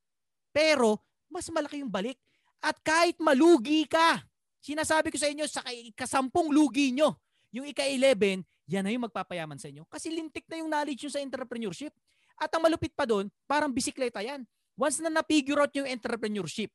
Pero 0.55 1.03
mas 1.27 1.51
malaki 1.51 1.83
yung 1.83 1.91
balik. 1.91 2.21
At 2.63 2.79
kahit 2.83 3.19
malugi 3.19 3.91
ka, 3.91 4.23
Sinasabi 4.59 5.15
ko 5.15 5.19
sa 5.19 5.29
inyo, 5.31 5.45
sa 5.47 5.63
ikasampung 5.67 6.51
lugi 6.51 6.91
nyo, 6.91 7.15
yung 7.55 7.65
ika-11, 7.71 8.45
yan 8.69 8.83
na 8.85 8.93
yung 8.93 9.09
magpapayaman 9.09 9.57
sa 9.57 9.73
inyo. 9.73 9.89
Kasi 9.89 10.13
lintik 10.13 10.45
na 10.51 10.61
yung 10.61 10.69
knowledge 10.69 11.09
nyo 11.09 11.13
sa 11.13 11.23
entrepreneurship. 11.25 11.95
At 12.39 12.53
ang 12.53 12.63
malupit 12.63 12.93
pa 12.93 13.09
doon, 13.09 13.33
parang 13.49 13.73
bisikleta 13.73 14.21
yan. 14.23 14.45
Once 14.79 15.03
na 15.03 15.11
na-figure 15.11 15.59
out 15.59 15.73
yung 15.75 15.89
entrepreneurship, 15.91 16.71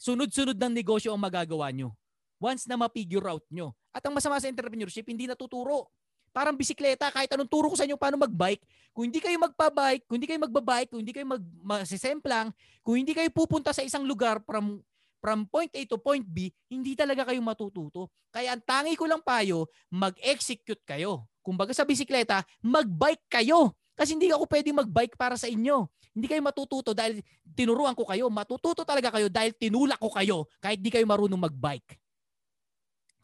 sunod-sunod 0.00 0.56
ng 0.56 0.72
negosyo 0.72 1.12
ang 1.12 1.20
magagawa 1.20 1.68
nyo. 1.74 1.92
Once 2.40 2.64
na 2.64 2.78
ma-figure 2.78 3.28
out 3.28 3.44
nyo. 3.52 3.76
At 3.92 4.00
ang 4.06 4.16
masama 4.16 4.40
sa 4.40 4.48
entrepreneurship, 4.48 5.04
hindi 5.04 5.28
natuturo. 5.28 5.92
Parang 6.34 6.56
bisikleta, 6.56 7.12
kahit 7.14 7.30
anong 7.30 7.46
turo 7.46 7.70
ko 7.70 7.76
sa 7.78 7.86
inyo 7.86 7.94
paano 7.94 8.18
mag-bike, 8.18 8.64
kung 8.90 9.06
hindi 9.06 9.22
kayo 9.22 9.38
magpa-bike, 9.38 10.02
kung 10.06 10.16
hindi 10.18 10.28
kayo 10.30 10.40
magba-bike, 10.42 10.88
kung 10.90 11.00
hindi 11.02 11.14
kayo 11.14 11.26
mag 11.30 11.42
masisemplang, 11.62 12.50
kung 12.82 12.98
hindi 12.98 13.14
kayo 13.14 13.30
pupunta 13.30 13.70
sa 13.70 13.86
isang 13.86 14.02
lugar 14.02 14.42
from 14.42 14.82
from 15.24 15.48
point 15.48 15.72
A 15.72 15.80
to 15.88 15.96
point 15.96 16.28
B, 16.28 16.52
hindi 16.68 16.92
talaga 16.92 17.24
kayo 17.24 17.40
matututo. 17.40 18.12
Kaya 18.28 18.52
ang 18.52 18.60
tangi 18.60 18.92
ko 18.92 19.08
lang 19.08 19.24
payo, 19.24 19.72
mag-execute 19.88 20.84
kayo. 20.84 21.24
Kumbaga 21.40 21.72
sa 21.72 21.88
bisikleta, 21.88 22.44
mag-bike 22.60 23.24
kayo. 23.32 23.72
Kasi 23.96 24.12
hindi 24.12 24.28
ako 24.28 24.44
pwede 24.52 24.68
mag-bike 24.76 25.16
para 25.16 25.40
sa 25.40 25.48
inyo. 25.48 25.88
Hindi 26.12 26.28
kayo 26.28 26.44
matututo 26.44 26.92
dahil 26.92 27.24
tinuruan 27.56 27.96
ko 27.96 28.04
kayo. 28.04 28.28
Matututo 28.28 28.84
talaga 28.84 29.16
kayo 29.16 29.32
dahil 29.32 29.56
tinulak 29.56 29.96
ko 29.96 30.12
kayo 30.12 30.44
kahit 30.60 30.84
di 30.84 30.92
kayo 30.92 31.08
marunong 31.08 31.40
mag-bike. 31.40 31.96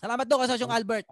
Salamat 0.00 0.24
do, 0.24 0.40
Kasosyong 0.40 0.72
Albert. 0.72 1.04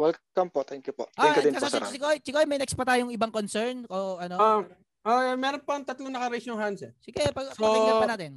Welcome 0.00 0.48
po. 0.48 0.64
Thank 0.64 0.88
you 0.88 0.96
po. 0.96 1.04
Thank 1.12 1.28
ah, 1.28 1.36
you 1.40 1.44
din 1.52 1.60
po, 1.60 1.68
sir. 1.68 1.84
Chikoy, 1.92 2.16
Chikoy, 2.24 2.44
may 2.48 2.56
next 2.56 2.72
pa 2.72 2.88
tayong 2.88 3.12
ibang 3.12 3.32
concern? 3.32 3.84
O 3.92 4.16
ano? 4.16 4.36
Um, 4.40 4.64
uh, 5.06 5.34
meron 5.38 5.62
pa 5.62 5.78
ang 5.78 5.86
tatlong 5.86 6.10
naka-raise 6.10 6.46
yung 6.50 6.58
hands 6.58 6.82
eh. 6.82 6.92
Sige, 6.98 7.30
pag 7.30 7.54
so, 7.54 7.62
pakinggan 7.62 8.02
pa 8.02 8.08
natin. 8.10 8.32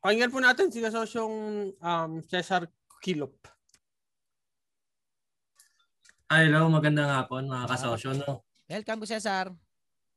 Pakinggan 0.00 0.32
po 0.32 0.38
natin 0.40 0.66
si 0.72 0.80
Kasosyong 0.80 1.36
um, 1.76 2.12
Cesar 2.24 2.64
Kilop. 3.04 3.36
Hello, 6.24 6.66
magandang 6.72 7.12
hapon 7.12 7.46
mga 7.46 7.68
kasosyo. 7.68 8.16
No? 8.16 8.42
Welcome 8.66 9.04
ko 9.04 9.06
Cesar. 9.06 9.52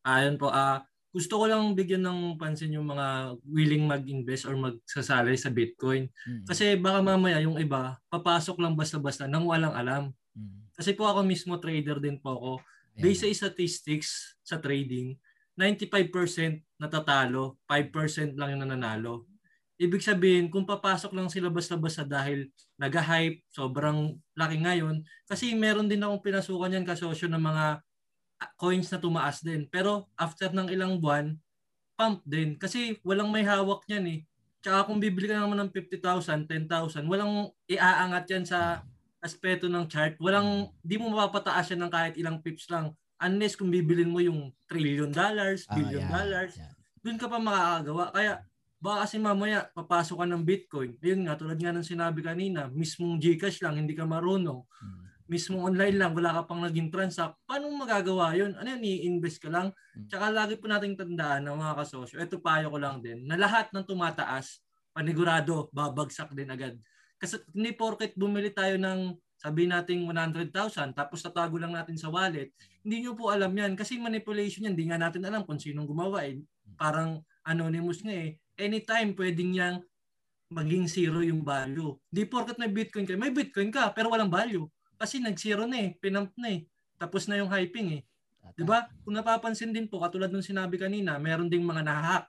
Ayun 0.07 0.39
po, 0.39 0.47
ah 0.49 0.79
uh, 0.79 0.87
gusto 1.11 1.41
ko 1.41 1.45
lang 1.49 1.73
bigyan 1.73 2.03
ng 2.05 2.37
pansin 2.37 2.77
yung 2.77 2.93
mga 2.93 3.37
willing 3.47 3.89
mag-invest 3.89 4.45
or 4.45 4.53
magsasali 4.53 5.33
sa 5.33 5.49
Bitcoin. 5.49 6.05
Mm-hmm. 6.05 6.45
Kasi 6.45 6.77
baka 6.77 7.01
mamaya 7.01 7.41
yung 7.41 7.57
iba, 7.57 7.97
papasok 8.11 8.61
lang 8.61 8.77
basta-basta 8.77 9.25
nang 9.25 9.49
walang 9.49 9.73
alam. 9.73 10.13
Mm-hmm. 10.37 10.77
Kasi 10.77 10.93
po 10.93 11.09
ako 11.09 11.25
mismo 11.25 11.57
trader 11.57 11.97
din 11.97 12.21
po 12.21 12.37
ako. 12.37 12.51
Based 12.97 13.21
sa 13.21 13.29
statistics 13.29 14.37
sa 14.41 14.57
trading, 14.57 15.17
95% 15.57 16.61
natatalo, 16.77 17.57
5% 17.65 18.37
lang 18.37 18.53
yung 18.53 18.63
nananalo. 18.69 19.25
Ibig 19.77 20.01
sabihin, 20.01 20.49
kung 20.49 20.65
papasok 20.65 21.13
lang 21.13 21.29
sila 21.29 21.49
basta-basta 21.49 22.05
dahil 22.05 22.49
nag-hype, 22.77 23.45
sobrang 23.49 24.17
laki 24.37 24.57
ngayon, 24.61 25.05
kasi 25.25 25.53
meron 25.57 25.89
din 25.89 26.01
akong 26.01 26.21
pinasukan 26.21 26.73
yan 26.77 26.85
kasosyo 26.85 27.29
ng 27.29 27.41
mga 27.41 27.65
ah, 28.41 28.51
coins 28.57 28.89
na 28.93 29.01
tumaas 29.01 29.41
din. 29.41 29.65
Pero 29.69 30.09
after 30.17 30.53
ng 30.53 30.69
ilang 30.69 31.01
buwan, 31.01 31.33
pump 31.97 32.21
din. 32.25 32.57
Kasi 32.57 33.01
walang 33.01 33.33
may 33.33 33.45
hawak 33.45 33.85
niyan 33.89 34.05
eh. 34.05 34.19
Tsaka 34.61 34.89
kung 34.89 35.01
bibili 35.01 35.29
ka 35.29 35.37
naman 35.37 35.57
ng 35.57 35.73
50,000, 35.73 36.45
10,000, 36.45 37.05
walang 37.09 37.49
iaangat 37.69 38.25
yan 38.29 38.45
sa 38.45 38.81
aspeto 39.21 39.65
ng 39.69 39.85
chart. 39.89 40.17
Walang, 40.21 40.73
di 40.81 40.97
mo 41.01 41.09
mapapataas 41.13 41.73
yan 41.73 41.85
ng 41.85 41.93
kahit 41.93 42.13
ilang 42.17 42.41
pips 42.41 42.69
lang 42.69 42.93
unless 43.21 43.57
kung 43.57 43.73
bibilin 43.73 44.13
mo 44.13 44.21
yung 44.21 44.53
trillion 44.69 45.09
dollars, 45.09 45.65
ah, 45.69 45.75
billion 45.77 46.05
ah, 46.05 46.07
yeah, 46.07 46.13
dollars, 46.13 46.53
yeah. 46.57 46.73
dun 47.01 47.17
ka 47.17 47.25
pa 47.25 47.37
makakagawa. 47.41 48.13
Kaya 48.13 48.33
baka 48.77 48.97
kasi 49.05 49.15
mamaya 49.17 49.65
papasok 49.73 50.21
ka 50.21 50.25
ng 50.29 50.43
Bitcoin. 50.45 50.91
Ayun 51.01 51.25
nga, 51.25 51.33
tulad 51.33 51.57
nga 51.57 51.73
ng 51.73 51.85
sinabi 51.85 52.21
kanina, 52.21 52.69
mismong 52.69 53.17
Gcash 53.17 53.65
lang, 53.65 53.81
hindi 53.81 53.97
ka 53.97 54.05
marunong. 54.05 54.61
Hmm. 54.61 55.05
Mismong 55.27 55.73
online 55.73 55.97
lang, 55.99 56.15
wala 56.15 56.39
ka 56.39 56.41
pang 56.47 56.61
naging 56.63 56.87
transact. 56.87 57.35
Paano 57.43 57.67
magagawa 57.73 58.31
yun? 58.37 58.55
Ano 58.55 58.67
yun, 58.77 58.83
i-invest 58.85 59.43
ka 59.43 59.49
lang? 59.49 59.73
Hmm. 59.97 60.07
Tsaka 60.07 60.29
lagi 60.29 60.55
po 60.55 60.69
nating 60.69 60.95
tandaan 60.95 61.49
ng 61.49 61.57
mga 61.57 61.73
kasosyo, 61.83 62.21
ito 62.21 62.37
payo 62.37 62.69
ko 62.69 62.77
lang 62.77 63.01
din, 63.01 63.25
na 63.25 63.35
lahat 63.35 63.73
ng 63.73 63.83
tumataas, 63.83 64.61
panigurado, 64.93 65.67
babagsak 65.73 66.31
din 66.37 66.47
agad. 66.53 66.77
Kasi 67.17 67.41
hindi 67.57 67.73
porket 67.73 68.13
bumili 68.13 68.53
tayo 68.53 68.77
ng 68.77 69.17
sabi 69.37 69.69
natin 69.69 70.09
100,000 70.09 70.97
tapos 70.97 71.21
tatago 71.21 71.61
lang 71.61 71.77
natin 71.77 71.93
sa 71.93 72.09
wallet, 72.09 72.49
hindi 72.81 73.05
nyo 73.05 73.13
po 73.13 73.29
alam 73.29 73.53
yan 73.53 73.77
kasi 73.77 74.01
manipulation 74.01 74.65
yan. 74.65 74.73
Hindi 74.73 74.89
nga 74.89 74.97
natin 74.97 75.21
alam 75.29 75.45
kung 75.45 75.61
sinong 75.61 75.85
gumawa 75.85 76.25
eh. 76.25 76.41
Parang 76.73 77.21
anonymous 77.45 78.01
nga 78.01 78.17
eh. 78.17 78.41
Anytime 78.57 79.13
pwedeng 79.13 79.53
niyang 79.53 79.77
maging 80.49 80.89
zero 80.89 81.21
yung 81.21 81.45
value. 81.45 81.93
Di 82.09 82.25
porkat 82.25 82.57
may 82.57 82.73
Bitcoin 82.73 83.05
ka, 83.05 83.13
may 83.13 83.29
Bitcoin 83.29 83.69
ka 83.69 83.93
pero 83.93 84.09
walang 84.09 84.33
value. 84.33 84.65
Kasi 84.97 85.21
nag-zero 85.21 85.69
na 85.69 85.85
eh, 85.85 85.89
pinump 86.01 86.33
na 86.41 86.57
eh. 86.57 86.65
Tapos 86.97 87.29
na 87.29 87.37
yung 87.37 87.53
hyping 87.53 88.01
eh. 88.01 88.01
'Di 88.57 88.65
ba? 88.65 88.89
Kung 89.05 89.13
napapansin 89.13 89.69
din 89.69 89.85
po 89.85 90.01
katulad 90.01 90.33
ng 90.33 90.41
sinabi 90.41 90.81
kanina, 90.81 91.21
meron 91.21 91.45
ding 91.45 91.61
mga 91.61 91.85
nahahack 91.85 92.25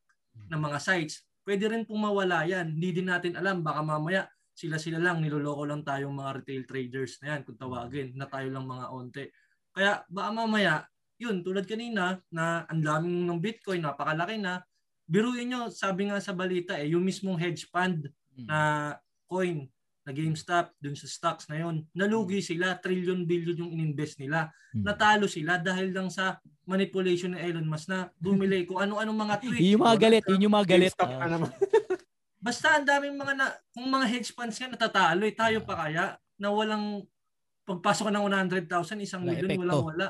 ng 0.52 0.60
mga 0.60 0.78
sites. 0.84 1.24
Pwede 1.40 1.64
rin 1.72 1.88
pong 1.88 2.04
mawala 2.04 2.44
yan. 2.44 2.76
Hindi 2.76 3.00
din 3.00 3.08
natin 3.08 3.32
alam 3.32 3.64
baka 3.64 3.80
mamaya 3.80 4.28
sila-sila 4.58 4.98
lang, 4.98 5.22
niloloko 5.22 5.62
lang 5.62 5.86
tayong 5.86 6.10
mga 6.18 6.42
retail 6.42 6.62
traders 6.66 7.22
na 7.22 7.38
yan, 7.38 7.40
kung 7.46 7.54
tawagin, 7.54 8.10
na 8.18 8.26
tayo 8.26 8.50
lang 8.50 8.66
mga 8.66 8.86
onte. 8.90 9.24
Kaya 9.70 10.02
baka 10.10 10.30
mamaya, 10.34 10.74
yun, 11.14 11.46
tulad 11.46 11.62
kanina, 11.62 12.18
na 12.34 12.66
ang 12.66 12.82
daming 12.82 13.22
ng 13.22 13.38
Bitcoin, 13.38 13.86
napakalaki 13.86 14.34
na, 14.42 14.58
biruin 15.06 15.46
nyo, 15.46 15.60
sabi 15.70 16.10
nga 16.10 16.18
sa 16.18 16.34
balita, 16.34 16.74
eh, 16.74 16.90
yung 16.90 17.06
mismong 17.06 17.38
hedge 17.38 17.70
fund 17.70 18.10
na 18.34 18.98
coin, 19.30 19.70
na 20.08 20.16
GameStop, 20.16 20.72
dun 20.80 20.96
sa 20.96 21.04
stocks 21.04 21.52
na 21.52 21.60
yon 21.60 21.84
nalugi 21.92 22.40
sila, 22.40 22.80
trillion 22.80 23.28
billion 23.28 23.60
yung 23.60 23.76
ininvest 23.76 24.16
nila. 24.16 24.48
Natalo 24.72 25.28
sila 25.28 25.60
dahil 25.60 25.92
lang 25.92 26.08
sa 26.08 26.40
manipulation 26.64 27.36
ni 27.36 27.44
Elon 27.44 27.68
Musk 27.68 27.92
na 27.92 28.08
bumili 28.16 28.64
kung 28.68 28.80
ano-ano 28.80 29.12
mga 29.12 29.36
tweet. 29.44 29.60
Yun 29.60 29.76
yung 29.76 29.84
mga 29.84 29.98
galit, 30.00 30.24
yun 30.24 30.44
yung 30.48 30.56
mga 30.56 30.68
galit. 30.72 30.92
GameStop 30.96 31.12
ka 31.12 31.26
naman. 31.28 31.52
Basta 32.48 32.80
ang 32.80 32.88
daming 32.88 33.12
mga 33.12 33.36
na, 33.36 33.52
kung 33.76 33.92
mga 33.92 34.08
hedge 34.08 34.32
funds 34.32 34.56
nga 34.56 34.72
natatalo, 34.72 35.28
eh, 35.28 35.36
tayo 35.36 35.60
pa 35.68 35.84
kaya 35.84 36.16
na 36.40 36.48
walang 36.48 37.04
pagpasok 37.68 38.08
ng 38.08 38.24
100,000, 38.24 39.04
isang 39.04 39.20
Wala 39.28 39.36
epekto. 39.36 39.60
walang 39.60 39.84
wala. 39.84 40.06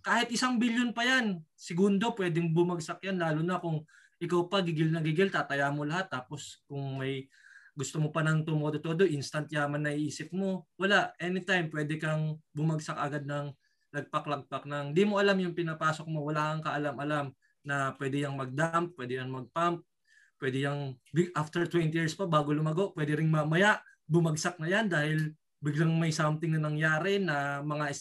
Kahit 0.00 0.32
isang 0.32 0.56
bilyon 0.56 0.96
pa 0.96 1.04
yan, 1.04 1.44
segundo 1.52 2.16
pwedeng 2.16 2.48
bumagsak 2.56 3.04
yan, 3.04 3.20
lalo 3.20 3.44
na 3.44 3.60
kung 3.60 3.84
ikaw 4.24 4.48
pa 4.48 4.64
gigil 4.64 4.88
na 4.88 5.04
gigil, 5.04 5.28
tataya 5.28 5.68
mo 5.68 5.84
lahat. 5.84 6.08
Tapos 6.08 6.64
kung 6.64 6.96
may 6.96 7.28
gusto 7.76 8.00
mo 8.00 8.08
pa 8.08 8.24
ng 8.24 8.48
tumodo-todo, 8.48 9.04
instant 9.04 9.52
yaman 9.52 9.84
na 9.84 9.92
iisip 9.92 10.32
mo, 10.32 10.64
wala. 10.80 11.12
Anytime, 11.20 11.68
pwede 11.68 12.00
kang 12.00 12.40
bumagsak 12.56 12.96
agad 12.96 13.28
ng 13.28 13.52
lagpak-lagpak 13.92 14.64
ng 14.64 14.96
di 14.96 15.04
mo 15.04 15.20
alam 15.20 15.36
yung 15.36 15.52
pinapasok 15.52 16.08
mo, 16.08 16.24
wala 16.24 16.56
kang 16.56 16.72
kaalam-alam 16.72 17.36
na 17.68 17.92
pwede 18.00 18.24
yung 18.24 18.40
mag-dump, 18.40 18.96
pwede 18.96 19.20
yung 19.20 19.28
mag-pump, 19.28 19.84
pwede 20.42 20.66
yung 20.66 20.98
big- 21.14 21.30
after 21.38 21.62
20 21.70 21.94
years 21.94 22.18
pa 22.18 22.26
bago 22.26 22.50
lumago, 22.50 22.90
pwede 22.98 23.14
ring 23.14 23.30
mamaya 23.30 23.78
bumagsak 24.10 24.58
na 24.58 24.66
yan 24.66 24.90
dahil 24.90 25.30
biglang 25.62 25.94
may 25.94 26.10
something 26.10 26.58
na 26.58 26.66
nangyari 26.66 27.22
na 27.22 27.62
mga 27.62 27.94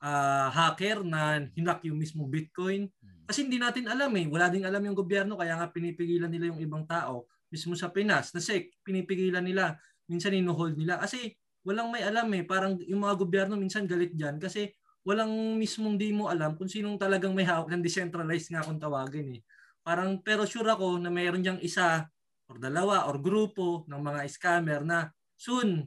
ah, 0.00 0.48
hacker 0.48 1.04
na 1.04 1.44
hinak 1.52 1.84
yung 1.84 2.00
mismo 2.00 2.24
Bitcoin. 2.24 2.88
Kasi 3.28 3.44
hindi 3.44 3.60
natin 3.60 3.88
alam 3.88 4.12
eh. 4.16 4.24
Wala 4.28 4.48
ding 4.48 4.64
alam 4.64 4.80
yung 4.80 4.96
gobyerno 4.96 5.36
kaya 5.36 5.60
nga 5.60 5.68
pinipigilan 5.68 6.32
nila 6.32 6.52
yung 6.52 6.60
ibang 6.60 6.84
tao. 6.88 7.28
Mismo 7.52 7.76
sa 7.76 7.92
Pinas, 7.92 8.32
na 8.32 8.40
SEC, 8.40 8.80
pinipigilan 8.84 9.44
nila. 9.44 9.76
Minsan 10.08 10.36
inuhold 10.36 10.76
nila. 10.76 11.00
Kasi 11.00 11.36
walang 11.64 11.88
may 11.92 12.04
alam 12.04 12.28
eh. 12.36 12.44
Parang 12.44 12.76
yung 12.84 13.04
mga 13.04 13.16
gobyerno 13.16 13.56
minsan 13.56 13.88
galit 13.88 14.12
dyan 14.12 14.36
kasi 14.36 14.72
walang 15.04 15.60
mismong 15.60 16.00
di 16.00 16.12
mo 16.16 16.32
alam 16.32 16.56
kung 16.56 16.68
sinong 16.68 16.96
talagang 16.96 17.36
may 17.36 17.44
hawak 17.44 17.68
ng 17.72 17.84
decentralized 17.84 18.48
nga 18.52 18.64
kung 18.64 18.80
tawagin 18.80 19.36
eh. 19.36 19.40
Parang 19.84 20.18
pero 20.24 20.48
sure 20.48 20.72
ako 20.72 20.96
na 20.96 21.12
mayroon 21.12 21.44
diyang 21.44 21.60
isa 21.60 22.08
or 22.48 22.56
dalawa 22.56 23.04
or 23.06 23.20
grupo 23.20 23.84
ng 23.84 24.00
mga 24.00 24.20
scammer 24.32 24.80
na 24.80 25.12
soon 25.36 25.84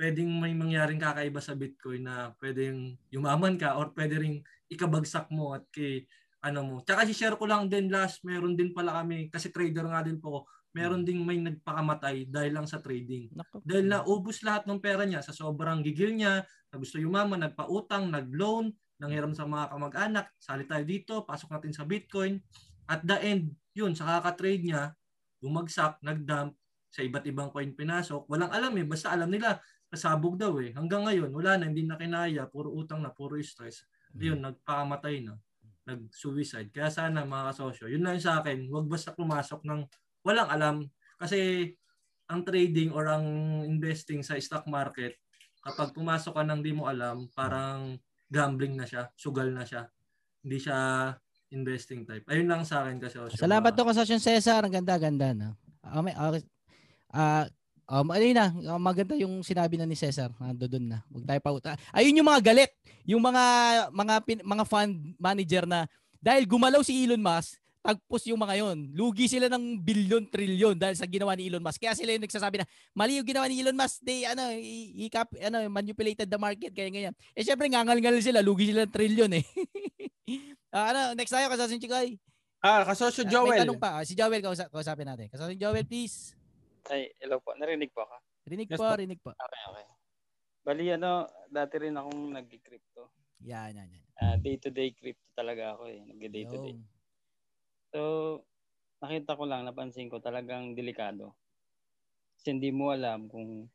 pwedeng 0.00 0.32
may 0.40 0.56
mangyaring 0.56 0.98
kakaiba 0.98 1.38
sa 1.38 1.54
Bitcoin 1.54 2.08
na 2.08 2.34
pwedeng 2.42 2.98
yumaman 3.12 3.54
ka 3.54 3.78
or 3.78 3.94
pwede 3.94 4.18
ring 4.18 4.42
ikabagsak 4.66 5.28
mo 5.30 5.54
at 5.54 5.62
kay 5.70 6.08
ano 6.40 6.64
mo. 6.64 6.76
Tsaka 6.80 7.04
si-share 7.04 7.36
ko 7.36 7.44
lang 7.44 7.68
din 7.68 7.92
last, 7.92 8.24
meron 8.24 8.56
din 8.56 8.72
pala 8.72 9.04
kami, 9.04 9.28
kasi 9.28 9.52
trader 9.52 9.84
nga 9.84 10.00
din 10.00 10.16
po, 10.16 10.48
meron 10.72 11.04
ding 11.04 11.20
may 11.20 11.36
nagpakamatay 11.36 12.32
dahil 12.32 12.56
lang 12.56 12.64
sa 12.64 12.80
trading. 12.80 13.28
Dahil 13.60 13.92
naubos 13.92 14.40
lahat 14.40 14.64
ng 14.64 14.80
pera 14.80 15.04
niya 15.04 15.20
sa 15.20 15.36
sobrang 15.36 15.84
gigil 15.84 16.16
niya, 16.16 16.40
na 16.72 16.76
gusto 16.80 16.96
yumaman, 16.96 17.44
nagpautang, 17.44 18.08
nag-loan, 18.08 18.72
nanghiram 18.96 19.36
sa 19.36 19.44
mga 19.44 19.68
kamag-anak, 19.68 20.26
sali 20.40 20.64
tayo 20.64 20.84
dito, 20.88 21.14
pasok 21.28 21.52
natin 21.52 21.72
sa 21.76 21.84
Bitcoin. 21.84 22.40
At 22.90 23.06
the 23.06 23.14
end, 23.22 23.54
yun, 23.70 23.94
sa 23.94 24.18
kaka-trade 24.18 24.66
niya, 24.66 24.90
bumagsak, 25.38 26.02
nag-dump, 26.02 26.58
sa 26.90 27.06
iba't 27.06 27.22
ibang 27.30 27.54
coin 27.54 27.70
pinasok. 27.70 28.26
Walang 28.26 28.50
alam 28.50 28.74
eh, 28.74 28.82
basta 28.82 29.14
alam 29.14 29.30
nila, 29.30 29.62
kasabog 29.86 30.34
daw 30.34 30.58
eh. 30.58 30.74
Hanggang 30.74 31.06
ngayon, 31.06 31.30
wala 31.30 31.54
na, 31.54 31.70
hindi 31.70 31.86
na 31.86 31.94
kinaya, 31.94 32.50
puro 32.50 32.74
utang 32.74 32.98
na, 32.98 33.14
puro 33.14 33.38
stress. 33.38 33.86
Yun, 34.18 34.42
nagpakamatay 34.42 35.22
na, 35.22 35.38
nag-suicide. 35.86 36.74
Kaya 36.74 36.90
sana 36.90 37.22
mga 37.22 37.54
kasosyo, 37.54 37.86
yun 37.86 38.02
lang 38.02 38.18
sa 38.18 38.42
akin, 38.42 38.66
wag 38.74 38.90
basta 38.90 39.14
pumasok 39.14 39.62
ng 39.62 39.80
walang 40.26 40.50
alam. 40.50 40.76
Kasi 41.14 41.70
ang 42.26 42.42
trading 42.42 42.90
or 42.90 43.06
ang 43.06 43.26
investing 43.66 44.26
sa 44.26 44.34
stock 44.42 44.66
market, 44.66 45.14
kapag 45.62 45.94
pumasok 45.94 46.32
ka 46.34 46.42
ng 46.42 46.58
di 46.58 46.74
mo 46.74 46.90
alam, 46.90 47.30
parang 47.30 47.94
gambling 48.26 48.74
na 48.74 48.86
siya, 48.86 49.10
sugal 49.14 49.54
na 49.54 49.62
siya. 49.62 49.86
Hindi 50.42 50.58
siya 50.58 50.78
investing 51.50 52.06
type. 52.06 52.24
Ayun 52.30 52.46
lang 52.46 52.62
sa 52.62 52.86
akin 52.86 52.98
kasosyo. 53.02 53.38
Salamat 53.38 53.74
to 53.74 53.82
kasosyo 53.82 54.16
Cesar. 54.22 54.62
Ang 54.62 54.74
ganda-ganda. 54.82 55.34
No? 55.34 55.54
Ah, 55.82 56.02
may, 56.02 56.14
ah, 56.14 56.38
ah, 57.10 57.46
um, 57.90 58.06
ayun 58.14 58.38
na, 58.38 58.78
maganda 58.78 59.18
yung 59.18 59.42
sinabi 59.42 59.74
na 59.74 59.86
ni 59.86 59.98
Cesar. 59.98 60.30
Nando 60.38 60.70
doon 60.70 60.86
na. 60.94 60.98
Huwag 61.10 61.26
tayo 61.26 61.40
pauta. 61.42 61.74
Ayun 61.90 62.22
yung 62.22 62.28
mga 62.30 62.42
galit. 62.54 62.70
Yung 63.04 63.22
mga 63.22 63.44
mga 63.90 64.14
pin- 64.22 64.46
mga 64.46 64.64
fund 64.64 64.94
manager 65.18 65.66
na 65.66 65.90
dahil 66.22 66.46
gumalaw 66.46 66.84
si 66.84 66.94
Elon 67.02 67.20
Musk, 67.20 67.58
tagpos 67.80 68.28
yung 68.28 68.36
mga 68.36 68.60
yon. 68.60 68.92
Lugi 68.92 69.24
sila 69.24 69.48
ng 69.48 69.80
bilyon, 69.80 70.28
trilyon 70.28 70.76
dahil 70.76 70.96
sa 71.00 71.08
ginawa 71.08 71.32
ni 71.32 71.48
Elon 71.48 71.64
Musk. 71.64 71.80
Kaya 71.80 71.96
sila 71.96 72.12
yung 72.12 72.24
nagsasabi 72.24 72.60
na 72.60 72.68
mali 72.92 73.16
yung 73.16 73.24
ginawa 73.24 73.48
ni 73.48 73.64
Elon 73.64 73.76
Musk. 73.76 74.04
They 74.04 74.28
ano, 74.28 74.52
cap, 75.08 75.32
ano, 75.32 75.64
manipulated 75.72 76.28
the 76.28 76.36
market 76.36 76.76
kaya 76.76 76.92
ganyan. 76.92 77.16
Eh 77.32 77.40
syempre 77.42 77.72
ngangal-ngal 77.72 78.20
sila, 78.20 78.44
lugi 78.44 78.68
sila 78.68 78.84
ng 78.84 78.92
trilyon 78.92 79.32
eh. 79.32 79.44
Ah, 80.70 80.94
ano, 80.94 81.00
next 81.14 81.30
tayo 81.30 81.50
kasosyo 81.50 81.78
Chikoy. 81.78 82.14
Ah, 82.60 82.84
kasosyo 82.84 83.26
Ah, 83.26 83.30
Joel. 83.30 83.50
May 83.50 83.60
tanong 83.60 83.80
pa. 83.80 83.98
Ah, 83.98 84.04
Si 84.04 84.14
Joel, 84.14 84.38
kausa- 84.38 84.70
kausapin 84.70 85.02
natin. 85.04 85.26
Kasosyo 85.26 85.56
Joel, 85.56 85.82
please. 85.82 86.38
Ay, 86.86 87.10
hello 87.18 87.40
po. 87.40 87.56
Narinig 87.56 87.90
po 87.90 88.02
ako? 88.02 88.16
Rinig 88.46 88.68
Yes 88.68 88.78
po, 88.78 88.86
po. 88.86 88.94
rinig 88.94 89.20
po. 89.20 89.30
Okay, 89.30 89.62
okay. 89.66 89.86
Bali, 90.60 90.84
ano, 90.88 91.12
dati 91.46 91.74
rin 91.78 91.96
akong 91.96 92.30
nag-crypto. 92.30 93.10
Yan, 93.42 93.72
yan, 93.74 93.88
yan. 93.88 94.04
Ah, 94.14 94.36
day-to-day 94.36 94.92
crypto 94.92 95.24
talaga 95.32 95.74
ako 95.74 95.88
eh. 95.88 96.00
Nag-day-to-day. 96.04 96.76
So, 97.90 98.00
nakita 99.00 99.34
ko 99.34 99.44
lang, 99.44 99.64
napansin 99.64 100.06
ko 100.06 100.20
talagang 100.20 100.72
delikado. 100.72 101.34
Kasi 102.36 102.52
hindi 102.52 102.70
mo 102.70 102.92
alam 102.92 103.26
kung 103.26 103.66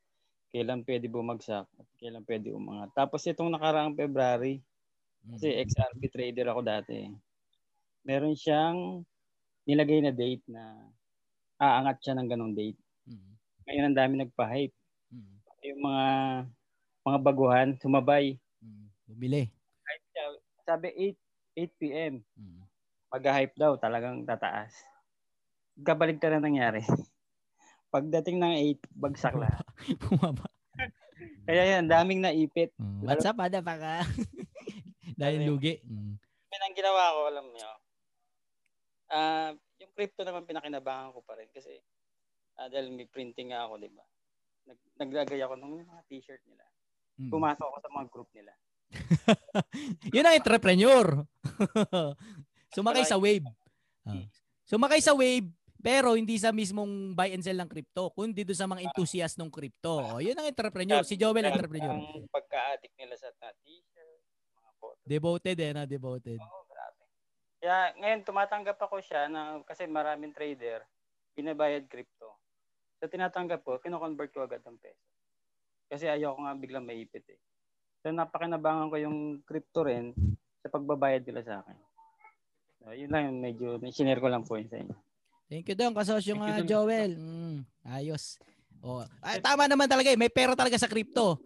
kailan 0.50 0.82
pwede 0.82 1.10
bumagsak 1.10 1.68
at 1.68 1.88
kailan 1.98 2.24
pwede 2.24 2.50
umangat. 2.50 2.94
Tapos 2.94 3.26
itong 3.26 3.50
nakaraang 3.50 3.94
February, 3.94 4.62
kasi. 5.34 5.48
XRP 5.66 6.02
trader 6.14 6.48
ako 6.54 6.62
dati. 6.62 7.10
Meron 8.06 8.38
siyang 8.38 9.02
nilagay 9.66 10.00
na 10.06 10.14
date 10.14 10.46
na 10.46 10.94
aangat 11.58 11.98
siya 12.06 12.14
ng 12.18 12.28
ganong 12.30 12.54
date. 12.54 12.78
Mm. 13.10 13.32
Ngayon 13.66 13.86
ang 13.90 13.98
dami 13.98 14.14
nagpa-hype. 14.22 14.76
Mm. 15.10 15.36
Yung 15.66 15.82
mga 15.82 16.08
mga 17.06 17.20
baguhan, 17.22 17.70
sumabay. 17.82 18.38
Mm. 18.62 18.86
Bumili. 19.10 19.44
Sabi 20.66 20.90
8, 21.58 21.70
8 21.70 21.82
p.m. 21.82 22.14
Mm. 22.38 22.62
Mag-hype 23.14 23.56
daw, 23.58 23.78
talagang 23.78 24.26
tataas. 24.26 24.74
Kabalik 25.86 26.18
na 26.18 26.42
nangyari. 26.42 26.82
Pagdating 27.94 28.42
ng 28.42 28.54
8, 28.82 28.98
bagsak 28.98 29.36
lahat. 29.38 29.66
Bumaba. 30.02 30.50
Kaya 31.46 31.78
yan, 31.78 31.86
daming 31.86 32.26
naipit. 32.26 32.74
Mm. 32.82 33.06
What's 33.06 33.24
up, 33.24 33.38
ada 33.38 33.62
pa 33.62 33.78
ka? 33.78 33.96
Dahil 35.16 35.48
lugi. 35.48 35.80
Mm. 35.84 36.16
Ang 36.56 36.76
ginawa 36.76 37.14
ko, 37.14 37.20
alam 37.28 37.46
niyo. 37.52 37.70
Ah, 39.12 39.52
yung 39.78 39.92
crypto 39.94 40.26
naman 40.26 40.48
pinakinabangan 40.48 41.14
ko 41.14 41.22
pa 41.22 41.38
rin 41.38 41.52
kasi 41.54 41.78
ah, 42.58 42.68
dahil 42.72 42.90
may 42.96 43.06
printing 43.06 43.54
nga 43.54 43.68
ako, 43.70 43.78
'di 43.78 43.92
ba? 43.94 44.06
Nag 44.66 44.80
naglagay 44.98 45.40
ako 45.46 45.54
ng 45.60 45.86
mga 45.86 46.04
t-shirt 46.10 46.42
nila. 46.50 46.66
Mm. 47.22 47.30
Pumasok 47.30 47.66
ako 47.70 47.78
sa 47.80 47.92
mga 47.92 48.06
group 48.10 48.30
nila. 48.34 48.54
Yun 50.16 50.26
ang 50.26 50.36
entrepreneur. 50.36 51.06
Sumakay 52.76 53.06
sa 53.06 53.20
wave. 53.20 53.46
Ah. 54.04 54.26
Sumakay 54.66 55.00
sa 55.00 55.14
wave, 55.14 55.48
pero 55.80 56.18
hindi 56.18 56.36
sa 56.42 56.50
mismong 56.50 57.14
buy 57.14 57.30
and 57.30 57.46
sell 57.46 57.62
ng 57.62 57.70
crypto, 57.70 58.10
kundi 58.10 58.42
doon 58.42 58.58
sa 58.58 58.66
mga 58.66 58.90
enthusiast 58.90 59.38
ng 59.38 59.54
crypto. 59.54 60.02
Oh, 60.02 60.18
yun 60.18 60.34
ang 60.34 60.50
entrepreneur. 60.50 61.06
Si 61.06 61.14
Joel, 61.14 61.46
entrepreneur. 61.46 61.94
Ang 61.94 62.26
pagka-addict 62.34 62.96
nila 62.98 63.16
sa 63.16 63.30
na 63.38 63.54
photo. 64.86 65.02
Devoted 65.02 65.58
eh, 65.58 65.72
na 65.74 65.90
devoted. 65.90 66.38
Oo, 66.38 66.62
grabe. 66.70 67.02
Kaya 67.58 67.78
ngayon 67.98 68.22
tumatanggap 68.22 68.78
ako 68.78 69.02
siya 69.02 69.26
na 69.26 69.58
kasi 69.66 69.90
maraming 69.90 70.36
trader 70.36 70.86
binabayad 71.34 71.90
crypto. 71.90 72.38
So 73.02 73.10
tinatanggap 73.10 73.66
ko, 73.66 73.82
kino-convert 73.82 74.32
ko 74.32 74.46
agad 74.46 74.62
ng 74.64 74.78
peso. 74.78 75.02
Kasi 75.90 76.06
ayoko 76.06 76.40
nga 76.46 76.54
biglang 76.54 76.86
maipit 76.86 77.26
eh. 77.28 77.42
So 78.06 78.14
napakinabangan 78.14 78.94
ko 78.94 78.98
yung 79.02 79.18
crypto 79.44 79.82
rin 79.84 80.14
sa 80.62 80.70
pagbabayad 80.70 81.26
nila 81.26 81.42
sa 81.42 81.56
akin. 81.66 81.78
So, 82.86 82.94
yun 82.94 83.10
lang 83.10 83.34
yung 83.34 83.40
medyo, 83.42 83.68
sinare 83.90 84.22
ko 84.22 84.30
lang 84.30 84.46
po 84.46 84.62
yun 84.62 84.70
sa 84.70 84.78
inyo. 84.78 84.94
Thank 85.50 85.70
you 85.70 85.78
doon, 85.78 85.94
kasosyo 85.94 86.38
nga, 86.38 86.62
dun. 86.62 86.70
Joel. 86.70 87.18
Mm, 87.18 87.58
ayos. 87.82 88.38
Oh, 88.82 89.02
ay, 89.26 89.42
tama 89.42 89.66
naman 89.66 89.90
talaga 89.90 90.14
eh. 90.14 90.18
May 90.18 90.30
pera 90.30 90.54
talaga 90.54 90.78
sa 90.78 90.86
crypto. 90.86 91.42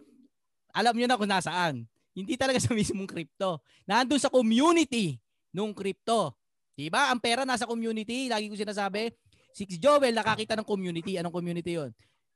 Alam 0.76 1.00
nyo 1.00 1.06
na 1.08 1.16
kung 1.16 1.32
nasaan. 1.32 1.88
Hindi 2.10 2.34
talaga 2.34 2.58
sa 2.58 2.74
mismong 2.74 3.06
crypto. 3.06 3.62
Nandun 3.86 4.18
sa 4.18 4.32
community 4.32 5.18
nung 5.54 5.70
crypto. 5.70 6.34
Diba? 6.74 7.12
Ang 7.12 7.20
pera 7.22 7.46
nasa 7.46 7.68
community. 7.68 8.26
Lagi 8.26 8.50
ko 8.50 8.56
sinasabi. 8.56 9.14
Si 9.54 9.66
Joel 9.78 10.14
nakakita 10.14 10.58
ng 10.58 10.66
community. 10.66 11.18
Anong 11.18 11.34
community 11.34 11.78
yon? 11.78 11.90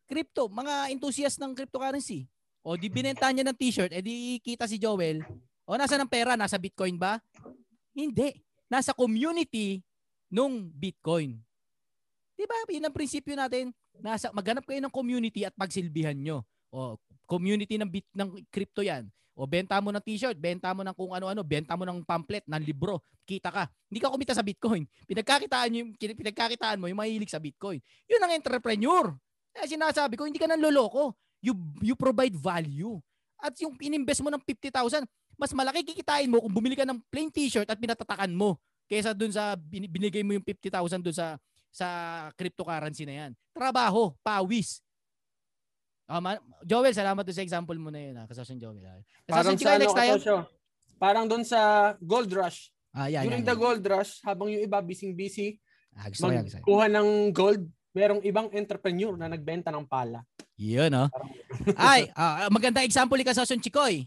Crypto. 0.06 0.46
Mga 0.50 0.94
enthusiast 0.94 1.40
ng 1.42 1.56
cryptocurrency. 1.56 2.28
O 2.64 2.78
di 2.78 2.88
binenta 2.88 3.28
niya 3.28 3.44
ng 3.44 3.56
t-shirt. 3.56 3.92
Eh 3.92 4.00
di 4.00 4.40
kita 4.40 4.64
si 4.64 4.78
Joel. 4.78 5.20
O 5.64 5.76
nasa 5.76 5.96
ng 5.96 6.08
pera? 6.08 6.36
Nasa 6.36 6.60
Bitcoin 6.60 6.96
ba? 6.96 7.18
Hindi. 7.96 8.40
Nasa 8.68 8.92
community 8.92 9.80
nung 10.28 10.70
Bitcoin. 10.70 11.38
Diba? 12.34 12.56
Yun 12.66 12.84
ang 12.84 12.94
prinsipyo 12.94 13.38
natin. 13.38 13.70
Nasa, 14.02 14.34
maghanap 14.34 14.66
kayo 14.66 14.82
ng 14.82 14.90
community 14.90 15.46
at 15.46 15.54
pagsilbihan 15.54 16.18
nyo. 16.18 16.42
O, 16.74 16.98
community 17.30 17.78
ng, 17.78 17.86
bit, 17.86 18.06
ng 18.10 18.42
crypto 18.50 18.82
yan. 18.82 19.06
O, 19.34 19.50
benta 19.50 19.82
mo 19.82 19.90
ng 19.90 19.98
t-shirt, 19.98 20.38
benta 20.38 20.70
mo 20.70 20.86
ng 20.86 20.94
kung 20.94 21.10
ano-ano, 21.10 21.42
benta 21.42 21.74
mo 21.74 21.82
ng 21.82 22.06
pamphlet, 22.06 22.46
ng 22.46 22.62
libro, 22.62 23.02
kita 23.26 23.50
ka. 23.50 23.66
Hindi 23.90 23.98
ka 23.98 24.14
kumita 24.14 24.30
sa 24.30 24.46
Bitcoin. 24.46 24.86
Pinagkakitaan, 25.10 25.70
yung, 25.74 25.88
pinagkakitaan 25.98 26.78
mo 26.78 26.86
yung 26.86 27.02
mahilig 27.02 27.34
sa 27.34 27.42
Bitcoin. 27.42 27.82
Yun 28.06 28.22
ang 28.22 28.32
entrepreneur. 28.38 29.10
Kaya 29.50 29.66
sinasabi 29.66 30.14
ko, 30.14 30.30
hindi 30.30 30.38
ka 30.38 30.46
nang 30.46 30.62
loloko. 30.62 31.18
You, 31.42 31.58
you 31.82 31.98
provide 31.98 32.38
value. 32.38 33.02
At 33.42 33.58
yung 33.58 33.74
ininvest 33.82 34.22
mo 34.22 34.30
ng 34.30 34.42
50,000, 34.42 35.02
mas 35.34 35.50
malaki 35.50 35.82
kikitain 35.82 36.30
mo 36.30 36.38
kung 36.38 36.54
bumili 36.54 36.78
ka 36.78 36.86
ng 36.86 37.02
plain 37.10 37.26
t-shirt 37.26 37.66
at 37.66 37.78
pinatatakan 37.78 38.30
mo 38.30 38.54
kaysa 38.86 39.16
dun 39.16 39.34
sa 39.34 39.58
bin- 39.58 39.90
binigay 39.90 40.22
mo 40.22 40.36
yung 40.36 40.46
50,000 40.46 41.02
dun 41.02 41.16
sa 41.16 41.34
sa 41.74 41.88
cryptocurrency 42.38 43.02
na 43.02 43.26
yan. 43.26 43.30
Trabaho, 43.50 44.14
pawis. 44.22 44.78
Oh, 46.04 46.20
ma- 46.20 46.40
Joel, 46.60 46.92
salamat 46.92 47.24
sa 47.24 47.40
example 47.40 47.78
mo 47.80 47.88
na 47.88 48.00
yun. 48.00 48.14
Ha? 48.20 48.28
Kasosyon 48.28 48.60
Joel. 48.60 48.84
Ha? 48.84 49.00
Parang 49.24 49.56
Kasosyon 49.56 49.56
sa 49.56 49.64
Joel, 49.64 49.72
ano, 49.72 49.82
next 49.82 49.96
tayo. 49.96 50.12
kasosyo, 50.14 50.36
parang 51.00 51.24
doon 51.24 51.44
sa 51.44 51.60
gold 51.96 52.28
rush. 52.28 52.68
Ah, 52.92 53.08
yan, 53.08 53.24
During 53.26 53.42
yan, 53.42 53.48
the 53.48 53.56
yan. 53.56 53.64
gold 53.64 53.82
rush, 53.82 54.12
habang 54.22 54.48
yung 54.52 54.62
iba 54.62 54.78
busy-busy, 54.78 55.58
Ah, 55.94 56.10
gusto 56.10 56.26
magkuha 56.26 56.86
ng 56.90 57.08
gold, 57.30 57.62
merong 57.94 58.20
ibang 58.22 58.50
entrepreneur 58.50 59.14
na 59.14 59.30
nagbenta 59.30 59.70
ng 59.70 59.86
pala. 59.86 60.26
Yun, 60.54 60.90
no? 60.90 61.06
Ay, 61.74 62.10
ah, 62.14 62.46
maganda 62.50 62.82
example 62.82 63.14
ni 63.14 63.26
Kasosyon 63.26 63.58
Chikoy. 63.58 64.06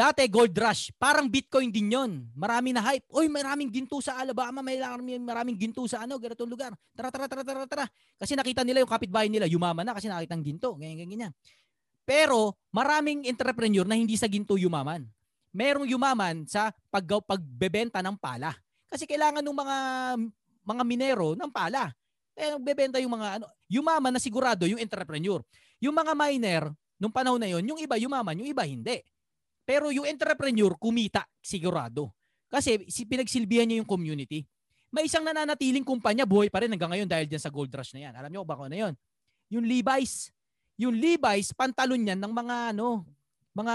Dati, 0.00 0.24
gold 0.32 0.56
rush. 0.56 0.96
Parang 0.96 1.28
Bitcoin 1.28 1.68
din 1.68 1.92
yon. 1.92 2.24
Maraming 2.32 2.72
na 2.72 2.80
hype. 2.80 3.04
Uy, 3.12 3.28
maraming 3.28 3.68
ginto 3.68 4.00
sa 4.00 4.16
Alabama. 4.16 4.64
May 4.64 4.80
maraming, 4.80 5.20
maraming 5.20 5.56
ginto 5.60 5.84
sa 5.84 6.08
ano, 6.08 6.16
ganitong 6.16 6.48
lugar. 6.48 6.72
Tara, 6.96 7.12
tara, 7.12 7.28
tara, 7.28 7.44
tara, 7.44 7.68
tara. 7.68 7.84
Kasi 8.16 8.32
nakita 8.32 8.64
nila 8.64 8.80
yung 8.80 8.88
kapitbahay 8.88 9.28
nila. 9.28 9.44
Yumaman 9.44 9.84
na 9.84 9.92
kasi 9.92 10.08
nakita 10.08 10.32
ng 10.40 10.44
ginto. 10.48 10.72
Ganyan, 10.80 11.04
ganyan, 11.04 11.10
ganyan. 11.12 11.32
Pero, 12.08 12.56
maraming 12.72 13.28
entrepreneur 13.28 13.84
na 13.84 13.92
hindi 13.92 14.16
sa 14.16 14.24
ginto 14.24 14.56
yumaman. 14.56 15.04
Merong 15.52 15.84
yumaman 15.84 16.48
sa 16.48 16.72
pag, 16.88 17.04
pagbebenta 17.04 18.00
ng 18.00 18.16
pala. 18.16 18.56
Kasi 18.88 19.04
kailangan 19.04 19.44
ng 19.44 19.52
mga 19.52 19.76
mga 20.64 20.82
minero 20.88 21.36
ng 21.36 21.52
pala. 21.52 21.92
Eh, 22.40 22.56
nagbebenta 22.56 22.96
yung 23.04 23.20
mga 23.20 23.36
ano, 23.36 23.52
yumaman 23.68 24.16
na 24.16 24.20
sigurado 24.22 24.64
yung 24.64 24.80
entrepreneur. 24.80 25.44
Yung 25.76 25.92
mga 25.92 26.16
miner, 26.16 26.72
nung 26.96 27.12
panahon 27.12 27.36
na 27.36 27.52
yon, 27.52 27.68
yung 27.68 27.76
iba 27.76 28.00
yumaman, 28.00 28.40
yung 28.40 28.48
iba 28.48 28.64
hindi. 28.64 29.04
Pero 29.64 29.94
yung 29.94 30.06
entrepreneur, 30.08 30.74
kumita, 30.76 31.26
sigurado. 31.40 32.10
Kasi 32.50 32.82
si 32.90 33.06
pinagsilbihan 33.06 33.64
niya 33.64 33.80
yung 33.80 33.88
community. 33.88 34.42
May 34.90 35.06
isang 35.06 35.22
nananatiling 35.22 35.86
kumpanya, 35.86 36.26
buhay 36.26 36.50
pa 36.50 36.66
rin 36.66 36.70
hanggang 36.74 36.90
ngayon 36.90 37.06
dahil 37.06 37.30
dyan 37.30 37.38
sa 37.38 37.52
gold 37.52 37.70
rush 37.70 37.94
na 37.94 38.10
yan. 38.10 38.14
Alam 38.18 38.30
niyo 38.34 38.42
kung 38.42 38.50
baka 38.50 38.66
na 38.66 38.78
yon? 38.78 38.94
Yung 39.54 39.62
Levi's. 39.62 40.34
Yung 40.74 40.98
Levi's, 40.98 41.54
pantalon 41.54 42.02
yan 42.02 42.18
ng 42.18 42.32
mga 42.34 42.74
ano, 42.74 43.06
mga 43.54 43.74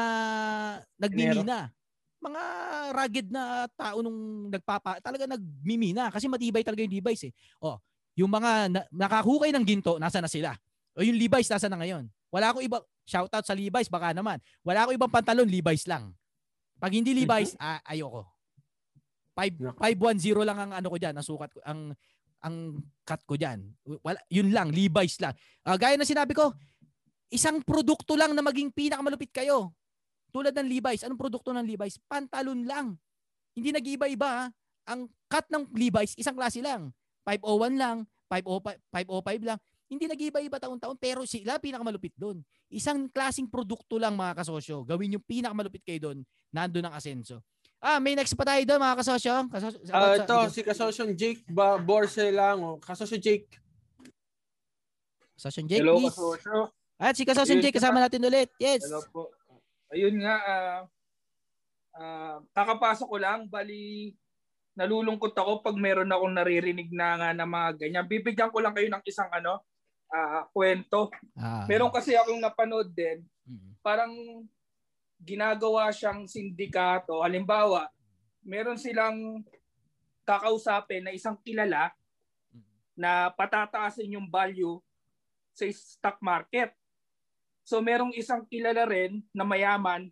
nagmimina. 1.00 1.72
Mga 2.20 2.44
rugged 2.92 3.28
na 3.32 3.70
tao 3.78 4.04
nung 4.04 4.50
nagpapa, 4.52 5.00
talaga 5.00 5.30
nagmimina 5.30 6.10
kasi 6.10 6.26
matibay 6.26 6.66
talaga 6.66 6.84
yung 6.84 6.96
Levi's 7.00 7.30
eh. 7.30 7.34
Oh, 7.64 7.80
yung 8.18 8.32
mga 8.32 8.52
na, 8.72 8.82
nakahukay 8.92 9.56
ng 9.56 9.64
ginto, 9.64 9.96
nasa 10.02 10.20
na 10.20 10.28
sila? 10.28 10.52
O 10.96 11.04
yung 11.04 11.16
Levi's, 11.16 11.48
nasa 11.48 11.72
na 11.72 11.80
ngayon? 11.80 12.08
Wala 12.32 12.52
akong 12.52 12.66
iba, 12.66 12.84
shoutout 13.06 13.46
sa 13.46 13.54
Levi's, 13.54 13.90
baka 13.90 14.12
naman. 14.12 14.42
Wala 14.66 14.86
akong 14.86 14.98
ibang 14.98 15.14
pantalon, 15.14 15.48
Levi's 15.48 15.86
lang. 15.86 16.12
Pag 16.82 16.92
hindi 16.92 17.16
Levi's, 17.16 17.56
ah, 17.62 17.80
ayoko. 17.86 18.26
5 19.36 19.80
510 19.80 20.48
lang 20.48 20.58
ang 20.60 20.72
ano 20.76 20.88
ko 20.88 20.98
diyan, 21.00 21.16
ang 21.16 21.26
sukat 21.26 21.52
ko, 21.52 21.60
ang 21.64 21.92
ang 22.46 22.78
cut 23.04 23.22
ko 23.26 23.36
diyan. 23.36 23.60
Wala, 24.06 24.20
yun 24.30 24.54
lang, 24.54 24.70
Levi's 24.70 25.18
lang. 25.18 25.34
Ah, 25.66 25.80
gaya 25.80 25.98
na 25.98 26.06
sinabi 26.06 26.36
ko, 26.36 26.54
isang 27.34 27.62
produkto 27.66 28.14
lang 28.14 28.38
na 28.38 28.46
maging 28.46 28.70
pinakamalupit 28.70 29.34
kayo. 29.34 29.74
Tulad 30.30 30.52
ng 30.52 30.68
Levi's, 30.68 31.02
anong 31.08 31.20
produkto 31.20 31.56
ng 31.56 31.64
Levi's? 31.64 31.98
Pantalon 32.06 32.68
lang. 32.68 33.00
Hindi 33.56 33.72
nag-iiba-iba. 33.72 34.30
ha. 34.30 34.46
Ang 34.92 35.08
cut 35.32 35.48
ng 35.50 35.72
Levi's, 35.74 36.14
isang 36.20 36.36
klase 36.36 36.60
lang. 36.60 36.92
501 37.26 37.82
lang, 37.82 37.98
505, 38.30 38.78
505 38.94 39.48
lang. 39.48 39.60
Hindi 39.86 40.10
nag-iiba-iba 40.10 40.58
taon-taon 40.58 40.98
pero 40.98 41.22
sila 41.30 41.62
pinakamalupit 41.62 42.14
doon. 42.18 42.42
Isang 42.74 43.06
klasing 43.10 43.46
produkto 43.46 44.02
lang 44.02 44.18
mga 44.18 44.42
kasosyo. 44.42 44.82
Gawin 44.82 45.18
yung 45.18 45.26
pinakamalupit 45.26 45.86
kayo 45.86 46.10
doon. 46.12 46.18
Nandun 46.50 46.90
ang 46.90 46.98
asenso. 46.98 47.46
Ah, 47.78 48.02
may 48.02 48.18
next 48.18 48.34
pa 48.34 48.42
tayo 48.50 48.66
doon 48.66 48.82
mga 48.82 48.98
kasosyo. 48.98 49.34
kasosyo 49.46 49.80
sa- 49.86 50.18
ito, 50.18 50.38
si 50.50 50.62
Kasosyon 50.66 51.10
Jake 51.14 51.46
ba 51.54 51.78
Borse 51.78 52.34
lang. 52.34 52.58
Oh. 52.66 52.82
Kasosyo 52.82 53.22
Jake. 53.22 53.46
Kasosyo 55.38 55.62
Jake, 55.70 55.86
Hello, 55.86 56.02
please. 56.02 56.16
kasosyo. 56.18 56.58
At 56.98 57.14
si 57.14 57.24
Kasosyo 57.28 57.54
Ayun, 57.60 57.64
Jake, 57.70 57.78
kasama 57.78 58.02
natin 58.02 58.26
ulit. 58.26 58.50
Yes. 58.58 58.90
Hello 58.90 59.06
po. 59.14 59.30
Ayun 59.94 60.18
nga, 60.18 60.36
ah 60.42 60.80
ah, 62.00 62.38
kakapasok 62.52 63.08
ko 63.08 63.18
lang, 63.20 63.48
bali 63.48 64.12
nalulungkot 64.76 65.32
ako 65.32 65.64
pag 65.64 65.78
meron 65.80 66.12
akong 66.12 66.36
naririnig 66.36 66.92
na 66.92 67.16
nga 67.16 67.30
na 67.32 67.48
mga 67.48 67.70
ganyan. 67.80 68.06
Bibigyan 68.08 68.52
ko 68.52 68.60
lang 68.60 68.76
kayo 68.76 68.92
ng 68.92 69.04
isang 69.08 69.32
ano, 69.32 69.64
ah, 70.12 70.46
kwento. 70.52 71.10
Ah. 71.38 71.66
Meron 71.70 71.94
kasi 71.94 72.14
akong 72.14 72.42
napanood 72.42 72.90
din, 72.94 73.26
parang 73.86 74.12
ginagawa 75.22 75.94
siyang 75.94 76.26
sindikato. 76.26 77.22
Halimbawa, 77.22 77.90
meron 78.46 78.78
silang 78.78 79.42
kakausapin 80.26 81.06
na 81.06 81.14
isang 81.14 81.38
kilala 81.46 81.94
na 82.98 83.30
patataasin 83.30 84.18
yung 84.18 84.26
value 84.30 84.82
sa 85.54 85.70
stock 85.70 86.18
market. 86.20 86.74
So 87.66 87.82
merong 87.82 88.14
isang 88.14 88.46
kilala 88.46 88.86
rin 88.86 89.22
na 89.34 89.46
mayaman 89.46 90.10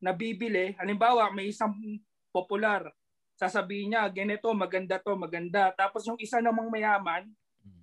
na 0.00 0.12
bibili. 0.12 0.76
Halimbawa, 0.76 1.32
may 1.32 1.48
isang 1.48 1.72
popular. 2.28 2.92
Sasabihin 3.34 3.92
niya, 3.92 4.08
ganito, 4.12 4.48
maganda 4.52 5.00
to, 5.00 5.16
maganda. 5.16 5.72
Tapos 5.74 6.04
yung 6.06 6.20
isa 6.20 6.38
namang 6.44 6.68
mayaman, 6.68 7.28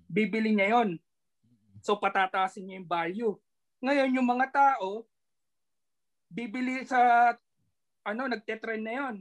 bibili 0.06 0.54
niya 0.54 0.78
yon. 0.78 0.96
So 1.82 1.98
patataasin 1.98 2.62
niya 2.64 2.78
yung 2.78 2.88
value. 2.88 3.34
Ngayon, 3.82 4.14
yung 4.14 4.28
mga 4.30 4.46
tao, 4.54 5.02
bibili 6.30 6.86
sa, 6.86 7.34
ano, 8.06 8.30
nagtetrend 8.30 8.86
na 8.86 8.94
yon. 8.94 9.14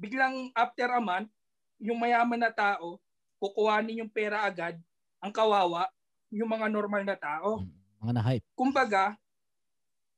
Biglang 0.00 0.48
after 0.56 0.88
a 0.88 0.98
month, 0.98 1.28
yung 1.76 2.00
mayaman 2.00 2.40
na 2.40 2.48
tao, 2.48 2.96
kukuhanin 3.36 4.00
yung 4.00 4.12
pera 4.12 4.48
agad, 4.48 4.80
ang 5.20 5.32
kawawa, 5.32 5.92
yung 6.32 6.48
mga 6.48 6.72
normal 6.72 7.04
na 7.04 7.20
tao. 7.20 7.68
Mga 8.00 8.12
na-hype. 8.16 8.44
Kumbaga, 8.56 9.20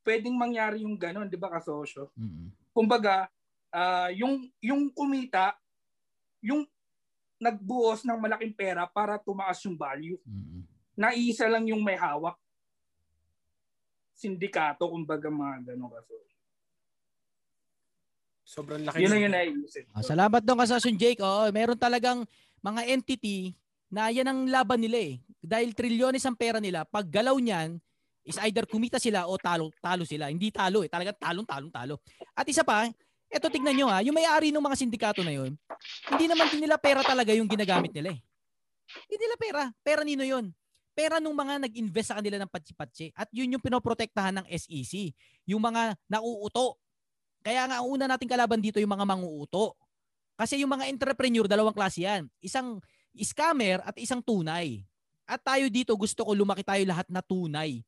pwedeng 0.06 0.38
mangyari 0.38 0.86
yung 0.86 0.94
ganon, 0.94 1.26
di 1.26 1.38
ba 1.38 1.50
kasosyo? 1.50 2.14
Mm-mm. 2.14 2.54
Kumbaga, 2.70 3.26
ah, 3.74 4.10
yung, 4.14 4.46
yung 4.62 4.86
kumita, 4.94 5.58
yung 6.38 6.62
nagbuhos 7.42 8.06
ng 8.06 8.22
malaking 8.22 8.54
pera 8.54 8.86
para 8.86 9.18
tumaas 9.18 9.58
yung 9.66 9.74
value. 9.74 10.14
Naisa 10.92 11.48
lang 11.48 11.64
yung 11.68 11.80
may 11.80 11.96
hawak. 11.96 12.36
Sindikato, 14.12 14.86
kumbaga 14.86 15.32
mga 15.32 15.72
ganon 15.72 15.90
kasosyo. 15.90 16.36
Sobrang 18.52 18.84
laki. 18.84 19.00
Yun 19.00 19.10
na 19.10 19.16
ng- 19.16 19.24
yun 19.24 19.32
naiisip. 19.32 19.84
Ah, 19.96 20.04
salamat 20.04 20.44
doon 20.44 20.60
Kasosyo 20.60 20.92
Jake. 20.92 21.24
Oo, 21.24 21.48
meron 21.48 21.78
talagang 21.80 22.20
mga 22.60 22.84
entity 22.92 23.56
na 23.88 24.12
yan 24.12 24.28
ang 24.28 24.44
laban 24.44 24.76
nila 24.84 25.00
eh. 25.00 25.14
Dahil 25.40 25.72
trilyones 25.72 26.22
ang 26.28 26.36
pera 26.36 26.60
nila, 26.60 26.84
pag 26.84 27.08
galaw 27.08 27.34
niyan, 27.40 27.80
is 28.22 28.38
either 28.46 28.62
kumita 28.68 29.02
sila 29.02 29.26
o 29.26 29.34
talo, 29.34 29.72
talo 29.82 30.06
sila. 30.06 30.30
Hindi 30.30 30.52
talo 30.54 30.86
eh. 30.86 30.90
Talagang 30.92 31.18
talong, 31.18 31.48
talong, 31.48 31.72
talo. 31.72 31.94
At 32.36 32.46
isa 32.46 32.62
pa, 32.62 32.86
eto 33.26 33.48
tignan 33.50 33.74
nyo 33.74 33.88
ha, 33.90 34.04
yung 34.04 34.14
may-ari 34.14 34.54
ng 34.54 34.62
mga 34.62 34.78
sindikato 34.78 35.24
na 35.26 35.34
yun, 35.34 35.56
hindi 36.12 36.24
naman 36.30 36.46
din 36.52 36.62
nila 36.62 36.76
pera 36.78 37.00
talaga 37.02 37.34
yung 37.34 37.48
ginagamit 37.48 37.90
nila 37.90 38.14
eh. 38.14 38.20
Hindi 39.08 39.16
nila 39.16 39.36
pera. 39.40 39.62
Pera 39.82 40.02
nino 40.04 40.22
yun. 40.22 40.52
Pera 40.92 41.16
nung 41.18 41.32
mga 41.32 41.64
nag-invest 41.64 42.12
sa 42.12 42.16
kanila 42.20 42.36
ng 42.36 42.50
patsi-patsi. 42.52 43.12
At 43.16 43.28
yun 43.32 43.56
yung 43.56 43.64
pinoprotektahan 43.64 44.44
ng 44.44 44.46
SEC. 44.52 45.16
Yung 45.48 45.64
mga 45.64 45.96
nauuto. 46.04 46.76
Kaya 47.42 47.64
nga, 47.66 47.80
ang 47.80 47.88
una 47.88 48.04
nating 48.06 48.28
kalaban 48.28 48.60
dito 48.60 48.78
yung 48.78 48.92
mga 48.92 49.08
manguuto. 49.08 49.74
Kasi 50.36 50.60
yung 50.60 50.70
mga 50.70 50.88
entrepreneur, 50.92 51.48
dalawang 51.48 51.74
klase 51.74 52.04
yan. 52.04 52.28
Isang 52.44 52.78
scammer 53.16 53.80
at 53.82 53.96
isang 53.96 54.20
tunay. 54.20 54.84
At 55.24 55.40
tayo 55.40 55.66
dito, 55.72 55.96
gusto 55.96 56.22
ko 56.22 56.36
lumaki 56.36 56.60
tayo 56.60 56.84
lahat 56.84 57.08
na 57.08 57.24
tunay. 57.24 57.80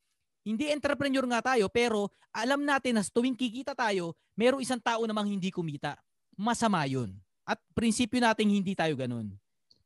Hindi 0.44 0.68
entrepreneur 0.68 1.24
nga 1.24 1.54
tayo, 1.54 1.72
pero 1.72 2.12
alam 2.28 2.60
natin 2.64 3.00
na 3.00 3.02
tuwing 3.04 3.32
kikita 3.32 3.72
tayo, 3.72 4.12
merong 4.36 4.60
isang 4.60 4.80
tao 4.80 5.04
namang 5.08 5.32
hindi 5.32 5.48
kumita. 5.48 5.96
Masama 6.36 6.84
yun. 6.84 7.16
At 7.44 7.60
prinsipyo 7.72 8.20
nating 8.20 8.60
hindi 8.60 8.76
tayo 8.76 8.92
ganun. 8.96 9.32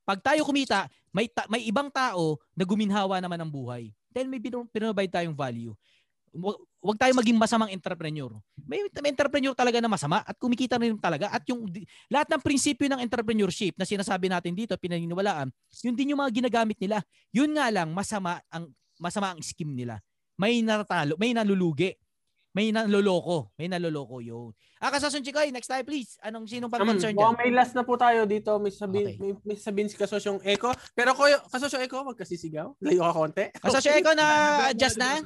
Pag 0.09 0.25
tayo 0.25 0.41
kumita, 0.41 0.89
may, 1.13 1.29
ta- 1.29 1.45
may 1.53 1.69
ibang 1.69 1.93
tao 1.93 2.41
na 2.57 2.65
guminhawa 2.65 3.21
naman 3.21 3.37
ng 3.45 3.53
buhay. 3.53 3.93
Dahil 4.09 4.25
may 4.25 4.41
pinrovide 4.41 5.13
tayong 5.13 5.37
value. 5.37 5.77
Huwag 6.81 6.97
tayo 6.97 7.13
maging 7.13 7.37
masamang 7.37 7.69
entrepreneur. 7.69 8.33
May, 8.65 8.89
may 9.05 9.13
entrepreneur 9.13 9.53
talaga 9.53 9.85
na 9.85 9.91
masama 9.93 10.25
at 10.25 10.33
kumikita 10.41 10.81
rin 10.81 10.97
talaga. 10.97 11.29
At 11.29 11.45
yung 11.45 11.69
lahat 12.09 12.33
ng 12.33 12.41
prinsipyo 12.41 12.89
ng 12.89 13.05
entrepreneurship 13.05 13.77
na 13.77 13.85
sinasabi 13.85 14.33
natin 14.33 14.57
dito, 14.57 14.73
pinaniniwalaan, 14.81 15.53
yun 15.85 15.93
din 15.93 16.17
yung 16.17 16.25
mga 16.25 16.33
ginagamit 16.41 16.81
nila. 16.81 17.05
Yun 17.29 17.53
nga 17.53 17.69
lang, 17.69 17.93
masama 17.93 18.41
ang 18.49 18.73
masama 18.97 19.37
ang 19.37 19.41
scheme 19.45 19.77
nila. 19.77 20.01
May 20.41 20.65
natatalo, 20.65 21.21
may 21.21 21.37
nalulugi. 21.37 21.93
May 22.59 22.75
naloloko. 22.75 23.55
May 23.55 23.71
naloloko 23.71 24.19
yun. 24.19 24.51
Ah, 24.83 24.91
Kasasun 24.91 25.23
Chikoy, 25.23 25.55
next 25.55 25.71
time 25.71 25.87
please. 25.87 26.19
Anong 26.27 26.51
sino 26.51 26.67
pa 26.67 26.83
concern 26.83 27.15
dyan? 27.15 27.39
may 27.39 27.55
last 27.55 27.79
na 27.79 27.87
po 27.87 27.95
tayo 27.95 28.27
dito. 28.27 28.51
May 28.59 28.75
sabihin, 28.75 29.15
okay. 29.15 29.23
may, 29.23 29.33
may 29.47 29.55
sabihin 29.55 29.87
si 29.87 29.95
Kasosyong 29.95 30.43
Echo. 30.43 30.75
Pero 30.91 31.15
ko, 31.15 31.23
Kasosyong 31.55 31.87
Echo, 31.87 32.03
wag 32.03 32.19
kasi 32.19 32.35
sigaw. 32.35 32.75
Layo 32.83 33.07
ka 33.07 33.15
konti. 33.15 33.45
Kasosyong 33.63 34.03
Echo 34.03 34.11
na 34.19 34.27
adjust 34.75 34.99
na? 34.99 35.23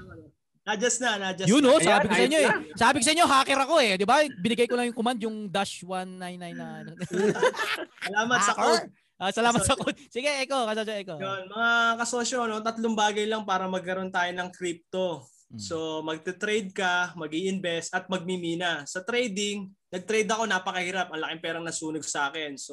Na-adjust 0.63 1.03
na, 1.03 1.11
na-adjust 1.19 1.49
Yun 1.51 1.65
oh, 1.73 1.81
sabi 1.83 2.07
ko 2.07 2.15
sa 2.15 2.27
inyo 2.29 2.39
eh. 2.39 2.51
Sabi 2.79 2.97
ko 3.01 3.05
sa 3.09 3.15
inyo, 3.17 3.25
hacker 3.27 3.61
ako 3.65 3.75
eh. 3.81 3.93
Di 3.97 4.07
ba? 4.07 4.23
Binigay 4.29 4.69
ko 4.69 4.77
lang 4.77 4.93
yung 4.93 4.99
command, 5.01 5.19
yung 5.25 5.37
dash 5.49 5.83
199 5.89 6.53
na. 6.53 6.85
Salamat 8.13 8.41
sa 8.45 8.55
code. 8.55 8.85
Ah, 9.23 9.31
salamat 9.31 9.63
sa 9.63 9.79
code. 9.79 9.95
Sige, 10.11 10.27
Eko, 10.27 10.67
kasosyo 10.67 10.95
Eko. 10.99 11.15
Yun, 11.15 11.47
mga 11.47 11.71
kasosyo, 11.95 12.39
no, 12.51 12.59
tatlong 12.59 12.99
bagay 12.99 13.27
lang 13.31 13.47
para 13.47 13.71
magkaroon 13.71 14.11
tayo 14.11 14.31
ng 14.35 14.51
crypto. 14.51 15.23
Hmm. 15.53 15.61
So, 15.61 16.01
magte-trade 16.01 16.73
ka, 16.73 17.13
mag 17.13 17.29
invest 17.29 17.93
at 17.93 18.09
magmimina. 18.09 18.89
Sa 18.89 19.05
trading, 19.05 19.69
nag-trade 19.93 20.25
ako, 20.33 20.49
napakahirap. 20.49 21.13
Ang 21.13 21.21
laking 21.21 21.43
perang 21.45 21.67
nasunog 21.69 22.01
sa 22.09 22.33
akin. 22.33 22.57
So, 22.57 22.73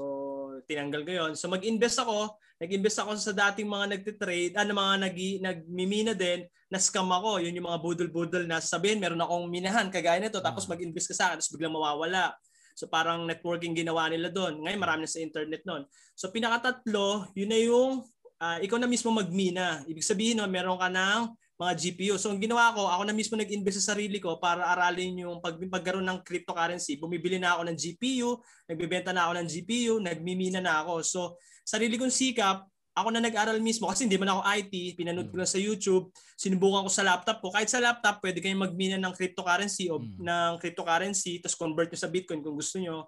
tinanggal 0.64 1.04
ko 1.04 1.12
yun. 1.12 1.32
So, 1.36 1.52
mag-invest 1.52 2.00
ako. 2.00 2.40
Nag-invest 2.64 3.04
ako 3.04 3.20
sa 3.20 3.36
dating 3.36 3.68
mga 3.68 3.86
nagte-trade, 4.00 4.56
ano 4.56 4.72
mga 4.76 4.96
nag 5.08 5.16
nagmimina 5.44 6.16
din, 6.16 6.48
na-scam 6.72 7.08
ako. 7.12 7.44
Yun 7.44 7.60
yung 7.60 7.68
mga 7.68 7.80
budol-budol 7.84 8.44
na 8.48 8.64
sabihin, 8.64 9.04
meron 9.04 9.20
akong 9.20 9.48
minahan, 9.52 9.92
kagaya 9.92 10.24
nito, 10.24 10.40
tapos 10.40 10.64
hmm. 10.64 10.72
mag-invest 10.80 11.12
ka 11.12 11.16
sa 11.16 11.24
akin, 11.32 11.44
tapos 11.44 11.52
biglang 11.52 11.76
mawawala. 11.76 12.32
So 12.80 12.88
parang 12.88 13.28
networking 13.28 13.76
ginawa 13.76 14.08
nila 14.08 14.32
doon. 14.32 14.64
Ngayon 14.64 14.80
marami 14.80 15.04
na 15.04 15.12
sa 15.12 15.20
internet 15.20 15.68
noon. 15.68 15.84
So 16.16 16.32
pinakatatlo, 16.32 17.28
yun 17.36 17.52
na 17.52 17.60
yung 17.60 18.08
uh, 18.40 18.58
ikaw 18.64 18.80
na 18.80 18.88
mismo 18.88 19.12
magmina. 19.12 19.84
Ibig 19.84 20.00
sabihin 20.08 20.40
no, 20.40 20.48
meron 20.48 20.80
ka 20.80 20.88
ng 20.88 21.36
mga 21.60 21.74
GPU. 21.76 22.16
So 22.16 22.32
ang 22.32 22.40
ginawa 22.40 22.72
ko, 22.72 22.88
ako 22.88 23.04
na 23.04 23.12
mismo 23.12 23.36
nag-invest 23.36 23.84
sa 23.84 23.92
sarili 23.94 24.24
ko 24.24 24.40
para 24.40 24.64
aralin 24.72 25.28
yung 25.28 25.44
pag 25.44 25.60
pagkaroon 25.60 26.08
ng 26.08 26.24
cryptocurrency. 26.24 26.96
Bumibili 26.96 27.36
na 27.36 27.60
ako 27.60 27.68
ng 27.68 27.78
GPU, 27.78 28.40
nagbebenta 28.72 29.12
na 29.12 29.28
ako 29.28 29.44
ng 29.44 29.48
GPU, 29.52 29.94
nagmimina 30.00 30.64
na 30.64 30.80
ako. 30.80 31.04
So 31.04 31.20
sarili 31.68 32.00
kong 32.00 32.16
sikap, 32.16 32.64
ako 32.96 33.12
na 33.12 33.20
nag-aral 33.20 33.60
mismo 33.60 33.92
kasi 33.92 34.08
hindi 34.08 34.16
man 34.16 34.32
ako 34.32 34.42
IT, 34.56 34.74
pinanood 34.96 35.28
ko 35.32 35.36
lang 35.36 35.52
sa 35.52 35.60
YouTube, 35.60 36.16
sinubukan 36.40 36.88
ko 36.88 36.92
sa 36.92 37.04
laptop 37.04 37.44
ko. 37.44 37.52
Kahit 37.52 37.68
sa 37.68 37.84
laptop, 37.84 38.24
pwede 38.24 38.40
kayong 38.40 38.64
magmina 38.64 38.96
ng 38.96 39.12
cryptocurrency 39.12 39.92
o 39.92 40.00
hmm. 40.00 40.24
ng 40.24 40.52
cryptocurrency 40.64 41.44
tapos 41.44 41.60
convert 41.60 41.92
nyo 41.92 42.00
sa 42.00 42.08
Bitcoin 42.08 42.40
kung 42.40 42.56
gusto 42.56 42.80
nyo. 42.80 43.04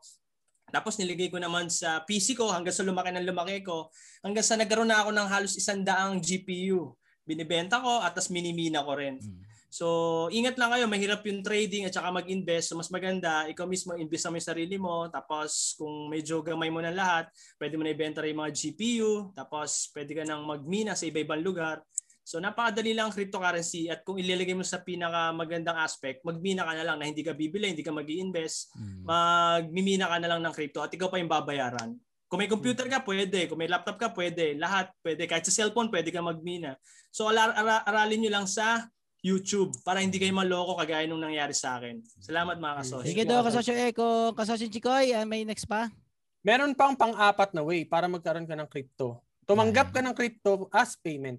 Tapos 0.72 1.00
niligay 1.00 1.32
ko 1.32 1.40
naman 1.40 1.68
sa 1.72 2.04
PC 2.04 2.36
ko 2.36 2.52
hanggang 2.52 2.76
sa 2.76 2.84
lumaki 2.84 3.12
ng 3.16 3.28
lumaki 3.28 3.64
ko. 3.64 3.92
Hanggang 4.24 4.44
sa 4.44 4.56
nagkaroon 4.56 4.88
na 4.88 5.04
ako 5.04 5.10
ng 5.16 5.28
halos 5.28 5.56
isandaang 5.56 6.20
GPU 6.20 6.96
binibenta 7.32 7.80
ko 7.80 8.04
at 8.04 8.12
tas 8.12 8.28
minimina 8.28 8.84
ko 8.84 9.00
rin. 9.00 9.16
Mm. 9.16 9.52
So, 9.72 10.28
ingat 10.36 10.60
lang 10.60 10.68
kayo, 10.76 10.84
mahirap 10.84 11.24
yung 11.24 11.40
trading 11.40 11.88
at 11.88 11.96
saka 11.96 12.12
mag-invest. 12.12 12.68
So, 12.68 12.76
mas 12.76 12.92
maganda, 12.92 13.48
ikaw 13.48 13.64
mismo 13.64 13.96
invest 13.96 14.28
mo 14.28 14.36
yung 14.36 14.44
sarili 14.52 14.76
mo. 14.76 15.08
Tapos, 15.08 15.80
kung 15.80 16.12
medyo 16.12 16.44
gamay 16.44 16.68
mo 16.68 16.84
na 16.84 16.92
lahat, 16.92 17.32
pwede 17.56 17.80
mo 17.80 17.88
na 17.88 17.96
ibenta 17.96 18.20
rin 18.20 18.36
yung 18.36 18.44
mga 18.44 18.52
GPU. 18.52 19.32
Tapos, 19.32 19.88
pwede 19.96 20.12
ka 20.12 20.28
nang 20.28 20.44
magmina 20.44 20.92
sa 20.92 21.08
iba-ibang 21.08 21.40
lugar. 21.40 21.88
So, 22.20 22.44
napakadali 22.44 22.92
lang 22.92 23.16
cryptocurrency 23.16 23.88
at 23.88 24.04
kung 24.04 24.20
ilalagay 24.20 24.60
mo 24.60 24.68
sa 24.68 24.84
pinaka 24.84 25.32
magandang 25.32 25.80
aspect, 25.80 26.20
magmina 26.28 26.68
ka 26.68 26.76
na 26.76 26.84
lang 26.92 26.98
na 27.00 27.08
hindi 27.08 27.24
ka 27.24 27.32
bibili, 27.32 27.72
hindi 27.72 27.82
ka 27.82 27.96
mag 27.96 28.06
invest 28.12 28.76
mm. 28.76 29.08
magmimina 29.08 30.06
ka 30.12 30.20
na 30.20 30.30
lang 30.36 30.44
ng 30.44 30.54
crypto 30.54 30.84
at 30.84 30.92
ikaw 30.92 31.08
pa 31.08 31.18
yung 31.18 31.32
babayaran. 31.32 31.96
Kung 32.32 32.40
may 32.40 32.48
computer 32.48 32.88
ka, 32.88 33.04
pwede. 33.04 33.52
Kung 33.52 33.60
may 33.60 33.68
laptop 33.68 34.00
ka, 34.00 34.08
pwede. 34.16 34.56
Lahat, 34.56 34.88
pwede. 35.04 35.28
Kahit 35.28 35.44
sa 35.44 35.52
cellphone, 35.52 35.92
pwede 35.92 36.16
ka 36.16 36.24
magmina. 36.24 36.80
So, 37.12 37.28
aral- 37.28 37.52
ar- 37.52 37.84
aralin 37.84 38.24
nyo 38.24 38.32
lang 38.32 38.48
sa 38.48 38.88
YouTube 39.20 39.76
para 39.84 40.00
hindi 40.00 40.16
kayo 40.16 40.32
maloko 40.32 40.80
kagaya 40.80 41.04
nung 41.12 41.20
nangyari 41.20 41.52
sa 41.52 41.76
akin. 41.76 42.00
Salamat 42.24 42.56
mga 42.56 42.76
kasosyo. 42.82 43.12
Sige 43.12 43.28
do, 43.28 43.36
kasosyo 43.44 43.74
Eko. 43.76 44.32
Kasosyo 44.32 44.72
Chikoy, 44.72 45.12
uh, 45.12 45.28
may 45.28 45.44
next 45.44 45.68
pa? 45.68 45.92
Meron 46.40 46.72
pang 46.72 46.96
pang-apat 46.96 47.52
na 47.52 47.62
way 47.68 47.84
para 47.84 48.08
magkaroon 48.08 48.48
ka 48.48 48.56
ng 48.56 48.66
crypto. 48.72 49.20
Tumanggap 49.44 49.92
ka 49.92 50.00
ng 50.00 50.16
crypto 50.16 50.72
as 50.72 50.96
payment. 50.96 51.38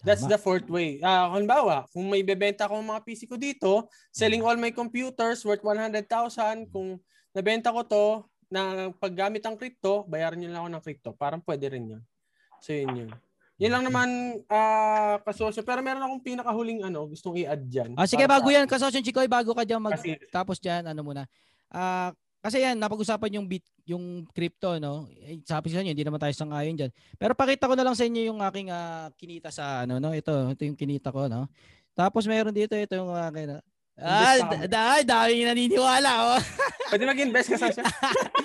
That's 0.00 0.24
the 0.24 0.40
fourth 0.40 0.66
way. 0.72 0.96
Uh, 1.04 1.36
halimbawa, 1.36 1.84
kung 1.92 2.08
may 2.08 2.24
bebenta 2.24 2.64
akong 2.64 2.80
mga 2.80 3.04
PC 3.04 3.28
ko 3.28 3.36
dito, 3.36 3.84
selling 4.08 4.40
all 4.40 4.56
my 4.56 4.72
computers 4.72 5.44
worth 5.44 5.60
100,000, 5.60 6.08
kung 6.72 6.96
nabenta 7.36 7.68
ko 7.68 7.84
to, 7.84 8.06
na 8.50 8.90
paggamit 8.98 9.40
ng 9.46 9.56
crypto, 9.56 10.04
bayaran 10.10 10.36
niyo 10.36 10.50
lang 10.50 10.66
ako 10.66 10.70
ng 10.74 10.84
crypto. 10.84 11.10
Parang 11.14 11.40
pwede 11.46 11.70
rin 11.70 11.96
yun. 11.96 12.02
So, 12.58 12.74
yun 12.74 13.06
yun. 13.06 13.10
Yan 13.60 13.72
lang 13.78 13.84
naman 13.86 14.08
uh, 14.50 15.16
kasosyo. 15.22 15.62
Pero 15.62 15.80
meron 15.80 16.02
akong 16.02 16.24
pinakahuling 16.24 16.82
ano, 16.82 17.06
gustong 17.06 17.38
i-add 17.40 17.62
dyan. 17.70 17.94
Ah, 17.94 18.10
sige, 18.10 18.26
bago 18.26 18.50
yan, 18.50 18.66
kasosyo 18.66 19.00
Chikoy, 19.00 19.30
bago 19.30 19.54
ka 19.54 19.62
dyan 19.62 19.80
mag... 19.80 19.94
Kasi, 19.94 20.18
tapos 20.34 20.58
dyan, 20.58 20.90
ano 20.90 21.00
muna. 21.06 21.24
Ah, 21.70 22.10
uh, 22.10 22.12
kasi 22.40 22.64
yan, 22.64 22.80
napag-usapan 22.80 23.36
yung 23.36 23.44
bit, 23.44 23.60
yung 23.84 24.24
crypto, 24.32 24.80
no? 24.80 25.04
Eh, 25.28 25.44
sabi 25.44 25.68
sa 25.68 25.84
inyo, 25.84 25.92
hindi 25.92 26.08
naman 26.08 26.16
tayo 26.16 26.32
sangayon 26.32 26.72
dyan. 26.72 26.92
Pero 27.20 27.36
pakita 27.36 27.68
ko 27.68 27.76
na 27.76 27.84
lang 27.84 27.92
sa 27.92 28.08
inyo 28.08 28.32
yung 28.32 28.40
aking 28.40 28.72
uh, 28.72 29.12
kinita 29.12 29.52
sa 29.52 29.84
ano, 29.84 30.00
no? 30.00 30.16
Ito, 30.16 30.56
ito 30.56 30.64
yung 30.64 30.78
kinita 30.80 31.12
ko, 31.12 31.28
no? 31.28 31.52
Tapos 31.92 32.24
meron 32.24 32.56
dito, 32.56 32.72
ito 32.72 32.96
yung 32.96 33.12
akin, 33.12 33.60
uh, 33.60 33.62
Ah, 34.00 34.38
dahil 34.64 35.02
dami 35.04 35.44
naniniwala 35.44 36.10
oh. 36.34 36.40
Pwede 36.90 37.04
mag-invest 37.04 37.52
ka 37.52 37.58
sa 37.60 37.68
siya. 37.68 37.84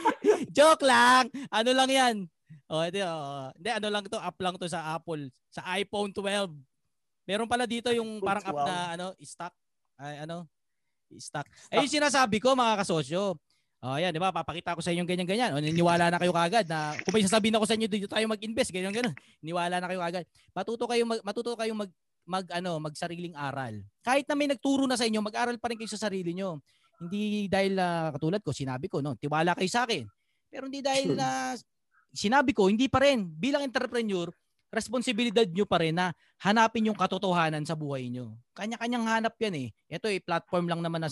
Joke 0.57 0.83
lang. 0.83 1.31
Ano 1.47 1.69
lang 1.71 1.89
'yan? 1.89 2.15
Oh, 2.67 2.83
ito 2.83 2.99
oh. 3.05 3.49
Hindi 3.55 3.69
ano 3.71 3.87
lang 3.87 4.03
to, 4.09 4.19
app 4.19 4.37
lang 4.41 4.55
to 4.57 4.67
sa 4.67 4.97
Apple, 4.97 5.29
sa 5.53 5.61
iPhone 5.79 6.11
12. 6.11 6.51
Meron 7.25 7.49
pala 7.49 7.65
dito 7.65 7.89
yung 7.93 8.19
parang 8.21 8.43
app 8.43 8.59
na 8.65 8.77
ano, 8.97 9.05
stock. 9.23 9.53
Ay 9.95 10.25
ano? 10.27 10.49
Stock. 11.15 11.47
Eh 11.71 11.79
yung 11.85 11.93
sinasabi 11.93 12.41
ko 12.41 12.57
mga 12.57 12.83
kasosyo. 12.83 13.37
Oh, 13.85 13.93
ayan, 13.93 14.09
'di 14.09 14.17
ba? 14.17 14.33
Papakita 14.33 14.73
ko 14.73 14.81
sa 14.81 14.89
inyo 14.89 15.05
ganyan-ganyan. 15.05 15.53
O 15.53 15.61
niniwala 15.61 16.09
na 16.09 16.17
kayo 16.17 16.33
kagad 16.33 16.65
na 16.65 16.97
kung 17.05 17.13
may 17.13 17.21
sasabihin 17.21 17.53
ako 17.53 17.69
sa 17.69 17.77
inyo 17.77 17.85
dito 17.85 18.09
tayo 18.09 18.25
mag-invest, 18.25 18.73
ganyan 18.73 18.89
ganun. 18.89 19.13
Niwala 19.45 19.77
na 19.77 19.85
kayo 19.85 20.01
kagad. 20.01 20.25
Matuto 20.57 20.89
kayo 20.89 21.05
mag, 21.05 21.21
matuto 21.21 21.53
kayo 21.53 21.69
mag 21.77 21.91
mag 22.25 22.45
ano, 22.51 22.81
magsariling 22.81 23.37
aral. 23.37 23.79
Kahit 24.01 24.25
na 24.25 24.35
may 24.35 24.49
nagturo 24.49 24.89
na 24.89 24.97
sa 24.97 25.05
inyo, 25.05 25.21
mag-aral 25.21 25.57
pa 25.61 25.69
rin 25.71 25.77
kayo 25.77 25.89
sa 25.89 26.09
sarili 26.09 26.33
nyo. 26.33 26.59
Hindi 26.99 27.45
dahil 27.45 27.77
uh, 27.77 28.13
katulad 28.17 28.41
ko, 28.41 28.51
sinabi 28.51 28.89
ko, 28.89 28.99
no, 28.99 29.13
tiwala 29.15 29.53
kayo 29.53 29.69
sa 29.69 29.85
akin. 29.85 30.09
Pero 30.49 30.67
hindi 30.67 30.81
dahil 30.81 31.13
na 31.13 31.53
uh, 31.53 31.61
sinabi 32.11 32.51
ko, 32.51 32.67
hindi 32.67 32.89
pa 32.89 33.05
rin. 33.05 33.29
Bilang 33.29 33.63
entrepreneur, 33.63 34.29
responsibilidad 34.73 35.45
nyo 35.45 35.65
pa 35.69 35.79
rin 35.79 35.95
na 35.95 36.11
hanapin 36.41 36.89
yung 36.89 36.97
katotohanan 36.97 37.63
sa 37.63 37.77
buhay 37.77 38.09
nyo. 38.09 38.35
Kanya-kanyang 38.57 39.05
hanap 39.05 39.35
yan 39.39 39.55
eh. 39.55 39.67
Ito 39.87 40.09
eh, 40.09 40.19
platform 40.19 40.67
lang 40.67 40.81
naman 40.81 41.05
na, 41.05 41.09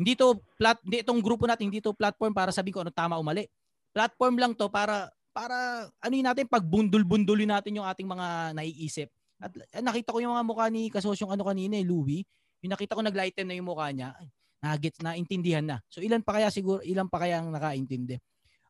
hindi 0.00 0.16
to 0.16 0.40
plat, 0.56 0.80
hindi 0.80 1.04
itong 1.04 1.20
grupo 1.20 1.44
natin, 1.44 1.68
hindi 1.68 1.84
to 1.84 1.92
platform 1.92 2.32
para 2.32 2.54
sabihin 2.54 2.74
ko 2.76 2.80
ano 2.86 2.92
tama 2.92 3.20
o 3.20 3.24
mali. 3.24 3.44
Platform 3.92 4.38
lang 4.40 4.52
to 4.56 4.70
para 4.72 5.12
para 5.30 5.86
ano 6.02 6.12
yun 6.14 6.26
natin 6.26 6.46
pagbundol-bundulin 6.50 7.50
natin 7.54 7.78
yung 7.78 7.86
ating 7.86 8.08
mga 8.08 8.56
naiisip 8.56 9.08
at 9.40 9.50
eh, 9.56 9.80
nakita 9.80 10.12
ko 10.12 10.20
yung 10.20 10.36
mga 10.36 10.44
mukha 10.44 10.66
ni 10.68 10.92
kasosyong 10.92 11.32
ano 11.32 11.48
kanina 11.48 11.80
eh, 11.80 11.84
Louie. 11.84 12.22
Yung 12.60 12.76
nakita 12.76 12.92
ko 12.92 13.00
nag-lighten 13.00 13.48
na 13.48 13.56
yung 13.56 13.68
mukha 13.72 13.88
niya. 13.88 14.12
Nagets 14.60 15.00
na 15.00 15.16
intindihan 15.16 15.64
na. 15.64 15.80
So 15.88 16.04
ilan 16.04 16.20
pa 16.20 16.36
kaya 16.36 16.52
siguro 16.52 16.84
ilan 16.84 17.08
pa 17.08 17.24
kaya 17.24 17.40
ang 17.40 17.48
nakaintindi? 17.48 18.20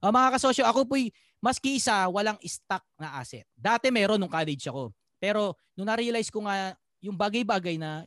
Uh, 0.01 0.15
mga 0.15 0.39
kasosyo, 0.39 0.65
ako 0.65 0.87
po'y 0.87 1.13
maski 1.43 1.77
isa 1.77 2.09
walang 2.09 2.39
stock 2.41 2.87
na 2.97 3.21
asset. 3.21 3.45
Dati 3.53 3.91
meron 3.91 4.17
nung 4.17 4.33
college 4.33 4.71
ako. 4.71 4.95
Pero 5.21 5.59
nung 5.77 5.91
na-realize 5.91 6.31
ko 6.33 6.47
nga 6.47 6.73
yung 7.03 7.19
bagay-bagay 7.19 7.77
na 7.77 8.07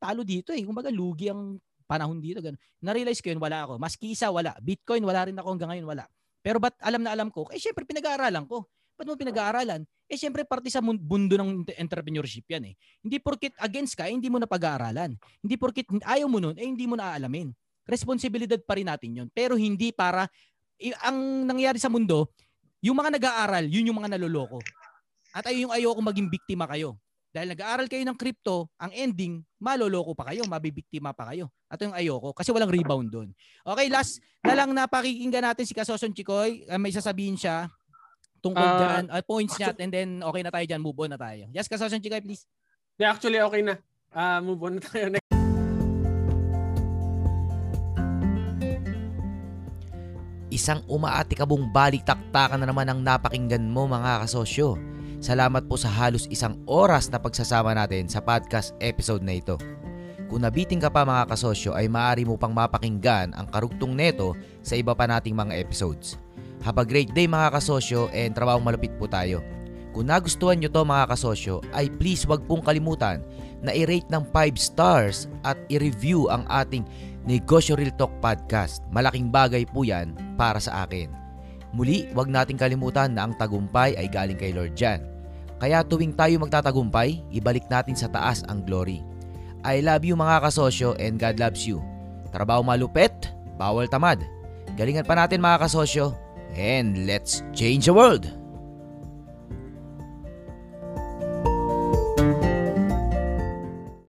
talo 0.00 0.24
dito 0.24 0.50
eh. 0.50 0.64
Kumbaga 0.64 0.88
lugi 0.88 1.28
ang 1.30 1.60
panahon 1.86 2.18
dito. 2.18 2.42
Ganun. 2.42 2.58
Na-realize 2.82 3.20
ko 3.22 3.30
yun, 3.30 3.38
wala 3.38 3.68
ako. 3.68 3.76
Maski 3.76 4.16
isa, 4.16 4.32
wala. 4.32 4.56
Bitcoin, 4.58 5.04
wala 5.04 5.28
rin 5.28 5.36
ako 5.36 5.48
hanggang 5.54 5.70
ngayon, 5.76 5.86
wala. 5.86 6.04
Pero 6.42 6.58
ba't 6.62 6.74
alam 6.80 7.02
na 7.04 7.12
alam 7.12 7.28
ko? 7.28 7.46
Eh 7.52 7.60
syempre 7.60 7.84
pinag-aaralan 7.84 8.46
ko. 8.48 8.66
Ba't 8.98 9.06
mo 9.06 9.14
pinag-aaralan? 9.14 9.84
Eh 10.08 10.16
syempre 10.16 10.48
parte 10.48 10.72
sa 10.72 10.80
mundo 10.80 11.36
ng 11.36 11.68
entrepreneurship 11.76 12.48
yan 12.48 12.72
eh. 12.72 12.74
Hindi 13.04 13.20
porkit 13.20 13.52
against 13.60 13.92
ka, 13.92 14.08
eh, 14.08 14.16
hindi 14.16 14.32
mo 14.32 14.40
na 14.40 14.48
pag-aaralan. 14.48 15.12
Hindi 15.44 15.54
porkit 15.60 15.84
ayaw 16.00 16.26
mo 16.26 16.40
nun, 16.40 16.56
eh 16.56 16.64
hindi 16.64 16.88
mo 16.88 16.96
na 16.96 17.12
aalamin. 17.12 17.52
responsibilidad 17.88 18.60
pa 18.60 18.76
rin 18.76 18.84
natin 18.84 19.10
yun. 19.24 19.28
Pero 19.32 19.56
hindi 19.56 19.96
para, 19.96 20.28
ang 21.00 21.48
nangyayari 21.48 21.80
sa 21.80 21.88
mundo, 21.88 22.28
yung 22.84 23.00
mga 23.00 23.16
nag-aaral, 23.16 23.64
yun 23.64 23.88
yung 23.88 23.98
mga 23.98 24.12
naloloko. 24.14 24.60
At 25.32 25.48
ayun 25.48 25.68
yung 25.68 25.74
ayoko 25.74 26.00
maging 26.04 26.28
biktima 26.28 26.68
kayo. 26.68 27.00
Dahil 27.32 27.52
nag-aaral 27.52 27.88
kayo 27.88 28.04
ng 28.08 28.16
crypto, 28.16 28.72
ang 28.80 28.92
ending, 28.92 29.44
maloloko 29.60 30.16
pa 30.16 30.32
kayo, 30.32 30.44
mabibiktima 30.48 31.12
pa 31.12 31.32
kayo. 31.32 31.52
At 31.68 31.80
yung 31.80 31.92
ayoko, 31.92 32.32
kasi 32.32 32.52
walang 32.52 32.72
rebound 32.72 33.08
doon. 33.12 33.28
Okay, 33.64 33.88
last 33.92 34.20
na 34.44 34.56
lang 34.56 34.72
napakikinggan 34.72 35.44
natin 35.44 35.64
si 35.68 35.76
Kasoson 35.76 36.12
Chikoy. 36.16 36.64
May 36.80 36.92
sasabihin 36.92 37.36
siya 37.36 37.68
tungkol 38.48 38.64
uh, 38.64 38.78
dyan, 38.80 39.04
uh, 39.12 39.22
points 39.22 39.54
niya, 39.60 39.76
and 39.76 39.92
then 39.92 40.08
okay 40.24 40.40
na 40.40 40.48
tayo 40.48 40.64
dyan, 40.64 40.80
move 40.80 40.96
on 40.96 41.12
na 41.12 41.20
tayo. 41.20 41.44
Yes, 41.52 41.68
Kasoson 41.68 42.00
Chikoy, 42.00 42.24
please. 42.24 42.48
Yeah, 42.96 43.12
actually, 43.12 43.38
okay 43.38 43.60
na. 43.60 43.76
Uh, 44.08 44.40
move 44.40 44.60
on 44.64 44.80
na 44.80 44.82
tayo. 44.82 45.06
Next. 45.12 45.28
Isang 50.48 50.82
umaatikabong 50.88 51.70
balik-taktakan 51.70 52.64
na 52.64 52.66
naman 52.66 52.88
ang 52.88 53.04
napakinggan 53.04 53.68
mo 53.68 53.84
mga 53.84 54.26
kasosyo. 54.26 54.80
Salamat 55.20 55.68
po 55.68 55.76
sa 55.78 55.92
halos 55.92 56.26
isang 56.32 56.58
oras 56.66 57.12
na 57.12 57.20
pagsasama 57.20 57.76
natin 57.76 58.08
sa 58.08 58.18
podcast 58.18 58.74
episode 58.82 59.22
na 59.22 59.38
ito. 59.38 59.54
Kung 60.28 60.44
nabiting 60.44 60.82
ka 60.82 60.90
pa 60.92 61.08
mga 61.08 61.30
kasosyo 61.30 61.72
ay 61.72 61.88
maaari 61.88 62.26
mo 62.26 62.34
pang 62.34 62.52
mapakinggan 62.52 63.32
ang 63.32 63.46
karugtong 63.48 63.96
neto 63.96 64.34
sa 64.60 64.76
iba 64.76 64.92
pa 64.92 65.08
nating 65.08 65.32
mga 65.32 65.56
episodes. 65.56 66.18
Have 66.66 66.82
a 66.82 66.86
great 66.86 67.14
day 67.14 67.30
mga 67.30 67.54
kasosyo 67.54 68.10
and 68.10 68.34
trabaho 68.34 68.58
malapit 68.58 68.90
po 68.98 69.06
tayo. 69.06 69.38
Kung 69.94 70.10
nagustuhan 70.10 70.58
nyo 70.58 70.70
to 70.70 70.82
mga 70.82 71.10
kasosyo 71.10 71.62
ay 71.70 71.86
please 71.90 72.26
wag 72.26 72.42
pong 72.46 72.62
kalimutan 72.62 73.22
na 73.62 73.74
i-rate 73.74 74.06
ng 74.10 74.22
5 74.30 74.58
stars 74.58 75.26
at 75.46 75.58
i-review 75.70 76.30
ang 76.30 76.46
ating 76.50 76.82
Negosyo 77.26 77.74
Real 77.78 77.94
Talk 77.94 78.14
Podcast. 78.22 78.82
Malaking 78.90 79.30
bagay 79.30 79.66
po 79.70 79.82
yan 79.82 80.14
para 80.38 80.58
sa 80.58 80.86
akin. 80.86 81.10
Muli, 81.74 82.08
wag 82.16 82.30
nating 82.30 82.58
kalimutan 82.58 83.12
na 83.12 83.28
ang 83.28 83.34
tagumpay 83.36 83.94
ay 83.94 84.08
galing 84.08 84.38
kay 84.38 84.54
Lord 84.54 84.74
Jan. 84.74 85.04
Kaya 85.58 85.82
tuwing 85.82 86.14
tayo 86.14 86.38
magtatagumpay, 86.38 87.18
ibalik 87.34 87.66
natin 87.66 87.98
sa 87.98 88.06
taas 88.06 88.46
ang 88.46 88.62
glory. 88.62 89.02
I 89.66 89.82
love 89.82 90.06
you 90.06 90.14
mga 90.14 90.46
kasosyo 90.46 90.94
and 91.02 91.18
God 91.18 91.42
loves 91.42 91.66
you. 91.66 91.82
Trabaho 92.30 92.62
malupet, 92.62 93.34
bawal 93.58 93.90
tamad. 93.90 94.22
Galingan 94.78 95.02
pa 95.02 95.18
natin 95.18 95.42
mga 95.42 95.66
kasosyo 95.66 96.14
and 96.54 97.06
let's 97.06 97.42
change 97.52 97.86
the 97.86 97.94
world! 97.94 98.37